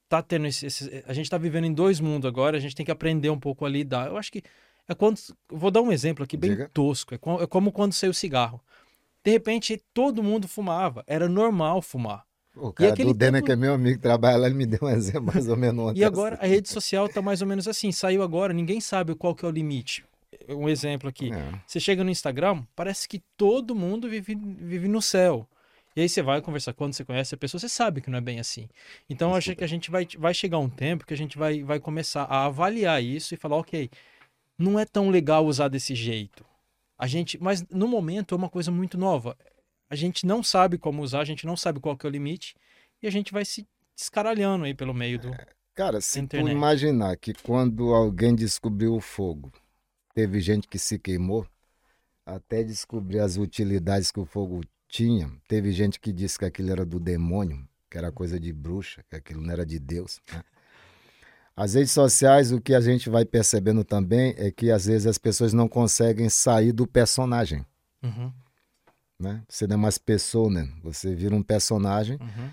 tá 0.09 0.22
tendo 0.22 0.47
esse, 0.47 0.66
esse- 0.66 1.05
a 1.07 1.12
gente 1.12 1.28
tá 1.28 1.37
vivendo 1.39 1.64
em 1.64 1.72
dois 1.72 1.99
mundos 2.01 2.28
agora, 2.28 2.57
a 2.57 2.61
gente 2.61 2.74
tem 2.76 2.87
que 2.87 2.93
aprender 2.93 3.30
um 3.30 3.39
pouco 3.41 3.64
a 3.64 3.68
lidar. 3.68 4.07
Eu 4.09 4.16
acho 4.16 4.30
que 4.30 4.43
É 4.89 4.95
quando. 4.95 5.18
Vou 5.51 5.68
dar 5.72 5.82
um 5.82 5.91
exemplo 5.91 6.22
aqui 6.22 6.37
bem 6.37 6.51
Diga. 6.51 6.70
tosco. 6.72 7.12
É, 7.12 7.18
co- 7.18 7.43
é 7.43 7.47
como 7.49 7.72
quando 7.72 7.93
saiu 7.93 8.12
o 8.12 8.14
cigarro. 8.14 8.61
De 9.24 9.32
repente, 9.32 9.82
todo 9.93 10.22
mundo 10.22 10.47
fumava. 10.47 11.03
Era 11.09 11.28
normal 11.28 11.82
fumar. 11.82 12.24
O 12.55 12.72
cara 12.72 12.95
do 12.95 13.12
Denner, 13.12 13.41
tempo- 13.41 13.47
que 13.47 13.53
é 13.53 13.57
meu 13.57 13.74
amigo, 13.74 14.01
trabalha 14.01 14.37
lá, 14.37 14.47
ele 14.47 14.55
me 14.55 14.64
deu 14.64 14.78
um 14.82 14.89
exemplo 14.89 15.24
mais 15.34 15.49
ou 15.49 15.57
menos. 15.57 15.93
E 15.99 16.05
agora 16.05 16.39
a 16.41 16.47
rede 16.47 16.68
social 16.68 17.09
tá 17.09 17.20
mais 17.20 17.43
ou 17.43 17.49
menos 17.49 17.66
assim. 17.66 17.91
Saiu 17.91 18.22
agora, 18.22 18.53
ninguém 18.53 18.80
sabe 18.80 19.12
qual 19.16 19.34
que 19.34 19.45
é 19.45 19.49
o 19.49 19.51
limite. 19.51 20.05
Um 20.49 20.68
exemplo 20.68 21.09
aqui. 21.09 21.32
É. 21.32 21.61
Você 21.66 21.80
chega 21.80 22.05
no 22.05 22.11
Instagram, 22.11 22.64
parece 22.74 23.09
que 23.09 23.22
todo 23.36 23.74
mundo 23.74 24.09
vive, 24.09 24.34
vive 24.34 24.88
no 24.88 25.03
céu. 25.03 25.49
E 25.97 26.03
aí 26.03 26.09
você 26.09 26.20
vai 26.20 26.42
conversar, 26.42 26.74
quando 26.74 26.92
você 26.92 27.05
conhece 27.05 27.34
a 27.34 27.38
pessoa, 27.38 27.59
você 27.59 27.70
sabe 27.70 28.03
que 28.03 28.11
não 28.11 28.18
é 28.18 28.20
bem 28.20 28.38
assim. 28.38 28.68
Então 29.09 29.30
eu 29.30 29.36
acho 29.36 29.57
que 29.57 29.64
a 29.64 29.66
gente 29.66 29.90
vai, 29.90 30.07
vai 30.18 30.34
chegar 30.34 30.59
um 30.59 30.68
tempo 30.68 31.07
que 31.07 31.14
a 31.14 31.16
gente 31.16 31.38
vai, 31.38 31.62
vai 31.62 31.80
começar 31.80 32.24
a 32.24 32.44
avaliar 32.44 33.03
isso 33.03 33.32
e 33.32 33.36
falar, 33.36 33.57
ok, 33.57 33.90
não 34.59 34.78
é 34.78 34.84
tão 34.84 35.09
legal 35.09 35.47
usar 35.47 35.68
desse 35.68 35.94
jeito. 35.94 36.44
A 36.99 37.07
gente, 37.07 37.42
mas 37.42 37.66
no 37.70 37.88
momento 37.88 38.34
é 38.34 38.38
uma 38.38 38.51
coisa 38.51 38.70
muito 38.70 38.99
nova. 38.99 39.36
A 39.88 39.97
gente 39.97 40.26
não 40.26 40.42
sabe 40.42 40.76
como 40.76 41.03
usar, 41.03 41.20
a 41.20 41.24
gente 41.24 41.47
não 41.47 41.57
sabe 41.57 41.80
qual 41.80 41.97
que 41.97 42.07
é 42.07 42.09
o 42.09 42.12
limite 42.12 42.55
e 43.03 43.07
a 43.07 43.11
gente 43.11 43.32
vai 43.32 43.44
se 43.44 43.66
descaralhando 43.97 44.64
aí 44.64 44.74
pelo 44.74 44.92
meio 44.92 45.18
do. 45.18 45.30
Cara, 45.74 46.01
se 46.01 46.20
Internet. 46.20 46.53
tu 46.53 46.57
imaginar 46.57 47.16
que 47.16 47.32
quando 47.32 47.94
alguém 47.94 48.34
descobriu 48.34 48.94
o 48.94 49.01
fogo, 49.01 49.53
teve 50.16 50.40
gente 50.40 50.66
que 50.66 50.78
se 50.78 50.98
queimou, 50.98 51.46
até 52.24 52.64
descobrir 52.64 53.20
as 53.20 53.36
utilidades 53.36 54.10
que 54.10 54.18
o 54.18 54.24
fogo 54.24 54.62
tinha, 54.88 55.30
teve 55.46 55.70
gente 55.72 56.00
que 56.00 56.10
disse 56.10 56.38
que 56.38 56.46
aquilo 56.46 56.72
era 56.72 56.86
do 56.86 56.98
demônio, 56.98 57.68
que 57.90 57.98
era 57.98 58.10
coisa 58.10 58.40
de 58.40 58.50
bruxa, 58.50 59.04
que 59.10 59.14
aquilo 59.14 59.42
não 59.42 59.52
era 59.52 59.66
de 59.66 59.78
Deus. 59.78 60.18
né? 60.32 60.42
As 61.54 61.74
redes 61.74 61.92
sociais, 61.92 62.50
o 62.50 62.62
que 62.62 62.74
a 62.74 62.80
gente 62.80 63.10
vai 63.10 63.26
percebendo 63.26 63.84
também 63.84 64.34
é 64.38 64.50
que 64.50 64.70
às 64.70 64.86
vezes 64.86 65.06
as 65.06 65.18
pessoas 65.18 65.52
não 65.52 65.68
conseguem 65.68 66.30
sair 66.30 66.72
do 66.72 66.86
personagem. 66.86 67.66
Uhum, 68.02 68.32
Né? 69.20 69.42
Você 69.46 69.66
não 69.66 69.74
é 69.74 69.76
mais 69.76 69.98
pessoa, 69.98 70.50
né? 70.50 70.66
Você 70.82 71.14
vira 71.14 71.34
um 71.34 71.42
personagem. 71.42 72.16
uhum. 72.18 72.50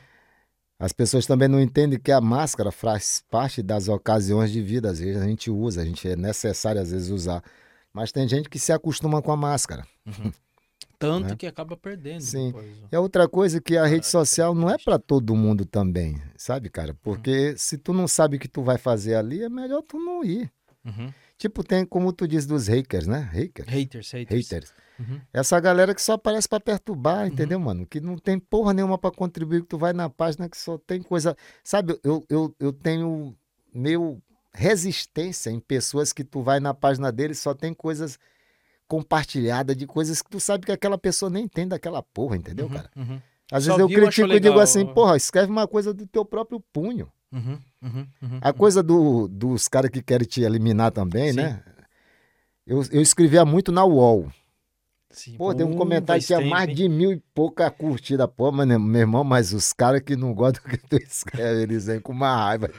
As 0.84 0.92
pessoas 0.92 1.26
também 1.26 1.48
não 1.48 1.62
entendem 1.62 1.98
que 1.98 2.12
a 2.12 2.20
máscara 2.20 2.70
faz 2.70 3.24
parte 3.32 3.64
das 3.64 3.88
ocasiões 3.88 4.52
de 4.52 4.62
vida. 4.62 4.90
Às 4.92 5.00
vezes 5.00 5.22
a 5.22 5.26
gente 5.26 5.50
usa, 5.50 5.82
a 5.82 5.86
gente 5.86 6.06
é 6.10 6.14
necessário 6.18 6.82
às 6.82 6.92
vezes 6.92 7.10
usar. 7.10 7.42
Mas 7.94 8.12
tem 8.12 8.28
gente 8.28 8.50
que 8.50 8.60
se 8.60 8.74
acostuma 8.74 9.22
com 9.22 9.32
a 9.32 9.38
máscara. 9.38 9.88
Tanto 11.00 11.30
Né? 11.30 11.36
que 11.38 11.48
acaba 11.48 11.78
perdendo 11.78 12.20
Sim. 12.20 12.48
depois. 12.48 12.68
E 12.92 12.96
a 12.98 13.00
outra 13.00 13.30
coisa 13.30 13.60
é 13.60 13.62
que 13.62 13.78
a 13.78 13.86
rede 13.86 14.06
social 14.06 14.54
não 14.54 14.70
é 14.70 14.78
para 14.78 15.00
todo 15.00 15.34
mundo 15.34 15.66
também, 15.66 16.22
sabe, 16.36 16.70
cara? 16.70 16.94
Porque 17.02 17.56
se 17.58 17.78
tu 17.78 17.94
não 17.94 18.06
sabe 18.06 18.36
o 18.36 18.40
que 18.40 18.50
tu 18.50 18.62
vai 18.62 18.78
fazer 18.78 19.16
ali, 19.16 19.42
é 19.42 19.48
melhor 19.48 19.84
tu 19.84 19.98
não 19.98 20.22
ir. 20.22 20.52
Uhum. 20.84 21.14
Tipo, 21.38 21.64
tem 21.64 21.86
como 21.86 22.12
tu 22.12 22.28
diz 22.28 22.46
dos 22.46 22.68
hackers, 22.68 23.08
né? 23.08 23.20
Hackers. 23.20 23.70
Haters, 23.70 24.12
haters. 24.12 24.50
Haters. 24.50 24.74
Uhum. 25.00 25.20
Essa 25.34 25.60
galera 25.60 25.94
que 25.96 26.02
só 26.02 26.14
aparece 26.14 26.48
pra 26.48 26.60
perturbar, 26.60 27.28
entendeu, 27.28 27.60
mano? 27.60 27.86
Que 27.86 28.00
não 28.00 28.18
tem 28.18 28.38
porra 28.40 28.74
nenhuma 28.74 28.98
pra 28.98 29.12
contribuir, 29.12 29.62
que 29.62 29.68
tu 29.68 29.78
vai 29.78 29.92
na 29.94 30.10
página 30.10 30.48
que 30.48 30.58
só 30.58 30.78
tem 30.78 31.02
coisa. 31.02 31.36
Sabe, 31.64 32.00
eu, 32.04 32.24
eu, 32.30 32.56
eu 32.60 32.72
tenho 32.72 33.36
meio 33.74 34.22
resistência 34.54 35.50
em 35.50 35.60
pessoas 35.60 36.14
que 36.14 36.24
tu 36.24 36.42
vai 36.42 36.60
na 36.60 36.74
página 36.76 37.12
deles 37.12 37.40
só 37.40 37.56
tem 37.56 37.74
coisas 37.74 38.20
compartilhadas 38.88 39.76
de 39.76 39.88
coisas 39.88 40.22
que 40.22 40.30
tu 40.30 40.40
sabe 40.40 40.66
que 40.68 40.72
aquela 40.72 40.98
pessoa 40.98 41.30
nem 41.30 41.46
entende 41.46 41.74
aquela 41.74 42.04
porra, 42.04 42.36
entendeu, 42.38 42.68
Uhum, 42.68 42.74
cara? 42.74 42.90
uhum, 42.96 43.22
Às 43.52 43.64
Só 43.64 43.70
vezes 43.70 43.80
eu 43.80 43.88
viu, 43.88 44.04
critico 44.04 44.32
e 44.34 44.40
digo 44.40 44.60
assim, 44.60 44.86
porra, 44.86 45.18
escreve 45.18 45.52
uma 45.52 45.68
coisa 45.68 45.92
do 45.94 46.06
teu 46.06 46.24
próprio 46.24 46.60
punho. 46.72 47.12
uhum, 47.32 47.60
uhum, 47.82 48.08
uhum, 48.22 48.40
A 48.42 48.50
uhum. 48.50 48.54
coisa 48.54 48.84
do, 48.84 49.28
dos 49.28 49.68
caras 49.68 49.90
que 49.90 50.04
querem 50.04 50.28
te 50.28 50.42
eliminar 50.42 50.92
também, 50.92 51.32
Sim. 51.32 51.38
né? 51.38 51.64
Eu, 52.66 52.84
eu 52.92 53.02
escrevia 53.02 53.44
muito 53.44 53.72
na 53.72 53.84
UOL. 53.84 54.32
Sim, 55.14 55.36
Pô, 55.38 55.54
tem 55.54 55.66
um 55.66 55.76
comentário 55.76 56.20
que 56.22 56.28
tinha 56.28 56.40
tempo, 56.40 56.50
mais 56.50 56.68
hein? 56.70 56.76
de 56.76 56.90
mil 56.90 57.12
e 57.14 57.22
pouca 57.36 57.70
curtida. 57.70 58.28
Pô, 58.28 58.52
mas, 58.52 58.68
né, 58.68 58.78
meu 58.78 59.00
irmão, 59.02 59.24
mas 59.24 59.54
os 59.54 59.72
caras 59.72 60.02
que 60.02 60.16
não 60.16 60.34
gostam 60.34 60.64
do 60.64 60.70
que 60.70 60.78
tu 60.78 60.98
escreve, 60.98 61.62
eles 61.62 61.86
vêm 61.86 62.00
com 62.00 62.12
uma 62.12 62.36
raiva. 62.36 62.70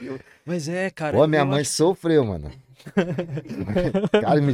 Mas 0.45 0.68
é, 0.68 0.91
cara. 0.91 1.16
Pô, 1.16 1.26
minha 1.26 1.45
mãe 1.45 1.61
acho- 1.62 1.70
sofreu, 1.72 2.24
mano. 2.24 2.51
cara, 4.20 4.41
me... 4.41 4.53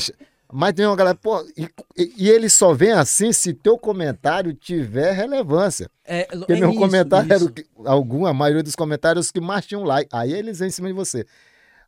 Mas 0.53 0.73
tem 0.75 0.85
uma 0.85 0.97
galera, 0.97 1.17
pô, 1.17 1.45
e, 1.57 1.69
e- 1.97 2.29
ele 2.29 2.49
só 2.49 2.75
vem 2.75 2.91
assim 2.93 3.33
se 3.33 3.55
teu 3.55 3.79
comentário 3.79 4.53
tiver 4.53 5.13
relevância. 5.13 5.89
É, 6.05 6.25
Porque 6.25 6.55
é 6.55 6.57
meu 6.57 6.71
isso, 6.71 6.79
comentário 6.79 7.33
era 7.33 7.37
isso. 7.37 7.47
o 7.49 7.53
que, 7.53 7.65
algum, 7.85 8.27
a 8.27 8.35
maioria 8.35 8.63
dos 8.63 8.75
comentários 8.75 9.27
os 9.27 9.31
que 9.33 9.41
mais 9.41 9.65
tinham 9.65 9.85
like. 9.85 10.09
Aí 10.13 10.33
eles 10.33 10.59
vêm 10.59 10.67
em 10.69 10.73
cima 10.73 10.89
de 10.89 10.95
você. 10.95 11.25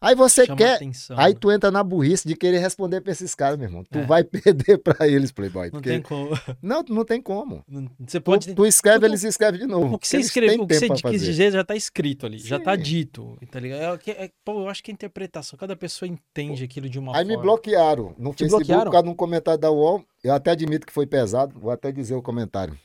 Aí 0.04 0.16
você 0.16 0.44
Chama 0.46 0.58
quer, 0.58 0.74
atenção, 0.74 1.16
aí 1.16 1.32
né? 1.32 1.38
tu 1.40 1.48
entra 1.52 1.70
na 1.70 1.84
burrice 1.84 2.26
de 2.26 2.34
querer 2.34 2.58
responder 2.58 3.00
pra 3.00 3.12
esses 3.12 3.34
caras, 3.36 3.56
meu 3.56 3.68
irmão. 3.68 3.84
Tu 3.84 3.98
É. 4.00 4.04
vai 4.04 4.24
perder 4.74 4.78
pra 4.78 5.06
eles, 5.06 5.30
Playboy. 5.30 5.70
Não 5.72 5.80
tem 5.80 6.02
como. 6.02 6.30
Não, 6.60 6.82
não 6.88 7.04
tem 7.04 7.22
como. 7.22 7.64
Você 8.00 8.18
Tu, 8.18 8.22
pode. 8.24 8.54
tu 8.54 8.66
escreve, 8.66 8.98
tu- 9.00 9.06
eles 9.06 9.22
escrevem 9.22 9.60
de 9.60 9.66
novo. 9.66 9.94
O 9.94 9.98
que 9.98 10.08
você 10.08 10.18
escreveu, 10.18 10.62
o 10.62 10.66
que 10.66 10.74
você 10.74 10.88
quis 10.88 11.22
dizer 11.22 11.52
já 11.52 11.62
tá 11.64 11.76
escrito 11.76 12.26
ali, 12.26 12.38
já 12.38 12.58
tá 12.58 12.74
Sim. 12.76 12.82
dito, 12.82 13.38
tá 13.50 13.60
ligado? 13.60 13.80
É, 13.80 13.92
o 13.92 13.98
é- 14.24 14.30
pô, 14.44 14.60
eu 14.62 14.68
acho 14.68 14.82
que 14.82 14.90
a 14.90 14.94
interpretação, 14.94 15.56
cada 15.56 15.76
pessoa 15.76 16.08
entende 16.08 16.64
aquilo 16.64 16.88
de 16.88 16.98
uma 16.98 17.16
Aí 17.16 17.24
me 17.24 17.34
forma. 17.34 17.42
bloquearam 17.50 18.14
no 18.18 18.32
Te 18.34 18.38
Facebook 18.40 18.64
bloquearam? 18.64 18.84
por 18.86 18.90
causa 18.92 19.04
de 19.04 19.10
um 19.12 19.14
comentário 19.14 19.60
da 19.60 19.70
UOL. 19.70 20.04
Eu 20.24 20.34
até 20.34 20.50
admito 20.50 20.84
que 20.84 20.92
foi 20.92 21.06
pesado. 21.06 21.58
Vou 21.60 21.70
até 21.70 21.92
dizer 21.92 22.14
o 22.16 22.22
comentário. 22.22 22.76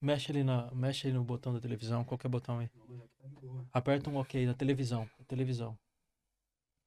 Mexe 0.00 0.30
ali, 0.30 0.44
na, 0.44 0.68
mexe 0.72 1.08
ali 1.08 1.16
no 1.16 1.24
botão 1.24 1.52
da 1.52 1.58
televisão, 1.58 2.04
qualquer 2.04 2.28
botão 2.28 2.60
aí. 2.60 2.68
Aperta 3.72 4.08
um 4.10 4.16
OK 4.18 4.46
na 4.46 4.54
televisão, 4.54 5.08
televisão. 5.26 5.76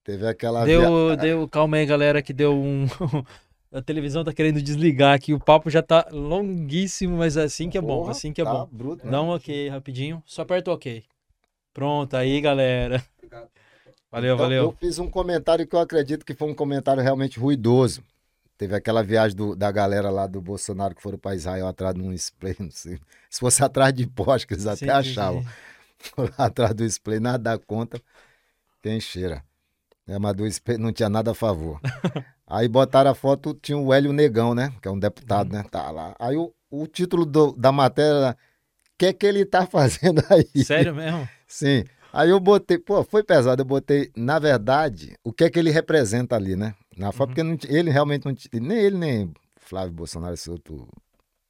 Teve 0.09 0.27
aquela. 0.27 0.65
via- 0.65 0.79
Deu, 0.79 1.15
deu, 1.17 1.47
calma 1.47 1.77
aí, 1.77 1.85
galera, 1.85 2.19
que 2.19 2.33
deu 2.33 2.51
um. 2.55 2.87
A 3.71 3.79
televisão 3.79 4.23
tá 4.23 4.33
querendo 4.33 4.59
desligar 4.59 5.13
aqui. 5.13 5.31
O 5.31 5.39
papo 5.39 5.69
já 5.69 5.83
tá 5.83 6.07
longuíssimo, 6.11 7.17
mas 7.17 7.37
assim 7.37 7.69
que 7.69 7.77
é 7.77 7.81
bom. 7.81 7.99
Porra, 7.99 8.11
Assim 8.11 8.33
que 8.33 8.41
é 8.41 8.43
tá 8.43 8.51
bom. 8.51 8.67
bruto, 8.71 9.05
né? 9.05 9.11
Dá 9.11 9.21
um 9.21 9.29
ok 9.29 9.69
rapidinho. 9.69 10.23
Só 10.25 10.41
aperta 10.41 10.71
o 10.71 10.73
ok. 10.73 11.03
Pronto, 11.71 12.15
aí, 12.17 12.41
galera. 12.41 13.05
Valeu, 14.11 14.33
Então, 14.33 14.37
valeu. 14.37 14.63
Eu 14.63 14.71
fiz 14.71 14.97
um 14.97 15.07
comentário 15.07 15.67
que 15.67 15.75
eu 15.75 15.79
acredito 15.79 16.25
que 16.25 16.33
foi 16.33 16.49
um 16.49 16.55
comentário 16.55 17.03
realmente 17.03 17.39
ruidoso. 17.39 18.01
Teve 18.57 18.73
aquela 18.75 19.03
viagem 19.03 19.37
do- 19.37 19.55
da 19.55 19.71
galera 19.71 20.09
lá 20.09 20.25
do 20.25 20.41
Bolsonaro 20.41 20.95
que 20.95 21.01
foram 21.03 21.19
para 21.19 21.35
Israel 21.35 21.67
atrás 21.67 21.93
de 21.93 22.01
um 22.01 22.11
spray, 22.13 22.55
não 22.59 22.71
sei. 22.71 22.99
Se 23.29 23.39
fosse 23.39 23.63
atrás 23.63 23.93
de 23.93 24.07
poste, 24.07 24.47
que 24.47 24.55
eles 24.55 24.65
até 24.65 24.85
Sim, 24.85 24.89
achavam. 24.89 25.43
sim. 25.43 25.47
Lá 26.39 26.45
atrás 26.47 26.73
do 26.73 26.83
spray, 26.85 27.19
nada 27.19 27.55
contra. 27.59 28.01
Quem 28.81 28.99
cheira. 28.99 29.43
É, 30.09 30.33
do 30.33 30.45
spray 30.47 30.77
não 30.77 30.91
tinha 30.91 31.09
nada 31.09 31.31
a 31.31 31.35
favor. 31.35 31.79
Aí 32.47 32.67
botaram 32.67 33.11
a 33.11 33.15
foto, 33.15 33.53
tinha 33.53 33.77
o 33.77 33.93
Hélio 33.93 34.11
Negão, 34.11 34.55
né? 34.55 34.73
Que 34.81 34.87
é 34.87 34.91
um 34.91 34.97
deputado, 34.99 35.51
né? 35.53 35.63
Tá 35.69 35.91
lá. 35.91 36.15
Aí 36.17 36.35
o, 36.35 36.51
o 36.71 36.87
título 36.87 37.25
do- 37.25 37.51
da 37.53 37.71
matéria 37.71 38.17
era: 38.17 38.31
O 38.31 38.35
que 38.97 39.05
é 39.05 39.13
que 39.13 39.25
ele 39.25 39.45
tá 39.45 39.67
fazendo 39.67 40.23
aí? 40.29 40.63
Sério 40.65 40.95
mesmo? 40.95 41.29
Sim. 41.47 41.83
Aí 42.11 42.31
eu 42.31 42.39
botei, 42.39 42.79
pô, 42.79 43.03
foi 43.03 43.23
pesado, 43.23 43.61
eu 43.61 43.65
botei, 43.65 44.11
na 44.15 44.39
verdade, 44.39 45.15
o 45.23 45.31
que 45.31 45.43
é 45.43 45.49
que 45.49 45.59
ele 45.59 45.69
representa 45.69 46.35
ali, 46.35 46.55
né? 46.55 46.73
Na 46.97 47.11
foto, 47.11 47.29
Uhum. 47.29 47.45
porque 47.55 47.67
não 47.67 47.77
ele 47.79 47.91
realmente 47.91 48.25
não 48.25 48.33
tinha, 48.33 48.49
nem 48.59 48.77
ele, 48.79 48.97
nem 48.97 49.31
Flávio 49.57 49.93
Bolsonaro, 49.93 50.33
esse 50.33 50.49
outro, 50.49 50.87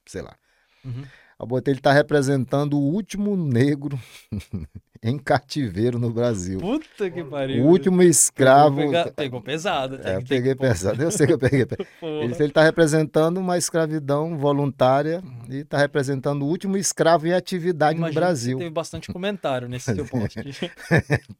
sei 0.06 0.20
lá. 0.20 0.36
Uhum. 0.84 1.02
Eu 1.40 1.46
botei, 1.46 1.72
ele 1.72 1.80
tá 1.80 1.90
representando 1.92 2.74
o 2.78 2.92
último 2.92 3.34
negro 3.38 3.98
em 5.02 5.18
cativeiro 5.18 5.98
no 5.98 6.10
Brasil. 6.10 6.58
Puta 6.60 7.10
que 7.10 7.22
O 7.22 7.26
pariu. 7.30 7.64
último 7.64 8.02
escravo. 8.02 8.76
Pegou, 8.76 8.92
pega- 8.92 9.12
pegou 9.12 9.40
pesado. 9.40 9.94
É, 9.94 9.98
tem- 9.98 10.12
eu 10.12 10.18
tem 10.18 10.26
peguei 10.26 10.54
pôr. 10.54 10.68
pesado, 10.68 11.02
eu 11.02 11.10
sei 11.10 11.26
que 11.26 11.32
eu 11.32 11.38
peguei. 11.38 11.66
Ele 12.02 12.44
está 12.44 12.62
representando 12.62 13.38
uma 13.38 13.56
escravidão 13.56 14.36
voluntária 14.36 15.22
e 15.48 15.56
está 15.56 15.78
representando 15.78 16.42
o 16.42 16.46
último 16.46 16.76
escravo 16.76 17.26
em 17.26 17.32
atividade 17.32 17.96
Imagino 17.98 18.14
no 18.14 18.20
Brasil. 18.26 18.58
Teve 18.58 18.70
bastante 18.70 19.08
comentário 19.12 19.68
nesse 19.68 19.94
seu 19.94 20.04
post. 20.08 20.38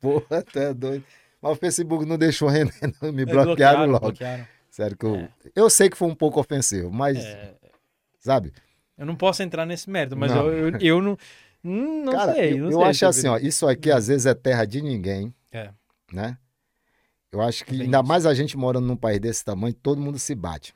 Porra, 0.01 0.39
até 0.39 0.73
doido. 0.73 1.05
Mas 1.43 1.53
o 1.53 1.57
Facebook 1.57 2.05
não 2.07 2.17
deixou 2.19 2.49
render, 2.49 2.73
não. 3.01 3.13
me 3.13 3.23
É, 3.23 3.27
bloquearam 3.27 3.87
logo. 3.87 4.01
bloquearam. 4.07 4.47
Sério 4.71 4.97
que 4.97 5.05
eu. 5.05 5.17
É. 5.17 5.29
Eu 5.55 5.69
sei 5.69 5.91
que 5.91 5.97
foi 5.97 6.09
um 6.09 6.15
pouco 6.15 6.39
ofensivo, 6.41 6.91
mas, 6.91 7.19
É, 7.19 7.55
sabe? 8.21 8.53
eu 8.97 9.05
não 9.07 9.17
posso 9.17 9.43
entrar 9.43 9.65
nesse 9.67 9.89
mérito, 9.91 10.17
mas 10.17 10.33
Não. 10.33 10.47
eu, 10.49 10.69
eu, 10.69 10.79
eu 10.81 11.03
não. 11.03 11.17
Hum, 11.65 12.05
Não 12.05 12.13
Cara, 12.13 12.33
sei. 12.35 12.53
eu, 12.55 12.59
não 12.59 12.71
eu 12.71 12.79
sei 12.81 12.89
acho 12.89 13.07
assim, 13.07 13.29
ó, 13.29 13.39
isso 13.39 13.67
aqui 13.67 13.91
às 13.91 14.09
vezes 14.09 14.27
é 14.27 14.35
terra 14.35 14.65
de 14.65 14.81
ninguém, 14.83 15.35
É. 15.53 15.71
né? 16.13 16.37
Eu 17.33 17.41
acho 17.41 17.65
que 17.65 17.73
Bem 17.73 17.83
ainda 17.83 17.99
isso. 17.99 18.09
mais 18.09 18.27
a 18.27 18.35
gente 18.35 18.57
morando 18.57 18.87
num 18.87 18.97
país 18.97 19.21
desse 19.21 19.45
tamanho, 19.45 19.73
todo 19.75 20.01
mundo 20.01 20.19
se 20.19 20.35
bate, 20.35 20.75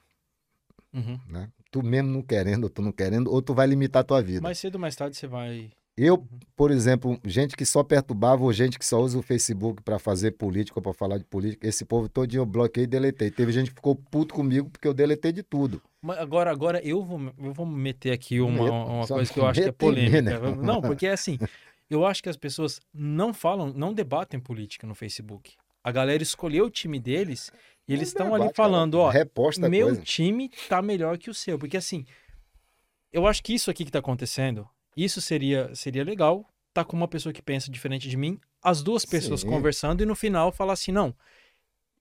Uhum. 0.93 1.19
né? 1.29 1.49
Tu 1.71 1.83
mesmo 1.83 2.09
não 2.11 2.23
querendo, 2.23 2.65
ou 2.65 2.71
tu 2.71 2.81
não 2.81 2.93
querendo, 2.93 3.29
ou 3.33 3.43
tu 3.43 3.53
vai 3.53 3.67
limitar 3.67 4.01
a 4.03 4.05
tua 4.05 4.23
vida. 4.23 4.41
Mais 4.41 4.59
cedo 4.59 4.77
ou 4.77 4.81
mais 4.81 4.95
tarde 4.95 5.17
você 5.17 5.27
vai. 5.27 5.73
Eu, 5.97 6.25
por 6.57 6.71
exemplo, 6.71 7.19
gente 7.25 7.57
que 7.57 7.65
só 7.65 7.83
perturbava 7.83 8.43
ou 8.45 8.53
gente 8.53 8.79
que 8.79 8.87
só 8.87 9.01
usa 9.01 9.19
o 9.19 9.23
Facebook 9.23 9.83
para 9.83 9.99
fazer 9.99 10.33
política 10.33 10.79
ou 10.79 10.83
para 10.83 10.93
falar 10.93 11.19
de 11.19 11.25
política, 11.25 11.67
esse 11.69 11.85
povo 11.85 12.09
todo 12.09 12.27
dia 12.29 12.39
eu 12.41 12.47
bloqueei 12.47 12.85
e 12.85 12.87
deletei. 12.87 13.31
Teve 13.31 13.53
gente 13.53 13.71
que 13.71 13.77
ficou 13.77 13.95
puto 13.97 14.35
comigo 14.35 14.69
porque 14.71 14.87
eu 14.89 14.95
deletei 14.95 15.33
de 15.33 15.43
tudo. 15.43 15.81
Mas 16.05 16.19
agora, 16.19 16.51
agora 16.51 16.87
eu 16.87 17.03
vou, 17.03 17.19
eu 17.39 17.55
vou 17.55 17.65
meter 17.65 18.13
aqui 18.13 18.39
uma, 18.39 18.71
uma 18.71 19.07
coisa 19.07 19.33
que 19.33 19.41
eu 19.41 19.47
acho 19.47 19.59
que 19.59 19.65
é 19.65 19.71
mim, 19.71 19.73
polêmica. 19.73 20.21
né? 20.21 20.39
Não, 20.63 20.83
porque 20.83 21.07
é 21.07 21.13
assim, 21.13 21.39
eu 21.89 22.05
acho 22.05 22.23
que 22.23 22.29
as 22.29 22.37
pessoas 22.37 22.79
não 22.93 23.33
falam, 23.33 23.73
não 23.73 23.95
debatem 23.95 24.39
política 24.39 24.87
no 24.87 24.95
Facebook. 24.95 25.55
A 25.83 25.91
galera 25.91 26.23
escolheu 26.23 26.67
o 26.67 26.71
time 26.71 27.01
deles 27.01 27.51
E 27.89 27.95
eles 27.95 28.09
estão 28.09 28.35
ali 28.35 28.51
falando, 28.55 28.97
ó, 28.97 29.09
Reposta 29.09 29.67
meu 29.67 29.87
coisa. 29.87 30.03
time 30.03 30.51
tá 30.69 30.83
melhor 30.83 31.17
que 31.17 31.31
o 31.31 31.35
seu. 31.35 31.59
Porque 31.59 31.79
assim, 31.79 32.05
eu 33.11 33.27
acho 33.27 33.43
que 33.43 33.55
isso 33.55 33.71
aqui 33.71 33.83
que 33.83 33.91
tá 33.91 34.01
acontecendo, 34.01 34.69
isso 34.95 35.23
seria, 35.23 35.75
seria 35.75 36.05
legal, 36.05 36.47
tá 36.75 36.85
com 36.85 36.95
uma 36.95 37.09
pessoa 37.09 37.33
que 37.33 37.41
pensa 37.41 37.71
diferente 37.71 38.11
de 38.11 38.17
mim, 38.19 38.39
as 38.63 38.83
duas 38.83 39.07
pessoas 39.07 39.41
Sim. 39.41 39.49
conversando 39.49 40.03
e 40.03 40.07
no 40.07 40.15
final 40.15 40.53
falar 40.53 40.75
assim, 40.75 40.93
não, 40.93 41.15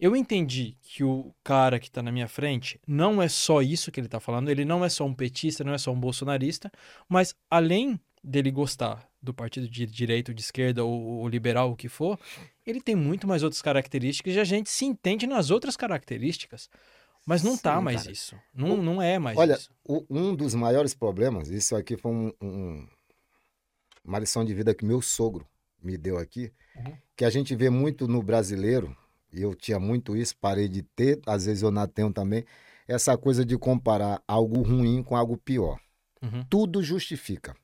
eu 0.04 0.16
entendi 0.16 0.76
que 0.82 1.04
o 1.04 1.34
cara 1.43 1.80
que 1.80 1.89
tá 1.89 2.01
na 2.04 2.12
minha 2.12 2.28
frente 2.28 2.80
não 2.86 3.22
é 3.22 3.28
só 3.30 3.62
isso 3.62 3.91
que 3.91 3.99
ele 3.99 4.08
tá 4.10 4.20
falando, 4.20 4.49
ele 4.49 4.66
não 4.66 4.84
é 4.84 4.89
só 4.89 5.06
um 5.06 5.14
petista, 5.14 5.64
não 5.64 5.74
é 5.74 5.78
só 5.78 5.91
um 5.91 5.99
bolsonarista, 5.99 6.72
mas 7.08 7.34
além 7.49 7.99
dele 8.24 8.51
gostar 8.51 9.08
do 9.22 9.34
partido 9.34 9.68
de 9.70 9.86
direita, 9.86 10.34
de 10.34 10.41
esquerda 10.41 10.84
ou, 10.84 11.01
ou 11.01 11.28
liberal, 11.30 11.72
o 11.72 11.76
que 11.76 11.88
for, 11.88 12.20
ele 12.66 12.82
tem 12.82 12.95
muito 12.95 13.26
mais 13.28 13.43
outras 13.43 13.62
características 13.62 14.36
e 14.36 14.39
a 14.39 14.43
gente 14.43 14.70
se 14.70 14.84
entende 14.86 15.26
nas 15.26 15.49
outras 15.49 15.78
características. 15.78 16.70
Mas 17.26 17.41
não 17.41 17.58
tá 17.58 17.78
Sim, 17.78 17.84
mais 17.86 18.01
cara. 18.01 18.12
isso. 18.12 18.36
Não, 18.54 18.76
não 18.76 19.01
é 19.01 19.18
mais 19.18 19.38
Olha, 19.38 19.54
isso. 19.54 19.72
o- 19.88 20.06
um 20.10 20.36
dos 20.36 20.54
maiores 20.54 20.93
problemas, 20.93 21.47
isso 21.49 21.74
aqui 21.78 21.95
foi 21.95 22.12
um- 22.12 22.34
um- 22.41 22.88
uma 24.04 24.20
lição 24.20 24.43
de 24.43 24.54
vida 24.54 24.76
que 24.76 24.84
meu 24.86 25.01
sogro 25.01 25.47
me 25.82 25.97
deu 25.97 26.18
aqui, 26.18 26.51
Uhum. 26.76 26.93
que 27.16 27.24
a 27.24 27.30
gente 27.30 27.56
vê 27.56 27.70
muito 27.70 28.08
no 28.10 28.22
brasileiro, 28.22 28.93
eu 29.34 29.55
tinha 29.55 29.79
muito 29.79 30.15
isso, 30.15 30.36
parei 30.38 30.67
de 30.67 30.84
ter, 30.84 31.19
às 31.25 31.45
vezes 31.45 31.63
eu 31.63 31.71
não 31.71 31.88
tenho 31.88 32.11
também, 32.11 32.45
essa 32.88 33.17
coisa 33.17 33.45
de 33.45 33.57
comparar 33.57 34.21
algo 34.27 34.61
ruim 34.61 35.01
com 35.03 35.15
algo 35.15 35.38
pior. 35.38 35.79
Uhum, 36.21 36.43
Tudo 36.49 36.81
justifica, 36.81 37.55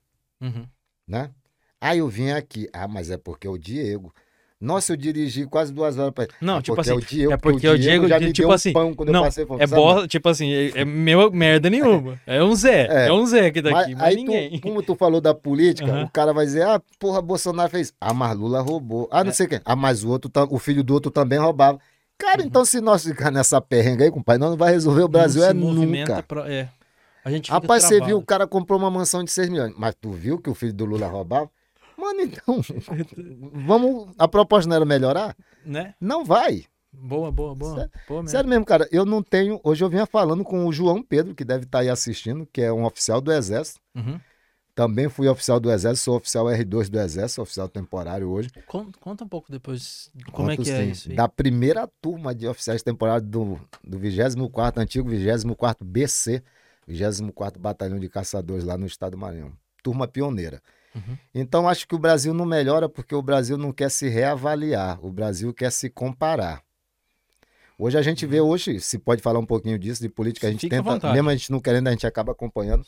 uhum. 0.41 0.67
né? 1.07 1.34
Ah, 1.82 1.95
eu 1.95 2.09
vim 2.09 2.32
aqui. 2.32 2.67
Ah, 2.74 2.88
mas 2.88 3.09
é 3.09 3.17
porque 3.17 3.47
é 3.47 3.49
o 3.49 3.57
Diego. 3.57 4.13
Nossa, 4.62 4.91
eu 4.91 4.97
dirigi 4.97 5.45
quase 5.45 5.72
duas 5.74 5.97
horas 5.97 6.12
para 6.14 6.28
Não, 6.41 6.57
ah, 6.57 6.62
tipo 6.62 6.76
porque 6.76 6.89
assim, 6.91 6.99
é 6.99 7.01
o 7.01 7.05
Diego, 7.05 7.32
é 7.34 7.38
porque 7.38 7.70
o 7.70 7.78
Diego, 7.80 8.07
já 8.10 8.20
me 8.20 8.26
tipo 8.34 8.39
deu 8.39 8.49
um 8.49 8.51
assim, 8.51 8.74
pão 8.74 8.93
quando 8.93 9.10
não, 9.10 9.22
eu 9.22 9.26
passei 9.26 9.45
fome, 9.45 9.64
É 9.64 9.68
bola, 9.68 10.05
tipo 10.05 10.28
assim, 10.28 10.51
é, 10.51 10.82
é 10.82 10.86
meu, 10.86 11.32
merda 11.32 11.70
nenhuma. 11.70 12.20
É 12.28 12.43
um 12.43 12.53
Zé. 12.53 12.88
É, 12.89 13.07
É. 13.07 13.14
um 13.14 13.26
Zé 13.26 13.51
que 13.51 13.62
tá 13.62 13.72
Mas 13.72 13.84
aqui, 13.86 13.95
mas 13.95 14.03
aí 14.03 14.16
ninguém. 14.18 14.51
Tu, 14.51 14.62
como 14.62 14.84
tu 14.84 14.95
falou 14.95 15.22
da 15.22 15.34
política, 15.34 15.89
Aham. 15.89 16.03
o 16.03 16.10
cara 16.10 16.34
vai 16.34 16.45
dizer, 16.45 16.64
ah, 16.64 16.82
porra, 16.99 17.22
Bolsonaro 17.22 17.70
fez. 17.70 17.93
Ah, 18.01 18.14
mas 18.14 18.36
Lula 18.38 18.60
roubou. 18.60 19.07
Ah, 19.12 19.24
não 19.24 19.32
É. 19.32 19.34
sei 19.34 19.45
o 19.45 19.49
quê. 19.49 19.62
Ah, 19.64 19.78
mas 19.78 20.03
o 20.03 20.10
outro, 20.10 20.30
o 20.49 20.60
filho 20.60 20.84
do 20.84 20.93
outro 20.93 21.10
também 21.10 21.39
roubava. 21.39 21.80
Cara, 22.18 22.41
Uhum. 22.41 22.47
então 22.47 22.66
se 22.66 22.82
nós 22.82 23.05
ficar 23.05 23.32
nessa 23.32 23.62
perrenga 23.62 24.03
aí, 24.03 24.12
compadre, 24.12 24.41
nós 24.41 24.49
não 24.49 24.57
vai 24.57 24.74
resolver 24.74 25.03
o 25.03 25.07
Brasil 25.07 25.41
é 25.41 25.53
nunca. 25.53 26.22
pra- 26.22 26.51
é. 26.51 26.68
A 27.24 27.32
gente 27.32 27.49
Rapaz, 27.49 27.84
você 27.84 27.89
travado. 27.95 28.07
viu, 28.07 28.18
o 28.18 28.26
cara 28.26 28.45
comprou 28.45 28.78
uma 28.78 28.89
mansão 28.91 29.24
de 29.24 29.32
6 29.32 29.47
milhões. 29.47 29.74
Mas 29.78 29.95
tu 30.01 30.12
viu 30.12 30.38
que 30.38 30.49
o 30.49 30.53
filho 30.53 30.74
do 30.74 30.84
Lula 30.84 31.07
roubava? 31.07 31.49
Mano, 32.00 32.22
então, 32.22 32.62
vamos, 33.54 34.14
a 34.18 34.28
proposta 34.28 34.70
não 34.70 34.76
era 34.76 34.86
melhorar? 34.86 35.36
Né? 35.66 35.93
Não 36.00 36.24
vai. 36.24 36.66
Boa, 36.91 37.32
boa, 37.32 37.54
boa. 37.54 37.76
Sério- 37.76 37.91
Boa 38.08 38.22
mesmo. 38.24 38.32
Sério 38.32 38.50
mesmo, 38.50 38.66
cara, 38.66 38.88
eu 38.91 39.06
não 39.06 39.22
tenho. 39.22 39.60
Hoje 39.64 39.84
eu 39.84 39.89
vinha 39.89 40.06
falando 40.06 40.43
com 40.43 40.66
o 40.66 40.74
João 40.74 41.04
Pedro, 41.04 41.36
que 41.36 41.45
deve 41.45 41.66
estar 41.66 41.80
aí 41.80 41.89
assistindo, 41.89 42.47
que 42.52 42.62
é 42.62 42.72
um 42.74 42.84
oficial 42.86 43.22
do 43.22 43.32
Exército. 43.32 43.80
Uhum. 43.95 44.20
Também 44.74 45.10
fui 45.10 45.28
oficial 45.28 45.60
do 45.60 45.70
Exército, 45.70 46.06
sou 46.06 46.16
oficial 46.16 46.45
R2 46.45 46.89
do 46.89 47.00
Exército, 47.00 47.41
oficial 47.41 47.68
temporário 47.68 48.30
hoje. 48.30 48.50
Conta, 48.66 48.97
conta 49.00 49.24
um 49.26 49.28
pouco 49.28 49.52
depois 49.52 50.10
como 50.32 50.50
é 50.50 50.56
que 50.56 50.62
é 50.72 50.86
sim, 50.86 50.91
isso 50.91 51.10
aí. 51.10 51.16
Da 51.16 51.28
primeira 51.28 51.86
turma 52.02 52.34
de 52.34 52.47
oficiais 52.47 52.82
temporários 52.82 53.30
do, 53.30 53.60
do 53.84 54.00
24 54.00 54.82
antigo 54.82 55.10
24 55.10 55.86
BC, 55.86 56.41
24 56.88 57.60
Batalhão 57.60 58.00
de 58.00 58.08
Caçadores 58.10 58.64
lá 58.64 58.78
no 58.78 58.86
estado 58.86 59.12
do 59.12 59.18
Maranhão. 59.18 59.52
Turma 59.84 60.08
pioneira. 60.08 60.62
Uhum. 60.96 61.18
Então 61.34 61.68
acho 61.70 61.88
que 61.88 61.96
o 61.96 62.00
Brasil 62.00 62.34
não 62.34 62.46
melhora 62.46 62.90
porque 62.90 63.14
o 63.14 63.22
Brasil 63.22 63.58
não 63.58 63.72
quer 63.72 63.90
se 63.92 64.10
reavaliar, 64.10 65.04
o 65.06 65.12
Brasil 65.12 65.54
quer 65.54 65.72
se 65.72 65.90
comparar. 65.90 66.64
Hoje 67.78 67.98
a 67.98 68.02
gente 68.02 68.26
vê 68.26 68.42
hoje, 68.42 68.80
se 68.82 68.98
pode 69.00 69.22
falar 69.22 69.40
um 69.40 69.46
pouquinho 69.46 69.80
disso 69.80 70.02
de 70.02 70.10
política, 70.10 70.48
a 70.48 70.52
gente 70.52 70.66
à 70.66 70.70
tenta, 70.70 71.14
mesmo 71.14 71.30
a 71.30 71.36
gente 71.36 71.52
não 71.52 71.60
querendo, 71.62 71.88
a 71.88 71.92
gente 71.92 72.06
acaba 72.06 72.32
acompanhando. 72.34 72.86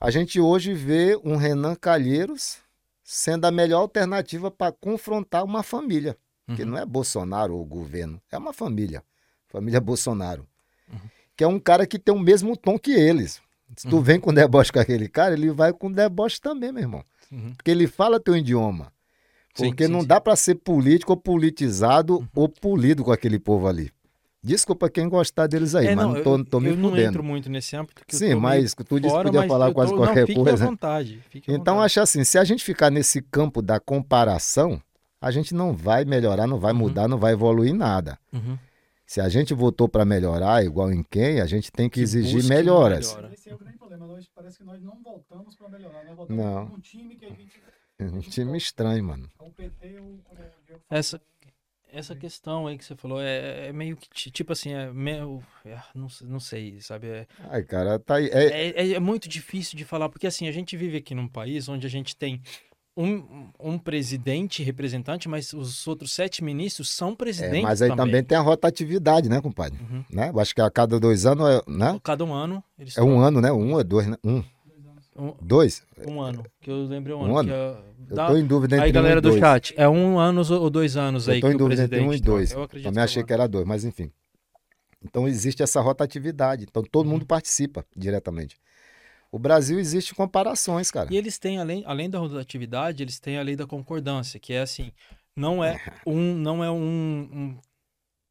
A 0.00 0.10
gente 0.10 0.38
hoje 0.38 0.72
vê 0.72 1.18
um 1.24 1.36
Renan 1.36 1.74
Calheiros 1.74 2.58
sendo 3.02 3.44
a 3.46 3.50
melhor 3.50 3.80
alternativa 3.80 4.50
para 4.50 4.70
confrontar 4.70 5.42
uma 5.44 5.62
família, 5.62 6.16
que 6.54 6.62
Uhum. 6.62 6.70
não 6.70 6.78
é 6.78 6.86
Bolsonaro 6.86 7.54
ou 7.56 7.62
o 7.62 7.64
governo, 7.64 8.20
é 8.30 8.38
uma 8.38 8.52
família, 8.52 9.02
família 9.48 9.80
Bolsonaro, 9.80 10.46
Uhum. 10.92 10.98
que 11.36 11.42
é 11.42 11.48
um 11.48 11.58
cara 11.58 11.86
que 11.86 11.98
tem 11.98 12.14
o 12.14 12.18
mesmo 12.18 12.56
tom 12.56 12.78
que 12.78 12.92
eles. 12.92 13.42
Se 13.76 13.88
tu 13.88 13.96
Uhum. 13.96 14.02
vem 14.02 14.20
com 14.20 14.32
deboche 14.32 14.70
com 14.70 14.78
aquele 14.78 15.08
cara, 15.08 15.34
ele 15.34 15.50
vai 15.50 15.72
com 15.72 15.90
deboche 15.90 16.40
também, 16.40 16.70
meu 16.70 16.82
irmão. 16.82 17.04
Uhum. 17.30 17.54
Porque 17.56 17.70
ele 17.70 17.86
fala 17.86 18.20
teu 18.20 18.36
idioma. 18.36 18.92
Porque 19.56 19.86
sim, 19.86 19.92
não 19.92 20.00
sim. 20.00 20.06
dá 20.06 20.20
para 20.20 20.34
ser 20.34 20.56
político 20.56 21.12
ou 21.12 21.16
politizado 21.16 22.28
ou 22.34 22.48
polido 22.48 23.04
com 23.04 23.12
aquele 23.12 23.38
povo 23.38 23.68
ali. 23.68 23.90
Desculpa 24.42 24.90
quem 24.90 25.08
gostar 25.08 25.46
deles 25.46 25.74
aí, 25.74 25.86
É, 25.86 25.94
mas 25.96 26.06
não 26.06 26.22
tô, 26.22 26.36
eu, 26.36 26.44
tô 26.44 26.60
me 26.60 26.68
eu 26.70 26.76
não 26.76 26.90
fudendo. 26.90 27.08
entro 27.08 27.24
muito 27.24 27.48
nesse 27.48 27.74
âmbito. 27.76 28.02
que 28.06 28.14
eu 28.14 28.18
Sim, 28.18 28.34
mas 28.34 28.74
tu 28.74 29.00
disse 29.00 29.16
que 29.16 29.22
podia 29.22 29.48
falar 29.48 29.68
eu 29.68 29.72
quase 29.74 29.92
tô- 29.92 29.96
qualquer 29.96 30.28
não, 30.28 30.44
coisa. 30.44 30.64
À 30.64 30.68
vontade, 30.68 31.22
à 31.34 31.38
Então, 31.48 31.74
vontade. 31.76 31.84
acho 31.86 32.00
assim, 32.00 32.24
se 32.24 32.36
a 32.36 32.44
gente 32.44 32.62
ficar 32.62 32.90
nesse 32.90 33.22
campo 33.22 33.62
da 33.62 33.80
comparação, 33.80 34.82
a 35.20 35.30
gente 35.30 35.54
não 35.54 35.72
vai 35.72 36.04
melhorar, 36.04 36.46
não 36.46 36.58
vai 36.58 36.72
Uhum. 36.72 36.78
mudar, 36.80 37.08
não 37.08 37.16
vai 37.16 37.32
evoluir 37.32 37.72
nada. 37.72 38.18
Uhum. 38.32 38.58
Se 39.06 39.20
a 39.20 39.28
gente 39.28 39.52
votou 39.52 39.88
para 39.88 40.04
melhorar, 40.04 40.64
igual 40.64 40.90
em 40.92 41.02
quem, 41.02 41.40
a 41.40 41.46
gente 41.46 41.70
tem 41.70 41.88
que, 41.88 41.94
Que 41.96 42.00
exigir 42.00 42.44
melhoras. 42.44 43.08
melhora. 43.14 43.34
Esse 43.34 43.50
é 43.50 43.54
o 43.54 43.58
grande 43.58 43.76
problema. 43.78 44.06
Nós, 44.06 44.28
parece 44.34 44.58
que 44.58 44.64
nós 44.64 44.82
não 44.82 45.02
voltamos 45.02 45.54
para 45.56 45.68
melhorar. 45.68 46.04
Nós 46.04 46.16
voltamos 46.16 46.44
Não. 46.44 46.64
um 46.74 46.80
time 46.80 47.16
que 47.16 47.26
a 47.26 47.28
gente. 47.28 47.62
Um 48.00 48.18
time 48.20 48.58
estranho, 48.58 49.04
mano. 49.04 49.30
O 49.38 49.50
Diego 49.56 50.20
falou, 50.28 50.80
Essa- 50.90 51.20
Essa 51.92 52.16
questão 52.16 52.66
aí 52.66 52.76
que 52.76 52.84
você 52.84 52.96
falou 52.96 53.20
é, 53.20 53.68
é 53.68 53.72
meio 53.72 53.96
que, 53.96 54.08
ti- 54.10 54.28
tipo 54.32 54.52
assim, 54.52 54.72
é 54.72 54.92
meio, 54.92 55.40
é, 55.64 55.78
não, 55.94 56.08
sei- 56.08 56.26
não 56.26 56.40
sei, 56.40 56.80
sabe? 56.80 57.06
É, 57.06 57.26
Ai, 57.48 57.62
cara, 57.62 58.00
tá 58.00 58.16
aí. 58.16 58.26
É, 58.30 58.46
é, 58.46 58.68
é- 58.88 58.92
é 58.94 58.98
muito 59.00 59.28
difícil 59.28 59.78
de 59.78 59.84
falar, 59.84 60.08
porque 60.08 60.26
assim, 60.26 60.48
a 60.48 60.52
gente 60.52 60.76
vive 60.76 60.96
aqui 60.96 61.14
num 61.14 61.28
país 61.28 61.68
onde 61.68 61.86
a 61.86 61.90
gente 61.90 62.16
tem 62.16 62.42
um, 62.96 63.48
um 63.58 63.78
presidente 63.78 64.62
representante, 64.62 65.28
mas 65.28 65.52
os 65.52 65.86
outros 65.86 66.12
sete 66.12 66.44
ministros 66.44 66.90
são 66.90 67.10
é, 67.12 67.16
presidentes 67.16 67.62
mas 67.62 67.82
aí 67.82 67.94
também. 67.94 68.22
tem 68.22 68.38
a 68.38 68.40
rotatividade, 68.40 69.28
né, 69.28 69.40
compadre? 69.40 69.78
Uhum. 69.80 70.04
Né? 70.10 70.30
Eu 70.32 70.38
acho 70.40 70.54
que 70.54 70.60
a 70.60 70.70
cada 70.70 70.98
dois 71.00 71.26
anos, 71.26 71.44
é, 71.48 71.62
né? 71.70 71.98
Cada 72.02 72.24
um 72.24 72.32
ano, 72.32 72.62
eles 72.78 72.96
É 72.96 73.02
um 73.02 73.18
ano, 73.20 73.40
né? 73.40 73.50
Um 73.52 73.72
ou 73.72 73.82
dois, 73.82 74.06
né? 74.06 74.16
Um, 74.24 74.42
um, 75.16 75.34
dois? 75.42 75.82
um 76.06 76.20
ano, 76.20 76.44
que 76.60 76.70
eu 76.70 76.84
lembrei 76.86 77.14
um, 77.14 77.20
Um 77.20 77.36
ano. 77.36 77.38
ano? 77.38 77.52
é- 77.52 77.94
Eu 78.10 78.16
dá- 78.16 78.26
tô 78.26 78.36
em 78.36 78.46
dúvida 78.46 78.76
entre 78.76 78.86
Aí, 78.86 78.92
galera 78.92 79.18
um 79.18 79.22
do 79.22 79.28
dois. 79.30 79.40
chat, 79.40 79.74
é 79.76 79.88
um 79.88 80.18
ano 80.18 80.42
ou 80.54 80.68
dois 80.70 80.96
anos 80.96 81.28
aí 81.28 81.38
Eu 81.38 81.40
tô 81.40 81.46
que 81.48 81.52
em 81.52 81.56
o 81.56 81.58
dúvida 81.58 81.84
entre 81.84 82.00
um 82.00 82.12
e 82.12 82.20
dois. 82.20 82.52
Eu 82.52 82.62
acredito 82.62 82.88
Também 82.90 83.02
achei 83.02 83.22
é 83.22 83.26
que 83.26 83.32
era 83.32 83.46
dois, 83.48 83.66
mas 83.66 83.84
enfim. 83.84 84.10
Então 85.02 85.26
existe 85.26 85.62
essa 85.62 85.80
rotatividade. 85.80 86.64
Então 86.68 86.82
todo 86.82 87.06
Uhum. 87.06 87.12
mundo 87.12 87.26
participa 87.26 87.84
diretamente. 87.96 88.56
O 89.34 89.38
Brasil 89.38 89.80
existe 89.80 90.14
comparações, 90.14 90.92
cara. 90.92 91.12
E 91.12 91.16
eles 91.16 91.40
têm, 91.40 91.58
além, 91.58 91.82
além 91.86 92.08
da 92.08 92.20
rotatividade, 92.20 93.02
eles 93.02 93.18
têm 93.18 93.36
a 93.36 93.42
lei 93.42 93.56
da 93.56 93.66
concordância, 93.66 94.38
que 94.38 94.52
é 94.52 94.60
assim, 94.60 94.92
não 95.34 95.62
é 95.62 95.76
um, 96.06 96.36
não 96.36 96.62
é 96.62 96.70
um, 96.70 97.58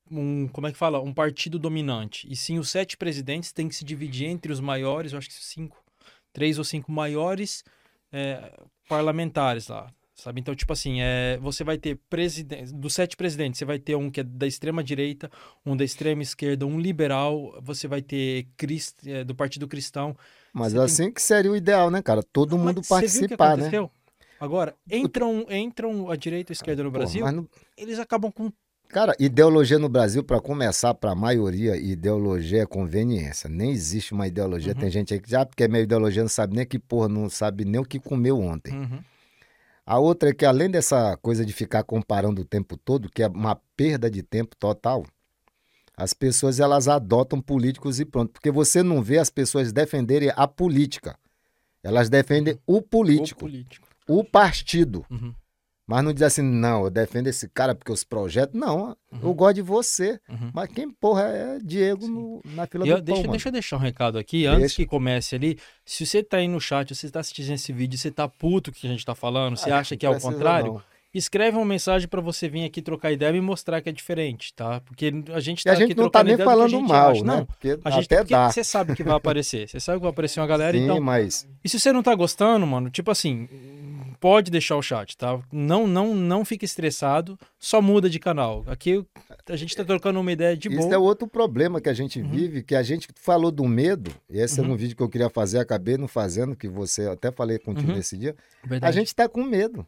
um, 0.09 0.17
um- 0.17 0.47
como 0.47 0.65
é 0.65 0.71
que 0.71 0.77
fala? 0.77 1.01
Um 1.01 1.13
partido 1.13 1.59
dominante. 1.59 2.25
E 2.31 2.37
sim, 2.37 2.57
os 2.57 2.69
sete 2.69 2.95
presidentes 2.95 3.51
têm 3.51 3.67
que 3.67 3.75
se 3.75 3.83
dividir 3.83 4.29
entre 4.29 4.53
os 4.53 4.61
maiores, 4.61 5.11
eu 5.11 5.17
acho 5.17 5.27
que 5.27 5.33
cinco, 5.33 5.83
três 6.31 6.57
ou 6.57 6.63
cinco 6.63 6.89
maiores 6.89 7.65
é, 8.09 8.53
parlamentares 8.87 9.67
lá. 9.67 9.91
Sabe? 10.15 10.39
Então, 10.39 10.55
tipo 10.55 10.71
assim, 10.71 11.01
é, 11.01 11.37
você 11.41 11.65
vai 11.65 11.77
ter 11.77 11.99
presidente, 12.09 12.73
dos 12.73 12.93
sete 12.93 13.17
presidentes, 13.17 13.57
você 13.57 13.65
vai 13.65 13.77
ter 13.77 13.95
um 13.97 14.09
que 14.09 14.21
é 14.21 14.23
da 14.23 14.47
extrema 14.47 14.81
direita, 14.81 15.29
um 15.65 15.75
da 15.75 15.83
extrema 15.83 16.21
esquerda, 16.21 16.65
um 16.65 16.79
liberal, 16.79 17.59
você 17.61 17.89
vai 17.89 18.01
ter 18.01 18.47
crist, 18.55 19.05
é, 19.05 19.25
do 19.25 19.35
Partido 19.35 19.67
Cristão, 19.67 20.15
Mas 20.53 20.71
Você 20.73 20.77
tem- 20.77 20.85
assim 20.85 21.11
que 21.11 21.21
seria 21.21 21.51
o 21.51 21.55
ideal, 21.55 21.89
né, 21.89 22.01
cara? 22.01 22.21
Todo 22.21 22.55
Mas 22.57 22.65
mundo 22.67 22.81
participar, 22.87 23.57
né? 23.57 23.71
Agora, 24.39 24.75
entram, 24.91 25.45
entram 25.49 26.11
a 26.11 26.15
direita 26.15 26.51
e 26.51 26.53
a 26.53 26.55
esquerda 26.55 26.83
no 26.83 26.91
Brasil, 26.91 27.29
não- 27.31 27.47
eles 27.77 27.97
acabam 27.97 28.31
com. 28.31 28.51
Cara, 28.89 29.15
ideologia 29.17 29.79
no 29.79 29.89
Brasil, 29.89 30.23
para 30.23 30.39
começar, 30.39 30.93
para 30.93 31.11
a 31.11 31.15
maioria, 31.15 31.75
ideologia 31.75 32.61
é 32.61 32.65
conveniência. 32.65 33.49
Nem 33.49 33.71
existe 33.71 34.13
uma 34.13 34.27
ideologia. 34.27 34.73
Uhum. 34.73 34.79
Tem 34.81 34.91
gente 34.91 35.13
aí 35.13 35.19
que 35.19 35.31
já, 35.31 35.43
porque 35.43 35.63
é 35.63 35.67
meio 35.67 35.83
ideologia, 35.83 36.21
não 36.21 36.29
sabe 36.29 36.55
nem 36.55 36.65
que 36.65 36.77
porra, 36.77 37.07
não 37.09 37.27
sabe 37.27 37.65
nem 37.65 37.81
o 37.81 37.85
que 37.85 37.99
comeu 37.99 38.39
ontem. 38.39 38.71
Uhum. 38.73 38.99
A 39.85 39.97
outra 39.97 40.29
é 40.29 40.33
que, 40.33 40.45
além 40.45 40.69
dessa 40.69 41.17
coisa 41.17 41.43
de 41.45 41.51
ficar 41.51 41.83
comparando 41.83 42.41
o 42.41 42.45
tempo 42.45 42.77
todo, 42.77 43.09
que 43.09 43.23
é 43.23 43.27
uma 43.27 43.55
perda 43.75 44.11
de 44.11 44.21
tempo 44.21 44.55
total, 44.57 45.05
as 45.95 46.13
pessoas 46.13 46.59
elas 46.59 46.87
adotam 46.87 47.41
políticos 47.41 47.99
e 47.99 48.05
pronto. 48.05 48.31
Porque 48.33 48.51
você 48.51 48.81
não 48.83 49.01
vê 49.01 49.17
as 49.19 49.29
pessoas 49.29 49.71
defenderem 49.71 50.31
a 50.35 50.47
política. 50.47 51.17
Elas 51.83 52.09
defendem 52.09 52.57
o 52.65 52.77
O 52.77 52.81
político, 52.81 53.41
político. 53.41 53.87
o 54.07 54.23
partido. 54.23 55.05
Uhum. 55.09 55.33
Mas 55.85 56.01
não 56.01 56.13
diz 56.13 56.21
assim, 56.23 56.41
não, 56.41 56.85
eu 56.85 56.89
defendo 56.89 57.27
esse 57.27 57.49
cara 57.49 57.75
porque 57.75 57.91
os 57.91 58.05
projetos. 58.05 58.57
Não, 58.57 58.95
eu 59.11 59.27
Uhum. 59.27 59.33
gosto 59.33 59.55
de 59.55 59.61
você. 59.61 60.17
Uhum. 60.29 60.49
Mas 60.53 60.69
quem 60.71 60.89
porra 60.89 61.23
é 61.23 61.59
Diego 61.59 62.07
no- 62.07 62.41
na 62.45 62.65
fila 62.65 62.85
E 62.85 62.87
do 62.87 62.91
eu- 62.93 62.95
pão, 63.03 63.03
deixa, 63.03 63.27
deixa 63.27 63.49
eu 63.49 63.51
deixar 63.51 63.75
um 63.75 63.79
recado 63.79 64.17
aqui, 64.17 64.45
antes 64.45 64.59
Deixa. 64.61 64.75
que 64.77 64.85
comece 64.85 65.35
ali. 65.35 65.59
Se 65.85 66.05
você 66.05 66.23
tá 66.23 66.37
aí 66.37 66.47
no 66.47 66.61
chat, 66.61 66.95
você 66.95 67.09
tá 67.11 67.19
assistindo 67.19 67.51
esse 67.51 67.73
vídeo, 67.73 67.99
você 67.99 68.09
tá 68.09 68.29
puto 68.29 68.71
que 68.71 68.87
a 68.87 68.89
gente 68.89 69.05
tá 69.05 69.13
falando, 69.13 69.57
você 69.57 69.69
Ah, 69.71 69.79
acha 69.79 69.93
não 69.93 69.99
que 69.99 70.05
é 70.05 70.09
o 70.09 70.19
contrário, 70.21 70.73
não. 70.75 70.81
Escreve 71.17 71.57
uma 71.57 71.65
mensagem 71.65 72.07
pra 72.07 72.19
você 72.21 72.47
vir 72.49 72.65
aqui 72.65 72.81
trocar 72.81 73.11
ideia 73.11 73.35
e 73.35 73.41
mostrar 73.41 73.81
que 73.81 73.89
é 73.89 73.91
diferente, 73.91 74.53
tá? 74.53 74.79
Porque 74.81 75.11
a 75.33 75.39
gente 75.39 75.61
E 75.61 75.63
tá 75.65 75.71
a 75.71 75.75
gente 75.75 75.91
aqui 75.91 76.01
não 76.01 76.09
tá 76.09 76.23
nem 76.23 76.35
a 76.35 76.37
falando 76.43 76.69
gente 76.71 76.87
mal, 76.87 77.11
acha. 77.11 77.23
né? 77.23 77.35
Não, 77.37 77.45
Porque 77.45 77.77
a 77.83 77.89
gente 77.91 78.05
até 78.05 78.17
porque 78.17 78.33
dá. 78.33 78.49
você 78.51 78.63
sabe 78.63 78.95
que 78.95 79.03
vai 79.03 79.15
aparecer. 79.15 79.67
Você 79.69 79.79
sabe 79.79 79.97
que 79.99 80.03
vai 80.03 80.11
aparecer 80.11 80.39
uma 80.39 80.47
galera, 80.47 80.75
Sim, 80.77 80.83
então. 80.85 80.99
mas 80.99 81.47
E 81.63 81.69
se 81.69 81.79
você 81.79 81.91
não 81.93 82.01
tá 82.03 82.15
gostando, 82.15 82.65
mano, 82.65 82.89
tipo 82.89 83.11
assim, 83.11 83.47
pode 84.19 84.49
deixar 84.49 84.75
o 84.77 84.81
chat, 84.81 85.15
tá? 85.17 85.39
Não, 85.51 85.85
não, 85.87 86.15
não 86.15 86.43
fique 86.45 86.65
estressado, 86.65 87.37
só 87.59 87.81
muda 87.81 88.09
de 88.09 88.19
canal. 88.19 88.63
Aqui 88.67 89.05
a 89.49 89.55
gente 89.55 89.75
tá 89.75 89.83
trocando 89.83 90.19
uma 90.19 90.31
ideia 90.31 90.55
de 90.55 90.67
isso 90.69 90.77
boa. 90.77 90.93
é 90.95 90.97
outro 90.97 91.27
problema 91.27 91.79
que 91.81 91.89
a 91.89 91.93
gente 91.93 92.21
Uhum. 92.21 92.29
vive, 92.29 92.63
que 92.63 92.75
a 92.75 92.81
gente 92.83 93.07
falou 93.15 93.51
do 93.51 93.65
medo, 93.65 94.11
e 94.29 94.39
esse 94.39 94.59
Uhum. 94.59 94.65
era 94.65 94.73
um 94.73 94.77
vídeo 94.77 94.95
que 94.95 95.03
eu 95.03 95.09
queria 95.09 95.29
fazer, 95.29 95.59
acabei 95.59 95.97
não 95.97 96.07
fazendo, 96.07 96.55
que 96.55 96.67
você 96.67 97.07
até 97.07 97.31
falei 97.31 97.59
contigo 97.59 97.89
Uhum. 97.91 97.97
nesse 97.97 98.17
dia. 98.17 98.35
A 98.63 98.67
Verdade. 98.67 98.95
gente 98.95 99.13
tá 99.13 99.27
com 99.27 99.43
medo 99.43 99.85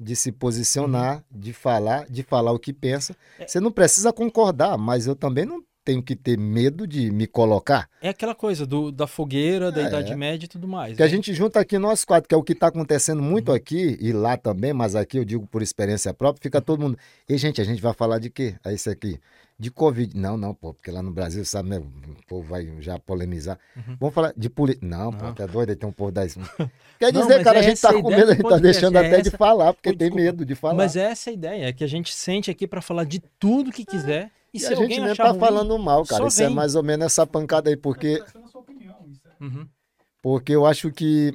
de 0.00 0.16
se 0.16 0.32
posicionar, 0.32 1.16
Uhum. 1.32 1.40
de 1.40 1.52
falar, 1.52 2.06
de 2.08 2.22
falar 2.22 2.52
o 2.52 2.58
que 2.58 2.72
pensa. 2.72 3.14
É. 3.38 3.46
Você 3.46 3.60
não 3.60 3.70
precisa 3.70 4.12
concordar, 4.12 4.78
mas 4.78 5.06
eu 5.06 5.14
também 5.14 5.44
não 5.44 5.62
tenho 5.84 6.02
que 6.02 6.14
ter 6.14 6.38
medo 6.38 6.86
de 6.86 7.10
me 7.10 7.26
colocar. 7.26 7.88
É 8.02 8.08
aquela 8.10 8.34
coisa 8.34 8.66
do, 8.66 8.92
da 8.92 9.06
fogueira, 9.06 9.72
da 9.72 9.82
É. 9.82 9.86
Idade 9.86 10.14
Média 10.14 10.44
e 10.46 10.48
tudo 10.48 10.68
mais. 10.68 10.96
Que 10.96 11.02
a 11.02 11.06
né? 11.06 11.10
gente 11.10 11.32
junta 11.34 11.58
aqui 11.60 11.78
nós 11.78 12.04
quatro, 12.04 12.28
que 12.28 12.34
é 12.34 12.38
o 12.38 12.42
que 12.42 12.52
está 12.52 12.66
acontecendo 12.68 13.22
muito 13.22 13.48
Uhum. 13.50 13.54
aqui 13.56 13.96
e 14.00 14.12
lá 14.12 14.36
também, 14.36 14.72
mas 14.72 14.94
aqui 14.94 15.16
eu 15.18 15.24
digo 15.24 15.46
por 15.46 15.62
experiência 15.62 16.12
própria, 16.14 16.42
fica 16.42 16.60
todo 16.60 16.80
mundo. 16.80 16.98
E, 17.28 17.36
gente, 17.38 17.60
a 17.60 17.64
gente 17.64 17.80
vai 17.80 17.92
falar 17.94 18.18
de 18.18 18.30
quê? 18.30 18.54
Aí 18.64 18.74
isso 18.74 18.90
aqui. 18.90 19.18
De 19.58 19.70
Covid. 19.70 20.16
Não, 20.16 20.38
não, 20.38 20.54
pô, 20.54 20.72
porque 20.72 20.90
lá 20.90 21.02
no 21.02 21.10
Brasil, 21.10 21.44
sabe, 21.44 21.68
né? 21.68 21.78
O 21.78 22.26
povo 22.26 22.48
vai 22.48 22.66
já 22.80 22.98
polemizar. 22.98 23.58
Uhum. 23.76 23.96
Vamos 24.00 24.14
falar 24.14 24.32
de 24.34 24.48
política. 24.48 24.86
Não, 24.86 25.12
pô, 25.12 25.26
Não. 25.26 25.34
tá 25.34 25.44
doido, 25.44 25.76
tem 25.76 25.86
um 25.86 25.92
povo 25.92 26.10
da. 26.10 26.22
Quer 26.98 27.12
Não, 27.12 27.20
dizer, 27.22 27.34
mas 27.36 27.44
cara, 27.44 27.58
a 27.58 27.60
é 27.60 27.64
gente 27.64 27.72
essa 27.74 27.88
tá 27.92 27.98
a 27.98 28.02
com 28.02 28.08
medo, 28.08 28.24
do 28.26 28.32
a 28.32 28.34
gente 28.34 28.48
tá 28.48 28.56
deixando 28.58 28.96
é 28.96 29.06
até 29.06 29.20
de 29.20 29.28
essa. 29.28 29.36
falar, 29.36 29.74
porque 29.74 29.94
tem 29.94 30.10
medo 30.10 30.46
de 30.46 30.54
falar. 30.54 30.74
Mas 30.74 30.96
essa 30.96 31.28
é 31.28 31.32
a 31.32 31.34
ideia, 31.34 31.64
é 31.68 31.72
que 31.74 31.84
a 31.84 31.86
gente 31.86 32.12
sente 32.14 32.50
aqui 32.50 32.66
pra 32.66 32.80
falar 32.80 33.04
de 33.04 33.20
tudo 33.38 33.70
que 33.70 33.84
quiser. 33.84 34.30
E, 34.52 34.56
e 34.58 34.60
se 34.60 34.66
a 34.72 34.74
gente 34.76 35.00
nem 35.00 35.14
tá 35.14 35.28
ruim, 35.30 35.40
falando 35.40 35.78
mal, 35.78 36.04
cara. 36.04 36.26
Isso 36.26 36.42
é 36.42 36.46
vem. 36.46 36.54
mais 36.54 36.74
ou 36.74 36.82
menos 36.82 37.06
essa 37.06 37.26
pancada 37.26 37.70
aí, 37.70 37.76
porque 37.76 38.18
Tá 38.18 38.24
expressando 38.26 38.44
a 38.46 38.48
sua 38.48 38.60
opinião, 38.60 38.96
isso 39.10 39.22
é- 39.26 39.44
Uhum. 39.44 39.68
Porque 40.22 40.52
eu 40.52 40.66
acho 40.66 40.90
que 40.92 41.32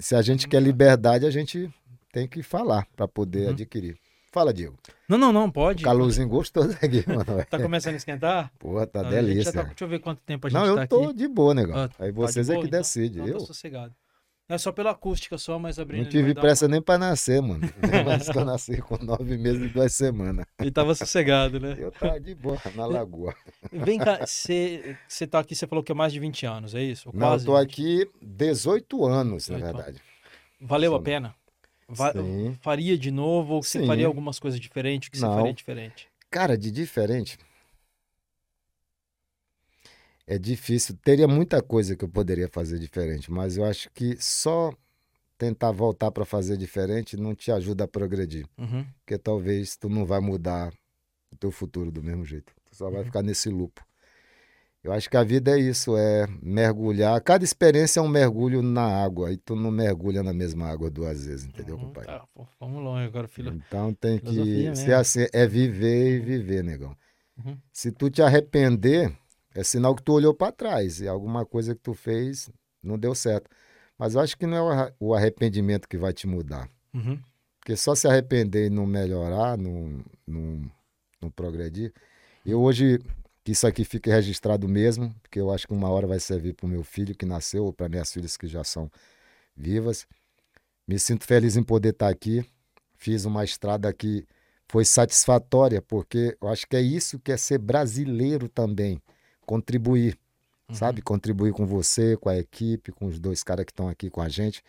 se 0.00 0.14
a 0.16 0.22
gente 0.22 0.48
quer 0.48 0.60
liberdade, 0.62 1.24
a 1.26 1.30
gente 1.30 1.70
tem 2.12 2.26
que 2.26 2.42
falar 2.42 2.86
para 2.96 3.06
poder 3.06 3.44
Uhum. 3.46 3.50
adquirir. 3.50 3.96
Fala, 4.32 4.52
Diego. 4.52 4.76
Não, 5.08 5.16
não, 5.16 5.32
não, 5.32 5.48
pode. 5.48 5.84
Calorzinho 5.84 6.28
gostoso 6.28 6.72
aqui, 6.82 7.04
mano. 7.06 7.44
Tá 7.48 7.56
começando 7.60 7.94
a 7.94 7.96
esquentar? 7.98 8.50
Porra, 8.58 8.84
tá 8.84 9.02
Não, 9.02 9.08
a 9.08 9.12
gente 9.12 9.20
já 9.22 9.28
delícia. 9.28 9.52
tá- 9.52 9.62
deixa 9.62 9.84
eu 9.84 9.88
ver 9.88 10.00
quanto 10.00 10.20
tempo 10.22 10.46
a 10.46 10.50
gente 10.50 10.58
Não, 10.58 10.66
eu 10.66 10.74
tá 10.74 10.86
tô 10.88 11.04
aqui. 11.04 11.14
de 11.14 11.28
boa, 11.28 11.54
negão. 11.54 11.76
Ah, 11.76 11.88
Aí 12.00 12.10
Tá 12.12 12.16
vocês 12.16 12.48
é 12.48 12.52
boa, 12.54 12.62
que 12.64 12.68
então? 12.68 12.80
decidem. 12.80 13.22
Então 13.22 13.26
eu 13.28 13.38
tô 13.38 13.46
sossegado. 13.46 13.94
É 14.46 14.58
só 14.58 14.70
pela 14.72 14.90
acústica 14.90 15.38
só, 15.38 15.58
mas 15.58 15.78
abrindo. 15.78 16.02
não 16.04 16.10
tive 16.10 16.34
pressa 16.34 16.66
uma- 16.66 16.72
nem 16.72 16.82
para 16.82 16.98
nascer, 16.98 17.40
mano. 17.40 17.60
Mas 18.04 18.28
que 18.28 18.36
eu 18.36 18.44
nasci 18.44 18.76
com 18.82 19.02
nove 19.02 19.38
meses 19.38 19.62
e 19.70 19.72
duas 19.72 19.94
semanas. 19.94 20.44
Ele 20.60 20.70
tava 20.70 20.94
sossegado, 20.94 21.58
né? 21.58 21.74
Eu 21.78 21.90
tava 21.90 22.20
de 22.20 22.34
boa, 22.34 22.60
na 22.74 22.84
lagoa. 22.84 23.34
Vem 23.72 23.98
cá, 23.98 24.20
você 24.26 25.26
tá 25.30 25.38
aqui, 25.38 25.54
você 25.54 25.66
falou 25.66 25.82
que 25.82 25.92
é 25.92 25.94
mais 25.94 26.12
de 26.12 26.20
20 26.20 26.44
anos, 26.44 26.74
é 26.74 26.82
isso? 26.82 27.08
Ou 27.08 27.14
Não, 27.14 27.28
eu 27.28 27.32
quase 27.32 27.46
tô 27.46 27.58
20. 27.58 27.62
aqui 27.64 28.10
18 28.20 29.06
anos, 29.06 29.48
na 29.48 29.56
18 29.56 29.74
verdade. 29.76 30.00
Valeu 30.60 30.94
a 30.94 31.00
pena? 31.00 31.34
Va- 31.88 32.12
Sim. 32.12 32.54
Faria 32.60 32.98
de 32.98 33.10
novo? 33.10 33.54
Ou 33.54 33.62
você 33.62 33.80
Sim. 33.80 33.86
faria 33.86 34.06
algumas 34.06 34.38
coisas 34.38 34.60
diferentes? 34.60 35.08
O 35.08 35.12
que 35.12 35.18
você 35.18 35.24
Não. 35.24 35.34
faria 35.36 35.52
diferente? 35.54 36.06
Cara, 36.30 36.56
de 36.58 36.70
diferente. 36.70 37.38
É 40.26 40.38
difícil. 40.38 40.96
Teria 41.02 41.28
muita 41.28 41.60
coisa 41.62 41.94
que 41.96 42.04
eu 42.04 42.08
poderia 42.08 42.48
fazer 42.48 42.78
diferente, 42.78 43.30
mas 43.30 43.56
eu 43.56 43.64
acho 43.64 43.90
que 43.92 44.16
só 44.20 44.72
tentar 45.36 45.70
voltar 45.72 46.10
para 46.10 46.24
fazer 46.24 46.56
diferente 46.56 47.16
não 47.16 47.34
te 47.34 47.50
ajuda 47.52 47.84
a 47.84 47.88
progredir. 47.88 48.46
Uhum. 48.56 48.86
Porque 49.00 49.18
talvez 49.18 49.76
tu 49.76 49.88
não 49.88 50.06
vai 50.06 50.20
mudar 50.20 50.72
o 51.32 51.36
teu 51.36 51.50
futuro 51.50 51.90
do 51.90 52.02
mesmo 52.02 52.24
jeito. 52.24 52.52
Tu 52.70 52.74
só 52.76 52.88
vai 52.90 53.00
Uhum. 53.00 53.06
ficar 53.06 53.22
nesse 53.22 53.48
lupo. 53.50 53.84
Eu 54.82 54.92
acho 54.92 55.08
que 55.08 55.16
a 55.16 55.24
vida 55.24 55.50
é 55.56 55.58
isso, 55.60 55.96
é 55.96 56.26
mergulhar. 56.42 57.18
Cada 57.22 57.42
experiência 57.42 58.00
é 58.00 58.02
um 58.02 58.08
mergulho 58.08 58.62
na 58.62 58.82
água. 59.02 59.32
E 59.32 59.36
tu 59.38 59.56
não 59.56 59.70
mergulha 59.70 60.22
na 60.22 60.32
mesma 60.32 60.68
água 60.68 60.90
duas 60.90 61.24
vezes, 61.24 61.46
entendeu, 61.46 61.76
Uhum, 61.76 61.86
compadre? 61.86 62.08
tá, 62.10 62.26
pô, 62.34 62.46
vamos 62.60 62.82
longe 62.82 63.06
agora, 63.06 63.26
filho. 63.26 63.52
Então 63.54 63.94
tem 63.94 64.18
que 64.18 64.24
Filosofia 64.26 64.74
ser 64.74 64.86
mesmo. 64.88 64.94
assim, 65.00 65.26
é 65.32 65.46
viver 65.46 66.16
e 66.16 66.20
viver, 66.20 66.62
negão. 66.62 66.94
Uhum. 67.42 67.56
Se 67.72 67.90
tu 67.90 68.10
te 68.10 68.20
arrepender, 68.20 69.10
é 69.54 69.62
sinal 69.62 69.94
que 69.94 70.02
tu 70.02 70.12
olhou 70.12 70.34
para 70.34 70.52
trás 70.52 71.00
e 71.00 71.08
alguma 71.08 71.46
coisa 71.46 71.74
que 71.74 71.80
tu 71.80 71.94
fez 71.94 72.50
não 72.82 72.98
deu 72.98 73.14
certo. 73.14 73.48
Mas 73.96 74.14
eu 74.14 74.20
acho 74.20 74.36
que 74.36 74.46
não 74.46 74.72
é 74.72 74.92
o 74.98 75.14
arrependimento 75.14 75.88
que 75.88 75.96
vai 75.96 76.12
te 76.12 76.26
mudar. 76.26 76.68
Uhum. 76.92 77.18
Porque 77.60 77.76
só 77.76 77.94
se 77.94 78.06
arrepender 78.06 78.66
e 78.66 78.70
não 78.70 78.84
melhorar, 78.84 79.56
não, 79.56 80.04
não, 80.26 80.70
não 81.20 81.30
progredir. 81.30 81.92
Eu 82.44 82.60
hoje, 82.60 82.98
que 83.42 83.52
isso 83.52 83.66
aqui 83.66 83.84
fique 83.84 84.10
registrado 84.10 84.68
mesmo, 84.68 85.14
porque 85.22 85.40
eu 85.40 85.50
acho 85.50 85.66
que 85.66 85.72
uma 85.72 85.88
hora 85.88 86.06
vai 86.06 86.18
servir 86.18 86.52
para 86.54 86.66
o 86.66 86.68
meu 86.68 86.82
filho 86.82 87.14
que 87.14 87.24
nasceu 87.24 87.64
ou 87.64 87.72
para 87.72 87.88
minhas 87.88 88.12
filhas 88.12 88.36
que 88.36 88.46
já 88.46 88.64
são 88.64 88.90
vivas. 89.56 90.06
Me 90.86 90.98
sinto 90.98 91.24
feliz 91.24 91.56
em 91.56 91.62
poder 91.62 91.90
estar 91.90 92.08
aqui. 92.08 92.44
Fiz 92.96 93.24
uma 93.24 93.44
estrada 93.44 93.92
que 93.92 94.26
foi 94.68 94.84
satisfatória, 94.84 95.80
porque 95.80 96.36
eu 96.40 96.48
acho 96.48 96.66
que 96.66 96.76
é 96.76 96.82
isso 96.82 97.18
que 97.18 97.32
é 97.32 97.36
ser 97.36 97.58
brasileiro 97.58 98.48
também. 98.48 99.00
Contribuir, 99.44 100.18
Uhum. 100.68 100.74
sabe? 100.74 101.02
Contribuir 101.02 101.52
com 101.52 101.66
você, 101.66 102.16
com 102.16 102.28
a 102.28 102.36
equipe, 102.38 102.90
com 102.92 103.06
os 103.06 103.18
dois 103.20 103.42
caras 103.42 103.64
que 103.66 103.72
estão 103.72 103.88
aqui 103.88 104.08
com 104.10 104.20
a 104.22 104.28
gente. 104.28 104.62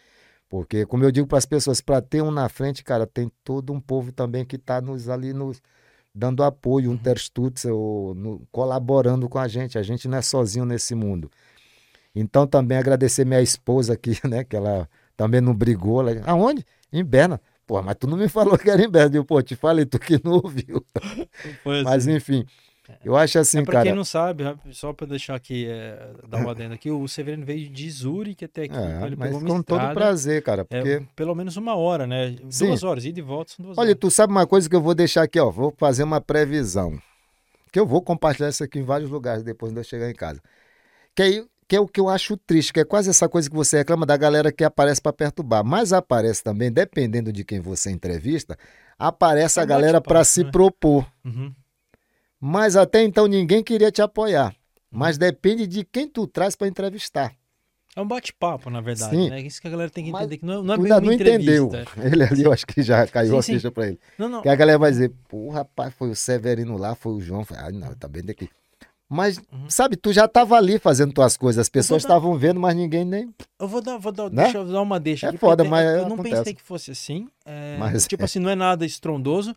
Porque, 0.49 0.85
como 0.85 1.03
eu 1.03 1.11
digo 1.11 1.27
para 1.27 1.37
as 1.37 1.45
pessoas, 1.45 1.81
para 1.81 2.01
ter 2.01 2.21
um 2.21 2.31
na 2.31 2.47
frente, 2.49 2.83
cara, 2.83 3.07
tem 3.07 3.31
todo 3.43 3.73
um 3.73 3.79
povo 3.79 4.11
também 4.11 4.45
que 4.45 4.57
está 4.57 4.79
nos, 4.81 5.09
ali 5.09 5.33
nos 5.33 5.61
dando 6.13 6.43
apoio, 6.43 6.91
um 6.91 6.97
terstutz, 6.97 7.65
no- 7.65 8.41
colaborando 8.51 9.27
com 9.27 9.39
a 9.39 9.47
gente. 9.47 9.77
A 9.77 9.83
gente 9.83 10.07
não 10.07 10.17
é 10.17 10.21
sozinho 10.21 10.65
nesse 10.65 10.93
mundo. 10.95 11.31
Então, 12.13 12.47
também 12.47 12.77
agradecer 12.77 13.25
minha 13.25 13.41
esposa 13.41 13.93
aqui, 13.93 14.11
né? 14.27 14.43
Que 14.43 14.55
ela 14.55 14.89
também 15.17 15.41
não 15.41 15.53
brigou. 15.53 16.07
Ela, 16.07 16.21
Aonde? 16.25 16.65
Em 16.91 17.03
Berna. 17.03 17.41
Pô, 17.67 17.81
mas 17.81 17.95
tu 17.99 18.05
não 18.07 18.15
me 18.17 18.29
falou 18.29 18.57
que 18.57 18.69
era 18.69 18.81
em 18.83 18.89
Berna. 18.89 19.17
Eu, 19.17 19.25
pô, 19.25 19.41
te 19.41 19.55
falei, 19.55 19.85
tu 19.85 19.97
que 19.99 20.21
não 20.23 20.33
ouviu. 20.33 20.85
Assim. 21.65 21.83
Mas, 21.83 22.07
enfim, 22.07 22.45
eu 23.03 23.15
acho 23.15 23.39
assim, 23.39 23.59
é 23.59 23.63
pra 23.63 23.73
cara. 23.73 23.85
quem 23.85 23.95
não 23.95 24.03
sabe, 24.03 24.43
só 24.71 24.93
pra 24.93 25.07
deixar 25.07 25.35
aqui, 25.35 25.65
é, 25.67 26.11
dar 26.27 26.37
uma 26.39 26.51
adenda 26.51 26.75
aqui, 26.75 26.89
o 26.91 27.07
Severino 27.07 27.45
veio 27.45 27.69
de 27.69 27.89
Zurique 27.91 28.45
até 28.45 28.63
aqui. 28.63 28.73
então 28.75 29.03
É, 29.03 29.07
ele 29.07 29.15
mas 29.15 29.29
pegou 29.29 29.41
com 29.41 29.61
todo 29.63 29.77
estrada, 29.79 29.93
prazer, 29.93 30.41
cara, 30.43 30.61
é, 30.69 30.79
porque... 30.81 31.03
pelo 31.15 31.33
menos 31.35 31.57
uma 31.57 31.75
hora, 31.75 32.05
né? 32.07 32.35
Sim. 32.49 32.67
Duas 32.67 32.83
horas, 32.83 33.05
ida 33.05 33.19
e 33.19 33.21
volta 33.21 33.51
são 33.53 33.65
duas 33.65 33.77
Olha, 33.77 33.89
horas. 33.89 33.99
tu 33.99 34.11
sabe 34.11 34.31
uma 34.31 34.45
coisa 34.47 34.69
que 34.69 34.75
eu 34.75 34.81
vou 34.81 34.93
deixar 34.95 35.23
aqui, 35.23 35.39
ó. 35.39 35.49
Vou 35.49 35.73
fazer 35.77 36.03
uma 36.03 36.19
previsão. 36.21 36.99
Que 37.71 37.79
eu 37.79 37.85
vou 37.85 38.01
compartilhar 38.01 38.49
isso 38.49 38.63
aqui 38.63 38.79
em 38.79 38.83
vários 38.83 39.09
lugares 39.09 39.43
depois 39.43 39.73
de 39.73 39.79
eu 39.79 39.83
chegar 39.83 40.09
em 40.09 40.13
casa. 40.13 40.41
Que, 41.13 41.21
aí, 41.23 41.45
que 41.67 41.75
é 41.75 41.79
o 41.79 41.87
que 41.87 41.99
eu 41.99 42.07
acho 42.07 42.37
triste, 42.37 42.71
que 42.71 42.79
é 42.79 42.85
quase 42.85 43.09
essa 43.09 43.27
coisa 43.27 43.49
que 43.49 43.55
você 43.55 43.77
reclama 43.79 44.05
da 44.05 44.15
galera 44.15 44.51
que 44.51 44.63
aparece 44.63 45.01
para 45.01 45.11
perturbar. 45.11 45.63
Mas 45.65 45.91
aparece 45.91 46.41
também, 46.43 46.71
dependendo 46.71 47.33
de 47.33 47.43
quem 47.43 47.59
você 47.59 47.91
entrevista, 47.91 48.57
aparece 48.97 49.59
É 49.59 49.63
a 49.63 49.65
galera 49.65 49.99
para 49.99 50.19
bate-papo, 50.19 50.25
se 50.25 50.43
né? 50.45 50.51
propor. 50.51 51.05
Uhum. 51.25 51.53
Mas 52.47 52.75
até 52.75 53.01
então 53.03 53.25
ninguém 53.25 53.63
queria 53.63 53.91
te 53.91 54.03
apoiar. 54.03 54.55
Mas 54.91 55.17
depende 55.17 55.65
de 55.65 55.83
quem 55.83 56.07
tu 56.07 56.27
traz 56.27 56.55
para 56.55 56.67
entrevistar. 56.67 57.33
É 57.95 58.01
um 58.01 58.07
bate-papo, 58.07 58.69
na 58.69 58.81
verdade, 58.81 59.15
Sim. 59.15 59.29
né? 59.31 59.41
Isso 59.41 59.59
que 59.59 59.67
a 59.67 59.71
galera 59.71 59.89
tem 59.89 60.03
que 60.05 60.11
Mas 60.11 60.21
entender, 60.21 60.37
que 60.37 60.45
não, 60.45 60.53
é- 60.59 60.63
não 60.63 60.73
é 60.75 60.77
ainda 60.77 61.01
não 61.01 61.11
entendeu. 61.11 61.71
Ele 61.97 62.23
ali, 62.23 62.43
eu 62.43 62.53
acho 62.53 62.67
que 62.67 62.83
já 62.83 63.07
caiu 63.07 63.41
Sim, 63.41 63.53
a 63.53 63.55
ficha 63.55 63.71
para 63.71 63.87
ele. 63.87 63.99
Não, 64.15 64.29
não. 64.29 64.41
Que 64.43 64.49
a 64.49 64.55
galera 64.55 64.77
vai 64.77 64.91
dizer, 64.91 65.11
pô, 65.27 65.49
rapaz, 65.49 65.91
foi 65.95 66.11
o 66.11 66.15
Severino 66.15 66.77
lá, 66.77 66.93
foi 66.93 67.13
o 67.13 67.19
João. 67.21 67.43
Falei, 67.43 67.63
ah, 67.65 67.71
não, 67.71 67.95
tá 67.95 68.07
bem 68.07 68.21
daqui. 68.23 68.47
Mas, 69.09 69.37
Uhum. 69.51 69.69
sabe, 69.69 69.95
tu 69.95 70.11
já 70.13 70.27
tava 70.27 70.55
ali 70.55 70.77
fazendo 70.77 71.13
tuas 71.13 71.37
coisas, 71.37 71.61
as 71.61 71.69
pessoas 71.69 72.03
dar- 72.03 72.09
estavam 72.09 72.37
vendo, 72.37 72.59
mas 72.59 72.75
ninguém 72.75 73.05
nem. 73.05 73.33
Eu 73.59 73.67
vou 73.67 73.81
dar, 73.81 73.97
vou 73.97 74.11
dar, 74.11 74.29
Né? 74.29 74.43
deixa 74.43 74.57
eu 74.59 74.65
dar 74.65 74.81
uma 74.81 74.99
deixa 74.99 75.27
É 75.27 75.29
aqui, 75.29 75.37
foda, 75.37 75.63
mas 75.63 75.85
eu 75.97 76.07
não 76.07 76.13
acontece. 76.15 76.35
pensei 76.37 76.53
que 76.53 76.61
fosse 76.61 76.91
assim. 76.91 77.27
é, 77.45 77.77
Mas 77.79 78.05
tipo 78.07 78.23
é. 78.23 78.25
assim, 78.25 78.39
não 78.39 78.49
é 78.49 78.55
nada 78.55 78.85
estrondoso, 78.85 79.55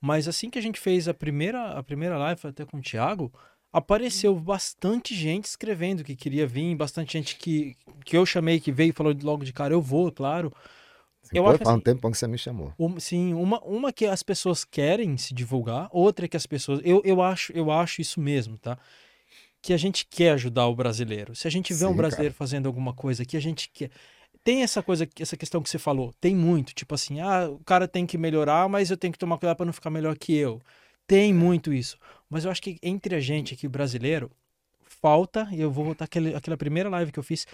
mas 0.00 0.28
assim 0.28 0.48
que 0.50 0.58
a 0.58 0.62
gente 0.62 0.78
fez 0.80 1.08
a 1.08 1.14
primeira, 1.14 1.72
a 1.72 1.82
primeira 1.82 2.16
live 2.18 2.40
até 2.46 2.64
com 2.64 2.78
o 2.78 2.82
Thiago, 2.82 3.32
apareceu 3.72 4.34
bastante 4.34 5.14
gente 5.14 5.44
escrevendo 5.46 6.02
que 6.04 6.16
queria 6.16 6.46
vir, 6.46 6.74
bastante 6.76 7.12
gente 7.14 7.36
que, 7.36 7.76
que 8.04 8.16
eu 8.16 8.24
chamei 8.24 8.60
que 8.60 8.72
veio 8.72 8.90
e 8.90 8.92
falou 8.92 9.14
logo 9.22 9.44
de 9.44 9.52
cara, 9.52 9.74
eu 9.74 9.82
vou, 9.82 10.10
claro. 10.10 10.52
Eu 11.32 11.44
Pô, 11.44 11.50
acho 11.50 11.58
faz 11.58 11.70
um 11.70 11.72
assim- 11.74 11.82
tempão 11.84 12.10
que 12.10 12.18
você 12.18 12.26
me 12.26 12.38
chamou. 12.38 12.72
Uma- 12.78 13.00
sim, 13.00 13.34
uma, 13.34 13.60
uma 13.64 13.92
que 13.92 14.06
as 14.06 14.22
pessoas 14.22 14.64
querem 14.64 15.16
se 15.16 15.34
divulgar, 15.34 15.88
outra 15.92 16.28
que 16.28 16.36
as 16.36 16.46
pessoas. 16.46 16.80
Eu, 16.84 17.02
eu, 17.04 17.20
acho, 17.20 17.52
eu 17.52 17.70
acho 17.70 18.00
isso 18.00 18.20
mesmo, 18.20 18.56
tá? 18.56 18.78
Que 19.60 19.72
a 19.72 19.76
gente 19.76 20.06
quer 20.06 20.30
ajudar 20.32 20.66
o 20.68 20.74
brasileiro. 20.76 21.34
Se 21.34 21.48
a 21.48 21.50
gente 21.50 21.74
vê 21.74 21.84
um 21.84 21.90
Sim, 21.90 21.96
brasileiro 21.96 22.34
fazendo 22.34 22.66
alguma 22.66 22.94
coisa 22.94 23.24
que 23.24 23.36
a 23.36 23.40
gente 23.40 23.68
quer. 23.70 23.90
Tem 24.48 24.62
essa 24.62 24.82
coisa, 24.82 25.06
essa 25.20 25.36
questão 25.36 25.60
que 25.60 25.68
você 25.68 25.78
falou, 25.78 26.10
tem 26.18 26.34
muito. 26.34 26.72
Tipo 26.72 26.94
assim, 26.94 27.20
ah, 27.20 27.50
o 27.50 27.62
cara 27.64 27.86
tem 27.86 28.06
que 28.06 28.16
melhorar, 28.16 28.66
mas 28.66 28.90
eu 28.90 28.96
tenho 28.96 29.12
que 29.12 29.18
tomar 29.18 29.36
cuidado 29.36 29.58
para 29.58 29.66
não 29.66 29.74
ficar 29.74 29.90
melhor 29.90 30.16
que 30.16 30.34
eu. 30.34 30.58
Tem 31.06 31.34
muito 31.34 31.70
isso. 31.70 31.98
Mas 32.30 32.46
eu 32.46 32.50
acho 32.50 32.62
que 32.62 32.78
entre 32.82 33.14
a 33.14 33.20
gente 33.20 33.52
aqui, 33.52 33.68
brasileiro, 33.68 34.30
falta, 34.86 35.46
e 35.52 35.60
eu 35.60 35.70
vou 35.70 35.84
voltar 35.84 36.06
àquele, 36.06 36.34
àquela 36.34 36.56
primeira 36.56 36.88
live 36.88 37.12
que 37.12 37.18
eu 37.18 37.22
fiz, 37.22 37.46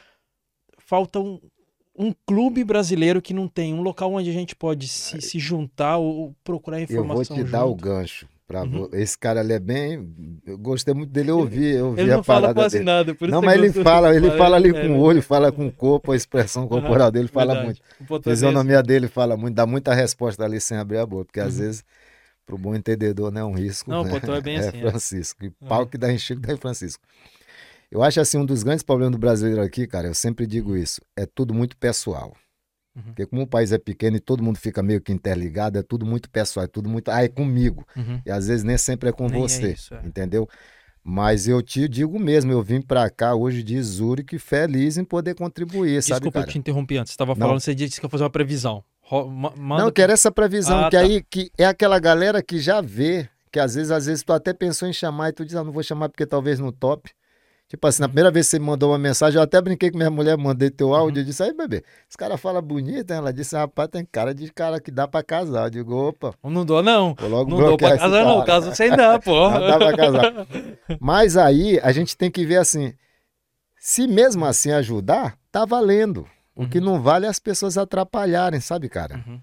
faltam 0.78 1.42
um 1.98 2.14
clube 2.24 2.62
brasileiro 2.62 3.20
que 3.20 3.34
não 3.34 3.48
tem 3.48 3.74
um 3.74 3.82
local 3.82 4.12
onde 4.14 4.30
a 4.30 4.32
gente 4.32 4.54
pode 4.54 4.86
se, 4.86 5.20
se 5.20 5.40
juntar 5.40 5.96
ou 5.96 6.32
procurar 6.44 6.78
Eu 6.78 6.84
informação 6.84 7.34
vou 7.34 7.44
te 7.44 7.50
dar 7.50 7.64
o 7.64 7.70
junto. 7.70 7.82
gancho. 7.82 8.28
Pra 8.46 8.62
Uhum. 8.64 8.88
Esse 8.92 9.18
cara 9.18 9.40
ali 9.40 9.54
é 9.54 9.58
bem. 9.58 10.40
Eu 10.46 10.58
gostei 10.58 10.92
muito 10.94 11.10
dele, 11.10 11.30
eu 11.30 11.38
ouvi, 11.38 11.64
eu 11.76 11.86
ouvi 11.86 12.02
Ele 12.02 12.10
a 12.10 12.16
não 12.16 12.22
fala 12.22 12.42
parada 12.42 12.54
quase 12.54 12.78
dele. 12.78 12.84
nada, 12.84 13.14
por 13.14 13.24
isso 13.28 13.32
Não, 13.32 13.42
mas 13.42 13.58
ele 13.58 13.72
fala, 13.72 14.14
ele 14.14 14.30
fala 14.30 14.56
ali 14.56 14.68
é, 14.68 14.80
com 14.80 14.86
é, 14.86 14.98
o 14.98 15.00
olho, 15.00 15.22
fala 15.22 15.50
com 15.50 15.66
o 15.66 15.72
corpo, 15.72 16.12
a 16.12 16.16
expressão 16.16 16.68
corporal 16.68 17.10
dele 17.10 17.28
fala 17.28 17.54
verdade. 17.54 17.64
muito. 17.64 17.80
O 17.98 18.04
A 18.04 18.06
português- 18.06 18.34
fisionomia 18.34 18.82
dele 18.82 19.08
fala 19.08 19.36
muito, 19.36 19.54
dá 19.54 19.66
muita 19.66 19.94
resposta 19.94 20.44
ali 20.44 20.60
sem 20.60 20.76
abrir 20.76 20.98
a 20.98 21.06
boca, 21.06 21.24
porque 21.26 21.40
às 21.40 21.54
Uhum. 21.54 21.60
vezes, 21.62 21.84
pro 22.46 22.58
bom 22.58 22.74
entendedor, 22.74 23.32
não 23.32 23.40
é 23.40 23.44
um 23.44 23.54
risco. 23.54 23.90
Não, 23.90 24.02
o 24.02 24.04
né? 24.04 24.10
Potô 24.10 24.34
é 24.34 24.40
bem 24.42 24.56
assim, 24.68 24.76
é. 24.78 24.90
Francisco. 24.90 25.44
E 25.44 25.50
pau 25.66 25.86
que 25.86 25.96
dá 25.98 26.12
em 26.12 26.18
Chico, 26.18 26.40
dá 26.40 26.52
em 26.52 26.56
Francisco. 26.58 27.02
Eu 27.90 28.02
acho 28.02 28.20
assim, 28.20 28.38
um 28.38 28.46
dos 28.46 28.62
grandes 28.62 28.82
problemas 28.82 29.12
do 29.12 29.18
brasileiro 29.18 29.62
aqui, 29.62 29.86
cara, 29.86 30.08
eu 30.08 30.14
sempre 30.14 30.46
digo 30.46 30.76
isso, 30.76 31.00
é 31.16 31.26
tudo 31.26 31.54
muito 31.54 31.76
pessoal. 31.76 32.34
Uhum. 32.96 33.02
Porque 33.02 33.26
como 33.26 33.42
o 33.42 33.46
país 33.46 33.72
é 33.72 33.78
pequeno 33.78 34.16
e 34.16 34.20
todo 34.20 34.42
mundo 34.42 34.58
fica 34.58 34.82
meio 34.82 35.00
que 35.00 35.12
interligado, 35.12 35.78
é 35.78 35.82
tudo 35.82 36.06
muito 36.06 36.30
pessoal, 36.30 36.64
é 36.64 36.68
tudo 36.68 36.88
muito, 36.88 37.10
ah, 37.10 37.24
é 37.24 37.28
comigo. 37.28 37.86
Uhum. 37.96 38.20
E 38.24 38.30
às 38.30 38.46
vezes 38.46 38.62
nem 38.62 38.78
sempre 38.78 39.08
é 39.08 39.12
com 39.12 39.28
Nem 39.28 39.38
é 39.38 39.42
você, 39.42 39.72
isso, 39.72 39.94
é. 39.94 40.06
entendeu? 40.06 40.48
Mas 41.02 41.46
eu 41.46 41.60
te 41.60 41.86
digo 41.86 42.18
mesmo, 42.18 42.50
eu 42.50 42.62
vim 42.62 42.80
pra 42.80 43.10
cá 43.10 43.34
hoje 43.34 43.62
de 43.62 43.82
Zurique 43.82 44.38
feliz 44.38 44.96
em 44.96 45.04
poder 45.04 45.34
contribuir, 45.34 46.02
sabe, 46.02 46.20
Desculpa, 46.20 46.38
eu 46.40 46.46
te 46.46 46.58
interrompi 46.58 46.96
antes. 46.96 47.10
Você 47.10 47.14
estava 47.14 47.36
falando, 47.36 47.60
você 47.60 47.74
disse 47.74 48.00
que 48.00 48.06
ia 48.06 48.10
fazer 48.10 48.24
uma 48.24 48.30
previsão. 48.30 48.82
Manda... 49.10 49.82
Não, 49.82 49.88
eu 49.88 49.92
quero 49.92 50.12
essa 50.12 50.32
previsão, 50.32 50.86
Ah, 50.86 50.90
que 50.90 50.96
tá. 50.96 51.02
aí 51.02 51.22
que 51.22 51.50
é 51.58 51.66
aquela 51.66 51.98
galera 51.98 52.42
que 52.42 52.58
já 52.58 52.80
vê, 52.80 53.28
que 53.52 53.60
às 53.60 53.74
vezes, 53.74 53.90
às 53.90 54.06
vezes 54.06 54.22
tu 54.22 54.32
até 54.32 54.54
pensou 54.54 54.88
em 54.88 54.94
chamar 54.94 55.28
e 55.28 55.32
tu 55.32 55.44
diz, 55.44 55.54
ah, 55.56 55.62
não 55.62 55.72
vou 55.72 55.82
chamar 55.82 56.08
porque 56.08 56.24
talvez 56.24 56.58
no 56.58 56.72
top. 56.72 57.10
Tipo 57.66 57.86
assim, 57.86 58.02
na 58.02 58.08
primeira 58.08 58.30
vez 58.30 58.46
que 58.46 58.50
você 58.50 58.58
me 58.58 58.66
mandou 58.66 58.90
uma 58.92 58.98
mensagem, 58.98 59.38
eu 59.38 59.42
até 59.42 59.60
brinquei 59.60 59.90
com 59.90 59.96
minha 59.96 60.10
mulher, 60.10 60.36
mandei 60.36 60.70
teu 60.70 60.88
Uhum. 60.88 60.94
áudio, 60.94 61.20
eu 61.22 61.24
disse, 61.24 61.42
aí 61.42 61.52
bebê, 61.52 61.82
esse 62.08 62.16
cara 62.16 62.36
fala 62.36 62.60
bonito, 62.60 63.10
hein? 63.10 63.16
ela 63.16 63.32
disse, 63.32 63.56
rapaz, 63.56 63.88
tem 63.88 64.04
cara 64.04 64.34
de 64.34 64.52
cara 64.52 64.78
que 64.78 64.90
dá 64.90 65.08
pra 65.08 65.22
casar. 65.22 65.64
Eu 65.66 65.70
digo, 65.70 65.94
opa, 65.94 66.34
Não 66.44 66.64
dou, 66.64 66.82
não. 66.82 67.14
vou 67.14 67.28
logo 67.28 67.50
Não 67.50 67.56
dou 67.58 67.76
pra 67.76 67.96
casar, 67.98 68.24
não. 68.24 68.44
Caso 68.44 68.74
sem 68.76 68.90
dar, 68.94 69.18
pô. 69.20 69.48
Não 69.50 69.60
dá 69.66 69.78
pra 69.78 69.96
casar. 69.96 70.32
Mas 71.00 71.36
aí 71.36 71.80
a 71.82 71.90
gente 71.90 72.16
tem 72.16 72.30
que 72.30 72.44
ver 72.44 72.58
assim, 72.58 72.92
se 73.80 74.06
mesmo 74.06 74.44
assim 74.44 74.70
ajudar, 74.70 75.36
tá 75.50 75.64
valendo. 75.64 76.26
O 76.56 76.68
que 76.68 76.80
não 76.80 77.02
vale 77.02 77.26
é 77.26 77.28
as 77.28 77.40
pessoas 77.40 77.76
atrapalharem, 77.76 78.60
sabe, 78.60 78.88
cara? 78.88 79.16
Uhum. 79.26 79.40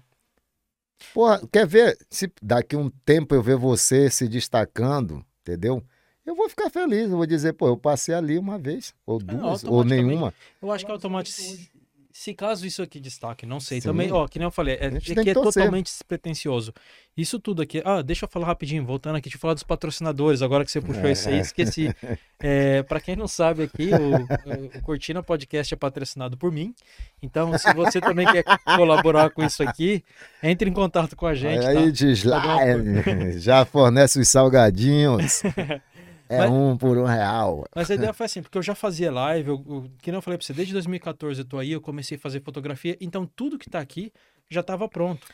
Porra, 1.12 1.42
quer 1.52 1.66
ver? 1.66 1.98
Se 2.08 2.32
daqui 2.40 2.74
um 2.76 2.88
tempo 3.04 3.34
eu 3.34 3.42
ver 3.42 3.56
você 3.56 4.08
se 4.08 4.26
destacando, 4.26 5.22
entendeu? 5.42 5.82
Eu 6.24 6.36
vou 6.36 6.48
ficar 6.48 6.70
feliz, 6.70 7.10
eu 7.10 7.16
vou 7.16 7.26
dizer, 7.26 7.52
pô, 7.52 7.68
eu 7.68 7.76
passei 7.76 8.14
ali 8.14 8.38
uma 8.38 8.58
vez, 8.58 8.94
ou 9.04 9.18
duas, 9.18 9.64
ou 9.64 9.78
automaticamente. 9.78 10.06
nenhuma. 10.06 10.34
Eu 10.60 10.70
acho 10.70 10.86
que 10.86 10.92
automaticamente. 10.92 11.72
Se 12.12 12.34
caso 12.34 12.66
isso 12.66 12.82
aqui 12.82 13.00
destaque, 13.00 13.46
não 13.46 13.58
sei. 13.58 13.80
Sim. 13.80 13.88
Também, 13.88 14.12
ó, 14.12 14.28
que 14.28 14.38
nem 14.38 14.44
eu 14.44 14.50
falei, 14.50 14.74
é, 14.74 14.86
é 14.88 15.00
que 15.00 15.30
é 15.30 15.32
totalmente 15.32 15.86
despretensioso. 15.86 16.74
Isso 17.16 17.40
tudo 17.40 17.62
aqui. 17.62 17.80
Ah, 17.86 18.02
deixa 18.02 18.26
eu 18.26 18.28
falar 18.28 18.46
rapidinho, 18.46 18.84
voltando 18.84 19.16
aqui, 19.16 19.24
deixa 19.24 19.36
eu 19.36 19.40
falar 19.40 19.54
dos 19.54 19.62
patrocinadores, 19.62 20.42
agora 20.42 20.62
que 20.62 20.70
você 20.70 20.80
puxou 20.80 21.08
isso 21.08 21.28
aí, 21.28 21.38
esqueci. 21.40 21.94
É, 22.44 22.82
para 22.82 22.98
quem 23.00 23.14
não 23.14 23.28
sabe 23.28 23.62
aqui, 23.62 23.90
o, 23.94 24.76
o 24.76 24.82
Cortina 24.82 25.22
Podcast 25.22 25.72
é 25.72 25.76
patrocinado 25.76 26.36
por 26.36 26.50
mim. 26.50 26.74
Então, 27.22 27.56
se 27.56 27.72
você 27.72 28.00
também 28.00 28.26
quer 28.26 28.42
colaborar 28.64 29.30
com 29.30 29.44
isso 29.44 29.62
aqui, 29.62 30.02
entre 30.42 30.68
em 30.68 30.72
contato 30.72 31.14
com 31.14 31.24
a 31.24 31.36
gente. 31.36 31.64
aí 31.64 31.84
tá? 31.84 31.90
diz 31.90 32.24
lá, 32.24 32.40
dar 32.40 32.58
já 33.38 33.64
fornece 33.64 34.18
os 34.18 34.28
salgadinhos. 34.28 35.44
É 36.32 36.38
Mas- 36.38 36.50
um 36.50 36.76
por 36.76 36.96
um 36.96 37.04
real. 37.04 37.64
Mas 37.74 37.90
a 37.90 37.94
ideia 37.94 38.12
foi 38.14 38.26
assim, 38.26 38.40
porque 38.42 38.56
eu 38.56 38.62
já 38.62 38.74
fazia 38.74 39.12
live, 39.12 39.48
eu, 39.50 39.64
eu, 39.68 39.90
que 40.00 40.10
eu 40.10 40.22
falei 40.22 40.38
pra 40.38 40.46
você, 40.46 40.52
desde 40.54 40.72
2014 40.72 41.40
eu 41.40 41.44
tô 41.44 41.58
aí, 41.58 41.72
eu 41.72 41.80
comecei 41.80 42.16
a 42.16 42.20
fazer 42.20 42.40
fotografia, 42.42 42.96
então 43.00 43.26
tudo 43.36 43.58
que 43.58 43.68
tá 43.68 43.78
aqui 43.80 44.10
já 44.50 44.60
estava 44.60 44.88
pronto. 44.88 45.26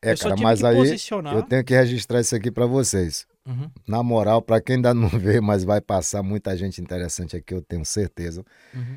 É, 0.00 0.12
eu 0.12 0.18
cara, 0.18 0.36
mas 0.38 0.62
aí 0.64 0.76
posicionar. 0.76 1.34
eu 1.34 1.42
tenho 1.42 1.64
que 1.64 1.74
registrar 1.74 2.20
isso 2.20 2.34
aqui 2.34 2.50
pra 2.50 2.66
vocês. 2.66 3.26
Uhum, 3.44 3.68
Na 3.86 4.02
moral, 4.02 4.40
pra 4.40 4.60
quem 4.60 4.76
ainda 4.76 4.94
não 4.94 5.08
vê, 5.18 5.40
mas 5.40 5.64
vai 5.64 5.80
passar 5.80 6.22
muita 6.22 6.56
gente 6.56 6.80
interessante 6.80 7.36
aqui, 7.36 7.52
eu 7.52 7.60
tenho 7.62 7.84
certeza. 7.84 8.44
uhum. 8.74 8.96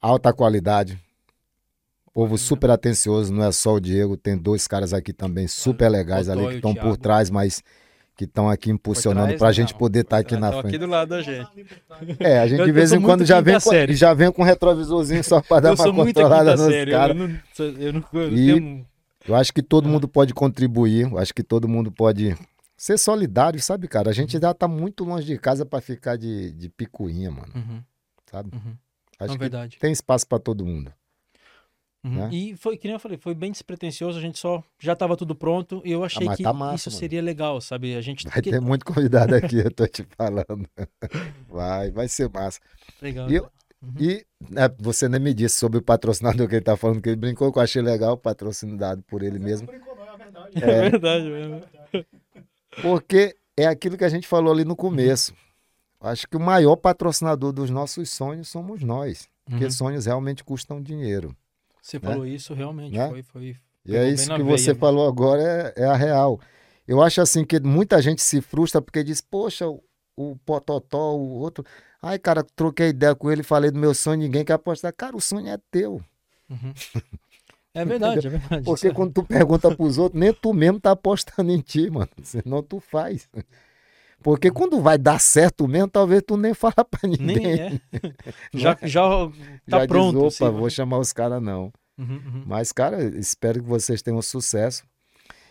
Alta 0.00 0.32
qualidade. 0.32 0.98
Povo 2.12 2.28
Bacana. 2.34 2.38
super 2.38 2.70
atencioso, 2.70 3.32
não 3.32 3.44
é 3.44 3.52
só 3.52 3.74
o 3.74 3.80
Diego, 3.80 4.16
tem 4.16 4.36
dois 4.38 4.66
caras 4.66 4.92
aqui 4.94 5.12
também 5.12 5.46
super 5.46 5.88
legais 5.90 6.28
ali 6.28 6.46
que 6.48 6.54
estão 6.56 6.74
por 6.74 6.96
trás, 6.96 7.28
mas 7.28 7.62
que 8.16 8.24
estão 8.24 8.48
aqui 8.48 8.70
impulsionando 8.70 9.26
trás, 9.26 9.38
pra 9.38 9.52
gente 9.52 9.74
poder 9.74 10.00
estar 10.00 10.18
aqui 10.18 10.34
Eles 10.34 10.40
na 10.40 10.50
frente. 10.50 10.66
aqui 10.68 10.78
do 10.78 10.86
lado 10.86 11.08
da 11.10 11.20
gente. 11.22 11.66
É, 12.18 12.38
a 12.38 12.46
gente 12.46 12.60
Eu- 12.60 12.66
de 12.66 12.72
vez 12.72 12.92
em 12.92 13.00
quando 13.00 13.24
já 13.24 13.40
vem, 13.40 13.60
com, 13.60 13.92
já 13.92 14.14
vem 14.14 14.32
com 14.32 14.42
um 14.42 14.44
retrovisorzinho 14.44 15.22
só 15.22 15.40
pra 15.42 15.60
dar 15.60 15.68
Eu 15.76 15.90
uma 15.92 16.04
controlada 16.06 16.56
nos 16.56 16.74
caras. 16.90 17.16
eu 17.58 17.66
eu 17.66 17.72
não, 17.72 17.80
eu 17.82 17.92
não 17.92 18.00
E- 18.32 18.54
tenho... 18.54 18.86
Eu 19.28 19.34
acho 19.34 19.52
que 19.52 19.60
todo 19.60 19.88
mundo 19.88 20.06
pode 20.08 20.32
contribuir, 20.32 21.10
eu 21.10 21.18
acho 21.18 21.34
que 21.34 21.42
todo 21.42 21.66
mundo 21.68 21.90
pode 21.90 22.36
ser 22.76 22.96
solidário, 22.96 23.60
sabe, 23.60 23.88
cara? 23.88 24.08
A 24.08 24.12
gente 24.12 24.38
já 24.40 24.54
tá 24.54 24.68
muito 24.68 25.02
longe 25.04 25.26
de 25.26 25.36
casa 25.36 25.66
pra 25.66 25.80
ficar 25.80 26.16
de, 26.16 26.52
de 26.52 26.68
picuinha, 26.68 27.30
mano, 27.30 27.52
Uhum, 27.54 27.82
sabe? 28.30 28.50
uhum. 28.54 28.72
Acho 29.18 29.28
Não, 29.28 29.34
que 29.34 29.40
verdade. 29.40 29.78
tem 29.80 29.90
espaço 29.92 30.26
pra 30.28 30.38
todo 30.38 30.64
mundo. 30.64 30.92
Uhum. 32.06 32.14
né? 32.14 32.28
E 32.32 32.56
foi, 32.56 32.76
que 32.76 32.86
nem 32.86 32.94
eu 32.94 33.00
falei, 33.00 33.18
foi 33.18 33.34
bem 33.34 33.50
despretensioso, 33.50 34.16
a 34.18 34.20
gente 34.20 34.38
só, 34.38 34.62
já 34.78 34.94
tava 34.94 35.16
tudo 35.16 35.34
pronto, 35.34 35.82
e 35.84 35.90
eu 35.90 36.04
achei 36.04 36.24
mas 36.26 36.36
que 36.36 36.42
tá 36.44 36.52
massa, 36.52 36.74
isso 36.76 36.90
mano. 36.90 36.98
seria 37.00 37.20
legal, 37.20 37.60
sabe? 37.60 37.96
A 37.96 38.00
gente... 38.00 38.28
Vai 38.28 38.40
ter 38.40 38.60
muito 38.60 38.84
convidado 38.84 39.34
aqui, 39.34 39.56
eu 39.64 39.70
tô 39.70 39.86
te 39.88 40.06
falando. 40.16 40.68
Vai, 41.48 41.90
vai 41.90 42.06
ser 42.08 42.28
massa. 42.30 42.60
Legal. 43.02 43.30
E, 43.30 43.34
eu- 43.36 43.50
Uhum. 43.82 43.92
e 44.00 44.26
né, 44.50 44.62
você 44.78 45.06
nem 45.06 45.20
me 45.20 45.34
disse 45.34 45.56
sobre 45.58 45.78
o 45.78 45.82
patrocinador 45.82 46.48
que 46.48 46.54
ele 46.54 46.64
tá 46.64 46.76
falando, 46.78 47.00
que 47.02 47.10
ele 47.10 47.16
brincou, 47.16 47.52
que 47.52 47.58
eu 47.58 47.62
achei 47.62 47.82
legal, 47.82 48.14
o 48.14 48.16
patrocínio 48.16 48.76
dado 48.76 49.02
por 49.02 49.22
ele 49.22 49.38
mesmo. 49.38 49.66
Não 49.66 49.74
brincou, 49.78 49.94
não, 49.96 50.14
é 50.14 50.16
verdade. 50.16 50.64
É 50.64 50.90
verdade 50.90 51.24
mesmo. 51.28 51.62
Porque 52.82 53.36
é 53.56 53.66
aquilo 53.66 53.96
que 53.96 54.04
a 54.04 54.08
gente 54.08 54.26
falou 54.26 54.52
ali 54.52 54.64
no 54.64 54.74
começo. 54.76 55.34
Acho 56.00 56.26
que 56.26 56.36
o 56.36 56.40
maior 56.40 56.76
patrocinador 56.76 57.52
dos 57.52 57.70
nossos 57.70 58.10
sonhos 58.10 58.48
somos 58.48 58.82
nós. 58.82 59.28
Porque 59.44 59.64
Uhum. 59.64 59.70
sonhos 59.70 60.06
realmente 60.06 60.42
custam 60.42 60.82
dinheiro. 60.82 61.36
Você 61.86 62.00
falou 62.00 62.26
isso, 62.26 62.52
realmente, 62.52 62.96
Né? 62.96 63.08
foi, 63.08 63.22
foi... 63.22 63.56
E 63.84 63.94
é 63.94 64.08
isso 64.10 64.28
que 64.28 64.42
veia 64.42 64.58
você 64.58 64.70
mesmo. 64.70 64.80
falou 64.80 65.06
agora, 65.08 65.40
é, 65.76 65.82
é 65.82 65.84
a 65.84 65.94
real. 65.94 66.40
Eu 66.84 67.00
acho 67.00 67.20
assim 67.20 67.44
que 67.44 67.60
muita 67.60 68.02
gente 68.02 68.20
se 68.20 68.40
frustra 68.40 68.82
porque 68.82 69.04
diz, 69.04 69.20
poxa, 69.20 69.68
o, 69.68 69.80
o 70.16 70.34
Pototó, 70.44 71.14
o 71.14 71.38
outro. 71.38 71.64
Ai, 72.02 72.18
cara, 72.18 72.42
troquei 72.56 72.88
ideia 72.88 73.14
com 73.14 73.30
ele, 73.30 73.44
falei 73.44 73.70
do 73.70 73.78
meu 73.78 73.94
sonho, 73.94 74.18
ninguém 74.18 74.44
quer 74.44 74.54
apostar. 74.54 74.92
Cara, 74.92 75.16
o 75.16 75.20
sonho 75.20 75.46
é 75.48 75.58
teu. 75.70 76.02
Uhum. 76.50 76.74
É 77.72 77.84
verdade, 77.84 78.26
é 78.26 78.30
verdade. 78.30 78.64
Porque 78.64 78.90
quando 78.90 79.12
tu 79.12 79.22
pergunta 79.22 79.70
pros 79.76 79.98
outros, 79.98 80.18
nem 80.18 80.32
tu 80.32 80.54
mesmo 80.54 80.80
tá 80.80 80.92
apostando 80.92 81.52
em 81.52 81.60
ti, 81.60 81.90
mano. 81.90 82.08
Senão 82.22 82.62
tu 82.62 82.80
faz. 82.80 83.28
Porque 84.22 84.50
quando 84.50 84.80
vai 84.80 84.98
dar 84.98 85.20
certo 85.20 85.68
mesmo, 85.68 85.88
talvez 85.88 86.22
tu 86.26 86.36
nem 86.36 86.52
fala 86.54 86.84
pra 86.90 87.08
ninguém. 87.08 87.36
Nem 87.36 87.60
é. 87.60 87.80
já, 88.52 88.76
já 88.82 89.02
tá 89.68 89.80
Já 89.80 89.86
pronto. 89.86 90.24
diz, 90.24 90.40
opa, 90.40 90.48
assim. 90.48 90.58
vou 90.58 90.70
chamar 90.70 90.98
os 90.98 91.12
caras 91.12 91.42
não. 91.42 91.72
Uhum, 91.98 92.06
uhum. 92.14 92.42
Mas, 92.46 92.72
cara, 92.72 93.02
espero 93.18 93.62
que 93.62 93.68
vocês 93.68 94.02
tenham 94.02 94.20
sucesso. 94.20 94.84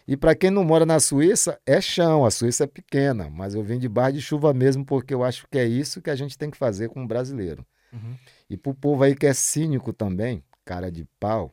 E 0.08 0.16
para 0.16 0.36
quem 0.36 0.52
não 0.52 0.64
mora 0.64 0.86
na 0.86 1.00
Suíça, 1.00 1.60
é 1.66 1.82
chão, 1.82 2.26
a 2.26 2.30
Suíça 2.30 2.66
é 2.66 2.68
pequena, 2.68 3.28
mas 3.30 3.56
eu 3.56 3.64
vim 3.64 3.80
de 3.80 3.90
bar 3.90 4.12
de 4.12 4.22
chuva 4.22 4.54
mesmo 4.54 4.86
porque 4.86 5.14
eu 5.14 5.24
acho 5.24 5.48
que 5.50 5.58
é 5.58 5.66
isso 5.66 6.00
que 6.00 6.12
a 6.12 6.16
gente 6.16 6.38
tem 6.38 6.52
que 6.52 6.58
fazer 6.58 6.90
com 6.90 7.04
o 7.04 7.08
brasileiro. 7.08 7.66
Uhum. 7.92 8.16
E 8.48 8.56
pro 8.56 8.76
povo 8.76 9.04
aí 9.04 9.16
que 9.16 9.26
é 9.26 9.34
cínico 9.34 9.92
também, 9.92 10.44
cara 10.64 10.92
de 10.92 11.06
pau, 11.20 11.52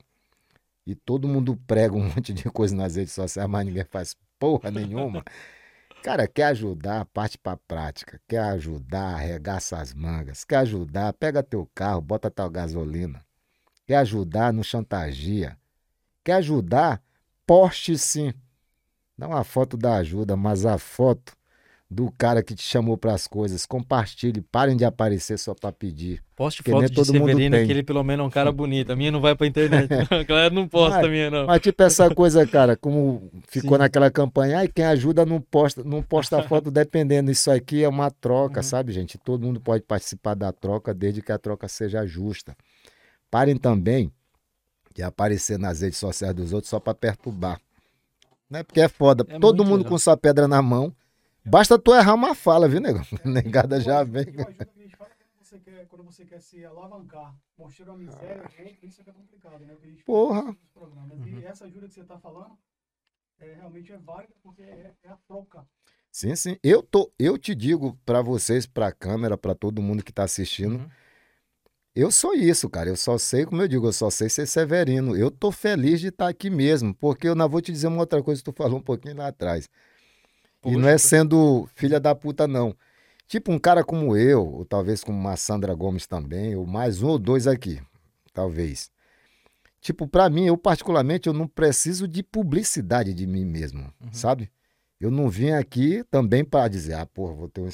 e 0.87 0.95
todo 0.95 1.27
mundo 1.29 1.59
prega 1.67 1.95
um 1.95 2.05
monte 2.15 2.35
de 2.35 2.45
coisa 2.51 2.77
nas 2.77 2.97
redes 2.97 3.15
sociais, 3.15 3.49
mas 3.49 3.65
ninguém 3.65 3.85
faz 3.85 4.15
porra 4.39 4.71
nenhuma. 4.71 5.25
Cara, 6.03 6.27
quer 6.27 6.47
ajudar, 6.47 7.05
parte 7.07 7.39
pra 7.39 7.57
prática. 7.57 8.21
Quer 8.27 8.41
ajudar, 8.41 9.15
arregaça 9.15 9.79
as 9.79 9.95
mangas. 9.95 10.43
Quer 10.43 10.57
ajudar, 10.57 11.13
pega 11.13 11.45
teu 11.45 11.71
carro, 11.73 12.01
bota 12.01 12.29
tua 12.29 12.49
gasolina. 12.49 13.25
Quer 13.87 13.97
ajudar, 13.99 14.53
não 14.53 14.65
chantagia. 14.65 15.57
Quer 16.25 16.35
ajudar, 16.35 17.01
poste 17.47 17.97
sim. 17.97 18.35
Dá 19.17 19.29
uma 19.29 19.45
foto 19.45 19.77
da 19.77 19.95
ajuda, 19.97 20.37
mas 20.37 20.67
a 20.67 20.77
foto 20.77 21.37
do 21.93 22.11
cara 22.17 22.43
que 22.43 22.55
te 22.55 22.63
chamou 22.63 22.97
pras 22.97 23.27
coisas, 23.27 23.67
compartilhe, 23.67 24.41
parem 24.41 24.77
de 24.77 24.85
aparecer 24.85 25.39
só 25.39 25.55
pra 25.55 25.71
pedir. 25.71 26.23
Poste 26.35 26.63
foto 26.63 26.87
de 26.87 26.93
todo 26.95 27.13
mundo 27.13 27.29
Severino, 27.29 27.57
que 27.57 27.71
ele 27.71 27.83
pelo 27.83 28.03
menos 28.03 28.25
é 28.25 28.27
um 28.27 28.31
cara 28.31 28.51
bonito. 28.51 28.91
A 28.91 28.97
minha 28.97 29.13
não 29.13 29.21
vai 29.21 29.35
pra 29.35 29.47
internet. 29.47 29.89
A 30.11 30.23
galera 30.23 30.55
não 30.55 30.67
posta 30.67 30.97
Vai. 31.01 31.07
a 31.07 31.11
minha, 31.11 31.31
não. 31.31 31.47
Mas 31.47 31.61
tipo 31.61 31.83
essa 31.83 32.13
coisa, 32.15 32.47
cara, 32.47 32.77
como 32.77 33.31
ficou 33.47 33.77
Sim. 33.77 33.79
naquela 33.83 34.11
campanha, 34.11 34.59
ai, 34.61 34.69
quem 34.69 34.85
ajuda 34.87 35.27
não 35.27 35.41
posta, 35.41 35.85
não 35.85 36.03
posta 36.03 36.43
foto 36.49 36.71
dependendo. 36.71 37.31
Isso 37.31 37.51
aqui 37.51 37.85
é 37.85 37.89
uma 37.89 38.11
troca, 38.11 38.61
Uhum. 38.61 38.65
sabe, 38.65 38.91
gente? 38.93 39.19
Todo 39.19 39.45
mundo 39.47 39.61
pode 39.61 39.85
participar 39.85 40.35
da 40.35 40.51
troca, 40.51 40.95
desde 40.95 41.21
que 41.21 41.31
a 41.31 41.39
troca 41.39 41.69
seja 41.69 42.07
justa. 42.07 42.57
Parem 43.31 43.57
também 43.57 44.11
de 44.95 45.03
aparecer 45.03 45.59
nas 45.59 45.81
redes 45.83 45.99
sociais 45.99 46.35
dos 46.35 46.53
outros 46.53 46.71
só 46.71 46.81
para 46.81 46.95
perturbar. 46.95 47.61
Né? 48.51 48.63
Porque 48.63 48.81
é 48.81 48.89
foda. 48.89 49.25
É 49.29 49.39
Todo 49.39 49.65
mundo 49.65 49.79
legal. 49.79 49.91
com 49.91 49.99
sua 49.99 50.17
pedra 50.17 50.49
na 50.49 50.61
mão. 50.63 50.93
Basta 51.45 51.79
tu 51.79 51.95
errar 51.95 52.15
uma 52.15 52.35
fala, 52.35 52.69
viu, 52.69 52.81
nego? 52.81 53.01
Negada 53.25 53.81
já 53.81 54.03
vem. 54.05 54.25
A 54.25 54.81
gente 54.81 54.97
fala 54.97 55.11
quando 55.11 55.45
você 55.45 55.59
você 55.59 55.61
quer, 55.61 55.87
quando 55.89 56.05
você 56.05 56.25
quer 56.25 56.41
se 56.41 56.65
alavancar, 56.65 57.35
mostrando 57.59 57.93
a 57.93 57.97
miséria 57.97 58.43
outro, 58.43 58.87
isso 58.87 59.03
é 59.07 59.11
é 59.11 59.13
complicado, 59.13 59.61
né? 59.67 59.77
Gente 59.83 60.05
Porra. 60.05 60.57
Uhum. 60.77 61.41
E 61.41 61.45
essa 61.45 61.65
ajuda 61.67 61.89
que 61.89 61.95
você 61.95 62.05
tá 62.05 62.19
falando, 62.19 62.57
é, 63.41 63.55
realmente 63.55 63.93
é 63.93 63.99
válida 63.99 64.35
porque 64.43 64.63
é, 64.63 64.93
é 65.03 65.09
a 65.09 65.17
troca. 65.29 65.67
Sim, 66.11 66.37
sim. 66.37 66.57
Eu, 66.63 66.83
tô, 66.83 67.13
eu 67.19 67.37
te 67.39 67.55
digo 67.55 67.99
pra 68.05 68.23
vocês, 68.23 68.67
pra 68.67 68.93
câmera, 68.93 69.37
pra 69.37 69.55
todo 69.55 69.83
mundo 69.83 70.03
que 70.05 70.13
tá 70.13 70.25
assistindo, 70.25 70.77
Uhum. 70.79 70.89
eu 71.95 72.11
sou 72.11 72.35
isso, 72.35 72.69
cara. 72.71 72.89
Eu 72.89 72.97
só 72.97 73.19
sei, 73.19 73.45
como 73.45 73.61
eu 73.63 73.69
digo, 73.69 73.87
eu 73.87 73.93
só 73.93 74.09
sei 74.11 74.29
ser 74.29 74.47
severino. 74.47 75.17
Eu 75.17 75.31
tô 75.31 75.51
feliz 75.53 76.01
de 76.01 76.09
estar 76.09 76.29
aqui 76.29 76.49
mesmo, 76.51 76.95
porque 76.95 77.29
eu 77.29 77.35
não 77.35 77.49
vou 77.49 77.61
te 77.61 77.71
dizer 77.73 77.89
uma 77.89 77.99
outra 78.01 78.23
coisa 78.23 78.41
que 78.41 78.51
tu 78.51 78.57
falou 78.57 78.79
um 78.79 78.83
pouquinho 78.83 79.17
lá 79.17 79.29
atrás. 79.29 79.69
E 80.65 80.77
não 80.77 80.89
é 80.89 80.93
Poxa, 80.93 81.09
sendo 81.09 81.69
filha 81.75 81.99
da 81.99 82.15
puta, 82.15 82.47
não. 82.47 82.75
Tipo 83.27 83.51
um 83.53 83.59
cara 83.59 83.83
como 83.83 84.17
eu, 84.17 84.47
ou 84.47 84.65
talvez 84.65 85.03
como 85.03 85.19
uma 85.19 85.37
Sandra 85.37 85.75
Gomes 85.75 86.07
também, 86.07 86.55
ou 86.55 86.67
mais 86.67 87.03
um 87.03 87.09
ou 87.09 87.19
dois 87.19 87.47
aqui, 87.47 87.81
talvez. 88.33 88.91
Tipo, 89.81 90.07
pra 90.07 90.31
mim, 90.31 90.47
eu 90.47 90.57
particularmente, 90.57 91.27
eu 91.29 91.33
não 91.33 91.49
preciso 91.49 92.07
de 92.07 92.23
publicidade 92.23 93.13
de 93.13 93.27
mim 93.27 93.45
mesmo, 93.45 93.93
Uhum. 94.01 94.13
sabe? 94.13 94.51
Eu 95.01 95.11
não 95.11 95.29
vim 95.29 95.51
aqui 95.51 96.05
também 96.11 96.45
para 96.45 96.69
dizer, 96.69 96.95
ah, 96.95 97.07
porra, 97.07 97.35
vou 97.35 97.49
ter 97.49 97.61
um... 97.63 97.69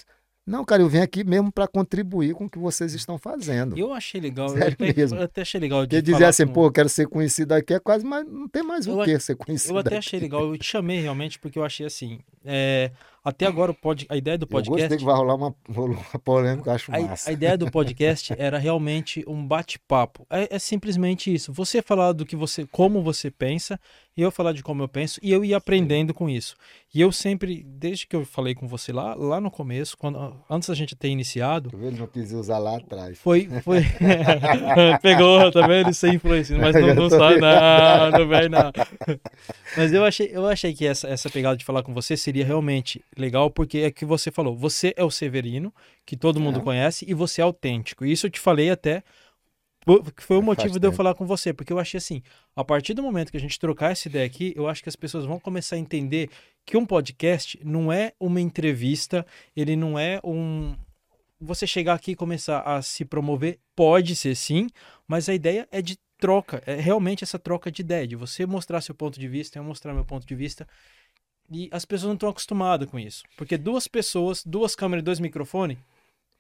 Não, 0.49 0.65
cara, 0.65 0.83
eu 0.83 0.89
vim 0.89 0.99
aqui 0.99 1.23
mesmo 1.25 1.53
para 1.53 1.69
contribuir 1.69 2.35
com 2.35 2.47
o 2.47 2.51
que 2.51 2.59
vocês 2.59 2.95
estão 2.95 3.19
fazendo. 3.19 3.77
Eu 3.79 3.93
achei 3.93 4.21
legal. 4.21 4.49
Eu 4.49 4.57
Sério 4.57 4.73
até, 4.81 4.93
mesmo. 4.95 5.19
eu 5.19 5.23
até 5.25 5.43
achei 5.43 5.61
legal 5.61 5.87
de 5.87 6.01
dizer 6.03 6.25
assim, 6.25 6.47
com- 6.47 6.53
pô, 6.55 6.67
eu 6.67 6.73
quero 6.73 6.89
ser 6.89 7.07
conhecido 7.07 7.53
aqui 7.53 7.75
é 7.75 7.79
quase 7.79 8.05
mais. 8.05 8.27
Não 8.27 8.49
tem 8.49 8.63
mais 8.63 8.87
o 8.87 8.91
Eu 8.93 9.01
a- 9.03 9.05
que 9.05 9.19
ser 9.21 9.37
conhecido. 9.37 9.75
Eu 9.75 9.79
até 9.79 9.89
aqui. 9.91 9.99
achei 9.99 10.21
legal. 10.21 10.43
Eu 10.47 10.57
te 10.59 10.65
chamei 10.65 11.01
realmente 11.01 11.39
porque 11.39 11.59
eu 11.59 11.65
achei 11.65 11.85
assim. 11.87 12.21
é, 12.45 12.91
até 13.29 13.47
agora 13.47 13.71
o 13.71 13.75
pod, 13.75 14.07
a 14.09 14.17
ideia 14.17 14.37
do 14.39 14.45
Eu 14.45 14.49
gostei 14.49 14.71
podcast. 14.71 14.99
que 14.99 15.05
vai 15.05 15.15
rolar 15.15 15.35
uma, 15.35 15.55
uma 15.69 16.19
polêmica, 16.25 16.71
eu 16.71 16.75
acho 16.75 16.93
A, 16.95 17.01
massa. 17.01 17.31
a 17.31 17.33
ideia 17.33 17.57
do 17.57 17.71
podcast 17.71 18.35
era 18.39 18.59
realmente 18.59 19.25
um 19.27 19.47
bate-papo. 19.47 20.27
É, 20.31 20.57
é 20.57 20.59
simplesmente 20.59 21.33
isso. 21.33 21.53
Você 21.53 21.83
falar 21.83 22.13
do 22.13 22.25
que 22.27 22.37
você, 22.37 22.67
como 22.67 23.03
você 23.03 23.31
pensa, 23.31 23.79
e 24.17 24.23
eu 24.23 24.33
falar 24.33 24.53
de 24.53 24.65
como 24.65 24.83
eu 24.83 24.89
penso, 24.89 25.21
e 25.23 25.31
eu 25.31 25.45
ia 25.45 25.57
aprendendo 25.57 26.13
com 26.13 26.29
isso. 26.29 26.57
E 26.93 27.01
eu 27.01 27.13
sempre, 27.13 27.63
desde 27.65 28.05
que 28.05 28.17
eu 28.17 28.25
falei 28.25 28.53
com 28.53 28.67
você 28.67 28.93
lá, 28.93 29.15
lá 29.15 29.41
no 29.41 29.49
começo, 29.49 29.97
quando, 29.97 30.35
antes 30.51 30.69
da 30.69 30.75
gente 30.75 30.97
ter 30.97 31.09
iniciado, 31.09 31.71
vê, 31.73 31.87
Ele 31.87 32.01
não 32.01 32.07
quis 32.09 32.33
usar 32.33 32.59
lá 32.59 32.79
atrás. 32.79 33.17
foi, 33.19 33.49
foi... 33.63 33.83
pegou, 35.03 35.53
tá 35.53 35.67
vendo? 35.67 35.95
Sem 35.95 36.15
influência, 36.15 36.59
mas 36.59 36.75
não, 36.75 36.89
Eu 36.89 36.95
não 36.97 37.11
sai, 37.11 37.39
não, 37.39 38.11
não 38.11 38.29
vem, 38.29 38.49
não. 38.49 38.73
Mas 39.77 39.93
eu 39.93 40.05
achei, 40.05 40.31
eu 40.33 40.49
achei 40.49 40.75
que 40.75 40.85
essa, 40.85 41.07
essa 41.07 41.31
pegada 41.31 41.57
de 41.57 41.65
falar 41.65 41.85
com 41.85 41.95
você 41.95 42.17
seria 42.17 42.45
realmente 42.45 43.01
legal, 43.21 43.51
porque 43.51 43.79
é 43.79 43.91
que 43.91 44.05
você 44.05 44.31
falou, 44.31 44.57
você 44.57 44.93
é 44.97 45.05
o 45.05 45.11
Severino, 45.11 45.73
que 46.07 46.17
todo 46.17 46.41
mundo 46.41 46.61
É. 46.61 46.63
conhece, 46.63 47.05
e 47.09 47.15
você 47.15 47.41
é 47.41 47.45
autêntico. 47.45 48.05
E 48.05 48.13
isso 48.13 48.27
eu 48.27 48.31
te 48.31 48.41
falei 48.41 48.71
até, 48.71 49.03
que 50.17 50.23
foi 50.23 50.37
o 50.37 50.41
Faz 50.41 50.45
motivo 50.45 50.79
de 50.79 50.87
eu 50.87 50.91
tempo. 50.91 50.97
falar 50.97 51.15
com 51.15 51.27
você, 51.27 51.53
porque 51.53 51.73
eu 51.73 51.79
achei 51.79 51.99
assim, 51.99 52.23
a 52.55 52.63
partir 52.63 52.95
do 52.95 53.03
momento 53.03 53.31
que 53.31 53.37
a 53.37 53.41
gente 53.41 53.59
trocar 53.59 53.93
essa 53.93 54.09
ideia 54.09 54.27
aqui, 54.27 54.53
eu 54.57 54.69
acho 54.69 54.83
que 54.83 54.89
as 54.89 54.97
pessoas 54.97 55.25
vão 55.25 55.41
começar 55.41 55.77
a 55.77 55.79
entender 55.79 56.29
que 56.67 56.77
um 56.77 56.85
podcast 56.85 57.59
não 57.65 57.91
é 57.93 58.13
uma 58.21 58.41
entrevista, 58.41 59.25
ele 59.57 59.77
não 59.77 59.99
é 59.99 60.21
um... 60.23 60.77
Você 61.41 61.67
chegar 61.67 61.95
aqui 61.95 62.11
e 62.11 62.17
começar 62.17 62.61
a 62.63 62.83
se 62.83 63.05
promover, 63.05 63.59
pode 63.75 64.15
ser 64.17 64.35
sim, 64.35 64.67
mas 65.07 65.29
a 65.29 65.35
ideia 65.35 65.69
é 65.71 65.81
de 65.81 65.97
troca, 66.19 66.61
é 66.67 66.75
realmente 66.75 67.23
essa 67.23 67.39
troca 67.39 67.71
de 67.71 67.81
ideia, 67.81 68.07
de 68.07 68.17
você 68.17 68.45
mostrar 68.45 68.81
seu 68.81 68.95
ponto 68.95 69.19
de 69.21 69.29
vista, 69.29 69.57
eu 69.59 69.63
mostrar 69.63 69.95
meu 69.95 70.05
ponto 70.05 70.27
de 70.27 70.35
vista. 70.35 70.67
E 71.51 71.69
as 71.73 71.85
pessoas 71.85 72.09
não 72.09 72.15
estão 72.15 72.29
acostumadas 72.29 72.89
com 72.91 72.99
isso. 72.99 73.23
Porque 73.37 73.57
duas 73.57 73.89
pessoas, 73.89 74.45
duas 74.45 74.75
câmeras 74.75 75.03
e 75.03 75.05
dois 75.05 75.21
microfones, 75.21 75.79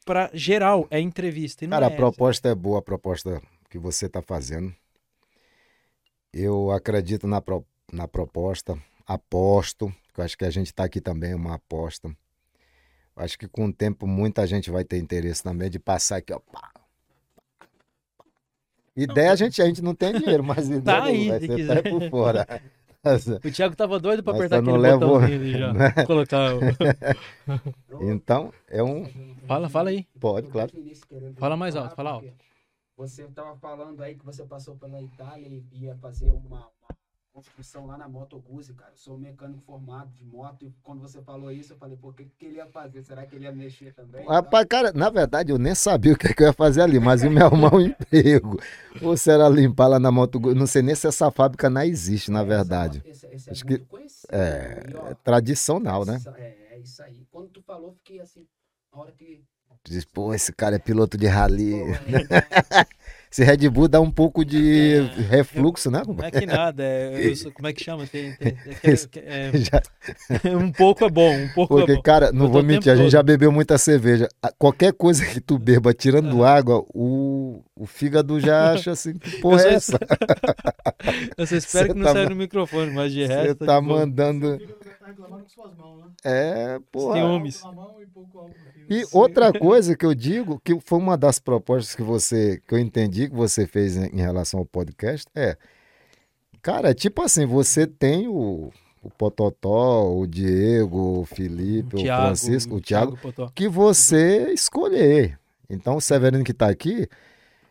para 0.04 0.30
geral, 0.34 0.86
é 0.90 1.00
entrevista. 1.00 1.66
Cara, 1.66 1.86
é 1.86 1.92
a 1.92 1.96
proposta 1.96 2.48
é 2.48 2.54
boa, 2.54 2.78
a 2.78 2.82
proposta 2.82 3.42
que 3.70 3.78
você 3.78 4.06
está 4.06 4.20
fazendo. 4.22 4.74
Eu 6.32 6.70
acredito 6.70 7.26
na, 7.26 7.40
pro- 7.40 7.64
na 7.92 8.06
proposta, 8.06 8.78
aposto, 9.06 9.92
que 10.14 10.20
eu 10.20 10.24
acho 10.24 10.36
que 10.36 10.44
a 10.44 10.50
gente 10.50 10.66
está 10.66 10.84
aqui 10.84 11.00
também, 11.00 11.32
é 11.32 11.36
uma 11.36 11.54
aposta. 11.54 12.08
Eu 12.08 13.22
Acho 13.24 13.38
que 13.38 13.48
com 13.48 13.66
o 13.66 13.72
tempo 13.72 14.06
muita 14.06 14.46
gente 14.46 14.70
vai 14.70 14.84
ter 14.84 14.98
interesse 14.98 15.42
também 15.42 15.70
de 15.70 15.78
passar 15.78 16.16
aqui, 16.18 16.32
ó. 16.32 16.38
pá. 16.38 16.70
Ideia 18.94 19.32
a 19.32 19.36
gente, 19.36 19.62
a 19.62 19.66
gente 19.66 19.80
não 19.80 19.94
tem 19.94 20.12
dinheiro, 20.12 20.42
mas 20.42 20.68
ideia 20.68 20.82
Tá 20.82 20.98
não, 21.00 21.06
aí, 21.06 21.28
vai 21.28 21.40
se 21.40 21.46
ser 21.46 21.82
por 21.88 22.10
fora. 22.10 22.46
O 23.44 23.50
Thiago 23.50 23.76
tava 23.76 23.98
doido 24.00 24.22
pra 24.22 24.32
Mas 24.32 24.40
apertar 24.42 24.58
aquele 24.58 24.76
levo- 24.78 24.98
botãozinho 25.00 25.40
ali 25.40 25.52
já. 25.52 25.72
Colocar. 26.06 26.54
o- 26.54 26.60
Então, 28.02 28.52
é 28.68 28.82
um. 28.82 29.06
Fala, 29.46 29.68
fala 29.68 29.90
aí. 29.90 30.06
Pode, 30.20 30.48
claro. 30.48 30.70
Fala 31.36 31.56
mais 31.56 31.76
alto, 31.76 31.94
fala 31.94 32.10
alto. 32.10 32.28
Você 32.96 33.22
estava 33.22 33.56
falando 33.56 34.02
aí 34.02 34.16
que 34.16 34.24
você 34.24 34.44
passou 34.44 34.76
pela 34.76 35.00
Itália 35.00 35.46
e 35.72 35.84
ia 35.84 35.94
fazer 35.96 36.32
uma 36.32 36.68
construção 37.32 37.86
lá 37.86 37.96
na 37.96 38.08
Moto 38.08 38.38
Guzzi, 38.40 38.74
cara. 38.74 38.92
Eu 38.92 38.96
sou 38.96 39.18
mecânico 39.18 39.62
formado 39.64 40.10
de 40.12 40.24
moto 40.24 40.64
e 40.64 40.72
quando 40.82 41.00
você 41.00 41.20
falou 41.22 41.50
isso, 41.50 41.72
eu 41.72 41.76
falei, 41.76 41.96
pô, 41.96 42.08
o 42.08 42.12
que, 42.12 42.24
que 42.38 42.46
ele 42.46 42.56
ia 42.56 42.66
fazer? 42.66 43.02
Será 43.02 43.26
que 43.26 43.36
ele 43.36 43.44
ia 43.44 43.52
mexer 43.52 43.94
também? 43.94 44.26
Rapaz, 44.26 44.66
cara, 44.68 44.92
na 44.92 45.08
verdade 45.10 45.52
eu 45.52 45.58
nem 45.58 45.74
sabia 45.74 46.12
o 46.12 46.16
que, 46.18 46.26
é 46.26 46.32
que 46.34 46.42
eu 46.42 46.46
ia 46.48 46.52
fazer 46.52 46.82
ali, 46.82 46.98
mas 47.00 47.22
eu 47.24 47.30
me 47.30 47.40
arrumar 47.42 47.74
um 47.74 47.80
emprego. 47.80 48.58
Ou 49.00 49.16
se 49.16 49.30
era 49.30 49.48
limpar 49.48 49.88
lá 49.88 49.98
na 49.98 50.10
Moto 50.10 50.38
Guzzi, 50.40 50.56
não 50.56 50.66
sei 50.66 50.82
nem 50.82 50.94
se 50.94 51.06
essa 51.06 51.30
fábrica 51.30 51.70
não 51.70 51.82
existe, 51.82 52.30
na 52.30 52.40
Essa- 52.40 52.48
verdade. 52.48 53.04
Esse, 53.04 53.26
esse 53.30 53.50
é 53.50 53.52
Acho 53.52 53.64
muito 53.64 53.86
que-. 53.86 53.98
É, 54.30 54.82
E, 54.90 54.98
ó, 54.98 55.10
é 55.10 55.14
tradicional, 55.24 56.04
né? 56.04 56.20
É, 56.34 56.74
é 56.74 56.78
isso 56.80 57.02
aí. 57.02 57.26
Quando 57.30 57.48
tu 57.50 57.62
falou, 57.62 57.92
fiquei 57.92 58.20
assim, 58.20 58.46
a 58.92 59.00
hora 59.00 59.12
que... 59.12 59.42
Diz, 59.84 60.04
pô, 60.04 60.34
esse 60.34 60.52
cara 60.52 60.76
é 60.76 60.78
piloto 60.78 61.16
de 61.16 61.26
rally. 61.26 61.80
Pô, 61.80 61.88
é, 61.94 62.28
Esse 63.30 63.44
Red 63.44 63.68
Bull 63.68 63.88
dá 63.88 64.00
um 64.00 64.10
pouco 64.10 64.44
de 64.44 65.00
refluxo, 65.28 65.90
né? 65.90 66.02
Não 66.06 66.24
é 66.24 66.30
que 66.30 66.46
nada, 66.46 66.82
é, 66.82 67.26
eu 67.28 67.36
sou- 67.36 67.52
como 67.52 67.68
é 67.68 67.72
que 67.72 67.84
chama? 67.84 68.06
Tem, 68.06 68.32
tem- 68.36 68.56
é- 68.82 68.90
é- 69.52 69.52
Já- 69.58 69.82
é- 70.44 70.56
um 70.56 70.72
pouco 70.72 71.04
é 71.04 71.10
bom, 71.10 71.34
um 71.36 71.48
pouco 71.54 71.74
é 71.74 71.80
Porque, 71.80 71.96
bom. 71.96 72.02
cara, 72.02 72.32
não 72.32 72.46
Eu 72.46 72.52
vou 72.52 72.62
mentir, 72.62 72.90
a 72.90 72.96
gente 72.96 73.04
todo. 73.06 73.12
já 73.12 73.22
bebeu 73.22 73.52
muita 73.52 73.76
cerveja. 73.76 74.28
Qualquer 74.58 74.92
coisa 74.92 75.24
que 75.26 75.40
tu 75.40 75.58
beba 75.58 75.92
tirando 75.92 76.42
água, 76.44 76.84
o, 76.94 77.62
o 77.76 77.86
fígado 77.86 78.40
já 78.40 78.72
acha 78.72 78.92
assim, 78.92 79.14
que 79.18 79.40
porra 79.40 79.62
Eu 79.62 79.68
é 79.68 79.80
só 79.80 79.96
essa? 79.96 79.98
Eu 81.36 81.46
só 81.46 81.56
espero 81.56 81.86
Cê 81.88 81.92
que 81.92 81.98
não 81.98 82.06
tá 82.06 82.12
saia 82.12 82.28
no 82.28 82.36
microfone, 82.36 82.90
mas 82.92 83.12
de 83.12 83.26
Você 83.26 83.32
resto. 83.34 83.66
tá 83.66 83.80
mandando. 83.80 84.58
Você 84.58 84.66
tá 84.98 85.06
reclamando 85.06 85.42
com 85.42 85.48
suas 85.48 85.76
mãos, 85.76 85.98
né? 86.00 86.10
É, 86.24 86.78
porra. 86.90 87.14
Ciúmes. 87.18 87.64
E. 87.64 88.94
E 89.00 89.04
Você- 89.04 89.16
outra 89.18 89.52
coisa 89.52 89.94
que 89.96 90.06
eu 90.06 90.14
digo, 90.14 90.58
que 90.64 90.78
foi 90.80 90.98
uma 90.98 91.16
das 91.16 91.38
propostas 91.38 91.94
que 91.94 92.02
você, 92.02 92.60
que 92.66 92.74
eu 92.74 92.78
entendi 92.78 93.17
que 93.26 93.34
você 93.34 93.66
fez 93.66 93.96
em, 93.96 94.20
relação 94.20 94.60
ao 94.60 94.66
podcast, 94.66 95.26
é, 95.34 95.56
cara, 96.60 96.92
tipo 96.94 97.22
assim, 97.22 97.46
você 97.46 97.86
tem 97.86 98.28
o, 98.28 98.70
o 99.02 99.10
Pototó, 99.10 100.12
o 100.14 100.26
Diego, 100.26 101.20
o 101.20 101.24
Felipe, 101.24 101.96
o, 101.96 101.98
Thiago, 101.98 102.22
Francisco, 102.26 102.76
o 102.76 102.80
Thiago, 102.80 103.16
Potó. 103.16 103.50
que 103.54 103.66
você 103.66 104.52
escolher. 104.52 105.38
Então 105.70 105.96
o 105.96 106.00
Severino 106.00 106.44
que 106.44 106.54
tá 106.54 106.68
aqui 106.68 107.08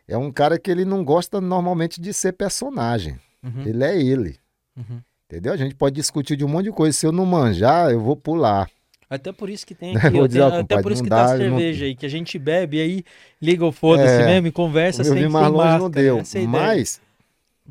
é 0.08 0.18
um 0.18 0.32
cara 0.32 0.58
que 0.58 0.72
ele 0.72 0.86
não 0.86 1.04
gosta 1.04 1.40
normalmente 1.40 2.02
de 2.02 2.14
ser 2.14 2.34
personagem. 2.34 3.20
Uhum, 3.44 3.64
Ele 3.66 3.84
é 3.84 4.02
ele. 4.02 4.38
uhum. 4.76 5.02
Entendeu? 5.26 5.52
A 5.52 5.58
gente 5.58 5.76
pode 5.76 5.96
discutir 5.96 6.38
de 6.38 6.46
um 6.46 6.48
monte 6.48 6.66
de 6.66 6.72
coisa. 6.72 6.98
Se 6.98 7.06
eu 7.06 7.12
não 7.12 7.26
manjar, 7.26 7.92
eu 7.92 8.00
vou 8.00 8.16
pular. 8.16 8.70
Até 9.10 9.32
por 9.32 9.50
isso 9.50 9.66
que 9.66 9.74
tem 9.74 9.94
Não, 9.96 10.02
aqui, 10.02 10.20
ó, 10.20 10.28
dizer, 10.28 10.42
até 10.44 10.58
compadre, 10.62 10.84
por 10.84 10.92
isso 10.92 11.04
que 11.04 11.10
tá 11.10 11.24
a 11.24 11.28
dá, 11.28 11.38
eu 11.38 11.50
não- 11.52 11.58
cerveja 11.58 11.86
aí, 11.86 11.96
que 11.96 12.06
a 12.06 12.10
gente 12.10 12.38
bebe 12.38 12.80
aí, 12.82 13.04
liga 13.42 13.66
o 13.66 13.72
foda-se 13.72 14.22
É, 14.22 14.26
mesmo 14.26 14.48
e 14.48 14.52
conversa 14.52 15.04
sem, 15.04 15.14
sem 15.14 15.30
mais 15.30 15.52
longe 15.52 15.78
não 15.78 15.90
deu. 15.90 16.18
é 16.18 16.20
a 16.20 16.24
ideia. 16.24 16.48
Mas 16.48 17.02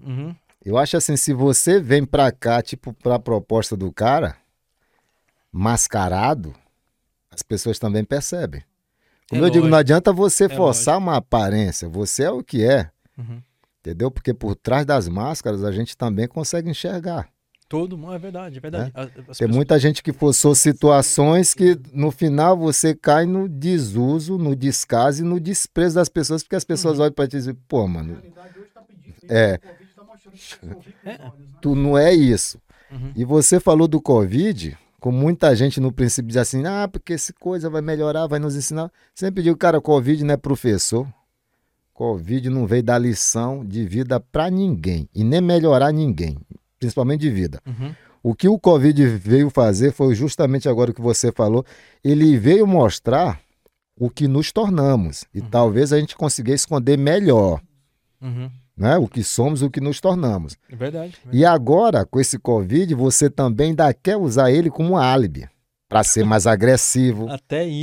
Uhum. 0.07 0.35
Eu 0.65 0.77
acho 0.77 0.97
assim, 0.97 1.17
se 1.17 1.33
você 1.33 1.79
vem 1.81 2.05
pra 2.05 2.31
cá, 2.33 2.61
tipo, 2.61 2.93
pra 2.93 3.19
proposta 3.19 3.77
do 3.77 3.93
cara, 3.93 4.37
mascarado, 5.53 6.55
as 7.31 7.43
pessoas 7.43 7.79
também 7.79 8.05
percebem. 8.05 8.63
Como 9.29 9.43
É 9.43 9.47
eu 9.47 9.51
digo, 9.51 9.65
não 9.67 9.73
lógico. 9.73 9.81
adianta 9.81 10.13
você 10.13 10.45
É 10.45 10.49
forçar 10.49 10.99
uma 10.99 11.17
aparência, 11.17 11.89
você 11.89 12.25
é 12.25 12.31
o 12.31 12.43
que 12.43 12.65
é, 12.65 12.91
Uhum. 13.17 13.41
entendeu? 13.81 14.11
Porque 14.11 14.35
por 14.35 14.55
trás 14.55 14.85
das 14.85 15.09
máscaras 15.09 15.65
a 15.65 15.73
gente 15.73 15.97
também 15.97 16.27
consegue 16.29 16.69
enxergar. 16.71 17.29
Todo 17.69 17.99
mundo, 17.99 18.15
é 18.15 18.19
verdade, 18.19 18.59
é 18.59 18.61
verdade. 18.61 18.93
As- 18.95 19.07
as 19.07 19.13
Tem 19.15 19.25
pessoas- 19.25 19.51
muita 19.51 19.79
gente 19.79 20.03
que 20.03 20.13
forçou 20.13 20.55
situações 20.55 21.53
que 21.53 21.77
no 21.93 22.11
final 22.13 22.57
você 22.57 22.95
cai 22.95 23.27
no 23.27 23.49
desuso, 23.49 24.39
no 24.39 24.55
descaso 24.55 25.23
e 25.23 25.27
no 25.27 25.41
desprezo 25.41 25.97
das 25.97 26.09
pessoas, 26.09 26.43
porque 26.45 26.55
as 26.57 26.63
Uhum. 26.63 26.69
pessoas 26.69 26.99
olham 27.01 27.13
pra 27.13 27.27
ti 27.27 27.37
e 27.37 27.39
dizem, 27.41 27.55
pô, 27.67 27.81
A 27.83 27.89
mano, 27.89 28.13
realidade 28.15 28.59
hoje 28.59 28.69
tá 28.73 28.83
pedindo. 28.83 29.17
É. 29.29 29.55
O 29.57 29.61
Covid 29.61 29.91
tá 29.97 30.05
mostrando 30.05 30.35
que 30.35 30.41
sorrindo 30.41 30.75
com 30.75 30.81
os 30.81 30.87
olhos, 30.87 30.95
né? 31.05 31.33
tu 31.61 31.75
não 31.75 31.99
é 31.99 32.15
isso. 32.15 32.61
Uhum. 32.93 33.13
E 33.17 33.25
você 33.25 33.59
falou 33.59 33.89
do 33.89 34.01
Covid, 34.01 34.79
com 35.01 35.11
muita 35.11 35.55
gente 35.57 35.81
no 35.81 35.91
princípio 35.91 36.29
diz 36.29 36.37
assim, 36.37 36.65
ah, 36.67 36.87
porque 36.87 37.15
essa 37.15 37.33
coisa 37.33 37.69
vai 37.69 37.83
melhorar, 37.83 38.29
vai 38.29 38.39
nos 38.39 38.55
ensinar. 38.55 38.93
Sempre 39.13 39.43
digo, 39.43 39.57
cara, 39.57 39.81
Covid 39.81 40.23
não 40.23 40.35
é 40.35 40.37
professor. 40.37 41.05
Covid 41.93 42.51
não 42.51 42.67
veio 42.67 42.83
dar 42.83 42.99
lição 42.99 43.65
de 43.65 43.85
vida 43.87 44.21
pra 44.21 44.51
ninguém 44.51 45.09
e 45.15 45.25
nem 45.25 45.41
melhorar 45.41 45.91
ninguém, 45.93 46.37
principalmente 46.79 47.21
de 47.21 47.31
vida. 47.31 47.61
Uhum. 47.67 47.95
O 48.23 48.35
que 48.35 48.49
o 48.49 48.59
Covid 48.59 49.07
veio 49.07 49.51
fazer 49.51 49.93
foi 49.93 50.15
justamente 50.15 50.69
agora 50.69 50.91
o 50.91 50.95
que 50.95 51.01
você 51.01 51.31
falou. 51.31 51.65
Ele 52.03 52.37
veio 52.39 52.67
mostrar 52.67 53.41
o 53.99 54.11
que 54.11 54.27
nos 54.27 54.51
tornamos. 54.53 55.25
E 55.33 55.41
Uhum. 55.41 55.49
talvez 55.49 55.93
a 55.93 55.99
gente 56.01 56.17
consiga 56.17 56.53
esconder 56.53 56.99
melhor 56.99 57.61
Uhum. 58.21 58.51
né? 58.77 58.97
o 58.99 59.07
que 59.07 59.23
somos, 59.23 59.63
o 59.63 59.71
que 59.71 59.81
nos 59.81 60.01
tornamos. 60.01 60.57
É 60.71 60.75
verdade. 60.77 61.15
E 61.33 61.45
agora, 61.45 62.05
com 62.05 62.19
esse 62.21 62.39
Covid, 62.39 62.95
você 62.95 63.31
também 63.31 63.69
ainda 63.71 63.93
quer 63.95 64.17
usar 64.17 64.51
ele 64.51 64.71
como 64.71 64.97
álibi 64.97 65.49
para 65.89 66.03
ser 66.03 66.25
mais 66.27 66.47
agressivo, 66.49 67.29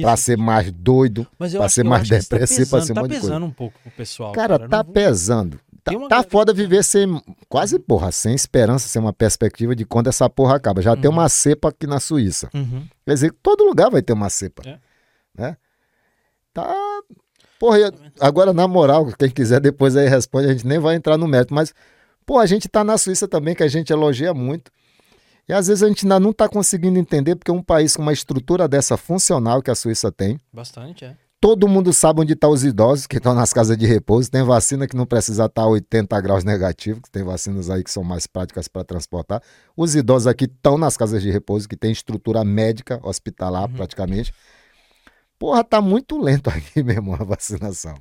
para 0.02 0.18
ser 0.18 0.38
mais 0.38 0.72
doido. 0.72 1.26
Acho, 1.40 1.70
ser 1.70 1.86
eu 1.86 1.90
mais 1.90 2.04
que 2.04 2.10
depressivo, 2.10 2.70
tá 2.70 2.78
pra 2.78 2.82
ser 2.86 2.88
pesando, 2.88 2.92
um 2.92 2.94
tá 2.96 3.02
monte 3.02 3.10
de 3.10 3.16
coisa. 3.16 3.28
pesando 3.28 3.46
um 3.46 3.52
pouco 3.52 3.80
pro 3.82 3.92
pessoal. 3.92 4.32
Cara, 4.34 4.56
Eu 4.56 4.68
tá 4.70 4.84
não 4.84 4.92
pesando. 4.92 5.60
Tá, 5.84 5.92
Tem 5.92 5.98
uma 6.00 6.08
tá 6.08 6.24
foda 6.24 6.54
viver 6.54 6.82
sem, 6.84 7.22
quase, 7.50 7.78
porra, 7.78 8.10
sem 8.12 8.34
esperança, 8.34 8.88
sem 8.88 9.02
uma 9.02 9.12
perspectiva 9.12 9.76
de 9.76 9.84
quando 9.84 10.08
essa 10.08 10.30
porra 10.30 10.56
acaba. 10.56 10.82
Já 10.82 10.96
tem 10.96 11.10
Uhum. 11.10 11.18
uma 11.18 11.28
cepa 11.28 11.70
aqui 11.70 11.86
na 11.86 12.00
Suíça. 12.00 12.50
Uhum. 12.54 12.88
Quer 13.06 13.14
dizer, 13.14 13.34
todo 13.44 13.66
lugar 13.66 13.92
vai 13.92 14.02
ter 14.02 14.14
uma 14.14 14.30
cepa. 14.30 14.64
É. 14.66 14.80
Né? 15.38 15.58
Tá. 16.54 16.74
Porra, 17.60 17.80
eu- 17.80 17.92
agora 18.20 18.54
na 18.54 18.68
moral, 18.68 19.08
quem 19.18 19.30
quiser 19.30 19.60
depois 19.60 19.96
aí 19.98 20.08
responde, 20.08 20.48
a 20.48 20.54
gente 20.54 20.66
nem 20.66 20.80
vai 20.80 20.96
entrar 20.96 21.18
no 21.18 21.28
mérito, 21.28 21.54
mas, 21.54 21.74
pô, 22.26 22.40
a 22.40 22.46
gente 22.46 22.70
tá 22.70 22.84
na 22.84 22.98
Suíça 22.98 23.28
também, 23.28 23.54
que 23.56 23.64
a 23.64 23.68
gente 23.68 23.92
elogia 23.92 24.34
muito. 24.34 24.72
E 25.50 25.52
às 25.54 25.68
vezes 25.68 25.84
a 25.84 25.88
gente 25.90 26.06
ainda 26.06 26.20
não 26.20 26.32
tá 26.32 26.48
conseguindo 26.48 26.98
entender, 26.98 27.36
porque 27.36 27.52
um 27.52 27.62
país 27.62 27.96
com 27.98 28.02
uma 28.02 28.14
estrutura 28.14 28.68
dessa 28.70 28.96
funcional 28.96 29.62
que 29.62 29.70
a 29.70 29.76
Suíça 29.76 30.10
tem, 30.12 30.40
Bastante, 30.54 31.04
é. 31.04 31.18
Todo 31.44 31.68
mundo 31.68 31.92
sabe 31.92 32.22
onde 32.22 32.32
estão 32.32 32.52
os 32.52 32.64
idosos 32.64 33.06
que 33.06 33.18
estão 33.18 33.34
nas 33.36 33.52
casas 33.52 33.78
de 33.78 33.86
repouso, 33.86 34.32
tem 34.32 34.42
vacina 34.44 34.88
que 34.88 34.96
não 34.96 35.06
precisa 35.06 35.44
estar 35.46 35.64
a 35.64 35.68
80 35.68 36.22
graus 36.22 36.46
negativo, 36.46 37.02
que 37.02 37.12
tem 37.12 37.22
vacinas 37.22 37.70
aí 37.70 37.84
que 37.84 37.92
são 37.92 38.02
mais 38.02 38.26
práticas 38.26 38.70
para 38.70 38.86
transportar. 38.86 39.42
Os 39.76 39.94
idosos 39.94 40.26
aqui 40.28 40.46
estão 40.46 40.78
nas 40.78 40.96
casas 40.96 41.22
de 41.22 41.30
repouso, 41.30 41.68
que 41.68 41.76
tem 41.76 41.92
estrutura 41.92 42.46
médica, 42.46 42.98
hospitalar 43.04 43.70
Uhum. 43.70 43.76
praticamente. 43.76 44.32
Porra, 45.38 45.62
tá 45.66 45.82
muito 45.82 46.18
lento 46.18 46.48
aqui, 46.72 46.82
meu 46.82 46.96
irmão, 46.96 47.16
a 47.20 47.26
vacinação. 47.26 47.96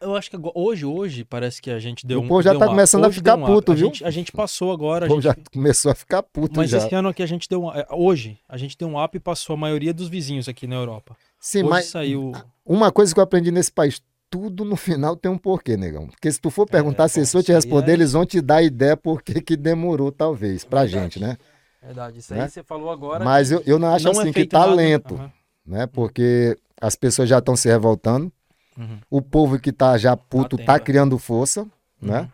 Eu 0.00 0.14
acho 0.14 0.30
que 0.30 0.36
agora- 0.36 0.52
hoje, 0.54 0.84
hoje, 0.86 1.24
parece 1.24 1.60
que 1.60 1.70
a 1.72 1.80
gente 1.80 2.06
deu 2.06 2.20
O 2.20 2.22
um. 2.22 2.28
povo 2.28 2.42
já 2.42 2.56
tá 2.56 2.66
começando 2.68 3.04
a 3.06 3.10
ficar 3.10 3.36
puto, 3.36 3.72
a 3.72 3.74
viu? 3.74 3.86
Gente, 3.86 4.04
a 4.04 4.10
gente 4.12 4.30
passou 4.30 4.70
agora. 4.70 5.04
O 5.04 5.06
a 5.06 5.08
povo 5.08 5.20
já 5.20 5.32
gente- 5.34 5.50
começou 5.52 5.90
a 5.90 5.94
ficar 5.96 6.22
puto 6.22 6.58
Mas 6.60 6.70
já. 6.70 6.78
esse 6.78 6.94
ano 6.94 7.08
aqui 7.08 7.20
a 7.24 7.26
gente 7.26 7.48
deu 7.48 7.64
um. 7.64 7.72
é, 7.74 7.84
Hoje, 7.90 8.38
a 8.48 8.56
gente 8.56 8.78
deu 8.78 8.86
um 8.86 9.02
up 9.02 9.16
e 9.16 9.18
passou 9.20 9.54
a 9.54 9.56
maioria 9.56 9.92
dos 9.92 10.06
vizinhos 10.08 10.48
aqui 10.48 10.68
na 10.68 10.76
Europa. 10.76 11.16
Sim, 11.40 11.60
hoje 11.62 11.70
mas 11.70 11.86
saiu. 11.86 12.32
uma 12.64 12.90
coisa 12.90 13.12
que 13.14 13.20
eu 13.20 13.24
aprendi 13.24 13.50
nesse 13.50 13.70
país, 13.72 14.02
tudo 14.28 14.64
no 14.64 14.76
final 14.76 15.16
tem 15.16 15.30
um 15.30 15.38
porquê, 15.38 15.76
negão. 15.76 16.08
Porque 16.08 16.30
se 16.30 16.40
tu 16.40 16.50
for 16.50 16.66
perguntar, 16.66 17.08
se 17.08 17.14
bom, 17.16 17.20
eles 17.20 17.32
for 17.32 17.42
te 17.42 17.52
responder, 17.52 17.92
é- 17.92 17.94
eles 17.94 18.12
vão 18.12 18.26
te 18.26 18.40
dar 18.40 18.62
ideia 18.62 18.96
por 18.96 19.22
que 19.22 19.56
demorou, 19.56 20.10
talvez, 20.10 20.64
pra 20.64 20.86
gente, 20.86 21.20
né? 21.20 21.36
Verdade, 21.80 22.18
isso 22.18 22.34
Né? 22.34 22.42
aí 22.44 22.48
você 22.48 22.62
falou 22.64 22.90
agora. 22.90 23.24
Mas 23.24 23.52
eu, 23.52 23.62
eu 23.64 23.78
não 23.78 23.88
acho 23.88 24.04
não 24.04 24.18
assim 24.18 24.30
é 24.30 24.32
que 24.32 24.44
tá 24.44 24.60
nada. 24.60 24.74
lento, 24.74 25.14
Aham. 25.14 25.32
né? 25.64 25.86
Porque 25.86 26.58
as 26.80 26.96
pessoas 26.96 27.28
já 27.28 27.38
estão 27.38 27.54
se 27.54 27.68
revoltando, 27.68 28.32
Uhum. 28.76 28.98
o 29.08 29.22
povo 29.22 29.58
que 29.58 29.72
tá 29.72 29.96
já 29.96 30.16
puto 30.16 30.58
tá 30.58 30.74
é. 30.74 30.78
criando 30.80 31.16
força, 31.18 31.66
né? 32.02 32.28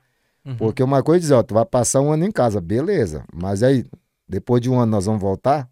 Uhum. 0.44 0.56
Porque 0.56 0.82
uma 0.82 1.02
coisa 1.02 1.18
é 1.18 1.20
dizer, 1.22 1.34
ó, 1.34 1.42
tu 1.42 1.54
vai 1.54 1.64
passar 1.64 2.00
um 2.00 2.10
ano 2.10 2.24
em 2.24 2.32
casa, 2.32 2.60
beleza. 2.60 3.24
Mas 3.32 3.62
aí, 3.62 3.84
depois 4.26 4.60
de 4.60 4.68
um 4.70 4.80
ano 4.80 4.90
nós 4.90 5.04
vamos 5.06 5.20
voltar? 5.20 5.68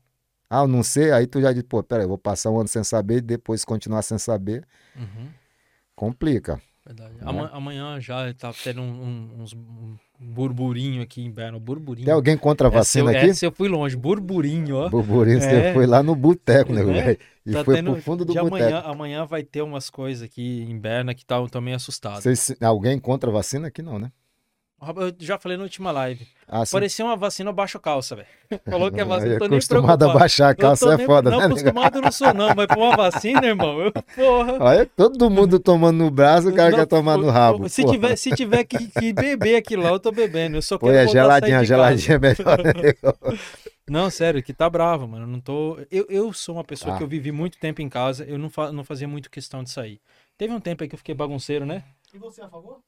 Ah, 0.51 0.63
eu 0.63 0.69
não 0.69 0.83
sei. 0.83 1.13
Aí 1.13 1.27
tu 1.29 1.41
já 1.41 1.53
diz, 1.53 1.63
pô, 1.63 1.81
peraí, 1.83 2.05
eu 2.05 2.09
vou 2.09 2.19
passar 2.19 2.51
um 2.51 2.59
ano 2.59 2.69
sem 2.69 2.83
saber 2.83 3.19
e 3.19 3.21
depois 3.21 3.65
continuar 3.65 4.03
sem 4.03 4.19
saber. 4.19 4.67
Uhum. 4.97 5.29
Complica. 5.95 6.61
Verdade. 6.85 7.13
Né? 7.15 7.21
Ama- 7.25 7.51
Amanhã 7.53 8.01
já 8.01 8.33
tá 8.35 8.53
tendo 8.65 8.81
um, 8.81 8.85
um- 9.39 9.43
uns 9.43 9.53
um 9.53 9.97
burburinho 10.19 11.03
aqui 11.03 11.23
em 11.23 11.31
Berno. 11.31 11.61
Burburinho. 11.61 12.05
Tem 12.07 12.13
alguém 12.15 12.37
contra 12.37 12.67
a 12.67 12.69
Essa 12.69 12.99
eu- 12.99 13.05
vacina 13.05 13.11
aqui? 13.19 13.31
essa 13.31 13.47
eu 13.47 13.53
fui 13.53 13.69
longe. 13.69 13.97
Burburinho, 13.97 14.77
ó. 14.77 14.89
Burburinho, 14.89 15.41
você 15.41 15.47
É. 15.57 15.73
foi 15.75 15.87
lá 15.87 16.03
no 16.03 16.15
boteco, 16.17 16.73
né, 16.73 16.81
É. 16.81 16.85
velho? 16.85 17.19
E 17.47 17.53
Tá 17.53 17.65
foi 17.65 17.77
tendo- 17.77 17.93
pro 17.93 18.03
fundo 18.03 18.25
do 18.25 18.35
boteco. 18.35 18.47
amanhã, 18.57 18.81
amanhã 18.81 19.25
vai 19.25 19.43
ter 19.43 19.63
umas 19.63 19.89
coisas 19.89 20.23
aqui 20.23 20.63
em 20.69 20.79
Berna 20.79 21.15
que 21.15 21.25
tá, 21.25 21.37
também 21.49 21.75
assustado. 21.75 22.21
Vocês- 22.23 22.55
alguém 22.61 22.99
contra 22.99 23.31
a 23.31 23.33
vacina 23.33 23.69
aqui 23.69 23.83
não, 23.83 23.99
né? 23.99 24.11
Eu 24.81 25.15
já 25.19 25.39
falei 25.39 25.59
na 25.59 25.65
última 25.65 25.93
live. 25.93 26.27
Ah. 26.48 26.62
Parecia 26.70 27.05
uma 27.05 27.15
vacina, 27.15 27.51
eu 27.51 27.55
baixo 27.55 27.78
calça, 27.78 28.16
velho. 28.16 28.27
Falou 28.69 28.90
que 28.90 28.98
é 29.01 29.05
vacina, 29.07 29.32
é 29.32 29.36
eu 29.36 29.39
tô 29.39 29.47
nem 29.47 29.59
acostumado 29.59 30.09
a 30.09 30.15
baixar 30.15 30.48
a 30.48 30.55
calça 30.55 30.94
é 30.94 30.97
nem- 30.97 31.07
foda, 31.07 31.31
Não, 31.31 31.39
né? 31.39 31.44
negão? 31.48 31.59
acostumado 31.59 31.98
eu 31.98 32.02
não 32.02 32.11
sou 32.12 32.32
não, 32.35 32.55
mas 32.55 32.66
pra 32.66 32.78
uma 32.78 32.97
vacina, 32.97 33.47
irmão, 33.47 33.78
eu, 33.81 33.93
porra. 33.93 34.57
Olha, 34.59 34.86
todo 34.86 35.31
mundo 35.31 35.61
tomando 35.61 35.98
no 35.98 36.11
braço, 36.11 36.48
o 36.48 36.55
cara 36.55 36.70
Não, 36.70 36.78
quer 36.78 36.86
tomar 36.86 37.19
no 37.19 37.24
pô, 37.24 37.31
rabo. 37.31 37.69
Se 37.69 37.82
porra. 37.82 37.94
tiver, 37.94 38.16
se 38.16 38.31
tiver 38.31 38.65
que, 38.65 38.89
que 38.89 39.12
beber 39.12 39.57
aquilo 39.57 39.82
lá, 39.82 39.90
eu 39.90 40.01
tô 40.01 40.11
bebendo. 40.11 40.57
Eu 40.57 40.62
só 40.62 40.78
Pô, 40.78 40.86
quero 40.86 40.97
é 40.98 41.02
a 41.02 41.05
sair 41.05 41.12
geladinha, 41.12 41.65
geladinha 41.65 42.16
é 42.16 42.19
melhor. 42.19 42.59
né? 42.65 43.39
Não, 43.89 44.09
sério, 44.09 44.43
que 44.43 44.52
tá 44.52 44.70
bravo, 44.70 45.07
mano. 45.09 45.24
Eu 45.24 45.28
não 45.28 45.40
tô. 45.40 45.77
Eu, 45.90 46.07
eu 46.09 46.32
sou 46.32 46.55
uma 46.55 46.62
pessoa 46.65 46.94
Ah. 46.94 46.97
que 46.98 47.02
eu 47.02 47.09
vivi 47.09 47.32
muito 47.32 47.59
tempo 47.59 47.82
em 47.82 47.89
casa, 47.89 48.24
eu 48.24 48.39
não, 48.39 48.48
fa... 48.48 48.70
não 48.70 48.85
fazia 48.85 49.09
muito 49.09 49.28
questão 49.28 49.65
de 49.65 49.70
sair. 49.70 50.01
Teve 50.39 50.55
um 50.55 50.61
tempo 50.61 50.82
aí 50.82 50.89
que 50.89 50.94
eu 50.94 50.98
fiquei 50.98 51.12
bagunceiro, 51.15 51.66
né? 51.66 51.82
E 52.15 52.19
você 52.19 52.40
é 52.40 52.44
a 52.44 52.48
favor? 52.48 52.78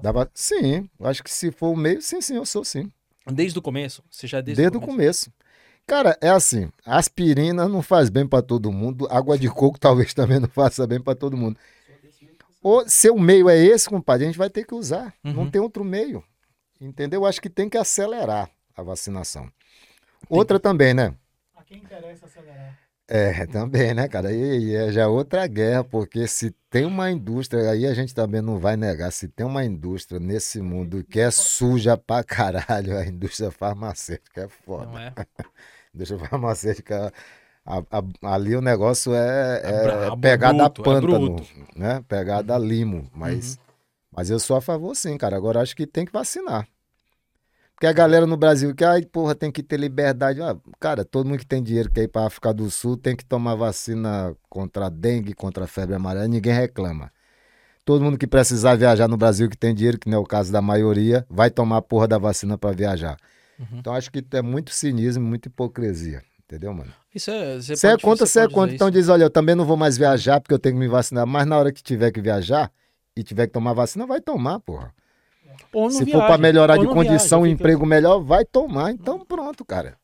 Dava... 0.00 0.30
Sim, 0.34 0.88
eu 0.98 1.06
acho 1.06 1.22
que 1.22 1.30
se 1.30 1.50
for 1.50 1.70
o 1.70 1.76
meio, 1.76 2.00
sim, 2.00 2.20
sim, 2.20 2.36
eu 2.36 2.46
sou 2.46 2.64
sim. 2.64 2.90
Desde 3.26 3.58
o 3.58 3.62
começo. 3.62 4.02
Você 4.10 4.26
já 4.26 4.40
desde, 4.40 4.62
Desde, 4.62 4.76
o 4.76 4.80
o 4.80 4.84
começo. 4.86 5.30
começo. 5.30 5.32
Cara, 5.86 6.16
é 6.20 6.28
assim, 6.30 6.70
aspirina 6.86 7.68
não 7.68 7.82
faz 7.82 8.08
bem 8.08 8.26
pra 8.26 8.40
todo 8.40 8.70
mundo, 8.72 9.06
água 9.10 9.36
de 9.36 9.48
coco 9.48 9.78
talvez 9.80 10.14
também 10.14 10.38
não 10.40 10.48
faça 10.48 10.86
bem 10.86 11.00
pra 11.00 11.14
todo 11.14 11.36
mundo. 11.36 11.58
Ou 12.62 12.88
seu 12.88 13.18
meio 13.18 13.48
é 13.50 13.58
esse, 13.58 13.88
compadre, 13.88 14.24
a 14.24 14.28
gente 14.28 14.38
vai 14.38 14.48
ter 14.48 14.64
que 14.64 14.74
usar. 14.74 15.12
Não 15.22 15.42
Uhum. 15.42 15.50
tem 15.50 15.60
outro 15.60 15.84
meio. 15.84 16.22
Entendeu? 16.80 17.20
Eu 17.22 17.26
acho 17.26 17.40
que 17.40 17.50
tem 17.50 17.68
que 17.68 17.76
acelerar 17.76 18.48
a 18.76 18.82
vacinação. 18.82 19.50
Outra 20.28 20.60
também, 20.60 20.94
né? 20.94 21.14
A 21.56 21.64
quem 21.64 21.78
interessa 21.78 22.26
acelerar? 22.26 22.78
É, 23.14 23.46
também, 23.46 23.92
né, 23.92 24.08
cara? 24.08 24.32
E, 24.32 24.70
e 24.70 24.74
é 24.74 24.90
já 24.90 25.06
outra 25.06 25.46
guerra, 25.46 25.84
porque 25.84 26.26
se 26.26 26.50
tem 26.70 26.86
uma 26.86 27.10
indústria, 27.10 27.70
aí 27.70 27.86
a 27.86 27.92
gente 27.92 28.14
também 28.14 28.40
não 28.40 28.58
vai 28.58 28.74
negar, 28.74 29.12
se 29.12 29.28
tem 29.28 29.44
uma 29.44 29.62
indústria 29.62 30.18
nesse 30.18 30.62
mundo 30.62 31.04
que 31.04 31.20
é 31.20 31.30
suja 31.30 31.94
pra 31.94 32.24
caralho, 32.24 32.96
a 32.96 33.04
indústria 33.06 33.50
farmacêutica 33.50 34.44
é 34.44 34.48
foda. 34.48 34.86
Não 34.86 34.98
é? 34.98 35.12
Indústria 35.94 36.20
farmacêutica, 36.20 37.12
a- 37.66 37.82
a- 37.90 38.34
ali 38.34 38.56
o 38.56 38.62
negócio 38.62 39.14
é, 39.14 39.60
É 39.62 39.68
é 39.68 39.82
brabo, 39.84 40.26
é 40.26 40.30
pegada 40.30 40.68
bruto, 40.70 40.82
é 40.82 40.84
pântano, 40.94 41.46
né? 41.76 42.04
Pegada 42.08 42.56
limo, 42.56 43.10
mas, 43.14 43.58
mas 44.10 44.30
eu 44.30 44.38
sou 44.40 44.56
a 44.56 44.62
favor 44.62 44.94
sim, 44.94 45.18
cara. 45.18 45.36
Agora 45.36 45.60
acho 45.60 45.76
que 45.76 45.86
tem 45.86 46.06
que 46.06 46.12
vacinar. 46.12 46.66
Porque 47.82 47.88
a 47.88 47.92
galera 47.92 48.28
no 48.28 48.36
Brasil 48.36 48.72
que, 48.76 48.84
ai, 48.84 49.02
porra, 49.02 49.34
tem 49.34 49.50
que 49.50 49.60
ter 49.60 49.76
liberdade. 49.76 50.40
Ah, 50.40 50.56
cara, 50.78 51.04
todo 51.04 51.26
mundo 51.26 51.40
que 51.40 51.44
tem 51.44 51.60
dinheiro 51.60 51.90
que 51.90 52.00
ir 52.00 52.06
pra 52.06 52.26
África 52.26 52.54
do 52.54 52.70
Sul 52.70 52.96
tem 52.96 53.16
que 53.16 53.24
tomar 53.24 53.56
vacina 53.56 54.36
contra 54.48 54.86
a 54.86 54.88
dengue, 54.88 55.34
contra 55.34 55.64
a 55.64 55.66
febre 55.66 55.96
amarela, 55.96 56.28
ninguém 56.28 56.52
reclama. 56.52 57.10
Todo 57.84 58.04
mundo 58.04 58.16
que 58.16 58.28
precisar 58.28 58.76
viajar 58.76 59.08
no 59.08 59.16
Brasil, 59.16 59.50
que 59.50 59.58
tem 59.58 59.74
dinheiro, 59.74 59.98
que 59.98 60.08
não 60.08 60.18
é 60.18 60.20
o 60.20 60.24
caso 60.24 60.52
da 60.52 60.62
maioria, 60.62 61.26
vai 61.28 61.50
tomar 61.50 61.78
a 61.78 61.82
porra 61.82 62.06
da 62.06 62.18
vacina 62.18 62.56
pra 62.56 62.70
viajar. 62.70 63.16
Uhum. 63.58 63.78
Então 63.78 63.92
acho 63.94 64.12
que 64.12 64.24
é 64.30 64.42
muito 64.42 64.70
cinismo, 64.70 65.24
muita 65.24 65.48
hipocrisia. 65.48 66.22
Entendeu, 66.44 66.72
mano? 66.72 66.92
Isso 67.12 67.32
é. 67.32 67.56
Você 67.60 67.88
é 67.88 67.98
contra, 67.98 68.26
você 68.26 68.40
é 68.42 68.48
contra. 68.48 68.66
dizer 68.66 68.76
Então 68.76 68.90
diz, 68.92 69.08
olha, 69.08 69.24
eu 69.24 69.30
também 69.30 69.56
não 69.56 69.64
vou 69.64 69.76
mais 69.76 69.98
viajar 69.98 70.40
porque 70.40 70.54
eu 70.54 70.58
tenho 70.60 70.76
que 70.76 70.80
me 70.80 70.86
vacinar. 70.86 71.26
Mas 71.26 71.48
na 71.48 71.58
hora 71.58 71.72
que 71.72 71.82
tiver 71.82 72.12
que 72.12 72.20
viajar 72.20 72.70
e 73.16 73.24
tiver 73.24 73.48
que 73.48 73.52
tomar 73.52 73.72
vacina, 73.72 74.06
vai 74.06 74.20
tomar, 74.20 74.60
porra. 74.60 74.94
Se 75.90 75.98
for 75.98 76.04
viaja, 76.04 76.26
pra 76.26 76.38
melhorar 76.38 76.78
ou 76.78 76.86
de 76.86 76.92
condição, 76.92 77.42
viaja, 77.42 77.52
fica- 77.56 77.62
emprego 77.62 77.86
melhor, 77.86 78.18
vai 78.20 78.44
tomar. 78.44 78.90
Então 78.92 79.24
pronto, 79.24 79.64
cara. 79.64 79.96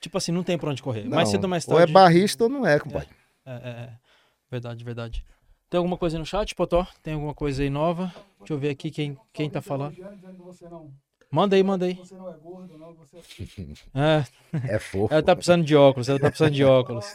Tipo 0.00 0.16
assim, 0.16 0.32
não 0.32 0.42
tem 0.42 0.56
pra 0.56 0.70
onde 0.70 0.82
correr. 0.82 1.04
Não, 1.04 1.10
mais 1.16 1.28
cedo 1.28 1.44
ou 1.44 1.50
mais 1.50 1.68
ou 1.68 1.74
é 1.74 1.80
tarde. 1.80 1.92
barrista 1.92 2.44
ou 2.44 2.50
não 2.50 2.66
é, 2.66 2.78
compadre. 2.78 3.08
É, 3.44 3.52
é, 3.52 3.68
é. 3.70 3.90
Verdade, 4.50 4.82
verdade. 4.82 5.24
Tem 5.68 5.76
alguma 5.78 5.96
coisa 5.98 6.16
aí 6.16 6.18
no 6.18 6.24
chat, 6.26 6.54
Potó? 6.54 6.86
Tem 7.02 7.14
alguma 7.14 7.34
coisa 7.34 7.62
aí 7.62 7.68
nova? 7.70 8.12
Deixa 8.38 8.54
eu 8.54 8.58
ver 8.58 8.70
aqui 8.70 8.90
quem, 8.90 9.16
quem 9.32 9.50
tá 9.50 9.60
falando. 9.60 9.94
Não, 9.98 10.90
Manda 11.30 11.54
aí, 11.54 11.62
manda 11.62 11.86
aí. 11.86 11.94
você 11.94 12.14
não 12.16 12.28
é 12.28 12.34
gordo, 12.42 12.76
não. 12.76 12.92
Você 12.94 13.18
É, 13.94 14.74
É 14.74 14.78
fofo. 14.80 15.12
ela 15.14 15.22
tá 15.22 15.36
precisando 15.36 15.64
de 15.64 15.76
óculos, 15.76 16.08
ela 16.08 16.18
tá 16.18 16.28
precisando 16.28 16.54
de 16.54 16.64
óculos. 16.64 17.06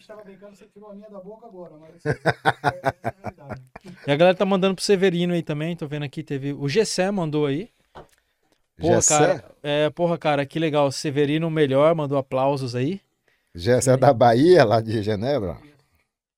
Estava 0.00 0.24
brincando, 0.24 0.56
você 0.56 0.64
tirou 0.66 0.90
a 0.90 0.94
minha 0.94 1.08
da 1.08 1.20
boca 1.20 1.46
agora, 1.46 1.74
mas 1.80 2.04
é, 2.04 2.10
é. 2.10 3.54
E 4.08 4.10
a 4.10 4.16
galera 4.16 4.36
tá 4.36 4.44
mandando 4.44 4.74
pro 4.74 4.84
Severino 4.84 5.34
aí 5.34 5.42
também, 5.42 5.76
tô 5.76 5.86
vendo 5.86 6.02
aqui, 6.02 6.22
teve. 6.24 6.52
O 6.52 6.68
Gessé 6.68 7.10
mandou 7.12 7.46
aí. 7.46 7.70
Porra, 8.76 8.94
Gessé, 8.96 9.18
cara. 9.18 9.44
É, 9.62 9.90
porra, 9.90 10.18
cara, 10.18 10.44
que 10.44 10.58
legal. 10.58 10.90
Severino, 10.90 11.46
o 11.46 11.50
melhor, 11.50 11.94
mandou 11.94 12.18
aplausos 12.18 12.74
aí. 12.74 13.00
Gessé 13.54 13.92
é 13.92 13.96
da 13.96 14.12
Bahia, 14.12 14.64
lá 14.64 14.80
de 14.80 15.00
Genebra. 15.00 15.58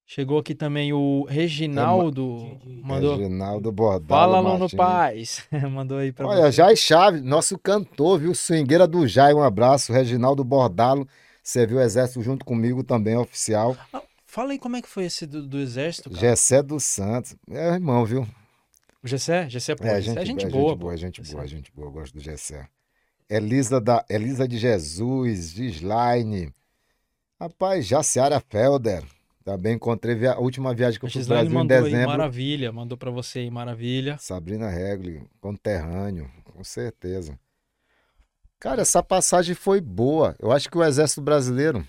Chegou 0.08 0.38
aqui 0.38 0.54
também 0.54 0.92
o 0.92 1.24
Reginaldo. 1.28 2.58
Mandou. 2.64 3.16
Reginaldo 3.16 3.72
Bordalo 3.72 4.06
Fala, 4.32 4.38
Aluno. 4.38 4.70
Paz. 4.70 5.42
mandou 5.70 5.98
aí 5.98 6.12
pra 6.12 6.28
Olha, 6.28 6.42
você. 6.42 6.52
Jai 6.52 6.76
Chaves, 6.76 7.22
nosso 7.22 7.58
cantor, 7.58 8.20
viu? 8.20 8.32
Swingueira 8.32 8.86
do 8.86 9.06
Jai, 9.08 9.34
um 9.34 9.42
abraço. 9.42 9.92
Reginaldo 9.92 10.44
Bordalo, 10.44 11.08
serviu 11.42 11.78
o 11.78 11.80
exército 11.80 12.22
junto 12.22 12.44
comigo 12.44 12.84
também, 12.84 13.16
oficial. 13.16 13.76
Ah, 13.92 14.00
fala 14.24 14.52
aí 14.52 14.60
como 14.60 14.76
é 14.76 14.82
que 14.82 14.88
foi 14.88 15.06
esse 15.06 15.26
do, 15.26 15.44
do 15.44 15.58
exército, 15.58 16.08
cara. 16.08 16.20
Gessé 16.20 16.62
dos 16.62 16.84
Santos. 16.84 17.34
É 17.50 17.70
irmão, 17.74 18.04
viu? 18.04 18.22
O 19.02 19.08
Gessé? 19.08 19.50
Gessé, 19.50 19.74
pô, 19.74 19.84
É, 19.86 20.00
gente, 20.00 20.18
é 20.20 20.24
gente 20.24 20.46
é 20.46 20.48
boa. 20.48 20.68
gente 20.70 20.70
pô. 20.70 20.76
boa, 20.76 20.94
é 20.94 20.96
gente 20.96 21.16
Gessé. 21.20 21.32
boa, 21.32 21.44
é 21.44 21.48
gente 21.48 21.72
boa, 21.74 21.88
eu 21.88 21.92
gosto 21.92 22.12
do 22.14 22.20
Gessé. 22.20 22.68
Elisa, 23.28 23.80
da, 23.80 24.04
Elisa 24.08 24.46
de 24.46 24.56
Jesus, 24.56 25.50
Gislaine. 25.50 26.52
Rapaz, 27.40 27.84
Jaciara 27.84 28.40
Felder. 28.48 29.02
Também 29.46 29.74
encontrei 29.76 30.16
via... 30.16 30.32
a 30.32 30.40
última 30.40 30.74
viagem 30.74 30.98
que 30.98 31.06
eu 31.06 31.08
fui 31.08 31.12
pro 31.12 31.20
Gislaine 31.20 31.44
Brasil 31.48 31.56
em 31.56 31.62
mandou 31.62 31.76
aí 31.76 31.82
dezembro. 31.84 32.08
maravilha, 32.08 32.72
mandou 32.72 32.98
pra 32.98 33.12
você 33.12 33.38
aí 33.38 33.48
maravilha. 33.50 34.18
Sabrina 34.18 34.68
Regli, 34.68 35.22
conterrâneo, 35.40 36.28
com 36.42 36.64
certeza. 36.64 37.38
Cara, 38.58 38.82
essa 38.82 39.04
passagem 39.04 39.54
foi 39.54 39.80
boa. 39.80 40.34
Eu 40.40 40.50
acho 40.50 40.68
que 40.68 40.76
o 40.76 40.82
Exército 40.82 41.20
Brasileiro, 41.22 41.86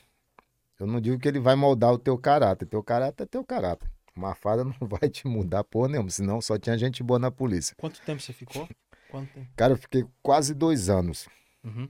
eu 0.79 0.85
não 0.85 1.01
digo 1.01 1.17
que 1.17 1.27
ele 1.27 1.39
vai 1.39 1.55
moldar 1.55 1.91
o 1.91 1.97
teu 1.97 2.15
caráter. 2.15 2.67
Teu 2.67 2.83
caráter 2.83 3.23
é 3.23 3.25
teu 3.25 3.43
caráter. 3.43 3.89
Uma 4.15 4.35
fada 4.35 4.61
não 4.63 4.75
vai 4.81 5.09
te 5.09 5.27
mudar 5.27 5.63
porra 5.63 5.87
nenhuma, 5.89 6.11
senão 6.11 6.39
só 6.39 6.59
tinha 6.59 6.77
gente 6.77 7.01
boa 7.01 7.17
na 7.17 7.31
polícia. 7.31 7.75
Quanto 7.75 7.99
tempo 8.01 8.21
você 8.21 8.33
ficou? 8.33 8.69
Quanto 9.09 9.33
tempo? 9.33 9.47
Cara, 9.55 9.73
eu 9.73 9.77
fiquei 9.77 10.05
quase 10.21 10.53
dois 10.53 10.89
anos 10.89 11.27
Uhum. 11.63 11.89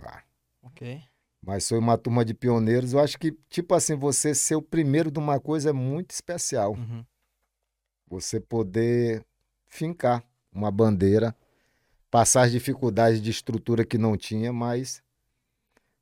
lá. 0.00 0.22
Ok. 0.62 1.02
Mas 1.44 1.68
foi 1.68 1.78
uma 1.78 1.96
turma 1.96 2.24
de 2.24 2.34
pioneiros. 2.34 2.92
Eu 2.92 3.00
acho 3.00 3.18
que, 3.18 3.32
tipo 3.48 3.74
assim, 3.74 3.96
você 3.96 4.34
ser 4.34 4.56
o 4.56 4.62
primeiro 4.62 5.10
de 5.10 5.18
uma 5.18 5.40
coisa 5.40 5.70
é 5.70 5.72
muito 5.72 6.10
especial. 6.10 6.72
Uhum. 6.72 7.04
Você 8.08 8.38
poder 8.38 9.24
fincar 9.66 10.22
uma 10.52 10.70
bandeira, 10.70 11.34
passar 12.10 12.42
as 12.42 12.52
dificuldades 12.52 13.22
de 13.22 13.30
estrutura 13.30 13.84
que 13.84 13.96
não 13.96 14.16
tinha, 14.16 14.52
mas 14.52 15.02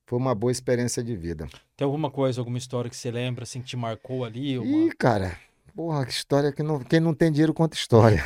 foi 0.06 0.18
uma 0.18 0.34
boa 0.34 0.50
experiência 0.50 1.04
de 1.04 1.14
vida. 1.14 1.46
Tem 1.76 1.84
alguma 1.84 2.10
coisa, 2.10 2.40
alguma 2.40 2.56
história 2.56 2.88
que 2.88 2.96
você 2.96 3.10
lembra, 3.10 3.44
assim, 3.44 3.60
que 3.60 3.68
te 3.68 3.76
marcou 3.76 4.24
ali? 4.24 4.58
Uma... 4.58 4.66
Ih, 4.66 4.92
cara, 4.96 5.38
porra, 5.76 6.06
que 6.06 6.12
história 6.12 6.50
que 6.50 6.62
não. 6.62 6.80
Quem 6.80 6.98
não 6.98 7.14
tem 7.14 7.30
dinheiro 7.30 7.52
conta 7.52 7.76
história. 7.76 8.22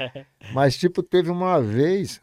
mas, 0.54 0.76
tipo, 0.78 1.02
teve 1.02 1.30
uma 1.30 1.60
vez, 1.60 2.20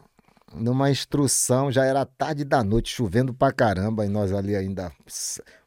numa 0.54 0.90
instrução, 0.90 1.70
já 1.70 1.84
era 1.84 2.04
tarde 2.04 2.44
da 2.44 2.62
noite, 2.62 2.90
chovendo 2.94 3.32
pra 3.32 3.52
caramba, 3.52 4.04
e 4.04 4.08
nós 4.08 4.32
ali 4.32 4.54
ainda. 4.54 4.92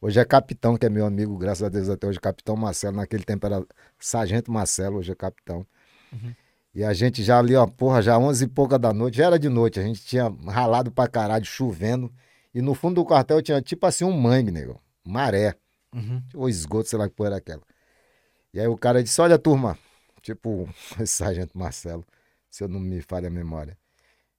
Hoje 0.01 0.19
é 0.19 0.25
capitão, 0.25 0.77
que 0.77 0.85
é 0.85 0.89
meu 0.89 1.05
amigo, 1.05 1.37
graças 1.37 1.63
a 1.63 1.69
Deus 1.69 1.89
até 1.89 2.07
hoje, 2.07 2.19
capitão 2.19 2.55
Marcelo. 2.55 2.97
Naquele 2.97 3.23
tempo 3.23 3.45
era 3.45 3.65
sargento 3.99 4.51
Marcelo, 4.51 4.97
hoje 4.97 5.11
é 5.11 5.15
capitão. 5.15 5.65
Uhum. 6.11 6.33
E 6.73 6.83
a 6.83 6.93
gente 6.93 7.23
já 7.23 7.39
ali, 7.39 7.55
ó, 7.55 7.65
porra, 7.65 8.01
já 8.01 8.17
11 8.17 8.43
e 8.43 8.47
pouca 8.47 8.77
da 8.77 8.93
noite, 8.93 9.17
já 9.17 9.25
era 9.27 9.39
de 9.39 9.47
noite, 9.49 9.79
a 9.79 9.83
gente 9.83 10.03
tinha 10.05 10.27
ralado 10.47 10.91
pra 10.91 11.07
caralho, 11.07 11.45
chovendo. 11.45 12.13
E 12.53 12.61
no 12.61 12.73
fundo 12.73 12.95
do 12.95 13.05
quartel 13.05 13.41
tinha 13.41 13.61
tipo 13.61 13.85
assim 13.85 14.03
um 14.05 14.11
mangue, 14.11 14.51
nego, 14.51 14.81
maré, 15.03 15.55
Uhum. 15.93 16.21
ou 16.33 16.49
esgoto, 16.49 16.89
sei 16.89 16.99
lá 16.99 17.07
que 17.07 17.15
porra 17.15 17.29
era 17.29 17.37
aquela. 17.37 17.61
E 18.53 18.59
aí 18.59 18.67
o 18.67 18.77
cara 18.77 19.01
disse: 19.01 19.19
Olha, 19.21 19.37
turma, 19.39 19.77
tipo, 20.21 20.67
sargento 21.05 21.57
Marcelo, 21.57 22.05
se 22.49 22.63
eu 22.63 22.67
não 22.67 22.79
me 22.79 23.01
falha 23.01 23.27
a 23.27 23.31
memória. 23.31 23.77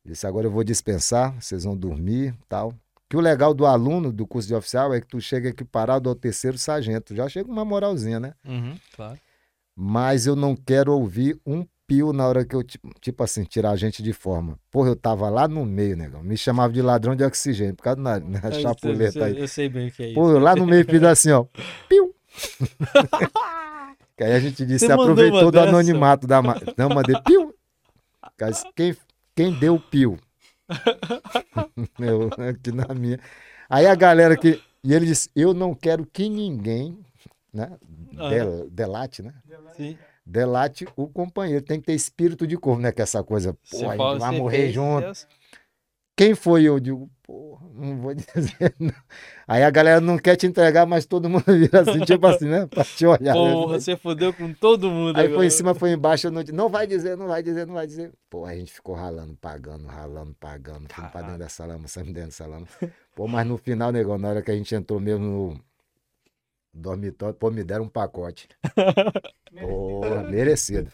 Ele 0.06 0.12
disse: 0.12 0.26
Agora 0.26 0.46
eu 0.46 0.50
vou 0.52 0.62
dispensar, 0.62 1.34
vocês 1.40 1.64
vão 1.64 1.76
dormir 1.76 2.32
tal. 2.48 2.72
Que 3.08 3.16
o 3.16 3.20
legal 3.20 3.52
do 3.52 3.66
aluno 3.66 4.12
do 4.12 4.26
curso 4.26 4.48
de 4.48 4.54
oficial 4.54 4.92
é 4.94 5.00
que 5.00 5.06
tu 5.06 5.20
chega 5.20 5.48
equiparado 5.48 6.08
ao 6.08 6.14
terceiro 6.14 6.56
sargento. 6.58 7.14
Já 7.14 7.28
chega 7.28 7.50
uma 7.50 7.64
moralzinha, 7.64 8.18
né? 8.18 8.32
Uhum. 8.44 8.76
Claro. 8.94 9.18
Mas 9.76 10.26
eu 10.26 10.34
não 10.34 10.56
quero 10.56 10.92
ouvir 10.92 11.38
um 11.46 11.64
pio 11.86 12.12
na 12.12 12.26
hora 12.26 12.44
que 12.44 12.54
eu, 12.56 12.64
ti- 12.64 12.80
tipo 13.00 13.22
assim, 13.22 13.44
tirar 13.44 13.70
a 13.70 13.76
gente 13.76 14.02
de 14.02 14.12
forma. 14.12 14.58
Porra, 14.72 14.88
eu 14.88 14.96
tava 14.96 15.28
lá 15.28 15.46
no 15.46 15.64
meio, 15.64 15.96
negão. 15.96 16.20
Me 16.22 16.36
chamava 16.36 16.72
de 16.72 16.82
ladrão 16.82 17.14
de 17.14 17.22
oxigênio, 17.22 17.74
por 17.76 17.82
causa 17.84 18.00
da 18.02 18.18
na 18.18 18.38
Eu 18.48 18.52
sei- 18.52 18.62
chapuleta 18.62 19.24
aí. 19.24 19.38
Eu 19.38 19.46
sei 19.48 19.68
bem 19.68 19.88
o 19.88 19.92
que 19.92 20.02
é 20.02 20.06
isso. 20.06 20.14
Pô, 20.14 20.30
eu 20.30 20.38
lá 20.40 20.56
no 20.56 20.66
meio 20.66 20.84
fiz 20.84 21.02
assim, 21.04 21.30
ó. 21.30 21.44
Piu! 21.88 22.12
que 24.16 24.24
aí 24.24 24.32
a 24.32 24.40
gente 24.40 24.64
disse, 24.66 24.90
aproveitou 24.90 25.44
do 25.44 25.50
dessa? 25.52 25.68
anonimato 25.68 26.26
da. 26.26 26.42
Não, 26.76 26.88
mandei 26.88 27.14
piu! 27.22 27.54
Quem, 28.74 28.96
quem 29.36 29.52
deu 29.58 29.74
o 29.76 29.80
piu? 29.80 30.18
eu, 32.00 32.30
aqui 32.48 32.72
na 32.72 32.92
minha. 32.94 33.20
Aí 33.68 33.86
a 33.86 33.94
galera 33.94 34.36
que. 34.36 34.60
E 34.82 34.92
ele 34.94 35.06
disse: 35.06 35.30
Eu 35.34 35.52
não 35.54 35.74
quero 35.74 36.04
que 36.06 36.28
ninguém, 36.28 36.98
né? 37.52 37.76
Del- 38.30 38.68
delate, 38.70 39.22
né? 39.22 39.34
Sim. 39.76 39.98
Delate 40.24 40.86
o 40.96 41.06
companheiro. 41.06 41.64
Tem 41.64 41.78
que 41.78 41.86
ter 41.86 41.94
espírito 41.94 42.46
de 42.46 42.56
corpo, 42.56 42.80
né? 42.82 42.90
Que 42.90 43.02
essa 43.02 43.22
coisa, 43.22 43.52
pô, 43.70 43.76
a 43.88 43.96
gente 44.14 44.20
vai 44.20 44.30
morrer 44.38 44.72
junto. 44.72 45.04
essa- 45.06 45.28
Quem 46.16 46.34
foi? 46.34 46.64
Eu 46.64 46.80
digo, 46.80 47.08
porra, 47.26 47.66
não 47.74 48.00
vou 48.00 48.14
dizer 48.14 48.74
não. 48.78 48.94
Aí 49.46 49.62
a 49.62 49.70
galera 49.70 50.00
não 50.00 50.16
quer 50.16 50.36
te 50.36 50.46
entregar, 50.46 50.86
mas 50.86 51.04
todo 51.04 51.28
mundo 51.28 51.44
vira 51.46 51.80
assim, 51.80 52.00
tipo 52.00 52.26
assim, 52.26 52.46
né? 52.46 52.66
Pra 52.66 52.84
te 52.84 53.04
olhar. 53.04 53.34
Porra, 53.34 53.80
você 53.80 53.96
fodeu 53.96 54.32
com 54.32 54.52
todo 54.54 54.88
mundo 54.90 55.16
Aí 55.18 55.24
agora. 55.24 55.38
foi 55.38 55.46
em 55.46 55.50
cima, 55.50 55.74
foi 55.74 55.92
embaixo, 55.92 56.28
eu 56.28 56.30
não, 56.30 56.42
não 56.52 56.68
vai 56.68 56.86
dizer, 56.86 57.16
não 57.16 57.26
vai 57.26 57.42
dizer, 57.42 57.66
não 57.66 57.74
vai 57.74 57.86
dizer. 57.86 58.12
Pô, 58.30 58.44
a 58.44 58.54
gente 58.54 58.72
ficou 58.72 58.94
ralando, 58.94 59.36
pagando, 59.36 59.86
ralando, 59.86 60.34
pagando, 60.38 60.86
fomos 60.92 61.10
pra 61.10 61.22
dentro 61.22 61.38
da 61.38 61.48
salama, 61.48 61.88
saímos 61.88 62.12
dentro 62.14 62.30
da 62.30 62.34
salama. 62.34 62.66
Pô, 63.14 63.26
mas 63.26 63.46
no 63.46 63.58
final, 63.58 63.90
negão, 63.90 64.16
na 64.16 64.28
hora 64.28 64.42
que 64.42 64.50
a 64.50 64.54
gente 64.54 64.74
entrou 64.74 65.00
mesmo 65.00 65.24
no 65.24 65.60
dormitório, 66.72 67.34
pô, 67.34 67.50
me 67.50 67.64
deram 67.64 67.84
um 67.84 67.88
pacote. 67.88 68.48
Pô, 69.58 70.02
merecido. 70.30 70.92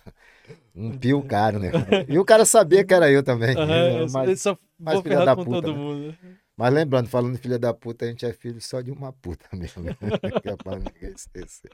Um 0.75 0.97
pio 0.97 1.23
caro, 1.23 1.59
né? 1.59 1.71
E 2.09 2.19
o 2.19 2.25
cara 2.25 2.45
sabia 2.45 2.85
que 2.85 2.95
era 2.95 3.11
eu 3.11 3.23
também. 3.23 3.55
Eu 3.55 4.07
mas, 4.11 4.41
só 4.41 4.57
mas 4.83 4.95
vou 4.95 5.03
filha 5.03 5.25
da 5.25 5.37
puta, 5.37 5.51
todo 5.51 5.73
né? 5.73 5.79
mundo. 5.79 6.19
mas 6.57 6.75
lembrando, 6.75 7.09
falando 7.09 7.39
filha 7.39 7.59
da 7.59 7.73
puta, 7.73 8.05
a 8.05 8.09
gente 8.09 8.27
é 8.27 8.33
filho 8.33 8.61
só 8.61 8.81
de 8.81 8.91
uma 8.91 9.13
puta 9.13 9.49
mesmo. 9.55 9.83
que 10.43 10.49
é 10.49 10.57
pra 10.57 10.77
ninguém 10.79 11.13
esquecer. 11.13 11.71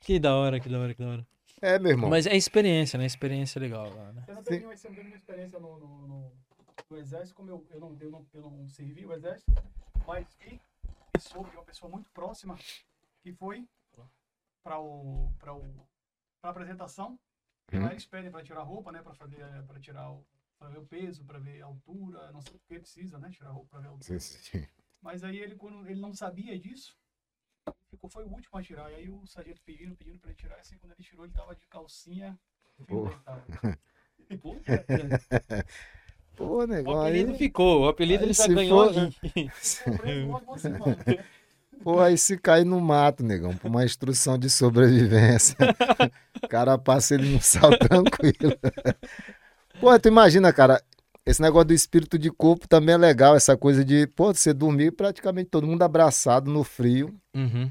Que 0.00 0.18
da 0.18 0.34
hora, 0.34 0.58
que 0.60 0.68
da 0.68 0.78
hora, 0.78 0.94
que 0.94 1.02
da 1.02 1.10
hora. 1.10 1.26
É, 1.60 1.78
meu 1.78 1.90
irmão. 1.90 2.08
Mas 2.08 2.26
é 2.26 2.36
experiência, 2.36 2.98
né? 2.98 3.04
Experiência 3.06 3.60
legal 3.60 3.92
lá, 3.94 4.12
né? 4.12 4.24
Eu 4.28 4.34
não 4.36 4.42
tenho 4.42 4.68
mesma 4.68 5.16
experiência 5.16 5.58
no, 5.58 5.78
no, 5.78 6.06
no- 6.08 6.32
no 6.90 6.96
exército, 6.96 7.34
como 7.34 7.50
eu, 7.50 7.66
eu, 7.70 7.80
não, 7.80 7.96
eu, 8.00 8.10
não, 8.10 8.26
eu 8.32 8.40
não 8.42 8.68
servi 8.68 9.04
o 9.04 9.12
exército, 9.12 9.52
mas 10.06 10.26
vi 10.40 10.60
e 11.16 11.20
soube 11.20 11.50
de 11.50 11.56
uma 11.56 11.64
pessoa 11.64 11.90
muito 11.90 12.08
próxima 12.10 12.56
que 13.22 13.32
foi 13.32 13.68
para 14.62 14.78
o, 14.78 15.30
pra 15.38 15.52
o, 15.54 15.86
pra 16.40 16.50
apresentação. 16.50 17.18
Hum. 17.72 17.82
Lá 17.82 17.90
eles 17.90 18.06
pedem 18.06 18.30
para 18.30 18.42
tirar 18.42 18.60
a 18.60 18.64
roupa, 18.64 18.92
né? 18.92 19.02
Para 19.02 19.14
fazer, 19.14 19.44
para 19.66 19.80
tirar 19.80 20.10
o, 20.10 20.24
pra 20.58 20.68
ver 20.68 20.78
o 20.78 20.86
peso, 20.86 21.24
para 21.24 21.38
ver 21.38 21.62
a 21.62 21.66
altura, 21.66 22.32
não 22.32 22.40
sei 22.42 22.56
o 22.56 22.58
que 22.58 22.78
precisa, 22.80 23.18
né? 23.18 23.30
Tirar 23.30 23.50
a 23.50 23.52
roupa 23.52 23.68
para 23.70 23.80
ver 23.80 23.86
a 23.88 23.90
altura. 23.90 24.20
Sim, 24.20 24.38
sim. 24.42 24.66
Mas 25.00 25.22
aí 25.22 25.38
ele, 25.38 25.54
quando 25.54 25.86
ele 25.88 26.00
não 26.00 26.12
sabia 26.12 26.58
disso, 26.58 26.96
ficou, 27.90 28.10
foi 28.10 28.24
o 28.24 28.28
último 28.28 28.58
a 28.58 28.62
tirar. 28.62 28.90
E 28.92 28.96
aí 28.96 29.10
o 29.10 29.26
sargento 29.26 29.60
pedindo, 29.64 29.94
pedindo 29.96 30.18
para 30.18 30.30
ele 30.30 30.38
tirar. 30.38 30.56
Assim, 30.56 30.76
quando 30.78 30.92
ele 30.92 31.02
tirou, 31.02 31.24
ele 31.24 31.34
tava 31.34 31.54
de 31.54 31.66
calcinha. 31.66 32.38
Pô. 32.86 33.08
Pô, 36.36 36.62
o 36.62 36.66
negão, 36.66 37.00
aí, 37.00 37.08
apelido 37.08 37.34
ficou, 37.34 37.80
o 37.82 37.88
apelido 37.88 38.22
aí 38.22 38.28
ele 38.28 38.34
já 38.34 38.44
se 38.44 38.54
ganhou 38.54 38.92
for- 38.92 38.94
né? 38.94 39.10
pô, 41.82 42.00
aí 42.00 42.16
se 42.16 42.38
cair 42.38 42.64
no 42.64 42.80
mato, 42.80 43.24
negão, 43.24 43.56
por 43.56 43.68
uma 43.68 43.84
instrução 43.84 44.38
de 44.38 44.48
sobrevivência. 44.48 45.56
o 46.44 46.48
cara 46.48 46.78
passa 46.78 47.14
ele 47.14 47.28
num 47.32 47.40
sal 47.40 47.76
tranquilo. 47.76 48.56
Pô, 49.80 49.98
tu 49.98 50.08
imagina, 50.08 50.52
cara, 50.52 50.82
esse 51.24 51.40
negócio 51.40 51.66
do 51.68 51.74
espírito 51.74 52.18
de 52.18 52.30
corpo 52.30 52.66
também 52.68 52.94
é 52.94 52.98
legal, 52.98 53.36
essa 53.36 53.56
coisa 53.56 53.84
de, 53.84 54.06
pô, 54.08 54.32
você 54.32 54.52
dormir 54.52 54.92
praticamente 54.92 55.50
todo 55.50 55.66
mundo 55.66 55.82
abraçado 55.82 56.50
no 56.50 56.64
frio, 56.64 57.14
Uhum. 57.34 57.70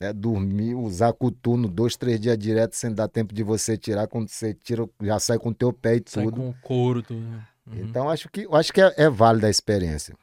né? 0.00 0.12
Dormir, 0.12 0.74
usar 0.74 1.12
coturno 1.12 1.68
dois, 1.68 1.96
três 1.96 2.18
dias 2.20 2.36
direto 2.38 2.74
sem 2.74 2.92
dar 2.92 3.08
tempo 3.08 3.34
de 3.34 3.42
você 3.42 3.76
tirar, 3.76 4.06
quando 4.08 4.28
você 4.28 4.54
tira, 4.54 4.88
já 5.02 5.18
sai 5.18 5.38
com 5.38 5.50
o 5.50 5.54
teu 5.54 5.72
pé 5.72 5.96
e 5.96 6.02
Sai 6.06 6.24
tudo. 6.24 6.36
com 6.36 6.52
couro, 6.62 7.02
tudo. 7.02 7.20
né? 7.20 7.46
Uhum. 7.66 7.74
Então 7.84 8.08
acho 8.08 8.28
que 8.30 8.46
acho 8.50 8.72
que 8.72 8.80
é, 8.80 8.94
é 8.96 9.10
válida 9.10 9.46
a 9.46 9.50
experiência. 9.50 10.14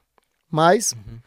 Mas 0.50 0.94
Uhum. 0.94 1.20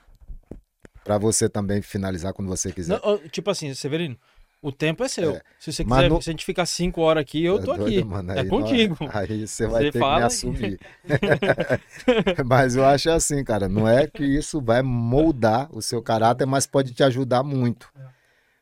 pra 1.05 1.17
você 1.17 1.49
também 1.49 1.81
finalizar 1.81 2.33
quando 2.33 2.49
você 2.49 2.73
quiser. 2.73 3.01
Não, 3.01 3.19
tipo 3.29 3.51
assim, 3.51 3.73
Severino, 3.73 4.19
o 4.61 4.73
tempo 4.73 5.05
é 5.05 5.09
seu. 5.09 5.37
É. 5.37 5.43
Se 5.59 5.73
você 5.73 5.85
quiser, 5.85 6.09
no- 6.09 6.21
se 6.23 6.31
a 6.31 6.33
gente 6.33 6.45
ficar 6.45 6.67
cinco 6.67 7.01
horas 7.01 7.21
aqui, 7.23 7.45
eu 7.45 7.63
tô 7.65 7.77
Tá 7.77 7.83
aqui. 7.85 8.03
mano? 8.05 8.33
é 8.33 8.45
contigo. 8.45 8.97
nós- 9.01 9.11
Aí 9.17 9.47
você 9.47 9.67
vai 9.67 9.85
Você 9.85 9.93
ter 9.93 9.99
fala 10.01 10.15
que 10.15 10.21
me 10.21 10.27
assumir. 10.27 10.81
mas 12.47 12.77
eu 12.77 12.85
acho 12.85 13.11
assim, 13.11 13.43
cara, 13.45 13.69
não 13.69 13.87
é 13.89 14.07
que 14.07 14.25
isso 14.25 14.61
vai 14.61 14.83
moldar 14.83 15.69
o 15.75 15.81
seu 15.83 16.03
caráter, 16.03 16.47
mas 16.47 16.67
pode 16.67 16.93
te 16.93 17.03
ajudar 17.03 17.43
muito. 17.43 17.91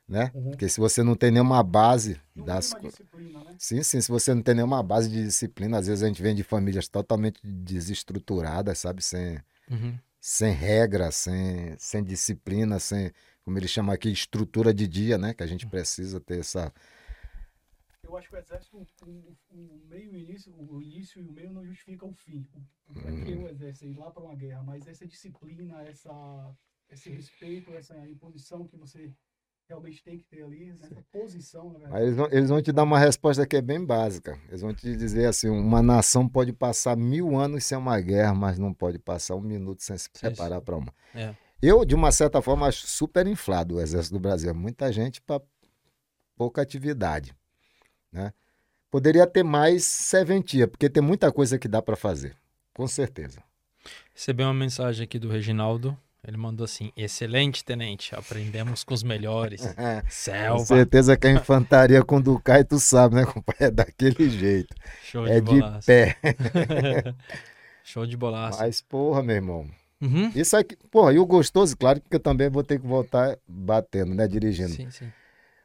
Né? 0.07 0.31
Uhum. 0.33 0.51
Porque 0.51 0.69
se 0.69 0.79
você 0.79 1.03
não 1.03 1.15
tem 1.15 1.31
nenhuma 1.31 1.61
base 1.61 2.17
No 2.33 2.45
das 2.45 2.73
coisas. 2.73 2.91
disciplina, 2.91 3.39
né? 3.43 3.55
Sim, 3.59 3.83
sim, 3.83 3.99
se 3.99 4.09
você 4.09 4.33
não 4.33 4.41
tem 4.41 4.55
nenhuma 4.55 4.81
base 4.81 5.09
de 5.09 5.21
disciplina, 5.21 5.77
às 5.79 5.87
vezes 5.87 6.01
a 6.01 6.07
gente 6.07 6.21
vem 6.21 6.33
de 6.33 6.43
famílias 6.43 6.87
totalmente 6.87 7.41
desestruturadas, 7.43 8.79
sabe? 8.79 9.03
Sem, 9.03 9.37
Uhum. 9.69 9.97
sem 10.21 10.53
regra, 10.53 11.11
sem, 11.11 11.75
sem 11.77 12.01
disciplina, 12.05 12.79
sem, 12.79 13.11
como 13.47 13.57
ele 13.57 13.67
chama 13.69 13.93
aqui, 13.93 14.09
estrutura 14.11 14.73
de 14.73 14.85
dia, 14.85 15.17
né? 15.17 15.33
Que 15.33 15.41
a 15.41 15.47
gente 15.47 15.65
precisa 15.65 16.19
ter 16.19 16.39
essa. 16.41 16.69
Eu 18.03 18.17
acho 18.17 18.27
que 18.27 18.35
o 18.35 18.37
exército, 18.39 18.77
o, 19.05 19.37
o 19.51 19.81
meio 19.87 20.11
e 20.11 20.15
o 20.17 20.17
início, 20.17 20.53
o 20.53 20.81
início 20.81 21.21
e 21.21 21.25
o 21.25 21.31
meio 21.31 21.53
não 21.53 21.65
justifica 21.65 22.05
o 22.05 22.11
fim. 22.13 22.45
O, 22.85 22.93
pra 22.93 23.09
que 23.13 23.33
Uhum. 23.33 23.43
o 23.43 23.47
exército 23.47 23.85
ir 23.85 23.97
lá 23.97 24.11
para 24.11 24.21
uma 24.21 24.35
guerra, 24.35 24.63
mas 24.63 24.85
essa 24.85 25.07
disciplina, 25.07 25.81
essa, 25.83 26.53
esse 26.89 27.09
respeito, 27.09 27.73
essa 27.73 27.95
imposição 28.05 28.67
que 28.67 28.75
você 28.75 29.13
realmente 29.69 30.03
tem 30.03 30.17
que 30.17 30.25
ter 30.25 30.43
ali, 30.43 30.73
nessa 30.73 31.01
posição, 31.09 31.71
na 31.71 31.79
Aí 31.89 32.03
verdade. 32.03 32.03
eles 32.03 32.15
vão, 32.17 32.27
eles 32.31 32.49
vão 32.49 32.61
te 32.61 32.71
dar 32.73 32.83
uma 32.83 32.99
resposta 32.99 33.47
que 33.47 33.55
é 33.55 33.61
bem 33.61 33.83
básica. 33.83 34.37
Eles 34.49 34.61
vão 34.61 34.73
te 34.73 34.95
dizer 34.95 35.25
assim: 35.25 35.49
uma 35.49 35.81
nação 35.81 36.27
pode 36.27 36.51
passar 36.51 36.97
mil 36.97 37.37
anos 37.37 37.63
sem 37.65 37.77
uma 37.77 37.99
guerra, 38.01 38.33
mas 38.33 38.59
não 38.59 38.73
pode 38.73 38.99
passar 38.99 39.35
um 39.35 39.41
minuto 39.41 39.81
sem 39.83 39.97
se 39.97 40.09
preparar 40.09 40.61
para 40.61 40.75
uma. 40.75 40.93
É. 41.13 41.35
Eu, 41.61 41.83
de 41.83 41.95
uma 41.95 42.11
certa 42.11 42.41
forma, 42.41 42.67
acho 42.67 42.85
super 42.87 43.25
inflado 43.27 43.75
o 43.75 43.81
Exército 43.81 44.15
do 44.15 44.19
Brasil. 44.19 44.49
É 44.49 44.53
muita 44.53 44.91
gente 44.91 45.21
para 45.21 45.41
pouca 46.35 46.61
atividade. 46.61 47.35
Né? 48.11 48.31
Poderia 48.91 49.25
ter 49.25 49.43
mais 49.43 49.83
serventia, 49.83 50.67
porque 50.67 50.89
tem 50.89 51.01
muita 51.01 51.31
coisa 51.31 51.57
que 51.57 51.67
dá 51.67 51.81
para 51.81 51.95
fazer. 51.95 52.35
Com 52.73 52.87
certeza. 52.87 53.41
Recebi 54.13 54.43
uma 54.43 54.53
mensagem 54.53 55.03
aqui 55.03 55.17
do 55.17 55.29
Reginaldo. 55.29 55.97
Ele 56.27 56.37
mandou 56.37 56.65
assim: 56.65 56.91
excelente, 56.95 57.63
tenente. 57.63 58.13
Aprendemos 58.13 58.83
com 58.83 58.93
os 58.93 59.01
melhores. 59.01 59.61
Com 59.73 60.09
Selva. 60.09 60.65
certeza 60.65 61.15
que 61.15 61.27
a 61.27 61.31
infantaria 61.31 62.03
quando 62.03 62.37
cai, 62.39 62.63
tu 62.63 62.79
sabe, 62.79 63.15
né, 63.15 63.25
compadre? 63.25 63.65
É 63.65 63.71
daquele 63.71 64.29
jeito. 64.29 64.75
Show 65.03 65.25
de 65.25 65.31
É 65.31 65.41
de 65.41 65.61
pé. 65.85 66.17
Show 67.83 68.05
de 68.05 68.17
bolaço. 68.17 68.59
Mas, 68.59 68.81
porra, 68.81 69.23
meu 69.23 69.35
irmão. 69.35 69.69
Uhum. 70.01 70.31
Isso 70.35 70.55
aqui, 70.55 70.75
porra, 70.91 71.13
e 71.13 71.19
o 71.19 71.25
gostoso, 71.25 71.75
claro, 71.75 71.99
porque 72.01 72.15
eu 72.15 72.19
também 72.19 72.49
vou 72.49 72.63
ter 72.63 72.79
que 72.79 72.85
voltar 72.87 73.37
batendo, 73.47 74.13
né, 74.13 74.27
dirigindo. 74.27 74.69
Sim, 74.69 74.89
sim. 74.91 75.11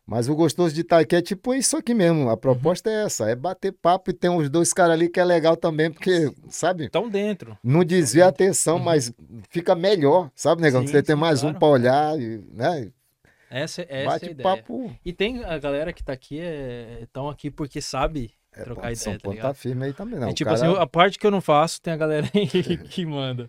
Mas 0.05 0.29
o 0.29 0.35
gostoso 0.35 0.75
de 0.75 0.81
estar 0.81 0.99
aqui 0.99 1.15
é 1.15 1.23
tipo 1.23 1.55
isso 1.55 1.77
aqui 1.77 1.95
mesmo. 1.95 2.29
A 2.29 2.37
proposta 2.37 2.91
é 2.91 3.05
essa, 3.05 3.31
é 3.31 3.37
bater 3.37 3.73
papo 3.73 4.11
e 4.11 4.13
tem 4.13 4.29
uns 4.29 4.51
dois 4.51 4.73
caras 4.73 4.95
ali 4.95 5.09
que 5.09 5.21
é 5.21 5.25
legal 5.25 5.57
também, 5.57 5.93
porque, 5.93 6.33
sabe? 6.49 6.87
Estão 6.87 7.09
dentro. 7.09 7.57
Não 7.63 7.85
desvia 7.85 8.25
a 8.27 8.29
atenção, 8.29 8.79
mas 8.81 9.13
fica 9.49 9.77
melhor, 9.77 10.29
sabe, 10.35 10.61
negão? 10.61 10.81
Uhum. 10.81 10.87
Sim, 10.89 10.93
Você 10.95 11.03
tem 11.05 11.15
mais 11.15 11.45
um 11.45 11.53
claro. 11.55 11.59
pra 11.61 11.69
olhar, 11.69 12.19
e, 12.21 12.45
né? 12.53 12.91
Essa, 13.49 13.83
essa 13.83 13.93
é 13.93 14.03
a 14.03 14.07
Bate 14.07 14.31
ideia. 14.31 14.43
papo. 14.57 14.97
E 15.05 15.13
tem 15.13 15.45
a 15.45 15.57
galera 15.59 15.93
que 15.93 16.03
tá 16.03 16.13
aqui, 16.13 16.41
estão 17.01 17.29
aqui 17.29 17.49
porque 17.51 17.81
sabe 17.81 18.33
É, 18.53 18.65
trocar 18.65 18.81
pô, 18.83 18.87
ideia, 18.89 18.97
São 18.97 19.19
tá 19.19 19.31
ligado? 19.31 19.55
firme 19.55 19.85
aí 19.85 19.93
também, 19.93 20.19
não. 20.19 20.29
é 20.31 20.33
tipo 20.35 20.51
cara- 20.51 20.67
assim, 20.69 20.81
a 20.83 20.87
parte 20.87 21.19
que 21.19 21.27
eu 21.27 21.31
não 21.31 21.41
faço, 21.41 21.81
tem 21.81 21.93
a 21.93 21.97
galera 21.97 22.27
aí 22.35 22.77
que 22.77 23.07
manda. 23.07 23.49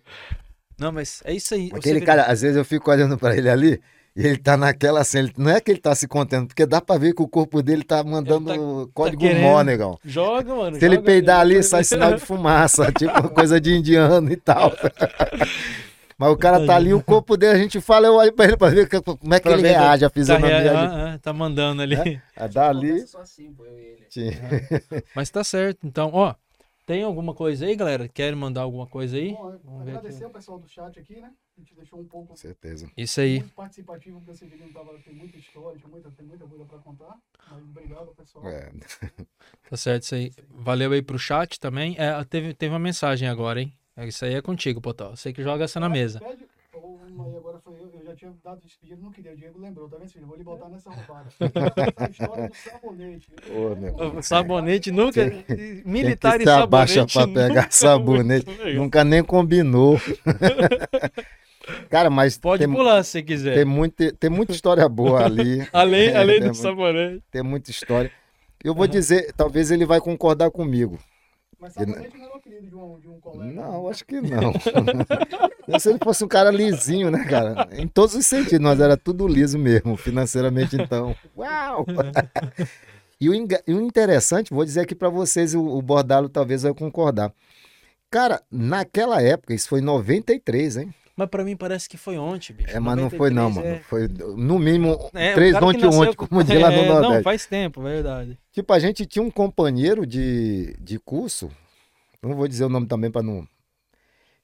Não, 0.78 0.90
mas 0.92 1.20
é 1.24 1.32
isso 1.34 1.54
aí. 1.54 1.70
Aquele 1.74 2.00
cara, 2.00 2.22
às 2.24 2.42
vezes 2.42 2.56
eu 2.56 2.64
fico 2.64 2.90
olhando 2.90 3.16
pra 3.16 3.36
ele 3.36 3.48
ali 3.48 3.80
e 4.16 4.26
ele 4.26 4.36
tá 4.38 4.56
naquela 4.56 5.00
assim, 5.00 5.18
ele- 5.18 5.32
não 5.36 5.50
é 5.50 5.60
que 5.60 5.70
ele 5.70 5.80
tá 5.80 5.94
se 5.94 6.06
contendo, 6.08 6.46
porque 6.46 6.64
dá 6.66 6.80
pra 6.80 6.96
ver 6.98 7.14
que 7.14 7.22
o 7.22 7.28
corpo 7.28 7.62
dele 7.62 7.82
tá 7.84 8.02
mandando 8.04 8.50
Ele 8.52 8.90
código 8.94 9.20
querendo. 9.22 9.42
mó, 9.42 9.62
negão. 9.62 9.98
Joga, 10.04 10.54
mano. 10.54 10.78
Se 10.78 10.84
ele 10.84 10.96
joga, 10.96 11.06
peidar 11.06 11.40
ali, 11.40 11.62
sai 11.62 11.84
sinal 11.84 12.12
de 12.14 12.20
fumaça, 12.20 12.90
tipo 12.98 13.28
coisa 13.30 13.60
de 13.60 13.74
indiano 13.74 14.30
e 14.32 14.36
tal. 14.36 14.72
Mas 16.16 16.30
o 16.30 16.36
cara 16.36 16.64
tá 16.64 16.76
ali, 16.76 16.94
o 16.94 17.02
corpo 17.02 17.36
dele, 17.36 17.54
a 17.58 17.58
gente 17.60 17.80
fala, 17.80 18.06
eu 18.06 18.14
olho 18.14 18.32
pra 18.32 18.44
ele 18.44 18.56
pra 18.56 18.68
ver 18.68 18.88
que- 18.88 19.00
como 19.00 19.34
é 19.34 19.38
que 19.40 19.42
Pra 19.48 19.52
ele 19.54 19.62
ver 19.62 19.70
reage, 19.70 20.04
a 20.04 20.08
Tá, 20.08 20.14
fisionomia 20.14 20.60
rea- 20.60 20.70
ali. 20.78 20.88
ah, 20.92 21.12
ah, 21.14 21.18
tá 21.18 21.32
mandando 21.32 21.82
ali. 21.82 22.20
A 22.36 22.46
dali. 22.46 22.86
Conversa 22.88 23.06
só 23.08 23.18
assim, 23.20 23.52
pô, 23.52 23.64
eu 23.66 23.76
e 23.76 23.82
ele. 23.82 24.04
Sim. 24.08 24.30
Mas 25.14 25.28
tá 25.30 25.42
certo. 25.42 25.84
Então, 25.84 26.10
ó, 26.12 26.34
tem 26.86 27.02
alguma 27.02 27.34
coisa 27.34 27.66
aí, 27.66 27.74
galera? 27.76 28.08
Querem 28.08 28.36
mandar 28.38 28.62
alguma 28.62 28.86
coisa 28.86 29.16
aí? 29.16 29.32
Bom, 29.32 29.58
Vamos 29.64 29.84
ver 29.84 29.90
agradecer 29.92 30.16
aqui. 30.16 30.24
ao 30.24 30.30
pessoal 30.30 30.58
do 30.58 30.68
chat 30.68 30.98
aqui, 30.98 31.20
né? 31.20 31.32
A 31.56 31.60
gente 31.60 31.74
deixou 31.74 32.00
um 32.00 32.04
pouco 32.04 32.28
Com 32.28 32.36
certeza. 32.36 32.90
Isso 32.96 33.20
aí. 33.20 33.38
muito 33.40 33.54
participativo, 33.54 34.18
porque 34.18 34.32
o 34.32 34.34
Severino 34.34 34.72
tava, 34.72 34.98
tem 34.98 35.14
muita 35.14 35.38
história, 35.38 35.78
tinha 35.78 35.88
muita, 35.88 36.10
tem 36.10 36.26
muita 36.26 36.46
coisa 36.46 36.64
para 36.64 36.78
contar. 36.78 37.16
Mas 37.50 37.62
obrigado, 37.62 38.14
pessoal. 38.14 38.48
É. 38.48 38.70
Tá 39.70 39.76
certo 39.76 40.02
isso 40.02 40.14
aí. 40.14 40.32
Valeu 40.50 40.92
aí 40.92 41.00
pro 41.02 41.18
chat 41.18 41.58
também. 41.58 41.96
É, 41.98 42.22
teve, 42.24 42.54
teve 42.54 42.72
uma 42.72 42.78
mensagem 42.78 43.28
agora, 43.28 43.60
hein? 43.60 43.72
É, 43.96 44.06
Isso 44.06 44.24
aí 44.24 44.34
é 44.34 44.42
contigo, 44.42 44.80
Potó. 44.80 45.10
Você 45.10 45.32
que 45.32 45.42
joga 45.42 45.64
essa 45.64 45.80
na 45.80 45.88
mesa. 45.88 46.20
Pede, 46.20 46.44
aí 47.06 47.36
agora 47.36 47.58
foi 47.58 47.74
eu, 47.74 47.90
eu 48.00 48.04
já 48.06 48.14
tinha 48.14 48.32
dado 48.44 48.60
despedida, 48.62 49.00
não 49.02 49.10
queria, 49.10 49.32
o 49.32 49.36
Diego 49.36 49.58
lembrou, 49.60 49.88
tá 49.88 49.96
vendo, 49.98 50.10
filho? 50.10 50.26
Vou 50.26 50.36
lhe 50.36 50.44
botar 50.44 50.68
nessa 50.68 50.90
roubada. 50.90 51.28
a 51.96 52.10
história 52.10 52.48
do 52.48 52.54
sabonete. 52.54 53.28
Ô, 53.50 53.76
meu. 53.76 54.18
O 54.18 54.22
sabonete 54.22 54.90
nunca. 54.92 55.30
Quem 55.30 55.82
Militar 55.84 56.36
que 56.36 56.42
e 56.42 56.46
se 56.46 56.50
abaixa 56.50 57.06
sabonete. 57.08 57.12
pra 57.12 57.26
pegar 57.48 57.62
nunca 57.62 57.70
sabonete? 57.70 58.74
Nunca 58.74 59.04
nem 59.04 59.22
combinou. 59.22 60.00
Cara, 61.88 62.10
mas 62.10 62.36
Pode 62.36 62.64
tem, 62.66 62.72
pular 62.74 63.02
se 63.02 63.10
você 63.12 63.22
quiser. 63.22 63.54
tem, 63.54 63.64
muito, 63.64 64.12
tem 64.16 64.28
muita 64.28 64.52
história 64.52 64.86
boa 64.88 65.24
ali. 65.24 65.66
Além, 65.72 66.08
É, 66.08 66.16
além 66.16 66.34
tem 66.34 66.40
do 66.40 66.44
muito- 66.46 66.58
sabonete. 66.58 67.22
Tem 67.30 67.42
muita 67.42 67.70
história. 67.70 68.10
Eu 68.62 68.74
vou 68.74 68.86
dizer, 68.86 69.32
talvez 69.34 69.70
ele 69.70 69.86
vai 69.86 70.00
concordar 70.00 70.50
comigo. 70.50 70.98
Mas 71.64 71.72
sabonete 71.72 72.18
não 72.18 72.24
era 72.26 72.34
o 72.34 72.36
apelido 72.36 72.66
de 72.66 72.76
um, 72.76 73.00
de 73.00 73.08
um 73.08 73.18
colega. 73.18 73.52
Não, 73.54 73.88
acho 73.88 74.04
que 74.04 74.20
não. 74.20 74.52
Se 75.80 75.88
ele 75.88 75.98
fosse 75.98 76.22
um 76.22 76.28
cara 76.28 76.50
lisinho, 76.50 77.10
né, 77.10 77.24
cara? 77.24 77.66
Em 77.72 77.88
todos 77.88 78.14
os 78.14 78.26
sentidos, 78.26 78.60
nós 78.60 78.78
era 78.80 78.98
tudo 78.98 79.26
liso 79.26 79.58
mesmo, 79.58 79.96
financeiramente 79.96 80.76
então. 80.76 81.16
Uau! 81.34 81.86
E 83.18 83.30
o, 83.30 83.34
e 83.34 83.72
o 83.72 83.80
interessante, 83.80 84.52
vou 84.52 84.62
dizer 84.62 84.80
aqui 84.80 84.94
pra 84.94 85.08
vocês, 85.08 85.54
o, 85.54 85.62
o 85.62 85.80
Bordalo 85.80 86.28
talvez 86.28 86.64
vai 86.64 86.74
concordar. 86.74 87.32
Cara, 88.10 88.42
naquela 88.50 89.22
época, 89.22 89.54
isso 89.54 89.70
foi 89.70 89.80
em 89.80 89.84
93, 89.84 90.76
hein? 90.76 90.94
Mas 91.16 91.28
pra 91.28 91.44
mim 91.44 91.56
parece 91.56 91.88
que 91.88 91.96
foi 91.96 92.18
ontem, 92.18 92.52
bicho. 92.52 92.76
É, 92.76 92.80
mas 92.80 92.96
não 92.96 93.08
foi 93.08 93.30
não, 93.30 93.44
93 93.48 93.54
mano. 93.54 93.76
é- 93.76 93.82
Foi 93.84 94.08
no 94.36 94.58
mínimo 94.58 95.10
É, 95.14 95.32
três 95.34 95.54
ontem 95.56 95.82
nasceu 95.84 96.00
ontem, 96.00 96.16
com- 96.16 96.26
como 96.26 96.42
diz 96.42 96.60
lá 96.60 96.70
no 96.70 96.76
É, 96.82 96.88
Não, 96.88 96.94
Nordeste. 97.02 97.22
faz 97.22 97.46
tempo, 97.46 97.80
verdade. 97.82 98.38
Tipo, 98.50 98.72
a 98.72 98.78
gente 98.80 99.06
tinha 99.06 99.22
um 99.22 99.30
companheiro 99.30 100.04
de, 100.06 100.76
de 100.80 100.98
curso, 100.98 101.50
não 102.20 102.34
vou 102.34 102.48
dizer 102.48 102.64
o 102.64 102.68
nome 102.68 102.86
também 102.86 103.10
para 103.10 103.22
não. 103.22 103.46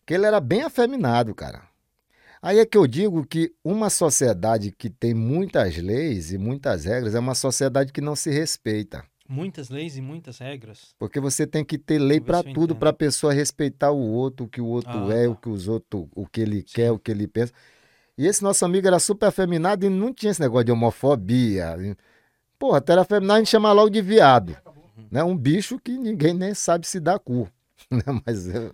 Que 0.06 0.14
ele 0.14 0.26
era 0.26 0.38
bem 0.40 0.62
afeminado, 0.62 1.34
cara. 1.34 1.62
Aí 2.42 2.58
é 2.58 2.64
que 2.64 2.78
eu 2.78 2.86
digo 2.86 3.26
que 3.26 3.52
uma 3.64 3.90
sociedade 3.90 4.70
que 4.72 4.88
tem 4.88 5.12
muitas 5.12 5.76
leis 5.76 6.32
e 6.32 6.38
muitas 6.38 6.84
regras 6.84 7.14
é 7.14 7.18
uma 7.18 7.34
sociedade 7.34 7.92
que 7.92 8.00
não 8.00 8.14
se 8.16 8.30
respeita. 8.30 9.04
Muitas 9.32 9.70
leis 9.70 9.96
e 9.96 10.00
muitas 10.00 10.38
regras. 10.38 10.92
Porque 10.98 11.20
você 11.20 11.46
tem 11.46 11.64
que 11.64 11.78
ter 11.78 12.00
lei 12.00 12.20
para 12.20 12.42
tudo, 12.42 12.74
para 12.74 12.90
a 12.90 12.92
pessoa 12.92 13.32
respeitar 13.32 13.92
o 13.92 14.00
outro, 14.00 14.46
o 14.46 14.48
que 14.48 14.60
o 14.60 14.66
outro 14.66 14.90
Ah, 15.08 15.14
é, 15.14 15.24
tá. 15.26 15.30
o 15.30 15.36
que 15.36 15.48
os 15.48 15.68
outros, 15.68 16.08
o 16.16 16.26
que 16.26 16.40
ele 16.40 16.64
quer, 16.64 16.90
o 16.90 16.98
que 16.98 17.12
ele 17.12 17.28
pensa. 17.28 17.52
E 18.18 18.26
esse 18.26 18.42
nosso 18.42 18.64
amigo 18.64 18.88
era 18.88 18.98
super 18.98 19.26
afeminado 19.26 19.86
e 19.86 19.88
não 19.88 20.12
tinha 20.12 20.32
esse 20.32 20.40
negócio 20.40 20.64
de 20.64 20.72
homofobia. 20.72 21.76
Porra, 22.58 22.78
até 22.78 22.90
era 22.92 23.02
afeminado, 23.02 23.36
a 23.36 23.38
gente 23.38 23.50
chama 23.50 23.72
logo 23.72 23.88
de 23.88 24.02
viado. 24.02 24.56
Né? 25.08 25.22
Um 25.22 25.36
bicho 25.36 25.78
que 25.78 25.96
ninguém 25.96 26.34
nem 26.34 26.52
sabe 26.52 26.84
se 26.86 26.98
dá 26.98 27.16
cu. 27.16 27.48
Né? 27.90 28.02
Mas 28.26 28.46
eu- 28.52 28.70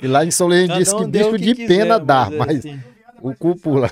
e 0.00 0.06
lá 0.06 0.24
em 0.24 0.30
São 0.30 0.46
Leão 0.48 0.68
Cada 0.68 0.78
diz 0.78 0.92
que 0.92 1.06
bicho 1.06 1.30
que 1.32 1.38
de 1.38 1.54
pena 1.66 1.94
quiser, 1.98 2.04
dá, 2.04 2.30
mas 2.30 2.32
é 2.32 2.38
mas 2.38 2.58
assim. 2.58 2.80
o 3.20 3.34
cu 3.34 3.56
pula. 3.56 3.90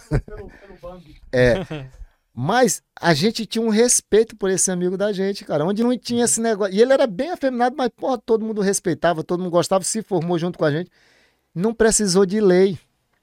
É. 1.32 1.54
Mas 2.42 2.82
a 2.98 3.12
gente 3.12 3.44
tinha 3.44 3.60
um 3.60 3.68
respeito 3.68 4.34
por 4.34 4.48
esse 4.48 4.70
amigo 4.70 4.96
da 4.96 5.12
gente, 5.12 5.44
cara. 5.44 5.62
Onde 5.62 5.82
não 5.82 5.94
tinha 5.98 6.24
esse 6.24 6.40
negócio. 6.40 6.74
E 6.74 6.80
ele 6.80 6.90
era 6.90 7.06
bem 7.06 7.30
afeminado, 7.30 7.76
mas, 7.76 7.90
porra, 7.90 8.16
todo 8.16 8.42
mundo 8.46 8.62
respeitava, 8.62 9.22
todo 9.22 9.40
mundo 9.40 9.50
gostava, 9.50 9.84
se 9.84 10.00
formou 10.00 10.38
junto 10.38 10.58
com 10.58 10.64
a 10.64 10.70
gente. 10.70 10.90
Não 11.54 11.74
precisou 11.74 12.24
de 12.24 12.40
lei. 12.40 12.78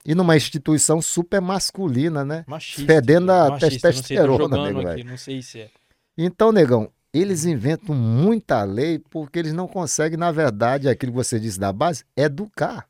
E 0.06 0.14
numa 0.14 0.36
instituição 0.36 1.02
super 1.02 1.40
masculina, 1.40 2.24
né? 2.24 2.44
Machista. 2.46 2.86
Fedendo 2.86 3.32
a 3.32 3.50
machista, 3.50 3.58
não 3.58 3.70
sei, 3.70 3.80
testosterona, 3.80 4.62
nego, 4.62 4.88
aqui. 4.88 5.02
Não 5.02 5.16
sei 5.16 5.42
se 5.42 5.62
é. 5.62 5.70
Então, 6.16 6.52
negão, 6.52 6.88
eles 7.12 7.44
inventam 7.44 7.96
muita 7.96 8.62
lei 8.62 9.00
porque 9.10 9.40
eles 9.40 9.52
não 9.52 9.66
conseguem, 9.66 10.16
na 10.16 10.30
verdade, 10.30 10.88
aquilo 10.88 11.10
que 11.10 11.18
você 11.18 11.40
disse 11.40 11.58
da 11.58 11.72
base, 11.72 12.04
educar. 12.16 12.86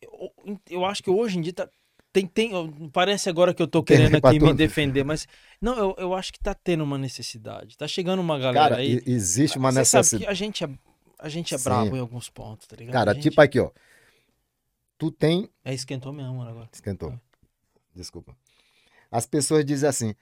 Eu, 0.00 0.58
eu 0.70 0.84
acho 0.86 1.02
que 1.02 1.10
hoje 1.10 1.36
em 1.36 1.42
dia 1.42 1.52
tá, 1.52 1.68
tem, 2.12 2.26
tem, 2.26 2.50
parece 2.92 3.28
agora 3.28 3.54
que 3.54 3.62
eu 3.62 3.66
tô 3.66 3.82
querendo 3.82 4.16
aqui 4.22 4.38
me 4.38 4.52
defender, 4.52 5.04
mas 5.04 5.26
não, 5.60 5.76
eu, 5.78 5.94
eu 5.98 6.14
acho 6.14 6.32
que 6.32 6.38
tá 6.38 6.54
tendo 6.54 6.84
uma 6.84 6.98
necessidade. 6.98 7.76
Tá 7.76 7.88
chegando 7.88 8.20
uma 8.20 8.38
galera 8.38 8.70
Cara, 8.70 8.76
aí. 8.76 9.02
existe 9.06 9.56
uma 9.58 9.72
necessidade. 9.72 10.26
a 10.26 10.34
gente 10.34 10.62
é, 10.64 10.68
a 11.18 11.28
gente 11.28 11.54
é 11.54 11.58
Sim. 11.58 11.64
brabo 11.64 11.96
em 11.96 12.00
alguns 12.00 12.28
pontos, 12.28 12.66
tá 12.66 12.76
ligado? 12.76 12.92
Cara, 12.92 13.10
A 13.12 13.14
gente- 13.14 13.22
tipo 13.24 13.40
aqui, 13.40 13.58
ó. 13.58 13.70
Tu 14.98 15.10
tem 15.10 15.48
É, 15.64 15.74
esquentou 15.74 16.12
mesmo 16.12 16.34
mano, 16.36 16.50
agora. 16.50 16.68
Esquentou. 16.72 17.18
Desculpa. 17.94 18.36
As 19.10 19.26
pessoas 19.26 19.64
dizem 19.64 19.88
assim: 19.88 20.14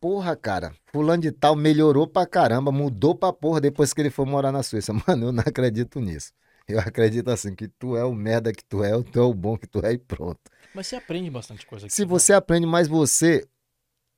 Porra, 0.00 0.34
cara, 0.36 0.74
fulano 0.86 1.22
de 1.22 1.32
tal 1.32 1.54
melhorou 1.56 2.06
pra 2.06 2.26
caramba, 2.26 2.70
mudou 2.72 3.14
pra 3.14 3.32
porra 3.32 3.60
depois 3.60 3.92
que 3.94 4.00
ele 4.00 4.10
foi 4.10 4.24
morar 4.26 4.52
na 4.52 4.62
Suíça. 4.62 4.92
Mano, 5.06 5.26
eu 5.28 5.32
não 5.32 5.40
acredito 5.46 6.00
nisso. 6.00 6.32
Eu 6.68 6.80
acredito 6.80 7.28
assim, 7.30 7.54
que 7.54 7.68
tu 7.68 7.96
é 7.96 8.04
o 8.04 8.12
merda 8.12 8.52
que 8.52 8.64
tu 8.64 8.82
é, 8.82 8.90
tu 9.04 9.18
é 9.20 9.22
o 9.22 9.32
bom 9.32 9.56
que 9.56 9.66
tu 9.68 9.84
é 9.86 9.92
e 9.92 9.98
pronto. 9.98 10.40
Mas 10.76 10.86
você 10.88 10.96
aprende 10.96 11.30
bastante 11.30 11.66
coisa 11.66 11.86
aqui. 11.86 11.94
Se 11.94 12.02
né? 12.02 12.06
você 12.08 12.32
aprende, 12.34 12.66
mas 12.66 12.86
você, 12.86 13.44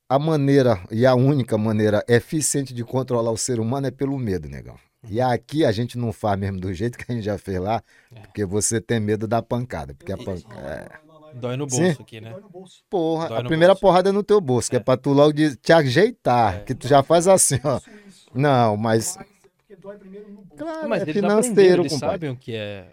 a 0.09 0.19
maneira 0.19 0.79
e 0.91 1.05
a 1.05 1.15
única 1.15 1.57
maneira 1.57 2.03
eficiente 2.07 2.73
de 2.73 2.83
controlar 2.83 3.31
o 3.31 3.37
ser 3.37 3.59
humano 3.59 3.87
é 3.87 3.91
pelo 3.91 4.17
medo, 4.19 4.47
negão. 4.49 4.75
E 5.09 5.21
aqui 5.21 5.63
a 5.63 5.71
gente 5.71 5.97
não 5.97 6.11
faz 6.11 6.37
mesmo 6.37 6.59
do 6.59 6.73
jeito 6.73 6.97
que 6.97 7.09
a 7.09 7.15
gente 7.15 7.23
já 7.23 7.37
fez 7.37 7.57
lá, 7.61 7.81
É. 8.13 8.19
porque 8.19 8.43
você 8.43 8.81
tem 8.81 8.99
medo 8.99 9.25
da 9.27 9.41
pancada. 9.41 9.93
Porque 9.95 10.11
a 10.11 10.17
pancada. 10.17 10.91
na 11.07 11.19
live. 11.19 11.39
Dói 11.39 11.55
no 11.55 11.69
Sim. 11.69 11.83
bolso 11.83 12.01
aqui, 12.01 12.19
né? 12.19 12.31
Dói 12.31 12.41
no 12.41 12.49
bolso. 12.49 12.83
Porra, 12.89 13.29
Dói 13.29 13.37
a 13.37 13.43
primeira 13.45 13.73
bolso. 13.73 13.81
porrada 13.81 14.09
é 14.09 14.11
no 14.11 14.21
teu 14.23 14.41
bolso, 14.41 14.69
que 14.69 14.75
é 14.75 14.79
É. 14.79 14.83
pra 14.83 14.97
tu 14.97 15.11
logo 15.11 15.31
de- 15.31 15.55
te 15.55 15.71
ajeitar, 15.71 16.57
É. 16.57 16.59
que 16.63 16.75
tu 16.75 16.85
já 16.87 17.01
faz 17.01 17.25
assim, 17.29 17.59
ó. 17.63 17.77
Isso, 17.77 17.89
isso. 18.07 18.27
Não, 18.33 18.75
mas. 18.75 19.15
Mas 19.15 19.25
é 19.25 19.29
porque 19.57 19.75
dói 19.77 19.97
primeiro 19.97 20.27
no 20.27 20.41
bolso. 20.41 20.49
Claro, 20.57 20.89
Mas 20.89 20.99
é 20.99 21.03
eles 21.05 21.13
financeiro, 21.15 21.81
eles 21.83 21.93
compadre. 21.93 22.13
sabem 22.15 22.29
o 22.31 22.35
que 22.35 22.53
é, 22.53 22.89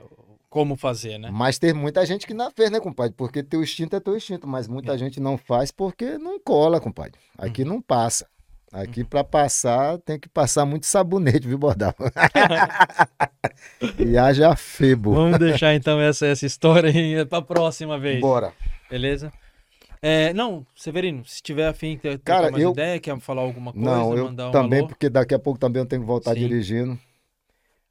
como 0.48 0.76
fazer, 0.76 1.18
né? 1.18 1.28
Mas 1.32 1.58
tem 1.58 1.72
muita 1.72 2.04
gente 2.06 2.26
que 2.26 2.34
não 2.34 2.50
fez, 2.50 2.70
né, 2.70 2.80
compadre? 2.80 3.14
Porque 3.16 3.42
teu 3.42 3.62
instinto 3.62 3.96
é 3.96 4.00
teu 4.00 4.16
instinto, 4.16 4.46
mas 4.46 4.68
muita 4.68 4.94
É. 4.94 4.98
gente 4.98 5.20
não 5.20 5.36
faz 5.36 5.70
porque 5.70 6.18
não 6.18 6.38
cola, 6.40 6.80
compadre. 6.80 7.12
Aqui 7.36 7.62
Uhum. 7.62 7.68
não 7.68 7.82
passa. 7.82 8.26
Aqui 8.72 9.04
pra 9.04 9.22
passar 9.24 9.96
tem 9.98 10.18
que 10.18 10.28
passar 10.28 10.66
muito 10.66 10.86
sabonete, 10.86 11.46
viu, 11.46 11.56
Bordal? 11.56 11.94
e 13.98 14.16
haja 14.18 14.54
febo. 14.56 15.14
Vamos 15.14 15.38
deixar 15.38 15.74
então 15.74 16.00
essa, 16.00 16.26
essa 16.26 16.46
história 16.46 16.90
aí 16.90 17.24
pra 17.26 17.40
próxima 17.42 17.98
vez. 17.98 18.20
Bora. 18.20 18.52
Beleza? 18.90 19.32
É, 20.02 20.32
não, 20.34 20.64
Severino, 20.76 21.24
se 21.24 21.42
tiver 21.42 21.66
afim, 21.66 21.96
ter 21.96 22.18
Cara, 22.20 22.50
mais 22.50 22.62
eu- 22.62 22.70
ideia, 22.72 23.00
quer 23.00 23.18
falar 23.18 23.42
alguma 23.42 23.72
coisa, 23.72 23.88
Não, 23.88 24.16
eu 24.16 24.24
mandar 24.26 24.48
um 24.48 24.52
também, 24.52 24.80
alô? 24.80 24.88
porque 24.88 25.08
daqui 25.08 25.34
a 25.34 25.38
pouco 25.38 25.58
também 25.58 25.80
eu 25.82 25.86
tenho 25.86 26.02
que 26.02 26.06
voltar 26.06 26.34
Sim. 26.34 26.40
dirigindo. 26.40 26.98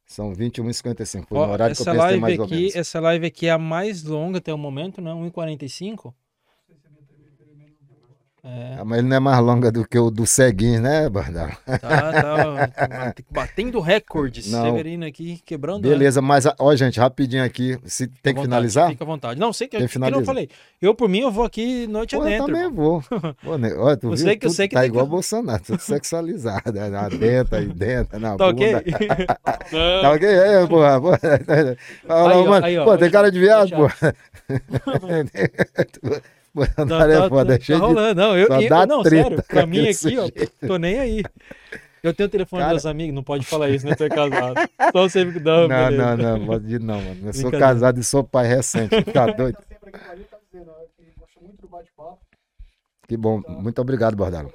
São 0.06 0.32
21h55. 0.34 1.26
Foi 1.28 1.38
Ó, 1.38 1.48
no 1.48 1.54
horário 1.54 1.76
que 1.76 1.82
eu 1.82 1.86
pensei 1.86 2.00
live 2.00 2.20
mais 2.22 2.40
ou 2.40 2.46
aqui, 2.46 2.56
menos. 2.56 2.76
essa 2.76 3.00
live 3.00 3.26
aqui 3.26 3.48
é 3.48 3.52
a 3.52 3.58
mais 3.58 4.04
longa 4.04 4.38
até 4.38 4.54
o 4.54 4.58
momento, 4.58 5.02
né? 5.02 5.12
1h45. 5.12 6.14
É, 8.48 8.76
Ah, 8.80 8.86
mas 8.86 9.00
ele 9.00 9.08
não 9.08 9.18
é 9.18 9.20
mais 9.20 9.40
longa 9.40 9.72
do 9.72 9.88
que 9.88 9.98
o 9.98 10.12
do 10.12 10.24
Ceguinho, 10.28 10.80
né, 10.80 11.10
Bardal? 11.10 11.50
tá, 11.66 12.70
tá 12.70 13.14
batendo 13.32 13.80
recordes. 13.80 14.52
Não. 14.52 14.64
Severino 14.66 15.04
aqui 15.04 15.42
quebrando. 15.44 15.82
Beleza, 15.82 16.22
mas 16.22 16.46
a- 16.46 16.56
ó, 16.60 16.76
gente, 16.76 17.00
rapidinho 17.00 17.44
aqui. 17.44 17.76
Se 17.86 18.04
Fica 18.06 18.20
tem 18.22 18.34
que 18.34 18.42
vontade, 18.42 18.44
finalizar? 18.44 18.90
Fica 18.90 19.04
à 19.04 19.08
vontade. 19.08 19.40
Não, 19.40 19.52
sei 19.52 19.68
que, 19.68 19.78
Tem 19.80 19.88
que, 19.88 20.00
que 20.00 20.14
eu 20.14 20.24
falei. 20.24 20.48
Eu, 20.80 20.94
por 20.94 21.10
mim, 21.10 21.22
eu 21.22 21.32
vou 21.32 21.44
aqui 21.44 21.88
noite 21.88 22.16
Pô, 22.16 22.22
eu 22.22 22.28
adentro. 22.28 22.46
também 22.54 22.72
vou. 22.72 23.02
Pô, 23.44 23.58
né, 23.58 23.74
ó, 23.76 23.96
tu 23.96 24.08
Eu 24.08 24.10
viu? 24.12 24.18
sei 24.26 24.36
que- 24.38 24.46
eu 24.46 24.50
sei 24.52 24.68
que 24.68 24.76
tá 24.76 24.82
tem 24.82 24.92
que- 24.92 24.96
igual 24.96 25.08
Bolsonaro, 25.10 25.64
tudo 25.64 25.80
sexualizado. 25.80 26.72
né? 26.72 26.90
Dentro, 27.18 27.56
aí 27.58 27.66
dentro, 27.66 28.20
na 28.20 28.38
Tá 28.38 28.54
bunda. 28.54 28.78
ok? 28.78 28.94
Tá 30.02 30.12
ok? 30.12 30.30
É, 30.30 30.68
porra, 30.68 31.02
porra. 31.02 31.20
Aí, 31.24 32.38
ó, 32.38 32.46
mano, 32.46 32.66
aí, 32.68 32.78
ó. 32.78 32.84
pô, 32.86 32.96
tem 32.96 33.10
cara 33.10 33.32
de 33.32 33.40
viado, 33.40 33.70
Já. 33.70 33.78
Bolsonaro 36.56 37.12
é 37.12 37.30
foda, 37.30 37.54
é 37.54 37.58
tá 37.58 37.64
cheio 37.66 37.80
de... 37.80 37.86
rolando. 37.86 38.22
Não, 38.22 38.38
eu, 38.38 38.48
eu- 38.48 38.88
não 38.88 39.04
sério, 39.04 39.44
pra 39.44 39.66
mim 39.66 39.88
aqui, 39.88 40.18
ó, 40.18 40.30
tô 40.68 40.78
nem 40.78 41.00
aí. 41.00 41.24
Eu 42.02 42.14
tenho 42.14 42.28
o 42.28 42.30
telefone 42.32 42.62
Cara- 42.62 42.74
dos 42.76 42.86
amigos, 42.86 43.14
não 43.14 43.24
pode 43.24 43.46
falar 43.46 43.70
isso, 43.70 43.86
né? 43.86 43.96
Tu 43.96 44.04
é 44.04 44.10
casado. 44.10 44.56
Só 44.92 45.10
você 45.10 45.32
que 45.32 45.40
dá, 45.40 45.68
Não, 45.68 45.92
não, 45.92 46.18
não, 46.40 46.46
pode 46.46 46.80
não, 46.80 47.02
mano. 47.02 47.28
Eu 47.28 47.34
sou 47.34 47.52
casado 47.52 48.00
e 48.00 48.04
sou 48.04 48.24
pai 48.24 48.48
recente, 48.48 49.04
tá 49.06 49.26
doido? 49.34 49.58
Tá 49.58 49.90
tá 49.92 50.00
que 50.50 50.58
gostou 51.20 51.44
muito 51.44 51.62
do 51.62 51.68
bate-papo. 51.68 52.20
Que 53.08 53.18
bom, 53.18 53.42
muito 53.48 53.82
obrigado, 53.82 54.16
Bordalo. 54.16 54.52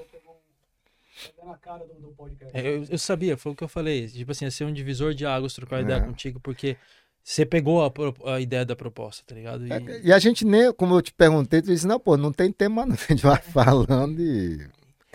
Tá 1.36 1.78
podcast. 2.16 2.56
É, 2.56 2.66
Eu, 2.76 2.84
eu 2.88 2.98
sabia, 2.98 3.36
foi 3.36 3.52
o 3.52 3.54
que 3.54 3.64
eu 3.64 3.68
falei. 3.68 4.06
Tipo 4.08 4.30
assim, 4.32 4.44
ia 4.44 4.50
ser 4.50 4.64
um 4.64 4.72
divisor 4.72 5.14
de 5.14 5.26
águas 5.26 5.54
trocar 5.54 5.80
ideia 5.82 5.98
É. 5.98 6.00
contigo, 6.00 6.38
porque 6.40 6.76
você 7.22 7.44
pegou 7.44 7.84
a, 7.84 7.92
a 8.34 8.40
ideia 8.40 8.64
da 8.64 8.74
proposta, 8.74 9.22
tá 9.26 9.34
ligado? 9.34 9.66
E, 9.66 9.72
É, 9.72 10.00
E 10.04 10.12
a 10.12 10.18
gente 10.18 10.44
nem, 10.44 10.72
como 10.72 10.94
eu 10.94 11.02
te 11.02 11.12
perguntei, 11.12 11.62
tu 11.62 11.66
disse, 11.66 11.86
não, 11.86 12.00
pô, 12.00 12.16
não 12.16 12.32
tem 12.32 12.50
tema 12.50 12.84
não, 12.86 12.94
a 13.08 13.12
gente 13.12 13.22
vai 13.22 13.40
falando 13.40 14.20
e... 14.20 14.66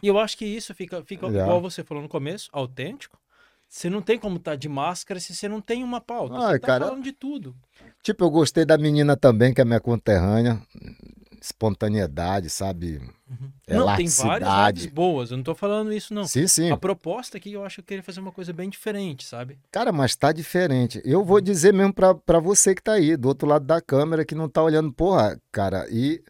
e 0.01 0.07
eu 0.07 0.17
acho 0.19 0.37
que 0.37 0.45
isso 0.45 0.73
fica, 0.73 1.03
fica 1.03 1.31
Já. 1.31 1.43
igual 1.43 1.61
você 1.61 1.83
falou 1.83 2.03
no 2.03 2.09
começo, 2.09 2.49
autêntico. 2.51 3.17
Você 3.67 3.89
não 3.89 4.01
tem 4.01 4.17
como 4.17 4.37
estar 4.37 4.55
de 4.55 4.69
máscara 4.69 5.19
se 5.19 5.35
você 5.35 5.49
não 5.49 5.59
tem 5.59 5.83
uma 5.83 5.99
pauta. 5.99 6.35
Ai, 6.35 6.53
você 6.53 6.59
tá 6.59 6.67
cara, 6.67 6.85
falando 6.85 7.03
de 7.03 7.11
tudo. 7.11 7.55
Tipo, 8.01 8.23
eu 8.23 8.29
gostei 8.29 8.63
da 8.63 8.77
menina 8.77 9.17
também, 9.17 9.53
que 9.53 9.59
é 9.59 9.65
minha 9.65 9.79
conterrânea, 9.79 10.61
espontaneidade, 11.45 12.49
sabe? 12.49 12.99
não, 13.67 13.95
tem 13.95 14.07
várias 14.07 14.67
lives 14.67 14.85
boas, 14.87 15.31
eu 15.31 15.37
não 15.37 15.43
tô 15.43 15.53
falando 15.53 15.93
isso, 15.93 16.13
não. 16.13 16.25
Sim, 16.25 16.47
sim. 16.47 16.71
A 16.71 16.77
proposta 16.77 17.37
aqui, 17.37 17.53
eu 17.53 17.63
acho 17.63 17.75
que 17.75 17.81
eu 17.81 17.85
queria 17.85 18.03
fazer 18.03 18.19
uma 18.19 18.31
coisa 18.31 18.51
bem 18.51 18.69
diferente, 18.69 19.25
sabe? 19.25 19.59
Cara, 19.71 19.91
mas 19.91 20.15
tá 20.15 20.31
diferente. 20.31 21.01
Eu 21.05 21.23
vou 21.23 21.39
dizer 21.39 21.73
mesmo 21.73 21.93
pra, 21.93 22.15
pra 22.15 22.39
você 22.39 22.73
que 22.73 22.81
tá 22.81 22.93
aí, 22.93 23.15
do 23.15 23.27
outro 23.27 23.47
lado 23.47 23.65
da 23.65 23.79
câmera, 23.79 24.25
que 24.25 24.35
não 24.35 24.49
tá 24.49 24.61
olhando, 24.63 24.91
porra, 24.91 25.39
cara, 25.51 25.87
e. 25.89 26.21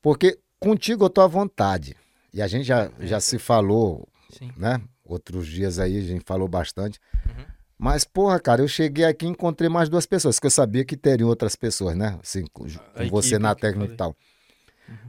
Porque 0.00 0.38
contigo 0.58 1.04
eu 1.04 1.10
tô 1.10 1.20
à 1.20 1.26
vontade. 1.26 1.96
E 2.32 2.40
a 2.40 2.46
gente 2.46 2.64
já, 2.64 2.90
já 3.00 3.20
se 3.20 3.38
falou, 3.38 4.08
Sim. 4.30 4.52
né? 4.56 4.80
Outros 5.04 5.46
dias 5.46 5.78
aí 5.78 5.98
a 5.98 6.02
gente 6.02 6.24
falou 6.24 6.48
bastante. 6.48 7.00
Uhum. 7.26 7.44
Mas, 7.78 8.04
porra, 8.04 8.40
cara, 8.40 8.62
eu 8.62 8.68
cheguei 8.68 9.04
aqui 9.04 9.26
e 9.26 9.28
encontrei 9.28 9.68
mais 9.68 9.88
duas 9.88 10.06
pessoas, 10.06 10.40
que 10.40 10.46
eu 10.46 10.50
sabia 10.50 10.84
que 10.84 10.96
teriam 10.96 11.28
outras 11.28 11.54
pessoas, 11.54 11.94
né? 11.94 12.18
Assim, 12.22 12.44
com, 12.52 12.64
A 12.94 13.04
você 13.04 13.34
equipe 13.34 13.42
na 13.42 13.54
técnica 13.54 13.92
e 13.92 13.96
tal. 13.96 14.16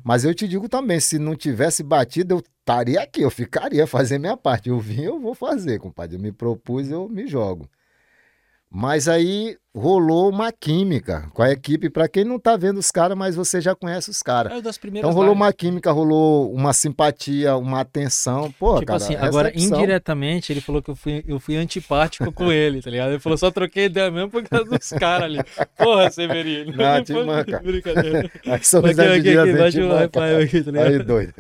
Mas 0.04 0.24
eu 0.24 0.34
te 0.34 0.48
digo 0.48 0.68
também, 0.70 1.00
se 1.00 1.20
não 1.20 1.36
tivesse 1.36 1.84
batido, 1.84 2.36
eu 2.36 2.40
estaria 2.40 3.02
aqui, 3.02 3.22
eu 3.22 3.30
ficaria 3.32 3.86
fazer 3.88 4.18
minha 4.20 4.38
parte. 4.38 4.70
Eu 4.70 4.80
vim, 4.80 5.04
eu 5.04 5.20
vou 5.20 5.36
fazer, 5.36 5.80
compadre. 5.80 6.16
Eu 6.16 6.22
me 6.22 6.32
propus, 6.32 6.90
eu 6.90 7.08
me 7.10 7.28
jogo. 7.28 7.70
Mas 8.70 9.08
aí 9.08 9.58
rolou 9.78 10.30
uma 10.30 10.52
química 10.52 11.30
com 11.34 11.44
a 11.44 11.52
equipe, 11.52 11.90
para 11.90 12.08
quem 12.08 12.24
não 12.24 12.40
tá 12.40 12.58
vendo 12.58 12.78
os 12.80 12.90
caras, 12.90 13.16
mas 13.18 13.36
você 13.36 13.62
já 13.62 13.76
conhece 13.76 14.10
os 14.10 14.24
caras. 14.24 14.52
É 14.54 14.88
Então 14.98 15.12
rolou 15.12 15.30
lives. 15.34 15.36
uma 15.42 15.54
química, 15.54 15.92
rolou 15.92 16.52
uma 16.52 16.74
simpatia, 16.74 17.56
uma 17.56 17.82
atenção. 17.82 18.52
Pô, 18.60 18.76
Tipo 18.76 18.88
cara, 18.88 18.98
assim, 18.98 19.16
agora 19.16 19.50
recepção. 19.50 19.78
indiretamente 19.78 20.52
ele 20.52 20.62
falou 20.62 20.82
que 20.82 20.90
eu 20.90 20.96
fui, 20.96 21.24
eu 21.28 21.40
fui 21.40 21.56
antipático 21.56 22.32
com 22.32 22.52
ele, 22.52 22.82
tá 22.82 22.90
ligado? 22.90 23.12
Ele 23.12 23.20
falou, 23.20 23.38
só 23.38 23.52
troquei 23.52 23.86
ideia 23.86 24.10
mesmo 24.10 24.30
por 24.32 24.44
causa 24.44 24.66
dos 24.66 24.90
caras 24.90 25.26
ali. 25.26 25.40
Porra, 25.78 26.10
Severino. 26.10 26.74
Não, 26.76 27.04
te 27.04 27.14
manca. 27.14 27.60
Brincadeira. 27.60 28.32
Aí 28.48 28.64
São 28.64 28.80
Aqui, 28.80 28.90
José 28.90 29.20
de 29.20 29.30
aqui, 29.30 29.38
aqui, 29.38 29.62
aqui, 29.62 30.64
tá? 30.64 30.84
Aí, 30.84 31.00
doido. 31.00 31.34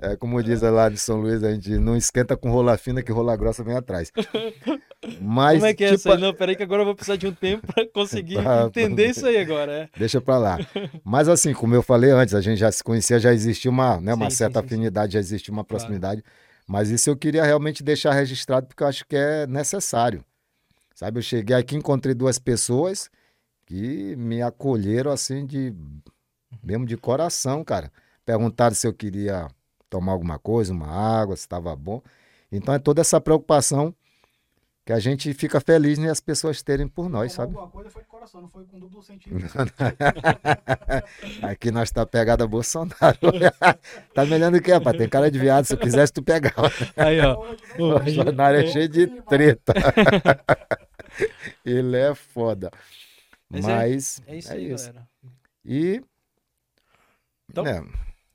É 0.00 0.16
como 0.16 0.42
diz 0.42 0.62
lá 0.62 0.88
de 0.88 0.96
São 0.98 1.20
Luís, 1.20 1.42
a 1.44 1.52
gente 1.52 1.70
não 1.78 1.96
esquenta 1.96 2.36
com 2.36 2.50
rola 2.50 2.76
fina, 2.78 3.02
que 3.02 3.12
rola 3.12 3.36
grossa 3.36 3.62
vem 3.62 3.76
atrás. 3.76 4.10
Mas, 5.20 5.56
Como 5.58 5.66
é 5.66 5.74
que 5.74 5.84
é 5.84 5.88
tipo, 5.88 5.98
isso 5.98 6.12
aí? 6.12 6.18
Não, 6.20 6.32
peraí 6.32 6.56
que 6.56 6.62
agora 6.62 6.80
eu 6.82 6.86
vou 6.86 6.94
precisar 6.94 7.16
de 7.16 7.26
um 7.26 7.33
tempo 7.34 7.66
pra 7.72 7.86
conseguir 7.88 8.38
Ah, 8.46 8.66
entender 8.66 9.08
isso 9.10 9.26
aí 9.26 9.36
agora, 9.38 9.72
é. 9.72 9.88
deixa 9.98 10.20
pra 10.20 10.38
lá. 10.38 10.58
Mas 11.04 11.28
assim, 11.28 11.52
como 11.52 11.74
eu 11.74 11.82
falei 11.82 12.10
antes, 12.10 12.34
a 12.34 12.40
gente 12.40 12.58
já 12.58 12.70
se 12.72 12.82
conhecia, 12.82 13.18
já 13.18 13.32
existia 13.32 13.70
uma, 13.70 14.00
né, 14.00 14.14
uma 14.14 14.30
Sim, 14.30 14.36
certa 14.36 14.60
sim, 14.60 14.68
sim, 14.68 14.68
sim. 14.68 14.74
afinidade, 14.74 15.12
já 15.14 15.20
existia 15.20 15.52
uma 15.52 15.64
proximidade. 15.64 16.22
Mas 16.66 16.90
isso 16.90 17.10
eu 17.10 17.16
queria 17.16 17.44
realmente 17.44 17.82
deixar 17.82 18.12
registrado, 18.12 18.66
porque 18.66 18.82
eu 18.82 18.88
acho 18.88 19.06
que 19.06 19.16
é 19.16 19.46
necessário. 19.46 20.24
Sabe, 20.94 21.18
eu 21.18 21.22
cheguei 21.22 21.56
aqui, 21.56 21.76
encontrei 21.76 22.14
duas 22.14 22.38
pessoas 22.38 23.10
que 23.66 24.14
me 24.16 24.42
acolheram 24.42 25.10
assim 25.10 25.44
de 25.46 25.74
mesmo 26.62 26.86
de 26.86 26.96
coração, 26.96 27.64
cara. 27.64 27.92
Perguntaram 28.24 28.74
se 28.74 28.86
eu 28.86 28.94
queria 28.94 29.48
tomar 29.90 30.12
alguma 30.12 30.38
coisa, 30.38 30.72
uma 30.72 30.88
água, 30.88 31.36
se 31.36 31.42
estava 31.42 31.74
bom. 31.76 32.02
Então 32.50 32.74
é 32.74 32.78
toda 32.78 33.00
essa 33.00 33.20
preocupação 33.20 33.94
que 34.84 34.92
a 34.92 35.00
gente 35.00 35.32
fica 35.32 35.60
feliz 35.60 35.98
né, 35.98 36.10
as 36.10 36.20
pessoas 36.20 36.62
terem 36.62 36.86
por 36.86 37.08
nós, 37.08 37.34
Tomar 37.34 37.46
sabe? 37.46 37.56
Alguma 37.56 37.70
coisa 37.72 37.90
foi 37.90 38.02
de 38.02 38.08
coração, 38.08 38.42
não 38.42 38.48
foi 38.48 38.64
com 38.64 38.78
duplo 38.78 39.02
sentido. 39.02 39.36
Aqui 41.42 41.70
nós 41.70 41.90
tá 41.90 42.04
pegada 42.04 42.46
Bolsonaro. 42.46 43.18
tá 44.14 44.26
melhor 44.26 44.50
do 44.50 44.60
que, 44.60 44.70
rapaz. 44.70 44.96
Tem 44.96 45.08
cara 45.08 45.30
de 45.30 45.38
viado, 45.38 45.64
se 45.64 45.74
eu 45.74 45.78
quisesse 45.78 46.12
tu 46.12 46.22
pegava. 46.22 46.70
Aí, 46.96 47.20
ó. 47.20 47.54
O 47.78 47.98
Bolsonaro 47.98 48.58
é 48.58 48.66
cheio 48.66 48.88
de 48.88 49.06
treta. 49.22 49.72
Ele 51.64 51.96
é 51.96 52.14
foda. 52.14 52.70
Mas 53.50 53.66
é- 53.66 53.74
Mas 53.74 54.22
É 54.26 54.36
isso 54.36 54.52
aí, 54.52 54.68
galera. 54.68 55.08
E 55.64 56.02
Então, 57.50 57.66
é, 57.66 57.82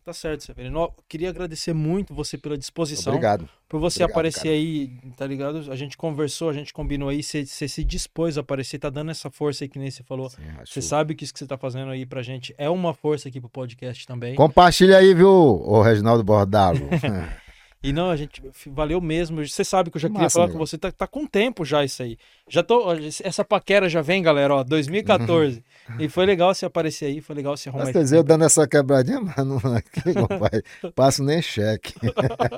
Tá 0.09 0.13
certo, 0.13 0.43
Severino. 0.43 0.91
Queria 1.07 1.29
agradecer 1.29 1.71
muito 1.71 2.15
você 2.15 2.35
pela 2.35 2.57
disposição. 2.57 3.13
obrigado. 3.13 3.47
Por 3.67 3.79
você 3.79 4.01
Obrigado, 4.01 4.11
aparecer 4.11 4.39
cara. 4.39 4.55
aí, 4.55 4.91
tá 5.15 5.27
ligado? 5.27 5.71
A 5.71 5.75
gente 5.75 5.95
conversou, 5.95 6.49
a 6.49 6.53
gente 6.53 6.73
combinou 6.73 7.09
aí, 7.09 7.21
você 7.21 7.45
se 7.45 7.83
dispôs 7.83 8.35
a 8.35 8.41
aparecer, 8.41 8.79
tá 8.79 8.89
dando 8.89 9.11
essa 9.11 9.29
força 9.29 9.63
aí 9.63 9.69
que 9.69 9.77
nem 9.77 9.91
você 9.91 10.01
falou. 10.01 10.31
Você 10.65 10.81
sabe 10.81 11.13
que 11.13 11.23
isso 11.23 11.31
que 11.31 11.37
você 11.37 11.45
tá 11.45 11.59
fazendo 11.59 11.91
aí 11.91 12.07
pra 12.07 12.23
gente 12.23 12.55
é 12.57 12.67
uma 12.67 12.91
força 12.91 13.29
aqui 13.29 13.39
pro 13.39 13.51
podcast 13.51 14.07
também. 14.07 14.33
Compartilha 14.33 14.97
aí, 14.97 15.13
viu, 15.13 15.29
o 15.29 15.79
Reginaldo 15.79 16.23
Bordalo. 16.23 16.79
E 17.81 17.93
não, 17.93 18.09
a 18.09 18.15
gente 18.17 18.41
valeu 18.67 18.99
mesmo. 18.99 19.45
Você 19.47 19.63
sabe 19.63 19.89
que 19.89 19.95
eu 19.95 20.01
já 20.01 20.09
queria 20.09 20.23
Massa, 20.23 20.39
falar 20.39 20.51
com 20.51 20.57
você, 20.57 20.77
tá, 20.77 20.91
tá 20.91 21.07
com 21.07 21.25
tempo 21.25 21.63
já 21.63 21.83
isso 21.83 22.03
aí. 22.03 22.17
Já 22.49 22.61
tô, 22.61 22.91
essa 23.23 23.45
paquera 23.45 23.87
já 23.87 24.01
vem, 24.01 24.21
galera, 24.21 24.55
ó, 24.55 24.63
2014. 24.63 25.63
E 25.97 26.07
foi 26.07 26.23
legal 26.23 26.53
você 26.53 26.67
aparecer 26.67 27.05
aí, 27.05 27.19
foi 27.19 27.35
legal 27.35 27.57
você 27.57 27.67
arrumar 27.67 27.85
Mas 27.85 27.93
quer 27.93 28.03
dizer, 28.03 28.17
eu 28.17 28.23
dando 28.23 28.43
essa 28.43 28.67
quebradinha, 28.67 29.19
mas 29.25 29.37
não 29.37 29.57
aqui, 29.73 30.13
compadre, 30.13 30.63
passo 30.93 31.23
nem 31.23 31.41
cheque. 31.41 31.95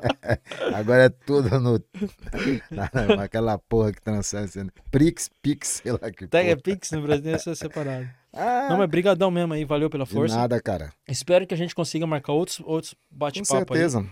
Agora 0.76 1.06
é 1.06 1.10
tudo 1.10 1.58
no, 1.58 1.82
na, 2.70 3.16
naquela 3.16 3.58
porra 3.58 3.94
que 3.94 4.02
transcende. 4.02 4.70
Prix, 4.92 5.30
Pix, 5.42 5.82
sei 5.82 5.94
lá 5.94 6.12
que 6.12 6.28
porra. 6.28 6.58
Pix 6.58 6.92
no 6.92 7.02
Brasil, 7.04 7.34
isso 7.34 7.50
é 7.52 7.56
separado. 7.56 8.10
Ah, 8.34 8.68
Não, 8.70 8.78
mas 8.78 8.90
brigadão 8.90 9.32
mesmo 9.32 9.54
aí, 9.54 9.64
valeu 9.64 9.90
pela 9.90 10.04
de 10.04 10.12
força. 10.12 10.36
nada, 10.36 10.62
cara. 10.62 10.92
Espero 11.08 11.48
que 11.48 11.54
a 11.54 11.58
gente 11.58 11.74
consiga 11.74 12.06
marcar 12.06 12.34
outros, 12.34 12.62
outros 12.66 12.94
Com 12.94 13.00
bate-papo 13.12 13.74
aí. 13.74 13.80
certeza. 13.80 14.06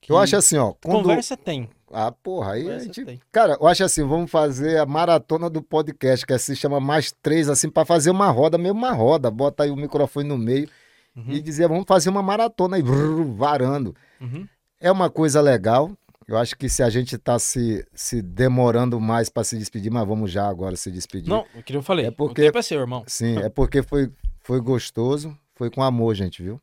Que 0.00 0.10
Eu 0.12 0.18
acho 0.18 0.36
assim, 0.36 0.56
ó. 0.56 0.72
Quando... 0.82 1.02
Conversa 1.02 1.36
tem. 1.36 1.68
Ah, 1.92 2.12
porra, 2.12 2.52
aí 2.52 2.60
a 2.60 2.64
Conversa 2.64 2.84
gente. 2.86 3.04
tem. 3.04 3.20
Cara, 3.32 3.56
eu 3.60 3.66
acho 3.66 3.82
assim, 3.84 4.06
vamos 4.06 4.30
fazer 4.30 4.78
a 4.78 4.86
maratona 4.86 5.50
do 5.50 5.60
podcast, 5.62 6.24
que 6.24 6.38
se 6.38 6.54
chama 6.54 6.78
Mais 6.80 7.12
Três, 7.22 7.48
assim, 7.48 7.68
pra 7.68 7.84
fazer 7.84 8.10
uma 8.10 8.30
roda, 8.30 8.56
mesmo 8.56 8.78
uma 8.78 8.92
roda. 8.92 9.30
Bota 9.30 9.64
aí 9.64 9.70
o 9.70 9.76
microfone 9.76 10.28
no 10.28 10.38
meio 10.38 10.68
Uhum, 11.16 11.32
e 11.32 11.40
dizer, 11.42 11.66
vamos 11.68 11.84
fazer 11.88 12.08
uma 12.08 12.22
maratona 12.22 12.76
aí, 12.76 12.82
brrr, 12.84 13.24
varando. 13.34 13.94
uhum. 14.20 14.46
É 14.80 14.90
uma 14.92 15.10
coisa 15.10 15.40
legal. 15.40 15.90
Eu 16.28 16.38
acho 16.38 16.56
que 16.56 16.68
se 16.68 16.80
a 16.84 16.88
gente 16.88 17.18
tá 17.18 17.36
se, 17.40 17.84
se 17.92 18.22
demorando 18.22 19.00
mais 19.00 19.28
para 19.28 19.42
se 19.42 19.58
despedir, 19.58 19.90
mas 19.90 20.06
vamos 20.06 20.30
já 20.30 20.48
agora 20.48 20.76
se 20.76 20.88
despedir. 20.92 21.28
Não, 21.28 21.44
o 21.56 21.62
que 21.64 21.74
eu 21.76 21.82
falei. 21.82 22.06
É 22.06 22.10
porque- 22.12 22.42
O 22.42 22.44
tempo 22.44 22.56
é 22.58 22.62
seu, 22.62 22.78
irmão. 22.78 23.02
Sim, 23.08 23.36
é 23.38 23.48
porque 23.48 23.82
foi, 23.82 24.08
foi 24.38 24.60
gostoso, 24.60 25.36
foi 25.56 25.68
com 25.68 25.82
amor, 25.82 26.14
gente, 26.14 26.40
viu? 26.40 26.60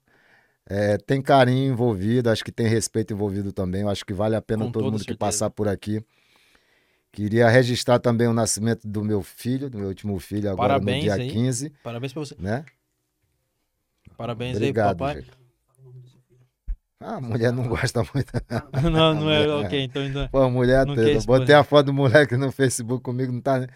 É, 0.69 0.97
tem 0.97 1.21
carinho 1.21 1.71
envolvido, 1.71 2.29
acho 2.29 2.43
que 2.43 2.51
tem 2.51 2.67
respeito 2.67 3.13
envolvido 3.13 3.53
também. 3.53 3.81
Eu 3.81 3.89
acho 3.89 4.05
que 4.05 4.13
vale 4.13 4.35
a 4.35 4.41
pena 4.41 4.65
todo 4.65 4.73
toda 4.73 4.85
mundo 4.85 4.99
que 4.99 5.05
certeza. 5.05 5.17
passar 5.17 5.49
por 5.49 5.67
aqui. 5.67 6.03
Queria 7.11 7.47
registrar 7.47 7.99
também 7.99 8.27
o 8.27 8.33
nascimento 8.33 8.87
do 8.87 9.03
meu 9.03 9.23
filho, 9.23 9.69
do 9.69 9.77
meu 9.77 9.87
último 9.87 10.19
filho, 10.19 10.51
agora 10.51 10.73
Parabéns 10.73 10.97
no 10.97 11.01
dia 11.03 11.13
aí. 11.13 11.31
15, 11.31 11.69
Parabéns 11.81 12.13
pra 12.13 12.19
você. 12.19 12.35
né? 12.37 12.65
Parabéns 14.17 14.57
Obrigado, 14.57 14.89
aí, 14.89 14.97
papai. 14.97 15.21
gente. 15.21 15.47
Ah, 16.99 17.15
a 17.15 17.21
mulher 17.21 17.53
não 17.53 17.67
gosta 17.67 18.03
muito. 18.13 18.31
não, 18.91 19.13
não 19.13 19.29
é. 19.29 19.47
Ok, 19.47 19.83
então 19.83 20.01
ainda. 20.01 20.27
Pô, 20.29 20.49
mulher 20.49 20.85
toda. 20.85 21.19
Botei 21.21 21.53
né? 21.53 21.61
a 21.61 21.63
foto 21.63 21.87
do 21.87 21.93
moleque 21.93 22.35
no 22.35 22.51
Facebook 22.51 23.03
comigo, 23.03 23.31
não 23.31 23.39
tá. 23.39 23.67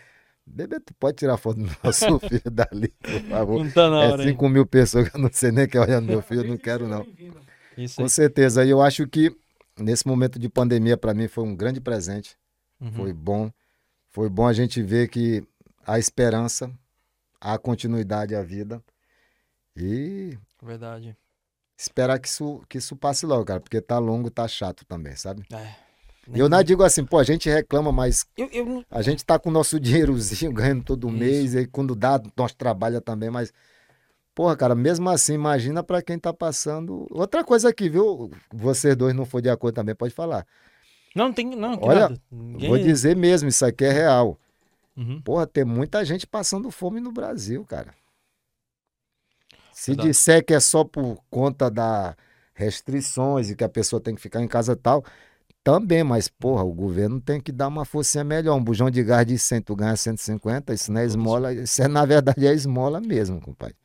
Bebê, 0.51 0.79
tu 0.79 0.93
pode 0.95 1.17
tirar 1.17 1.37
foto 1.37 1.59
do 1.61 1.71
nosso 1.83 2.19
filho 2.27 2.51
dali, 2.51 2.89
por 3.01 3.21
favor. 3.29 3.63
Não 3.63 3.71
tá 3.71 3.89
na 3.89 3.99
hora, 3.99 4.23
É 4.23 4.25
hein? 4.27 4.31
5 4.33 4.49
mil 4.49 4.65
pessoas 4.65 5.09
que 5.09 5.15
eu 5.15 5.21
não 5.21 5.29
sei 5.31 5.51
nem 5.51 5.67
quem 5.67 5.79
olha 5.79 6.01
no 6.01 6.07
meu 6.07 6.21
filho, 6.21 6.41
eu 6.41 6.47
não 6.47 6.57
quero 6.57 6.87
não. 6.87 7.05
Isso 7.77 7.95
Com 7.97 8.03
aí. 8.03 8.09
certeza. 8.09 8.65
E 8.65 8.69
eu 8.69 8.81
acho 8.81 9.07
que 9.07 9.35
nesse 9.79 10.05
momento 10.07 10.37
de 10.37 10.49
pandemia, 10.49 10.97
para 10.97 11.13
mim, 11.13 11.27
foi 11.27 11.43
um 11.43 11.55
grande 11.55 11.79
presente. 11.79 12.37
Uhum. 12.79 12.91
Foi 12.91 13.13
bom. 13.13 13.51
Foi 14.09 14.29
bom 14.29 14.45
a 14.45 14.53
gente 14.53 14.81
ver 14.81 15.07
que 15.07 15.43
há 15.87 15.97
esperança, 15.97 16.69
há 17.39 17.57
continuidade 17.57 18.35
à 18.35 18.43
vida. 18.43 18.83
E 19.75 20.37
Verdade. 20.61 21.15
esperar 21.77 22.19
que 22.19 22.27
isso, 22.27 22.61
que 22.67 22.77
isso 22.77 22.95
passe 22.95 23.25
logo, 23.25 23.45
cara, 23.45 23.59
porque 23.61 23.79
tá 23.79 23.97
longo, 23.99 24.29
tá 24.29 24.47
chato 24.47 24.85
também, 24.85 25.15
sabe? 25.15 25.43
É. 25.51 25.75
Eu 26.33 26.47
não 26.47 26.61
digo 26.63 26.83
assim, 26.83 27.03
pô, 27.03 27.17
a 27.17 27.23
gente 27.23 27.49
reclama, 27.49 27.91
mas 27.91 28.25
Eu, 28.37 28.47
eu 28.51 28.85
a 28.91 29.01
gente 29.01 29.25
tá 29.25 29.39
com 29.39 29.49
o 29.49 29.51
nosso 29.51 29.79
dinheirozinho 29.81 30.51
ganhando 30.53 30.83
todo 30.83 31.07
Isso. 31.09 31.17
mês, 31.17 31.53
e 31.53 31.59
aí 31.59 31.67
quando 31.67 31.95
dá, 31.95 32.21
nós 32.37 32.53
trabalha 32.53 33.01
também, 33.01 33.29
mas. 33.29 33.51
Porra, 34.33 34.55
cara, 34.55 34.73
mesmo 34.73 35.09
assim, 35.09 35.33
imagina 35.33 35.83
pra 35.83 36.01
quem 36.01 36.17
tá 36.17 36.31
passando. 36.33 37.05
Outra 37.11 37.43
coisa 37.43 37.67
aqui, 37.69 37.89
viu? 37.89 38.31
Vocês 38.53 38.95
dois 38.95 39.13
não 39.13 39.25
for 39.25 39.41
de 39.41 39.49
acordo 39.49 39.75
também, 39.75 39.93
pode 39.93 40.13
falar. 40.13 40.45
Não, 41.13 41.33
tem. 41.33 41.47
Não, 41.55 41.77
que 41.77 41.85
Olha. 41.85 42.17
Ninguém- 42.31 42.69
Vou 42.69 42.77
dizer 42.79 43.15
mesmo, 43.15 43.49
isso 43.49 43.65
aqui 43.65 43.83
é 43.83 43.91
real. 43.91 44.39
Uhum. 44.95 45.21
Porra, 45.21 45.45
tem 45.45 45.65
muita 45.65 46.05
gente 46.05 46.25
passando 46.25 46.71
fome 46.71 47.01
no 47.01 47.11
Brasil, 47.11 47.65
cara. 47.65 47.93
Se 49.73 49.91
Verdade. 49.91 50.09
disser 50.09 50.45
que 50.45 50.53
é 50.53 50.59
só 50.59 50.83
por 50.83 51.17
conta 51.29 51.69
das 51.69 52.15
restrições 52.53 53.49
e 53.49 53.55
que 53.55 53.63
a 53.63 53.69
pessoa 53.69 53.99
tem 54.01 54.13
que 54.15 54.21
ficar 54.21 54.41
em 54.41 54.47
casa 54.47 54.73
e 54.73 54.75
tal, 54.75 55.03
também, 55.63 56.03
mas, 56.03 56.27
porra, 56.27 56.63
o 56.63 56.73
governo 56.73 57.21
tem 57.21 57.39
que 57.39 57.51
dar 57.51 57.67
uma 57.67 57.85
forcinha 57.85 58.23
melhor. 58.23 58.55
Um 58.55 58.63
bujão 58.63 58.89
de 58.89 59.03
gás 59.03 59.25
de 59.25 59.37
100, 59.37 59.61
tu 59.61 59.75
ganha 59.75 59.95
150, 59.95 60.73
isso 60.73 60.91
não 60.91 61.01
é 61.01 61.05
esmola, 61.05 61.53
isso 61.53 61.81
é, 61.81 61.87
na 61.87 62.05
verdade 62.05 62.47
é 62.47 62.53
esmola 62.53 62.99
mesmo, 62.99 63.39
compadre. 63.39 63.75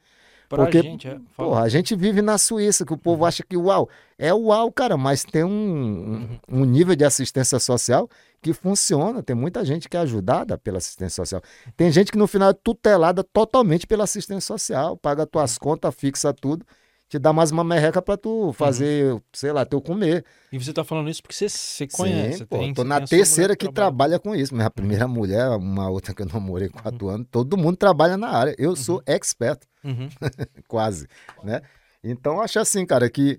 Pra 0.48 0.62
Porque, 0.62 0.80
gente, 0.80 1.08
é. 1.08 1.18
Porra, 1.36 1.62
a 1.62 1.68
gente 1.68 1.96
vive 1.96 2.22
na 2.22 2.38
Suíça, 2.38 2.86
que 2.86 2.92
o 2.92 2.96
povo 2.96 3.24
acha 3.24 3.42
que 3.42 3.56
uau, 3.56 3.88
é 4.16 4.32
uau, 4.32 4.70
cara, 4.70 4.96
mas 4.96 5.24
tem 5.24 5.42
um, 5.42 6.38
um, 6.48 6.60
um 6.60 6.64
nível 6.64 6.94
de 6.94 7.04
assistência 7.04 7.58
social 7.58 8.08
que 8.40 8.52
funciona. 8.52 9.22
Tem 9.22 9.34
muita 9.34 9.64
gente 9.64 9.88
que 9.88 9.96
é 9.96 10.00
ajudada 10.00 10.56
pela 10.56 10.78
assistência 10.78 11.16
social. 11.16 11.42
Tem 11.76 11.90
gente 11.90 12.12
que 12.12 12.18
no 12.18 12.28
final 12.28 12.50
é 12.50 12.52
tutelada 12.52 13.24
totalmente 13.24 13.88
pela 13.88 14.04
assistência 14.04 14.46
social, 14.46 14.96
paga 14.96 15.26
tuas 15.26 15.58
contas, 15.58 15.92
fixa 15.94 16.32
tudo, 16.32 16.64
te 17.08 17.18
dá 17.18 17.32
mais 17.32 17.50
uma 17.52 17.62
merreca 17.62 18.02
pra 18.02 18.16
tu 18.16 18.52
fazer, 18.52 19.20
sei 19.32 19.52
lá, 19.52 19.64
teu 19.64 19.80
comer. 19.80 20.24
E 20.50 20.58
você 20.58 20.72
tá 20.72 20.82
falando 20.82 21.08
isso 21.08 21.22
porque 21.22 21.34
você, 21.34 21.48
você 21.48 21.86
conhece. 21.86 22.38
Sim, 22.38 22.46
pô, 22.46 22.58
tem, 22.58 22.74
tô 22.74 22.82
na 22.84 23.00
terceira 23.06 23.54
que 23.54 23.66
trabalha. 23.66 23.90
trabalha 23.90 24.18
com 24.18 24.34
isso. 24.34 24.54
Minha 24.54 24.70
primeira 24.70 25.06
mulher, 25.06 25.48
uma 25.50 25.88
outra 25.88 26.12
que 26.12 26.22
eu 26.22 26.26
namorei 26.26 26.68
quatro 26.68 27.08
anos, 27.08 27.26
todo 27.30 27.56
mundo 27.56 27.76
trabalha 27.76 28.16
na 28.16 28.28
área. 28.28 28.54
Eu 28.58 28.74
sou 28.74 29.02
expert 29.06 29.60
Uhum. 29.84 30.08
quase, 30.66 31.06
né? 31.44 31.62
Então, 32.02 32.40
acho 32.40 32.58
assim, 32.58 32.84
cara, 32.84 33.08
que 33.08 33.38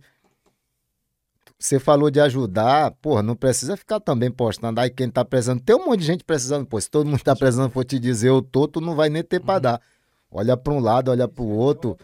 você 1.59 1.79
falou 1.79 2.11
de 2.11 2.19
ajudar, 2.21 2.91
porra, 3.01 3.23
não 3.23 3.35
precisa 3.35 3.75
ficar 3.75 3.99
também 3.99 4.29
postando 4.31 4.79
aí 4.79 4.89
quem 4.89 5.09
tá 5.09 5.25
precisando. 5.25 5.59
Tem 5.61 5.75
um 5.75 5.85
monte 5.87 6.01
de 6.01 6.05
gente 6.05 6.23
precisando, 6.23 6.65
pô, 6.65 6.79
se 6.79 6.89
todo 6.89 7.07
mundo 7.09 7.21
tá 7.23 7.35
precisando 7.35 7.71
for 7.71 7.83
te 7.83 7.99
dizer 7.99 8.29
eu 8.29 8.41
tô, 8.41 8.67
tu 8.67 8.79
não 8.79 8.95
vai 8.95 9.09
nem 9.09 9.23
ter 9.23 9.39
Uhum. 9.39 9.45
pra 9.45 9.59
dar. 9.59 9.81
Olha 10.31 10.55
pra 10.55 10.73
um 10.73 10.79
lado, 10.79 11.09
olha 11.09 11.27
pro 11.27 11.43
outro. 11.45 11.97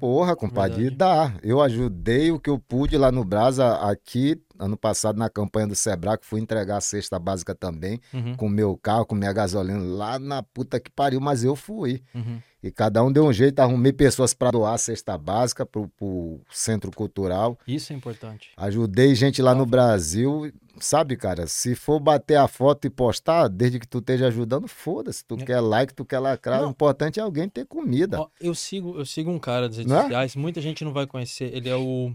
Porra, 0.00 0.34
compadre, 0.34 0.84
Verdade. 0.84 1.30
dá. 1.34 1.40
Eu 1.42 1.60
ajudei 1.60 2.32
o 2.32 2.40
que 2.40 2.48
eu 2.50 2.58
pude 2.58 2.96
lá 2.96 3.12
no 3.12 3.24
Brasa, 3.24 3.74
aqui, 3.76 4.40
ano 4.58 4.76
passado, 4.76 5.18
na 5.18 5.28
campanha 5.28 5.66
do 5.66 5.74
Sebrae, 5.74 6.18
fui 6.22 6.40
entregar 6.40 6.78
a 6.78 6.80
cesta 6.80 7.18
básica 7.18 7.54
também, 7.54 8.00
Uhum. 8.12 8.34
com 8.36 8.48
meu 8.48 8.76
carro, 8.76 9.04
com 9.06 9.14
minha 9.14 9.32
gasolina, 9.32 9.78
lá 9.78 10.18
na 10.18 10.42
puta 10.42 10.80
que 10.80 10.90
pariu, 10.90 11.20
mas 11.20 11.44
eu 11.44 11.54
fui. 11.54 12.02
Uhum. 12.14 12.40
E 12.62 12.70
cada 12.70 13.02
um 13.02 13.10
deu 13.10 13.24
um 13.24 13.32
jeito, 13.32 13.58
arrumei 13.60 13.90
pessoas 13.92 14.34
para 14.34 14.50
doar 14.50 14.74
a 14.74 14.78
cesta 14.78 15.16
básica 15.16 15.64
pro, 15.64 15.88
pro 15.96 16.40
centro 16.50 16.90
cultural. 16.90 17.58
Isso 17.66 17.92
é 17.92 17.96
importante. 17.96 18.50
Ajudei 18.56 19.14
gente 19.14 19.40
lá 19.40 19.54
no 19.54 19.64
Brasil. 19.64 20.52
Sabe, 20.78 21.16
cara, 21.16 21.46
se 21.46 21.74
for 21.74 21.98
bater 21.98 22.36
a 22.36 22.46
foto 22.46 22.86
e 22.86 22.90
postar, 22.90 23.48
desde 23.48 23.78
que 23.78 23.88
tu 23.88 23.98
esteja 23.98 24.26
ajudando, 24.26 24.68
foda-se. 24.68 25.24
Tu 25.24 25.36
É. 25.40 25.44
quer 25.44 25.60
like, 25.60 25.94
tu 25.94 26.04
quer 26.04 26.18
lacrar. 26.18 26.60
Não. 26.60 26.68
O 26.68 26.70
importante 26.70 27.18
é 27.18 27.22
alguém 27.22 27.48
ter 27.48 27.64
comida. 27.64 28.20
Ó, 28.20 28.28
eu 28.38 28.54
sigo, 28.54 28.98
eu 28.98 29.06
sigo 29.06 29.30
um 29.30 29.38
cara 29.38 29.66
das 29.66 29.78
redes 29.78 29.90
Não 29.90 29.98
é? 29.98 30.02
sociais, 30.02 30.36
muita 30.36 30.60
gente 30.60 30.84
não 30.84 30.92
vai 30.92 31.06
conhecer. 31.06 31.54
Ele 31.54 31.68
é 31.68 31.76
o. 31.76 32.12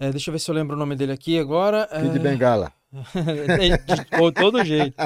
é, 0.00 0.10
deixa 0.10 0.30
eu 0.30 0.32
ver 0.32 0.38
se 0.38 0.50
eu 0.50 0.54
lembro 0.54 0.76
o 0.76 0.78
nome 0.78 0.96
dele 0.96 1.12
aqui 1.12 1.38
agora. 1.38 1.86
Kid 1.88 2.16
é, 2.16 2.18
Bengala. 2.18 2.72
de 3.86 4.32
todo 4.34 4.64
jeito. 4.64 4.96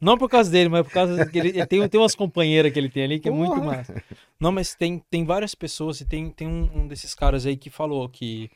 Não 0.00 0.16
por 0.16 0.28
causa 0.28 0.50
dele, 0.50 0.68
mas 0.68 0.86
por 0.86 0.92
causa 0.92 1.26
que 1.26 1.38
ele, 1.38 1.48
ele 1.48 1.66
tem, 1.66 1.88
tem 1.88 2.00
umas 2.00 2.14
companheiras 2.14 2.72
que 2.72 2.78
ele 2.78 2.88
tem 2.88 3.04
ali 3.04 3.20
que 3.20 3.28
é 3.28 3.32
muito 3.32 3.62
massa. 3.62 4.02
Não, 4.40 4.52
mas 4.52 4.74
tem, 4.74 5.02
tem 5.10 5.24
várias 5.24 5.54
pessoas 5.54 6.00
e 6.00 6.04
tem, 6.04 6.30
tem 6.30 6.46
um, 6.46 6.70
um 6.82 6.86
desses 6.88 7.14
caras 7.14 7.46
aí 7.46 7.56
que 7.56 7.70
falou 7.70 8.08
que 8.08 8.50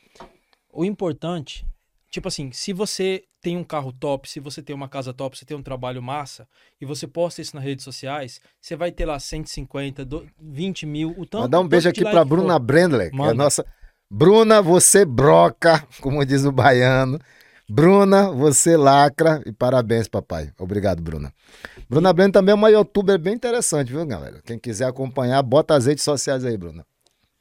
o 0.71 0.85
importante, 0.85 1.65
tipo 2.09 2.27
assim, 2.27 2.51
se 2.51 2.73
você 2.73 3.23
tem 3.41 3.57
um 3.57 3.63
carro 3.63 3.93
top, 3.93 4.29
se 4.29 4.39
você 4.39 4.61
tem 4.61 4.75
uma 4.75 4.89
casa 4.89 5.13
top, 5.13 5.37
você 5.37 5.45
tem 5.45 5.55
um 5.55 5.63
trabalho 5.63 6.01
massa 6.01 6.47
e 6.79 6.85
você 6.85 7.07
posta 7.07 7.41
isso 7.41 7.55
nas 7.55 7.63
redes 7.63 7.83
sociais, 7.85 8.41
você 8.59 8.75
vai 8.75 8.91
ter 8.91 9.05
lá 9.05 9.19
150, 9.19 10.03
do- 10.03 10.27
20 10.39 10.85
mil, 10.85 11.11
o 11.11 11.25
tanto. 11.25 11.43
Mandar 11.43 11.59
um 11.61 11.67
beijo 11.67 11.89
aqui 11.89 12.01
pra 12.01 12.25
Bruna. 12.25 12.59
Brendler, 12.59 13.11
que 13.11 13.21
é 13.21 13.25
a 13.25 13.33
nossa. 13.33 13.65
Bruna, 14.11 14.61
você 14.61 15.05
broca, 15.05 15.87
como 16.01 16.25
diz 16.25 16.43
o 16.43 16.51
baiano. 16.51 17.19
Bruna, 17.69 18.31
você 18.31 18.75
lacra 18.75 19.43
e 19.45 19.51
parabéns, 19.51 20.07
papai. 20.07 20.51
Obrigado, 20.57 21.01
Bruna. 21.03 21.31
Bruna 21.87 22.11
Brendler 22.11 22.33
também 22.33 22.51
é 22.51 22.55
uma 22.55 22.69
youtuber 22.71 23.19
bem 23.19 23.33
interessante, 23.35 23.91
viu, 23.91 24.03
galera? 24.05 24.41
Quem 24.43 24.57
quiser 24.57 24.85
acompanhar, 24.87 25.41
bota 25.43 25.75
as 25.75 25.85
redes 25.85 26.03
sociais 26.03 26.43
aí, 26.43 26.57
Bruna. 26.57 26.83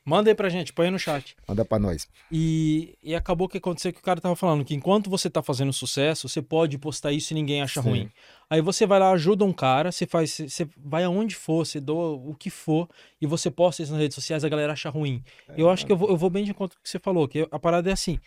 Manda 0.04 0.30
aí 0.30 0.34
pra 0.34 0.48
gente, 0.48 0.72
põe 0.72 0.86
aí 0.86 0.90
no 0.90 0.98
chat. 0.98 1.36
Manda 1.46 1.64
pra 1.66 1.78
nós. 1.78 2.08
E, 2.32 2.96
e 3.02 3.14
acabou 3.14 3.46
que 3.46 3.58
aconteceu 3.58 3.92
que 3.92 4.00
o 4.00 4.02
cara 4.02 4.18
tava 4.20 4.34
falando 4.34 4.64
que 4.64 4.74
enquanto 4.74 5.10
você 5.10 5.28
tá 5.28 5.42
fazendo 5.42 5.70
sucesso, 5.70 6.28
você 6.28 6.40
pode 6.40 6.78
postar 6.78 7.12
isso 7.12 7.32
e 7.32 7.34
ninguém 7.34 7.60
acha 7.60 7.82
Sim. 7.82 7.88
ruim. 7.88 8.10
Aí 8.48 8.62
você 8.62 8.86
vai 8.86 8.98
lá, 8.98 9.10
ajuda 9.12 9.44
um 9.44 9.52
cara, 9.52 9.92
você 9.92 10.06
faz, 10.06 10.30
você- 10.46 10.66
vai 10.76 11.04
aonde 11.04 11.36
for, 11.36 11.66
você 11.66 11.78
doa 11.78 12.12
o 12.12 12.34
que 12.34 12.48
for, 12.48 12.88
e 13.20 13.26
você 13.26 13.50
posta 13.50 13.82
isso 13.82 13.92
nas 13.92 14.00
redes 14.00 14.14
sociais, 14.14 14.44
a 14.44 14.48
galera 14.48 14.72
acha 14.72 14.88
ruim. 14.88 15.22
eu 15.56 15.68
acho 15.68 15.84
que 15.84 15.92
eu 15.92 15.96
vou, 15.96 16.08
eu 16.08 16.16
vou 16.16 16.30
bem 16.30 16.42
de 16.44 16.50
encontro 16.52 16.76
com 16.78 16.80
o 16.80 16.84
que 16.84 16.88
você 16.88 16.98
falou, 16.98 17.28
que 17.28 17.46
a 17.50 17.58
parada 17.58 17.90
é 17.90 17.92
assim. 17.92 18.18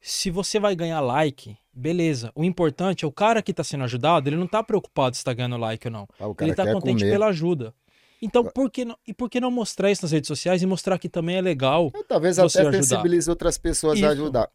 Se 0.00 0.30
você 0.30 0.60
vai 0.60 0.76
ganhar 0.76 1.00
like, 1.00 1.56
beleza. 1.72 2.30
O 2.34 2.44
importante 2.44 3.04
é 3.04 3.08
o 3.08 3.12
cara 3.12 3.42
que 3.42 3.52
tá 3.52 3.64
sendo 3.64 3.84
ajudado, 3.84 4.28
ele 4.28 4.36
não 4.36 4.46
tá 4.46 4.62
preocupado 4.62 5.16
se 5.16 5.24
tá 5.24 5.32
ganhando 5.32 5.56
like 5.56 5.86
ou 5.86 5.92
não. 5.92 6.08
Ah, 6.20 6.26
Ele 6.40 6.54
tá 6.54 6.64
quer 6.64 6.74
contente 6.74 7.00
comer. 7.00 7.10
pela 7.10 7.26
ajuda. 7.26 7.74
Então, 8.20 8.44
por 8.44 8.70
que 8.70 8.84
não, 8.84 8.96
e 9.06 9.14
por 9.14 9.30
que 9.30 9.40
não 9.40 9.50
mostrar 9.50 9.90
isso 9.90 10.02
nas 10.02 10.10
redes 10.12 10.26
sociais 10.26 10.60
e 10.62 10.66
mostrar 10.66 10.98
que 10.98 11.08
também 11.08 11.36
é 11.36 11.40
legal? 11.40 11.90
Eu, 11.94 12.04
talvez 12.04 12.36
você 12.36 12.60
até 12.60 12.82
sensibilize 12.82 13.30
outras 13.30 13.56
pessoas 13.56 13.98
Isso. 13.98 14.06
a 14.06 14.10
ajudar. 14.10 14.50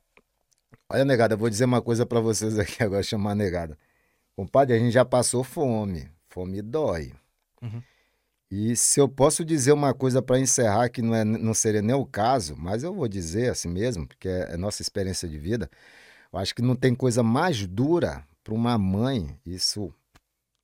Olha, 0.90 1.06
negada, 1.06 1.34
eu 1.34 1.38
vou 1.38 1.50
dizer 1.50 1.66
uma 1.66 1.82
coisa 1.82 2.06
pra 2.06 2.20
vocês 2.20 2.60
aqui 2.60 2.84
agora, 2.84 3.02
chamar 3.04 3.36
negada. 3.36 3.78
Compadre, 4.36 4.76
a 4.76 4.80
gente 4.80 4.92
já 4.92 5.06
passou 5.06 5.44
fome. 5.44 6.10
Fome 6.28 6.62
dói. 6.62 7.14
Uhum. 7.62 7.82
E 8.56 8.76
se 8.76 9.00
eu 9.00 9.10
posso 9.10 9.44
dizer 9.44 9.72
uma 9.72 9.96
coisa 9.96 10.22
para 10.22 10.40
encerrar, 10.40 10.88
que 10.88 11.02
não, 11.02 11.16
é, 11.16 11.24
não 11.24 11.56
seria 11.56 11.82
nem 11.82 11.96
o 11.96 12.06
caso, 12.06 12.56
mas 12.56 12.84
eu 12.84 12.94
vou 12.94 13.08
dizer 13.08 13.50
assim 13.50 13.68
mesmo, 13.68 14.08
porque 14.08 14.30
é, 14.30 14.54
é 14.54 14.58
nossa 14.58 14.80
experiência 14.84 15.28
de 15.28 15.40
vida. 15.40 15.68
Eu 16.32 16.38
acho 16.38 16.54
que 16.54 16.62
não 16.62 16.76
tem 16.76 16.94
coisa 16.94 17.24
mais 17.24 17.66
dura 17.66 18.24
para 18.44 18.54
uma 18.54 18.78
mãe, 18.78 19.36
isso, 19.44 19.92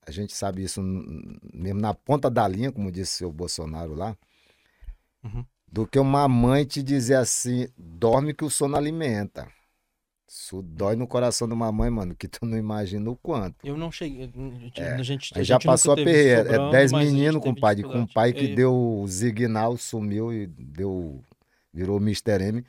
a 0.06 0.12
gente 0.12 0.36
sabe 0.36 0.64
isso 0.64 0.84
mesmo 0.84 1.82
na 1.82 1.92
ponta 1.92 2.30
da 2.30 2.48
linha, 2.48 2.72
como 2.72 2.92
disse 2.92 3.26
o 3.26 3.32
Bolsonaro 3.32 3.96
lá, 3.96 4.16
Uhum. 5.24 5.44
do 5.68 5.88
que 5.88 5.98
uma 5.98 6.28
mãe 6.28 6.66
te 6.66 6.84
dizer 6.84 7.16
assim: 7.16 7.68
dorme 7.76 8.36
que 8.36 8.46
o 8.46 8.52
sono 8.52 8.78
alimenta. 8.78 9.52
Isso 10.32 10.62
dói 10.62 10.96
no 10.96 11.08
coração 11.08 11.48
de 11.48 11.54
uma 11.56 11.72
mãe, 11.72 11.90
mano, 11.90 12.14
que 12.16 12.28
tu 12.28 12.46
não 12.46 12.56
imagina 12.56 13.10
o 13.10 13.16
quanto. 13.16 13.56
Eu 13.66 13.76
não 13.76 13.92
cheguei. 13.92 14.24
A 14.24 14.60
gente, 14.60 14.80
É, 14.82 14.94
a 14.94 15.04
gente, 15.04 15.34
Aí 15.36 15.44
já 15.44 15.56
gente 15.56 15.66
passou 15.66 15.94
a 15.94 15.96
perreira. 15.96 16.42
É 16.56 16.70
10 16.72 16.92
mas 16.92 17.02
a 17.02 17.06
gente 17.06 17.16
meninos, 17.16 17.42
compadre, 17.44 17.82
com 17.84 17.98
um 18.00 18.06
pai 18.08 18.32
que 18.32 18.46
É, 18.46 18.56
deu 18.56 19.04
zignal, 19.08 19.76
sumiu 19.76 20.32
e 20.32 20.46
deu. 20.46 21.24
virou 21.74 21.98
Mr. 21.98 22.42
M. 22.44 22.64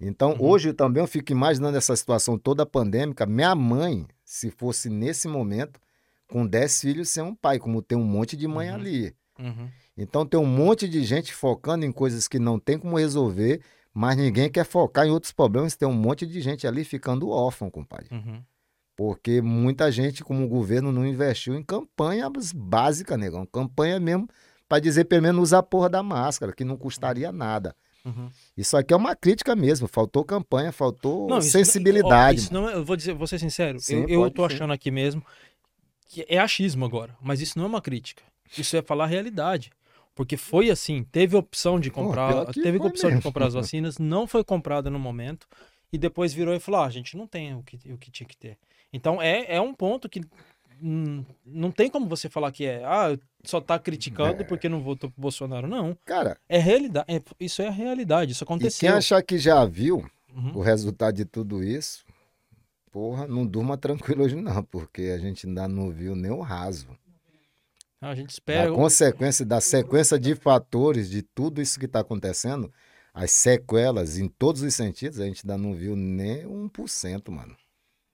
Então, 0.00 0.32
Uhum. 0.32 0.42
hoje 0.42 0.72
também 0.72 1.00
eu 1.02 1.06
fico 1.06 1.30
imaginando 1.32 1.76
essa 1.78 1.94
situação 1.94 2.36
toda 2.36 2.66
pandêmica. 2.66 3.24
Minha 3.24 3.54
mãe, 3.54 4.06
se 4.24 4.50
fosse 4.50 4.90
nesse 4.90 5.26
momento, 5.28 5.80
com 6.28 6.44
10 6.46 6.80
filhos, 6.80 7.08
ser 7.08 7.22
um 7.22 7.34
pai, 7.34 7.58
como 7.60 7.80
tem 7.80 7.96
um 7.96 8.04
monte 8.04 8.36
de 8.36 8.48
mãe 8.48 8.68
Uhum. 8.68 8.74
ali. 8.74 9.14
Uhum. 9.38 9.68
Então 9.96 10.26
tem 10.26 10.38
um 10.40 10.44
monte 10.46 10.88
de 10.88 11.04
gente 11.04 11.32
focando 11.32 11.84
em 11.84 11.92
coisas 11.92 12.26
que 12.28 12.38
não 12.38 12.58
tem 12.58 12.78
como 12.78 12.96
resolver, 12.98 13.60
mas 13.98 14.14
ninguém 14.16 14.50
quer 14.50 14.64
focar 14.66 15.06
em 15.06 15.10
outros 15.10 15.32
problemas. 15.32 15.74
Tem 15.74 15.88
um 15.88 15.92
monte 15.94 16.26
de 16.26 16.38
gente 16.42 16.66
ali 16.66 16.84
ficando 16.84 17.30
órfão, 17.30 17.70
compadre. 17.70 18.08
Uhum. 18.12 18.42
Porque 18.94 19.40
muita 19.40 19.90
gente, 19.90 20.22
como 20.22 20.44
o 20.44 20.48
governo, 20.48 20.92
não 20.92 21.06
investiu 21.06 21.54
em 21.54 21.62
campanhas 21.62 22.52
básicas, 22.52 23.18
negão. 23.18 23.46
Campanha 23.46 23.98
mesmo 23.98 24.28
para 24.68 24.80
dizer 24.80 25.04
pelo 25.04 25.22
menos 25.22 25.42
usar 25.42 25.58
a 25.58 25.62
porra 25.62 25.88
da 25.88 26.02
máscara, 26.02 26.52
que 26.52 26.64
não 26.64 26.76
custaria 26.76 27.32
nada. 27.32 27.74
Uhum. 28.04 28.28
Isso 28.56 28.76
aqui 28.76 28.92
é 28.92 28.96
uma 28.96 29.16
crítica 29.16 29.56
mesmo. 29.56 29.88
Faltou 29.88 30.24
campanha, 30.24 30.72
faltou 30.72 31.26
Não, 31.28 31.38
isso- 31.38 31.50
sensibilidade. 31.50 32.38
ó, 32.40 32.42
isso 32.44 32.52
não 32.54 32.68
é- 32.68 32.74
eu 32.74 32.84
vou 32.84 32.96
dizer, 32.96 33.14
vou 33.14 33.26
ser 33.26 33.38
sincero, 33.38 33.80
Sim, 33.80 34.04
eu, 34.08 34.22
eu 34.24 34.30
tô 34.30 34.46
ser. 34.48 34.54
achando 34.56 34.72
aqui 34.72 34.90
mesmo 34.90 35.24
que 36.08 36.24
é 36.28 36.38
achismo 36.38 36.84
agora, 36.84 37.16
mas 37.20 37.40
isso 37.40 37.58
não 37.58 37.64
é 37.64 37.68
uma 37.68 37.80
crítica. 37.80 38.22
Isso 38.56 38.76
é 38.76 38.82
falar 38.82 39.04
a 39.04 39.08
realidade. 39.08 39.70
Porque 40.16 40.36
foi 40.36 40.70
assim, 40.70 41.04
teve 41.04 41.36
opção 41.36 41.78
de 41.78 41.90
Pô, 41.90 42.02
comprar, 42.02 42.46
que 42.46 42.60
teve 42.60 42.78
opção 42.78 43.10
de 43.10 43.16
mesmo. 43.16 43.22
comprar 43.30 43.46
as 43.46 43.54
vacinas, 43.54 43.98
não 43.98 44.26
foi 44.26 44.42
comprada 44.42 44.90
no 44.90 44.98
momento 44.98 45.46
e 45.92 45.98
depois 45.98 46.32
virou 46.32 46.54
e 46.54 46.58
falou: 46.58 46.80
ah, 46.80 46.86
a 46.86 46.90
gente 46.90 47.16
não 47.16 47.26
tem 47.28 47.54
o 47.54 47.62
que, 47.62 47.76
o 47.92 47.98
que 47.98 48.10
tinha 48.10 48.26
que 48.26 48.36
ter. 48.36 48.56
Então 48.92 49.20
é, 49.22 49.44
é 49.46 49.60
um 49.60 49.74
ponto 49.74 50.08
que 50.08 50.22
hum, 50.82 51.22
não 51.44 51.70
tem 51.70 51.90
como 51.90 52.08
você 52.08 52.28
falar 52.30 52.50
que 52.50 52.64
é, 52.64 52.82
ah, 52.84 53.16
só 53.44 53.60
tá 53.60 53.78
criticando 53.78 54.40
É. 54.40 54.44
porque 54.44 54.68
não 54.70 54.80
votou 54.80 55.10
pro 55.10 55.20
Bolsonaro. 55.20 55.68
Não, 55.68 55.96
Cara, 56.04 56.38
é 56.48 56.58
realidade, 56.58 57.06
é- 57.14 57.22
isso 57.38 57.60
é 57.60 57.68
a 57.68 57.70
realidade, 57.70 58.32
isso 58.32 58.42
e 58.42 58.46
quem 58.46 58.54
aconteceu. 58.56 58.96
achar 58.96 59.22
que 59.22 59.38
já 59.38 59.64
viu 59.66 60.02
Uhum. 60.34 60.52
o 60.56 60.60
resultado 60.62 61.14
de 61.14 61.24
tudo 61.26 61.62
isso, 61.62 62.04
porra, 62.90 63.26
não 63.26 63.46
durma 63.46 63.76
tranquilo 63.76 64.24
hoje 64.24 64.34
não, 64.36 64.62
porque 64.64 65.02
a 65.14 65.18
gente 65.18 65.46
ainda 65.46 65.68
não 65.68 65.90
viu 65.90 66.16
nem 66.16 66.30
o 66.30 66.40
raso. 66.40 66.88
A 68.00 68.14
gente 68.14 68.30
espera. 68.30 68.70
consequência, 68.72 69.44
da 69.44 69.60
sequência 69.60 70.18
de 70.18 70.34
fatores 70.34 71.08
de 71.08 71.22
tudo 71.22 71.60
isso 71.62 71.78
que 71.78 71.86
está 71.86 72.00
acontecendo, 72.00 72.72
as 73.12 73.30
sequelas 73.30 74.18
em 74.18 74.28
todos 74.28 74.62
os 74.62 74.74
sentidos, 74.74 75.18
a 75.18 75.24
gente 75.24 75.42
ainda 75.44 75.56
não 75.56 75.74
viu 75.74 75.96
nem 75.96 76.44
1%, 76.46 77.32
mano. 77.32 77.56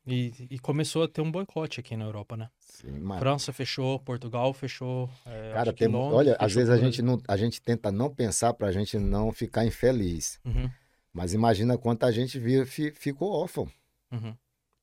E, 0.07 0.33
e 0.51 0.59
começou 0.59 1.05
a 1.05 1.09
ter 1.09 1.21
um 1.21 1.31
boicote 1.31 1.79
aqui 1.79 1.97
na 1.97 2.05
Europa, 2.05 2.37
né? 2.37 2.49
Sim, 2.59 2.99
mano. 3.01 3.21
França 3.21 3.53
fechou, 3.53 3.99
Portugal 4.01 4.53
fechou. 4.53 5.09
é, 5.27 5.53
Cara, 5.53 5.73
tem, 5.73 5.87
Londres 5.89 6.17
olha, 6.19 6.37
às 6.41 6.53
vezes 6.53 6.71
a 6.71 6.77
gente, 6.77 7.03
não, 7.03 7.21
a 7.29 7.37
gente 7.37 7.63
tenta 7.63 7.93
não 7.93 8.13
pensar 8.13 8.53
para 8.55 8.67
a 8.69 8.73
gente 8.73 8.99
não 8.99 9.31
ficar 9.33 9.65
infeliz. 9.65 10.41
Uhum, 10.45 10.69
Mas 11.13 11.35
imagina 11.35 11.79
quanta 11.79 12.11
gente 12.11 12.39
viu, 12.39 12.67
fi- 12.67 12.91
ficou 12.91 13.31
órfão. 13.31 13.69
uhum. 14.11 14.35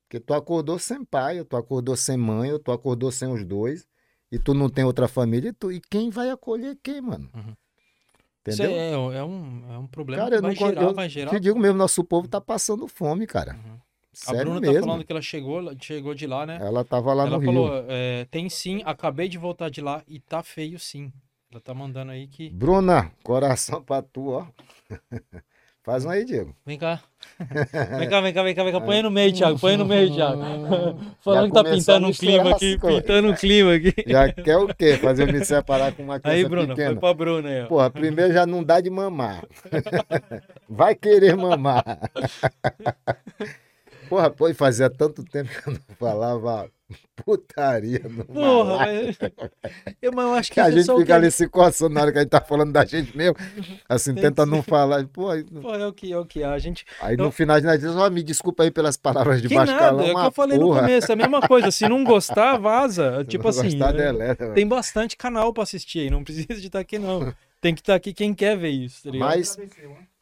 Porque 0.07 0.19
tu 0.19 0.33
acordou 0.33 0.79
sem 0.79 1.03
pai, 1.03 1.43
tu 1.43 1.55
acordou 1.55 1.95
sem 1.95 2.17
mãe, 2.17 2.51
ou 2.51 2.59
tu 2.59 2.71
acordou 2.71 3.11
sem 3.11 3.27
os 3.31 3.43
dois, 3.45 3.87
e 4.31 4.37
tu 4.39 4.53
não 4.53 4.69
tem 4.69 4.83
outra 4.83 5.07
família, 5.07 5.49
e, 5.49 5.53
tu, 5.53 5.71
e 5.71 5.79
quem 5.79 6.09
vai 6.09 6.29
acolher 6.29 6.77
quem, 6.83 7.01
mano? 7.01 7.29
Uhum. 7.33 7.53
Entendeu? 8.41 8.71
é, 8.71 8.91
é, 8.91 9.23
um, 9.23 9.73
é 9.73 9.77
um 9.77 9.87
problema 9.87 10.23
Cara, 10.23 10.31
que 10.31 10.37
eu 10.37 10.41
vai 10.41 10.51
não 10.51 10.57
gerar, 10.57 10.81
eu 10.81 10.93
vai 10.93 11.09
gerar. 11.09 11.31
te 11.31 11.39
digo 11.39 11.59
mesmo, 11.59 11.77
nosso 11.77 12.03
povo 12.03 12.27
tá 12.27 12.39
passando 12.39 12.87
fome, 12.87 13.27
cara. 13.27 13.53
Uhum. 13.53 13.77
A 14.11 14.31
Sério 14.31 14.45
Bruna 14.51 14.59
mesmo. 14.61 14.75
tá 14.75 14.87
falando 14.87 15.03
que 15.05 15.11
ela 15.11 15.21
chegou, 15.21 15.61
chegou 15.79 16.13
de 16.13 16.25
lá, 16.25 16.45
né? 16.45 16.57
Ela 16.61 16.83
tava 16.83 17.13
lá 17.13 17.25
ela 17.25 17.37
no 17.37 17.45
falou, 17.45 17.67
Rio. 17.69 17.85
é, 17.89 18.25
tem 18.25 18.49
sim, 18.49 18.81
acabei 18.85 19.29
de 19.29 19.37
voltar 19.37 19.69
de 19.69 19.81
lá 19.81 20.03
e 20.07 20.19
tá 20.19 20.41
feio 20.41 20.79
sim. 20.79 21.11
Ela 21.51 21.61
tá 21.61 21.73
mandando 21.73 22.11
aí 22.11 22.27
que. 22.27 22.49
Bruna, 22.49 23.11
coração 23.23 23.81
pra 23.83 24.01
tu, 24.01 24.29
ó. 24.29 24.47
Faz 25.83 26.05
um 26.05 26.09
aí, 26.09 26.25
Diego. 26.25 26.55
Vem 26.65 26.77
cá. 26.77 27.01
Vem 27.97 28.09
cá, 28.09 28.19
vem 28.19 28.33
cá, 28.33 28.43
vem 28.43 28.53
cá, 28.55 28.63
vem 28.63 28.73
cá. 28.73 28.81
Põe 28.81 28.97
aí 28.97 29.01
no 29.01 29.09
meio, 29.09 29.33
Thiago. 29.33 29.57
Põe 29.59 29.71
aí 29.71 29.77
no 29.77 29.85
meio, 29.85 30.13
Thiago. 30.13 30.41
Falando 31.23 31.47
que 31.47 31.53
tá 31.53 31.63
pintando 31.63 32.07
um 32.07 32.11
clima 32.11 32.49
aqui, 32.51 32.77
pintando 32.77 33.29
um 33.29 33.33
clima 33.33 33.73
aqui. 33.75 33.93
Já 34.05 34.31
quer 34.31 34.57
o 34.57 34.67
quê? 34.73 34.97
Fazer 34.97 35.31
me 35.31 35.43
separar 35.45 35.93
com 35.93 36.03
uma 36.03 36.19
criança 36.19 36.37
Aí, 36.37 36.45
Bruna, 36.47 36.67
pequena? 36.75 36.89
foi 36.89 36.99
pra 36.99 37.13
Bruna 37.13 37.49
aí, 37.49 37.61
ó. 37.63 37.67
Porra, 37.67 37.89
primeiro 37.89 38.33
já 38.33 38.45
não 38.45 38.63
dá 38.63 38.81
de 38.81 38.89
mamar. 38.89 39.45
Vai 40.67 40.95
querer 40.95 41.35
mamar. 41.37 41.83
Porra, 44.09 44.29
pô, 44.29 44.49
e 44.49 44.53
fazia 44.53 44.89
tanto 44.89 45.23
tempo 45.23 45.49
que 45.49 45.69
eu 45.69 45.73
não 45.73 45.95
falava 45.97 46.69
putaria 47.15 48.01
no 48.09 48.25
Porra, 48.25 48.77
mas... 48.77 49.17
Eu, 50.01 50.11
mas 50.11 50.25
eu 50.25 50.33
acho 50.33 50.49
que, 50.49 50.53
Que 50.55 50.59
a 50.61 50.71
gente 50.71 50.85
fica 50.87 51.05
que- 51.05 51.11
ali 51.11 51.29
se 51.31 51.47
coçando 51.47 51.93
na 51.93 52.01
hora 52.01 52.11
que 52.11 52.17
a 52.17 52.21
gente 52.21 52.31
tá 52.31 52.41
falando 52.41 52.71
da 52.71 52.83
gente 52.85 53.15
mesmo. 53.15 53.35
Assim, 53.87 54.13
Tem 54.13 54.23
tenta 54.23 54.43
que 54.45 54.49
não 54.49 54.63
falar. 54.63 55.05
Pô, 55.07 55.29
aí, 55.29 55.43
Pô, 55.43 55.75
é 55.75 55.85
o 55.85 55.93
que 55.93 56.11
é 56.11 56.17
o 56.17 56.25
que 56.25 56.41
é. 56.41 56.45
A 56.45 56.57
gente. 56.57 56.85
aí 57.01 57.15
Eu- 57.15 57.25
no 57.25 57.31
final 57.31 57.59
gente 57.61 57.77
diz, 57.79 57.95
ó, 57.95 58.09
me 58.09 58.23
desculpa 58.23 58.63
aí 58.63 58.71
pelas 58.71 58.97
palavras 58.97 59.41
de 59.41 59.47
Que 59.49 59.53
baixo 59.55 59.71
nada, 59.71 59.85
calão. 59.85 60.05
é 60.07 60.11
o 60.11 60.15
que 60.21 60.25
eu 60.27 60.31
falei 60.31 60.57
no 60.57 60.65
porra. 60.65 60.81
começo, 60.81 61.11
é 61.11 61.13
a 61.13 61.17
mesma 61.17 61.47
coisa. 61.47 61.69
Se 61.71 61.87
não 61.87 62.03
gostar, 62.03 62.57
vaza. 62.57 63.19
Se 63.21 63.25
Tipo 63.25 63.43
não 63.43 63.49
assim, 63.51 63.61
gostar, 63.77 63.89
é, 63.93 63.97
deleta, 63.97 64.49
tem 64.53 64.67
bastante 64.67 65.15
canal 65.15 65.53
pra 65.53 65.63
assistir 65.63 65.99
aí. 65.99 66.09
Não 66.09 66.23
precisa 66.23 66.59
de 66.59 66.67
estar 66.67 66.79
aqui, 66.79 66.97
não. 66.97 67.31
Tem 67.61 67.75
que 67.75 67.81
estar 67.81 67.93
aqui 67.95 68.13
quem 68.13 68.33
quer 68.33 68.57
ver 68.57 68.69
isso, 68.69 69.03
tá 69.03 69.11
ligado? 69.11 69.27
Mas, 69.29 69.57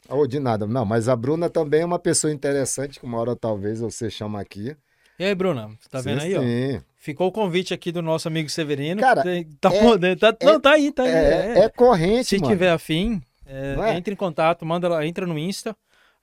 Oh, 0.10 0.26
de 0.28 0.40
nada. 0.40 0.66
Não, 0.66 0.86
mas 0.86 1.10
a 1.10 1.16
Bruna 1.16 1.50
também 1.50 1.82
é 1.82 1.86
uma 1.86 2.00
pessoa 2.00 2.32
interessante, 2.32 3.00
que 3.00 3.06
uma 3.06 3.20
hora 3.20 3.36
talvez 3.36 3.80
você 3.80 4.10
chama 4.10 4.40
aqui. 4.40 4.76
E 5.20 5.24
aí, 5.26 5.34
Bruna, 5.36 5.68
você 5.80 5.90
tá 5.90 6.00
Sim, 6.00 6.10
vendo 6.10 6.22
aí, 6.22 6.36
ó? 6.36 6.42
sim. 6.42 6.82
Ficou 7.00 7.28
o 7.28 7.32
convite 7.32 7.74
aqui 7.74 7.92
do 7.92 8.02
nosso 8.02 8.28
amigo 8.28 8.50
Severino. 8.50 9.00
Cara, 9.02 9.24
tá, 9.60 9.70
é- 9.74 9.80
podendo- 9.82 10.20
tá- 10.20 10.36
é- 10.40 10.46
não, 10.46 10.60
tá 10.60 10.72
aí, 10.74 10.92
tá 10.92 11.04
aí. 11.04 11.10
É, 11.10 11.54
é. 11.58 11.60
é 11.60 11.70
corrente, 11.70 12.26
Se 12.26 12.38
mano. 12.38 12.52
tiver 12.54 12.70
afim, 12.72 13.22
é, 13.46 13.76
é? 13.80 13.98
entre 13.98 14.14
em 14.14 14.18
contato, 14.18 14.66
manda 14.66 14.88
lá, 14.90 15.06
entra 15.06 15.26
no 15.26 15.38
Insta. 15.40 15.76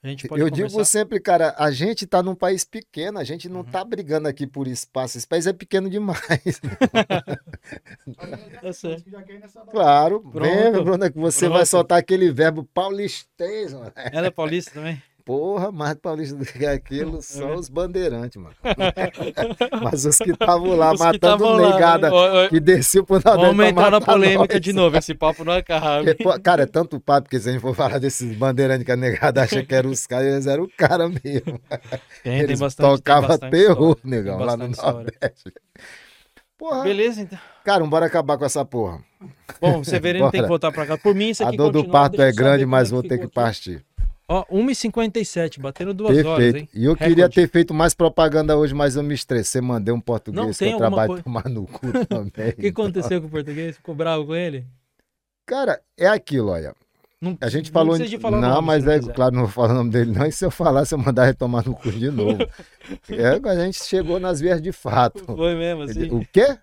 A 0.04 0.08
gente 0.08 0.28
pode 0.28 0.42
Eu 0.42 0.50
conversar. 0.50 0.68
digo 0.68 0.84
sempre, 0.84 1.18
cara, 1.18 1.54
a 1.56 1.70
gente 1.70 2.06
tá 2.06 2.22
num 2.22 2.34
país 2.34 2.62
pequeno, 2.62 3.18
a 3.18 3.24
gente 3.24 3.48
não 3.48 3.60
Uhum. 3.60 3.64
tá 3.64 3.82
brigando 3.82 4.28
aqui 4.28 4.46
por 4.46 4.68
espaço. 4.68 5.16
Esse 5.16 5.26
país 5.26 5.46
é 5.46 5.52
pequeno 5.54 5.88
demais. 5.88 6.20
Ir 9.28 9.38
nessa 9.40 9.60
claro. 9.62 10.20
Pronto. 10.20 10.40
Vem, 10.72 10.72
Bruna, 10.84 11.10
que 11.10 11.18
você 11.18 11.48
vai 11.48 11.58
Pronto. 11.58 11.68
soltar 11.68 11.98
aquele 11.98 12.30
verbo 12.30 12.64
paulistês, 12.64 13.72
mano. 13.72 13.92
Ela 13.96 14.26
é 14.26 14.30
paulista 14.30 14.72
também? 14.72 15.02
Porra, 15.24 15.72
mais 15.72 15.94
paulista 15.94 16.36
do 16.36 16.44
que 16.44 16.64
É 16.66 16.72
aquilo, 16.72 17.22
só 17.22 17.54
os 17.54 17.70
bandeirantes, 17.70 18.36
mano. 18.40 18.54
Mas 19.82 20.04
os 20.04 20.18
que 20.18 20.32
estavam 20.32 20.76
lá 20.76 20.92
Os 20.92 21.00
matando 21.00 21.44
lá, 21.48 21.72
negada, 21.72 22.12
ó, 22.12 22.46
que 22.48 22.60
desceu 22.60 23.04
pro 23.04 23.14
Nordeste 23.14 23.46
Vamos 23.46 23.64
entrar 23.66 23.90
na 23.90 24.00
polêmica 24.02 24.54
nós. 24.54 24.60
de 24.62 24.72
novo. 24.74 24.96
Esse 24.98 25.14
papo 25.14 25.42
não 25.42 25.54
acaba. 25.54 26.04
Porque, 26.04 26.22
pô, 26.22 26.38
cara, 26.40 26.64
é 26.64 26.66
tanto 26.66 27.00
papo 27.00 27.28
que 27.30 27.40
se 27.40 27.48
a 27.48 27.52
gente 27.52 27.62
for 27.62 27.74
falar 27.74 27.98
desses 27.98 28.36
bandeirantes 28.36 28.84
que 28.84 28.92
a 28.92 28.96
negada 28.96 29.42
acha 29.42 29.62
que 29.64 29.74
eram 29.74 29.90
os 29.90 30.06
caras, 30.06 30.26
eles 30.32 30.46
eram 30.46 30.64
o 30.64 30.68
cara 30.76 31.08
mesmo. 31.08 31.58
Tem, 32.22 32.40
Eles 32.40 32.46
tem 32.48 32.58
bastante. 32.58 32.86
tem 32.86 32.96
tocavam 32.96 33.28
bastante 33.28 33.50
terror, 33.50 33.96
história, 33.96 34.16
negão, 34.16 34.36
tem 34.36 34.46
lá 34.46 34.56
no 34.58 34.66
história. 34.66 34.92
Nordeste. 34.94 35.52
Porra, 36.58 36.82
Beleza, 36.82 37.20
então. 37.22 37.38
cara, 37.64 37.84
bora 37.84 38.06
acabar 38.06 38.36
com 38.38 38.44
essa 38.44 38.64
porra. 38.64 39.00
Bom, 39.60 39.80
o 39.80 39.84
Severino 39.84 40.30
tem 40.30 40.42
que 40.42 40.48
voltar 40.48 40.70
pra 40.70 40.86
cá. 40.86 40.96
Por 40.98 41.14
mim, 41.14 41.30
isso 41.30 41.42
A 41.44 41.48
aqui 41.48 41.56
dor 41.56 41.70
do 41.72 41.88
parto 41.88 42.20
é 42.22 42.30
grande, 42.30 42.64
mas 42.66 42.90
como 42.90 43.00
vou 43.02 43.06
é 43.06 43.08
ter 43.08 43.18
que 43.18 43.28
partir. 43.28 43.84
Ó, 44.26 44.44
1h57, 44.50 45.60
batendo 45.60 45.92
duas 45.92 46.16
horas, 46.24 46.24
Perfeito. 46.52 46.56
hein? 46.56 46.68
E 46.82 46.84
eu 46.86 46.96
queria 46.96 47.14
Recorde. 47.16 47.34
ter 47.34 47.48
feito 47.48 47.74
mais 47.74 47.92
propaganda 47.94 48.56
hoje, 48.56 48.72
mas 48.74 48.96
eu 48.96 49.02
me 49.02 49.14
estressei, 49.14 49.60
mandei 49.60 49.92
um 49.92 49.98
Não, 49.98 50.02
português 50.02 50.56
tem 50.56 50.68
que 50.68 50.74
eu 50.74 50.78
trabalho 50.78 51.08
coisa- 51.08 51.22
tomar 51.24 51.48
no 51.48 51.66
cu 51.66 51.80
também. 52.08 52.50
O 52.50 52.56
que 52.56 52.68
aconteceu 52.68 53.20
com 53.20 53.26
o 53.26 53.30
português? 53.30 53.76
Ficou 53.76 53.94
bravo 53.94 54.24
com 54.26 54.34
ele? 54.34 54.64
Cara, 55.46 55.78
é 55.98 56.06
aquilo, 56.06 56.48
olha. 56.52 56.74
Não, 57.20 57.36
A 57.40 57.48
gente 57.50 57.66
não 57.66 57.72
falou. 57.74 57.94
precisa 57.94 58.08
de 58.16 58.18
falar 58.18 58.38
o 58.38 58.40
não, 58.40 58.48
nome, 58.48 58.66
mas 58.66 58.84
não 58.84 58.92
é 58.92 58.98
quiser. 58.98 59.12
claro, 59.14 59.34
não 59.34 59.42
vou 59.42 59.50
falar 59.50 59.70
o 59.72 59.74
nome 59.74 59.90
dele, 59.90 60.12
não. 60.12 60.26
E 60.26 60.32
se 60.32 60.44
eu 60.44 60.50
falar, 60.50 60.84
se 60.86 60.94
eu 60.94 60.98
mandar 60.98 61.24
ele 61.24 61.34
tomar 61.34 61.64
no 61.64 61.74
cu 61.74 61.90
de 61.92 62.10
novo. 62.10 62.38
é, 63.08 63.48
a 63.50 63.64
gente 63.64 63.82
chegou 63.84 64.18
nas 64.18 64.40
vias 64.40 64.60
de 64.60 64.72
fato. 64.72 65.22
Foi 65.24 65.54
mesmo, 65.54 65.82
assim. 65.82 66.08
O 66.10 66.26
quê? 66.32 66.56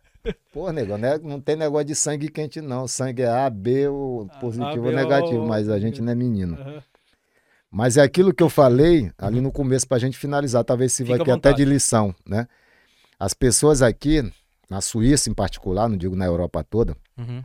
Pô, 0.54 0.72
nego, 0.72 0.98
né? 0.98 1.18
não 1.24 1.40
tem 1.40 1.56
negócio 1.56 1.86
de 1.86 1.96
sangue 1.96 2.28
quente, 2.30 2.60
não. 2.62 2.88
Sangue 2.88 3.24
é 3.24 3.28
A, 3.28 3.50
B, 3.50 3.88
ou 3.88 4.28
positivo 4.40 4.68
A, 4.68 4.76
B, 4.76 4.90
ou 4.90 4.96
negativo, 4.96 5.44
O, 5.44 5.48
mas 5.48 5.68
a 5.70 5.80
gente 5.80 6.02
não 6.02 6.12
é 6.12 6.16
menino. 6.16 6.56
Aham. 6.60 6.84
Mas 7.72 7.96
é 7.96 8.02
aquilo 8.02 8.34
que 8.34 8.44
eu 8.44 8.50
falei 8.50 9.12
ali 9.18 9.40
no 9.40 9.52
começo 9.52 9.88
pra 9.88 9.98
gente 9.98 10.18
finalizar, 10.18 10.64
talvez 10.64 10.96
Fica 10.98 11.14
à 11.14 11.16
aqui 11.22 11.32
até 11.32 11.54
de 11.54 11.64
lição, 11.64 12.14
né? 12.28 12.46
As 13.18 13.34
pessoas 13.34 13.82
aqui, 13.82 14.30
na 14.70 14.82
Suíça 14.82 15.30
em 15.30 15.34
particular, 15.34 15.88
não 15.88 15.96
digo 15.96 16.16
na 16.16 16.26
Europa 16.26 16.64
toda, 16.64 16.98
Uhum. 17.18 17.42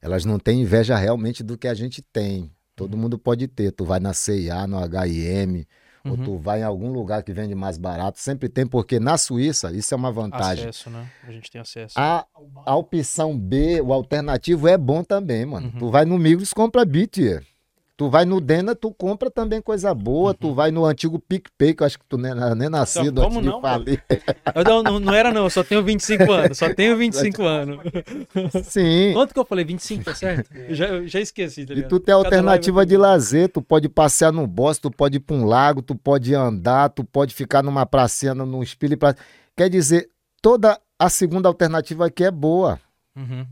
elas 0.00 0.24
não 0.24 0.38
têm 0.38 0.62
inveja 0.62 0.96
realmente 0.96 1.42
do 1.42 1.58
que 1.58 1.68
a 1.68 1.74
gente 1.74 2.00
tem. 2.00 2.42
Uhum. 2.42 2.50
Todo 2.74 2.96
mundo 2.96 3.18
pode 3.18 3.46
ter. 3.46 3.70
Tu 3.72 3.84
vai 3.84 4.00
na 4.00 4.14
CIA, 4.14 4.66
no 4.66 4.78
H&M, 4.78 5.66
ou 6.04 6.12
Uhum. 6.12 6.24
tu 6.24 6.38
vai 6.38 6.60
em 6.60 6.64
algum 6.64 6.90
lugar 6.90 7.22
que 7.22 7.32
vende 7.32 7.54
mais 7.54 7.76
barato. 7.76 8.18
Sempre 8.18 8.48
tem, 8.48 8.66
porque 8.66 8.98
na 8.98 9.18
Suíça, 9.18 9.70
isso 9.72 9.92
é 9.92 9.96
uma 9.96 10.10
vantagem. 10.10 10.68
Acesso, 10.68 10.88
né? 10.88 11.06
A 11.28 11.30
gente 11.30 11.50
tem 11.50 11.60
acesso. 11.60 11.94
A, 11.98 12.24
a 12.64 12.74
opção 12.76 13.38
B, 13.38 13.80
o 13.82 13.92
alternativo 13.92 14.66
é 14.66 14.78
bom 14.78 15.04
também, 15.04 15.44
mano. 15.44 15.66
Uhum. 15.74 15.78
Tu 15.78 15.90
vai 15.90 16.04
no 16.06 16.16
Migros, 16.18 16.52
compra 16.54 16.84
Beat. 16.86 17.18
Tu 18.02 18.10
vai 18.10 18.24
no 18.24 18.40
Dena, 18.40 18.74
tu 18.74 18.90
compra 18.92 19.30
também 19.30 19.62
coisa 19.62 19.94
boa. 19.94 20.34
Tu 20.34 20.52
vai 20.52 20.72
no 20.72 20.84
antigo 20.84 21.20
PicPay, 21.20 21.72
que 21.72 21.84
eu 21.84 21.86
acho 21.86 22.00
que 22.00 22.04
tu 22.08 22.18
nem, 22.18 22.34
nem 22.56 22.68
nascido 22.68 23.20
Uhum. 23.20 23.28
como 23.28 23.38
antes 23.38 23.48
não, 23.48 23.56
de 23.58 23.62
falir. 23.62 24.04
Eu 24.56 24.64
não, 24.64 24.98
não, 24.98 25.14
era 25.14 25.30
não, 25.30 25.44
eu 25.44 25.50
só 25.50 25.62
tenho 25.62 25.84
25 25.84 26.32
anos. 26.32 26.58
Só 26.58 26.74
tenho 26.74 26.96
25 26.96 27.42
anos. 27.46 27.78
Sim. 28.64 29.12
Quanto 29.12 29.32
que 29.32 29.38
eu 29.38 29.44
falei? 29.44 29.64
25, 29.64 30.02
tá 30.02 30.14
certo? 30.16 30.50
Eu 30.68 30.74
já, 30.74 30.86
eu 30.86 31.06
já 31.06 31.20
esqueci, 31.20 31.64
tá 31.64 31.74
E 31.74 31.82
tu 31.84 32.00
tem 32.00 32.12
Cada 32.12 32.24
alternativa 32.24 32.78
live 32.78 32.90
de 32.90 32.96
lazer, 32.96 33.48
tu 33.48 33.62
pode 33.62 33.88
passear 33.88 34.32
no 34.32 34.48
bosque, 34.48 34.82
tu 34.82 34.90
pode 34.90 35.18
ir 35.18 35.20
pra 35.20 35.36
um 35.36 35.44
lago, 35.44 35.80
tu 35.80 35.94
pode 35.94 36.34
andar, 36.34 36.88
tu 36.88 37.04
pode 37.04 37.32
ficar 37.34 37.62
numa 37.62 37.86
pracinha, 37.86 38.34
num 38.34 38.46
num 38.46 38.62
espelho. 38.64 38.98
Pra... 38.98 39.14
Quer 39.56 39.68
dizer, 39.70 40.08
toda 40.42 40.76
a 40.98 41.08
segunda 41.08 41.48
alternativa 41.48 42.06
aqui 42.06 42.24
é 42.24 42.32
boa. 42.32 42.80
Uhum. 43.16 43.46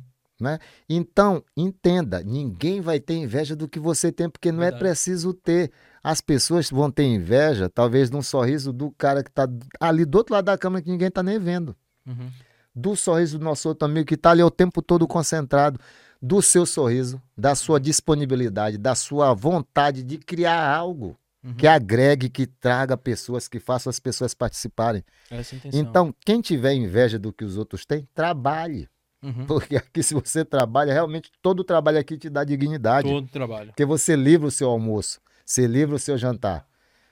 Então, 0.89 1.43
entenda, 1.57 2.23
ninguém 2.23 2.81
vai 2.81 2.99
ter 2.99 3.15
inveja 3.15 3.55
do 3.55 3.69
que 3.69 3.79
você 3.79 4.11
tem, 4.11 4.29
porque 4.29 4.51
não 4.51 4.63
é 4.63 4.71
Verdade. 4.71 4.81
preciso 4.85 5.33
ter. 5.35 5.71
As 6.03 6.21
pessoas 6.21 6.71
vão 6.71 6.91
ter 6.91 7.05
inveja, 7.05 7.69
talvez, 7.69 8.11
num 8.11 8.23
sorriso 8.23 8.73
do 8.73 8.91
cara 8.93 9.23
que 9.23 9.31
tá 9.31 9.47
ali 9.79 10.05
do 10.05 10.17
outro 10.19 10.35
lado 10.35 10.47
da 10.47 10.57
câmera 10.57 10.83
que 10.83 10.91
ninguém 10.91 11.11
tá 11.11 11.23
nem 11.23 11.39
vendo. 11.39 11.77
Uhum. 12.07 12.31
do 12.75 12.97
sorriso 12.97 13.39
do 13.39 13.45
nosso 13.45 13.69
outro 13.69 13.85
amigo 13.87 14.07
que 14.07 14.15
está 14.15 14.31
ali 14.31 14.43
o 14.43 14.51
tempo 14.51 14.81
todo 14.81 15.07
concentrado, 15.07 15.79
do 16.23 16.41
seu 16.41 16.65
sorriso, 16.65 17.21
da 17.37 17.55
sua 17.55 17.79
disponibilidade, 17.79 18.79
da 18.79 18.95
sua 18.95 19.35
vontade 19.35 20.03
de 20.03 20.17
criar 20.19 20.75
algo 20.75 21.17
Uhum. 21.43 21.55
que 21.55 21.67
agregue, 21.67 22.29
que 22.29 22.47
traga 22.47 22.99
pessoas, 22.99 23.49
que 23.49 23.59
faça 23.59 23.89
as 23.89 23.99
pessoas 23.99 24.35
participarem. 24.35 25.03
É. 25.31 25.41
Então, 25.73 26.15
quem 26.25 26.43
tiver 26.43 26.75
inveja 26.75 27.19
do 27.19 27.33
que 27.33 27.45
os 27.47 27.57
outros 27.57 27.87
têm, 27.87 28.07
trabalhe. 28.15 28.90
Uhum. 29.23 29.47
Porque 29.47 29.77
aqui, 29.77 30.03
se 30.03 30.15
você 30.15 30.45
trabalha, 30.45 30.93
realmente 30.93 31.31
todo 31.43 31.63
trabalho 31.63 31.99
aqui 31.99 32.17
te 32.17 32.31
dá 32.31 32.43
dignidade. 32.45 33.09
Todo 33.09 33.29
trabalho. 33.29 33.67
Porque 33.69 33.85
você 33.85 34.17
livra 34.17 34.47
o 34.47 34.51
seu 34.51 34.69
almoço, 34.71 35.21
você 35.45 35.67
livra 35.67 35.97
o 35.97 35.99
seu 35.99 36.17
jantar, 36.17 36.67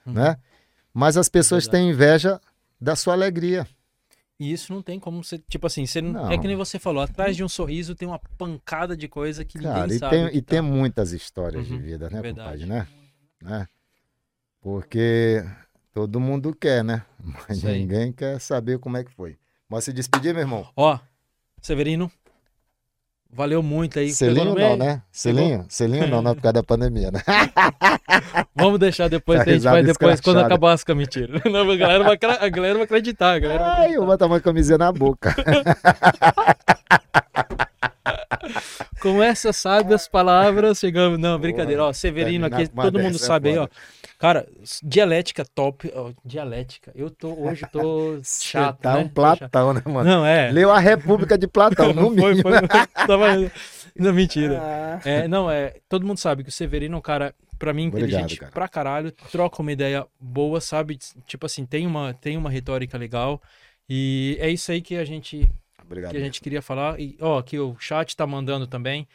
Uhum. 0.06 0.14
né? 0.14 0.36
Mas 0.92 1.16
as 1.16 1.28
pessoas 1.28 1.64
Verdade. 1.64 1.82
têm 1.84 1.90
inveja 1.90 2.40
da 2.80 2.96
sua 2.96 3.12
alegria. 3.12 3.66
E 4.40 4.52
isso 4.52 4.72
não 4.72 4.80
tem 4.80 4.98
como 5.00 5.22
você. 5.22 5.38
Tipo 5.38 5.66
assim, 5.66 5.84
você 5.84 6.00
não, 6.00 6.12
Não. 6.12 6.30
é 6.32 6.38
que 6.38 6.46
nem 6.46 6.56
você 6.56 6.78
falou, 6.78 7.02
atrás 7.02 7.36
de 7.36 7.42
um 7.44 7.48
sorriso 7.48 7.94
tem 7.94 8.06
uma 8.08 8.20
pancada 8.38 8.96
de 8.96 9.06
coisa 9.08 9.44
que 9.44 9.58
Cara, 9.58 9.80
ninguém 9.82 9.96
e 9.96 9.98
sabe. 9.98 10.16
tem, 10.16 10.36
e 10.36 10.40
tá. 10.42 10.50
tem 10.52 10.60
muitas 10.62 11.12
histórias 11.12 11.66
de 11.66 11.74
Uhum, 11.74 11.80
vida, 11.82 12.08
né, 12.08 12.22
verdade. 12.22 12.64
compadre, 12.64 12.66
né? 12.66 12.88
né? 13.42 13.66
Porque 14.60 15.44
todo 15.92 16.20
mundo 16.20 16.54
quer, 16.54 16.82
né? 16.84 17.04
Mas 17.48 17.64
aí. 17.64 17.80
ninguém 17.80 18.12
quer 18.12 18.40
saber 18.40 18.78
como 18.78 18.96
é 18.96 19.04
que 19.04 19.10
foi. 19.10 19.38
Mas 19.68 19.84
se 19.84 19.92
despedir, 19.92 20.32
meu 20.32 20.42
irmão. 20.42 20.66
Ó, 20.76 20.98
Severino, 21.60 22.10
valeu 23.30 23.62
muito 23.62 23.98
aí. 23.98 24.06
Pegou 24.06 24.34
Selinho 24.34 24.54
não, 24.54 24.76
né? 24.76 25.02
Selinho? 25.10 25.66
Selinho 25.68 26.06
não, 26.08 26.22
não, 26.22 26.34
por 26.34 26.42
causa 26.42 26.54
da 26.54 26.62
pandemia, 26.62 27.10
né? 27.10 27.20
Vamos 28.54 28.78
deixar 28.78 29.08
depois, 29.08 29.38
Tá 29.38 29.44
a 29.50 29.52
gente 29.52 29.62
vai 29.62 29.82
depois 29.82 30.20
quando 30.20 30.40
acabar 30.40 30.72
as. 30.72 30.84
Não, 31.50 31.70
a, 31.70 31.76
galera 31.76 32.04
vai, 32.04 32.18
a 32.40 32.48
galera 32.48 32.74
vai 32.74 32.84
acreditar. 32.84 33.34
A 33.34 33.38
galera 33.38 33.60
vai 33.60 33.68
Ai, 33.68 33.74
eu 33.74 33.80
acreditar. 33.80 33.98
vou 33.98 34.06
botar 34.06 34.26
uma 34.26 34.40
camisinha 34.40 34.78
na 34.78 34.90
boca. 34.90 35.34
Com 39.00 39.22
essas 39.22 39.56
sábias 39.56 40.08
palavras, 40.08 40.78
chegamos. 40.78 41.18
Não, 41.18 41.38
brincadeira. 41.38 41.84
Ó, 41.84 41.92
Severino 41.92 42.46
aqui, 42.46 42.68
todo 42.68 42.98
mundo 42.98 43.16
é 43.16 43.18
sabe 43.18 43.50
aí, 43.50 43.58
ó. 43.58 43.68
Cara, 44.18 44.48
dialética 44.82 45.44
top. 45.44 45.92
ó, 45.94 46.10
dialética. 46.24 46.90
Eu 46.94 47.08
tô, 47.08 47.32
hoje 47.34 47.64
tô 47.70 48.18
chato. 48.24 48.80
tá 48.80 48.94
né? 48.94 49.00
um 49.00 49.08
Platão, 49.08 49.72
né, 49.72 49.82
mano? 49.86 50.10
Não, 50.10 50.26
é. 50.26 50.50
Leu 50.50 50.72
a 50.72 50.80
República 50.80 51.38
de 51.38 51.46
Platão, 51.46 51.92
no 51.94 52.14
foi, 52.14 52.34
mínimo. 52.34 52.42
foi, 52.42 53.06
tava... 53.06 53.52
Não, 53.96 54.12
mentira. 54.12 54.60
Ah. 54.60 55.00
É, 55.04 55.28
não, 55.28 55.50
é. 55.50 55.74
Todo 55.88 56.06
mundo 56.06 56.18
sabe 56.18 56.42
que 56.42 56.48
o 56.48 56.52
Severino 56.52 56.96
é 56.96 56.98
um 56.98 57.02
cara, 57.02 57.34
pra 57.58 57.72
mim, 57.72 57.88
Obrigado, 57.88 58.08
inteligente 58.08 58.40
cara. 58.40 58.52
pra 58.52 58.68
caralho, 58.68 59.12
troca 59.12 59.62
uma 59.62 59.72
ideia 59.72 60.04
boa, 60.20 60.60
sabe? 60.60 60.98
Tipo 61.26 61.46
assim, 61.46 61.64
tem 61.64 61.86
uma, 61.86 62.12
tem 62.12 62.36
uma 62.36 62.50
retórica 62.50 62.98
legal. 62.98 63.40
E 63.88 64.36
é 64.40 64.50
isso 64.50 64.70
aí 64.70 64.82
que 64.82 64.96
a 64.96 65.04
gente, 65.04 65.48
Obrigado. 65.88 66.10
que 66.10 66.16
a 66.18 66.20
gente 66.20 66.40
queria 66.40 66.60
falar. 66.60 67.00
E, 67.00 67.16
ó, 67.18 67.38
aqui 67.38 67.58
o 67.58 67.74
chat 67.80 68.14
tá 68.14 68.26
mandando 68.26 68.66
também. 68.66 69.08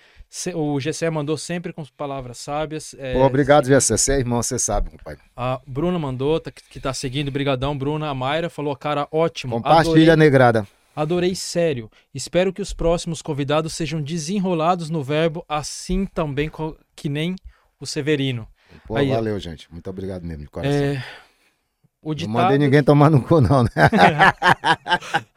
O 0.55 0.79
GCE 0.79 1.09
mandou 1.11 1.37
sempre 1.37 1.71
com 1.71 1.85
palavras 1.95 2.39
sábias. 2.39 2.95
é, 2.97 3.13
Pô, 3.13 3.23
obrigado, 3.23 3.67
Jessé. 3.67 3.95
Você 3.95 4.13
é 4.13 4.17
irmão, 4.17 4.41
você 4.41 4.57
sabe, 4.57 4.89
compadre. 4.89 5.21
A 5.37 5.61
Bruna 5.67 5.99
mandou, 5.99 6.39
tá, 6.39 6.51
que 6.51 6.79
tá 6.79 6.91
seguindo, 6.91 7.31
brigadão, 7.31 7.77
Bruna. 7.77 8.09
A 8.09 8.15
Mayra 8.15 8.49
falou, 8.49 8.75
cara, 8.75 9.07
ótimo. 9.11 9.57
Compartilha, 9.57 10.15
negrada. 10.15 10.67
Adorei 10.95 11.35
sério. 11.35 11.89
Espero 12.13 12.51
que 12.51 12.61
os 12.61 12.73
próximos 12.73 13.21
convidados 13.21 13.73
sejam 13.73 14.01
desenrolados 14.01 14.89
no 14.89 15.03
verbo, 15.03 15.45
assim 15.47 16.05
também 16.05 16.51
que 16.95 17.09
nem 17.09 17.35
o 17.79 17.85
Severino. 17.85 18.47
Pô, 18.87 18.95
Aí, 18.95 19.09
valeu, 19.09 19.39
gente. 19.39 19.71
Muito 19.71 19.87
obrigado 19.89 20.23
mesmo, 20.23 20.43
de 20.43 20.49
coração. 20.49 20.73
É, 20.75 21.03
o 22.03 22.09
Não 22.09 22.15
ditado... 22.15 22.33
mandei 22.33 22.57
ninguém 22.57 22.83
tomar 22.83 23.09
no 23.09 23.21
cu, 23.21 23.41
não, 23.41 23.63
né? 23.63 23.69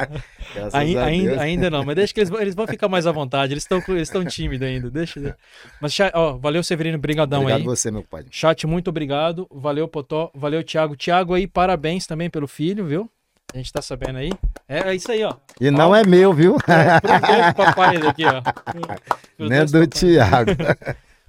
Ainda, 0.72 1.06
Deus. 1.06 1.38
ainda 1.38 1.70
não, 1.70 1.84
mas 1.84 1.96
deixa 1.96 2.14
que 2.14 2.20
eles, 2.20 2.30
vão- 2.30 2.40
eles 2.40 2.54
vão 2.54 2.66
ficar 2.66 2.88
mais 2.88 3.06
à 3.06 3.12
vontade. 3.12 3.52
Eles 3.52 3.64
estão 3.64 3.82
eles 3.88 4.10
tímidos 4.34 4.66
ainda. 4.66 4.90
Deixa. 4.90 5.36
Mas, 5.80 5.96
ó, 6.14 6.36
valeu, 6.38 6.62
Severino, 6.62 6.98
brigadão 6.98 7.40
Obrigado 7.40 7.60
aí. 7.60 7.64
você, 7.66 7.90
meu 7.90 8.02
pai. 8.02 8.24
Chat, 8.30 8.66
muito 8.66 8.88
obrigado. 8.88 9.46
Valeu, 9.50 9.86
Potó. 9.88 10.30
Valeu, 10.34 10.62
Thiago. 10.64 10.96
Thiago 10.96 11.34
aí, 11.34 11.46
parabéns 11.46 12.06
também 12.06 12.30
pelo 12.30 12.46
filho, 12.46 12.86
viu? 12.86 13.10
A 13.54 13.58
gente 13.58 13.72
tá 13.72 13.80
sabendo 13.82 14.18
aí. 14.18 14.30
É, 14.68 14.90
é 14.90 14.94
isso 14.94 15.10
aí, 15.10 15.22
ó. 15.24 15.34
E 15.60 15.70
não 15.70 15.94
é 15.94 16.04
meu, 16.04 16.32
viu? 16.32 16.56
É, 16.68 17.00
pros 17.00 17.20
dois 17.20 17.52
papais 17.54 18.06
aqui, 18.06 18.24
ó. 18.24 18.42
Pros 19.36 19.50
Nem 19.50 19.58
dois 19.58 19.72
do 19.72 19.80
papais. 19.80 20.00
Thiago. 20.00 20.50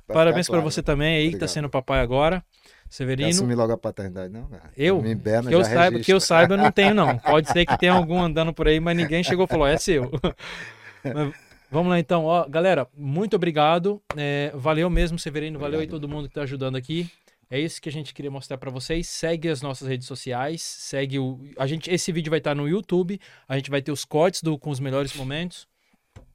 Parabéns 0.07 0.47
pra 0.47 0.55
claro. 0.57 0.71
você 0.71 0.81
também 0.81 1.17
aí, 1.17 1.23
que 1.25 1.31
tá 1.31 1.35
Obrigado. 1.37 1.49
sendo 1.49 1.69
papai 1.69 1.99
agora. 1.99 2.43
Severino. 2.89 3.29
assumir 3.29 3.55
logo 3.55 3.73
a 3.73 3.77
paternidade, 3.77 4.31
não? 4.31 4.45
cara? 4.47 4.71
Eu? 4.75 5.01
Me 5.01 5.11
emberna, 5.11 5.49
Que 5.49 5.55
eu, 5.55 5.63
saiba, 5.63 5.99
que 5.99 6.13
eu 6.13 6.19
saiba, 6.19 6.53
eu 6.53 6.57
não 6.57 6.71
tenho, 6.71 6.93
não. 6.93 7.17
Pode 7.19 7.51
ser 7.51 7.65
que 7.65 7.77
tenha 7.77 7.93
algum 7.93 8.21
andando 8.21 8.53
por 8.53 8.67
aí, 8.67 8.79
mas 8.79 8.95
ninguém 8.95 9.23
chegou 9.23 9.45
e 9.45 9.47
falou, 9.47 9.67
é 9.67 9.77
seu. 9.77 10.11
Mas 11.03 11.33
vamos 11.71 11.89
lá 11.89 11.99
então, 11.99 12.25
ó, 12.25 12.45
galera, 12.49 12.87
muito 12.93 13.35
obrigado. 13.35 14.01
É, 14.17 14.51
valeu 14.55 14.89
mesmo, 14.89 15.17
Severino. 15.17 15.57
Valeu 15.57 15.79
aí 15.79 15.85
Obrigado. 15.85 16.01
todo 16.01 16.09
mundo 16.09 16.27
que 16.27 16.33
tá 16.33 16.41
ajudando 16.41 16.75
aqui. 16.75 17.09
É 17.49 17.59
isso 17.59 17.81
que 17.81 17.87
a 17.87 17.91
gente 17.91 18.13
queria 18.13 18.31
mostrar 18.31 18.57
pra 18.57 18.69
vocês. 18.69 19.07
Segue 19.07 19.47
as 19.47 19.61
nossas 19.61 19.87
redes 19.87 20.05
sociais, 20.05 20.61
segue 20.61 21.17
o. 21.17 21.39
A 21.57 21.65
gente, 21.65 21.89
esse 21.89 22.11
vídeo 22.11 22.29
vai 22.29 22.39
estar 22.39 22.53
no 22.53 22.67
YouTube. 22.67 23.19
A 23.47 23.55
gente 23.55 23.69
vai 23.69 23.81
ter 23.81 23.91
os 23.91 24.03
cortes 24.03 24.41
do, 24.41 24.57
com 24.57 24.69
os 24.69 24.79
melhores 24.79 25.15
momentos. 25.15 25.67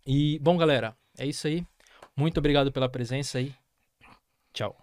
E, 0.06 0.38
bom, 0.38 0.56
galera, 0.56 0.96
é 1.18 1.26
isso 1.26 1.46
aí. 1.46 1.66
Muito 2.16 2.38
obrigado 2.38 2.72
pela 2.72 2.88
presença 2.88 3.38
aí. 3.38 3.52
Tchau. 4.54 4.76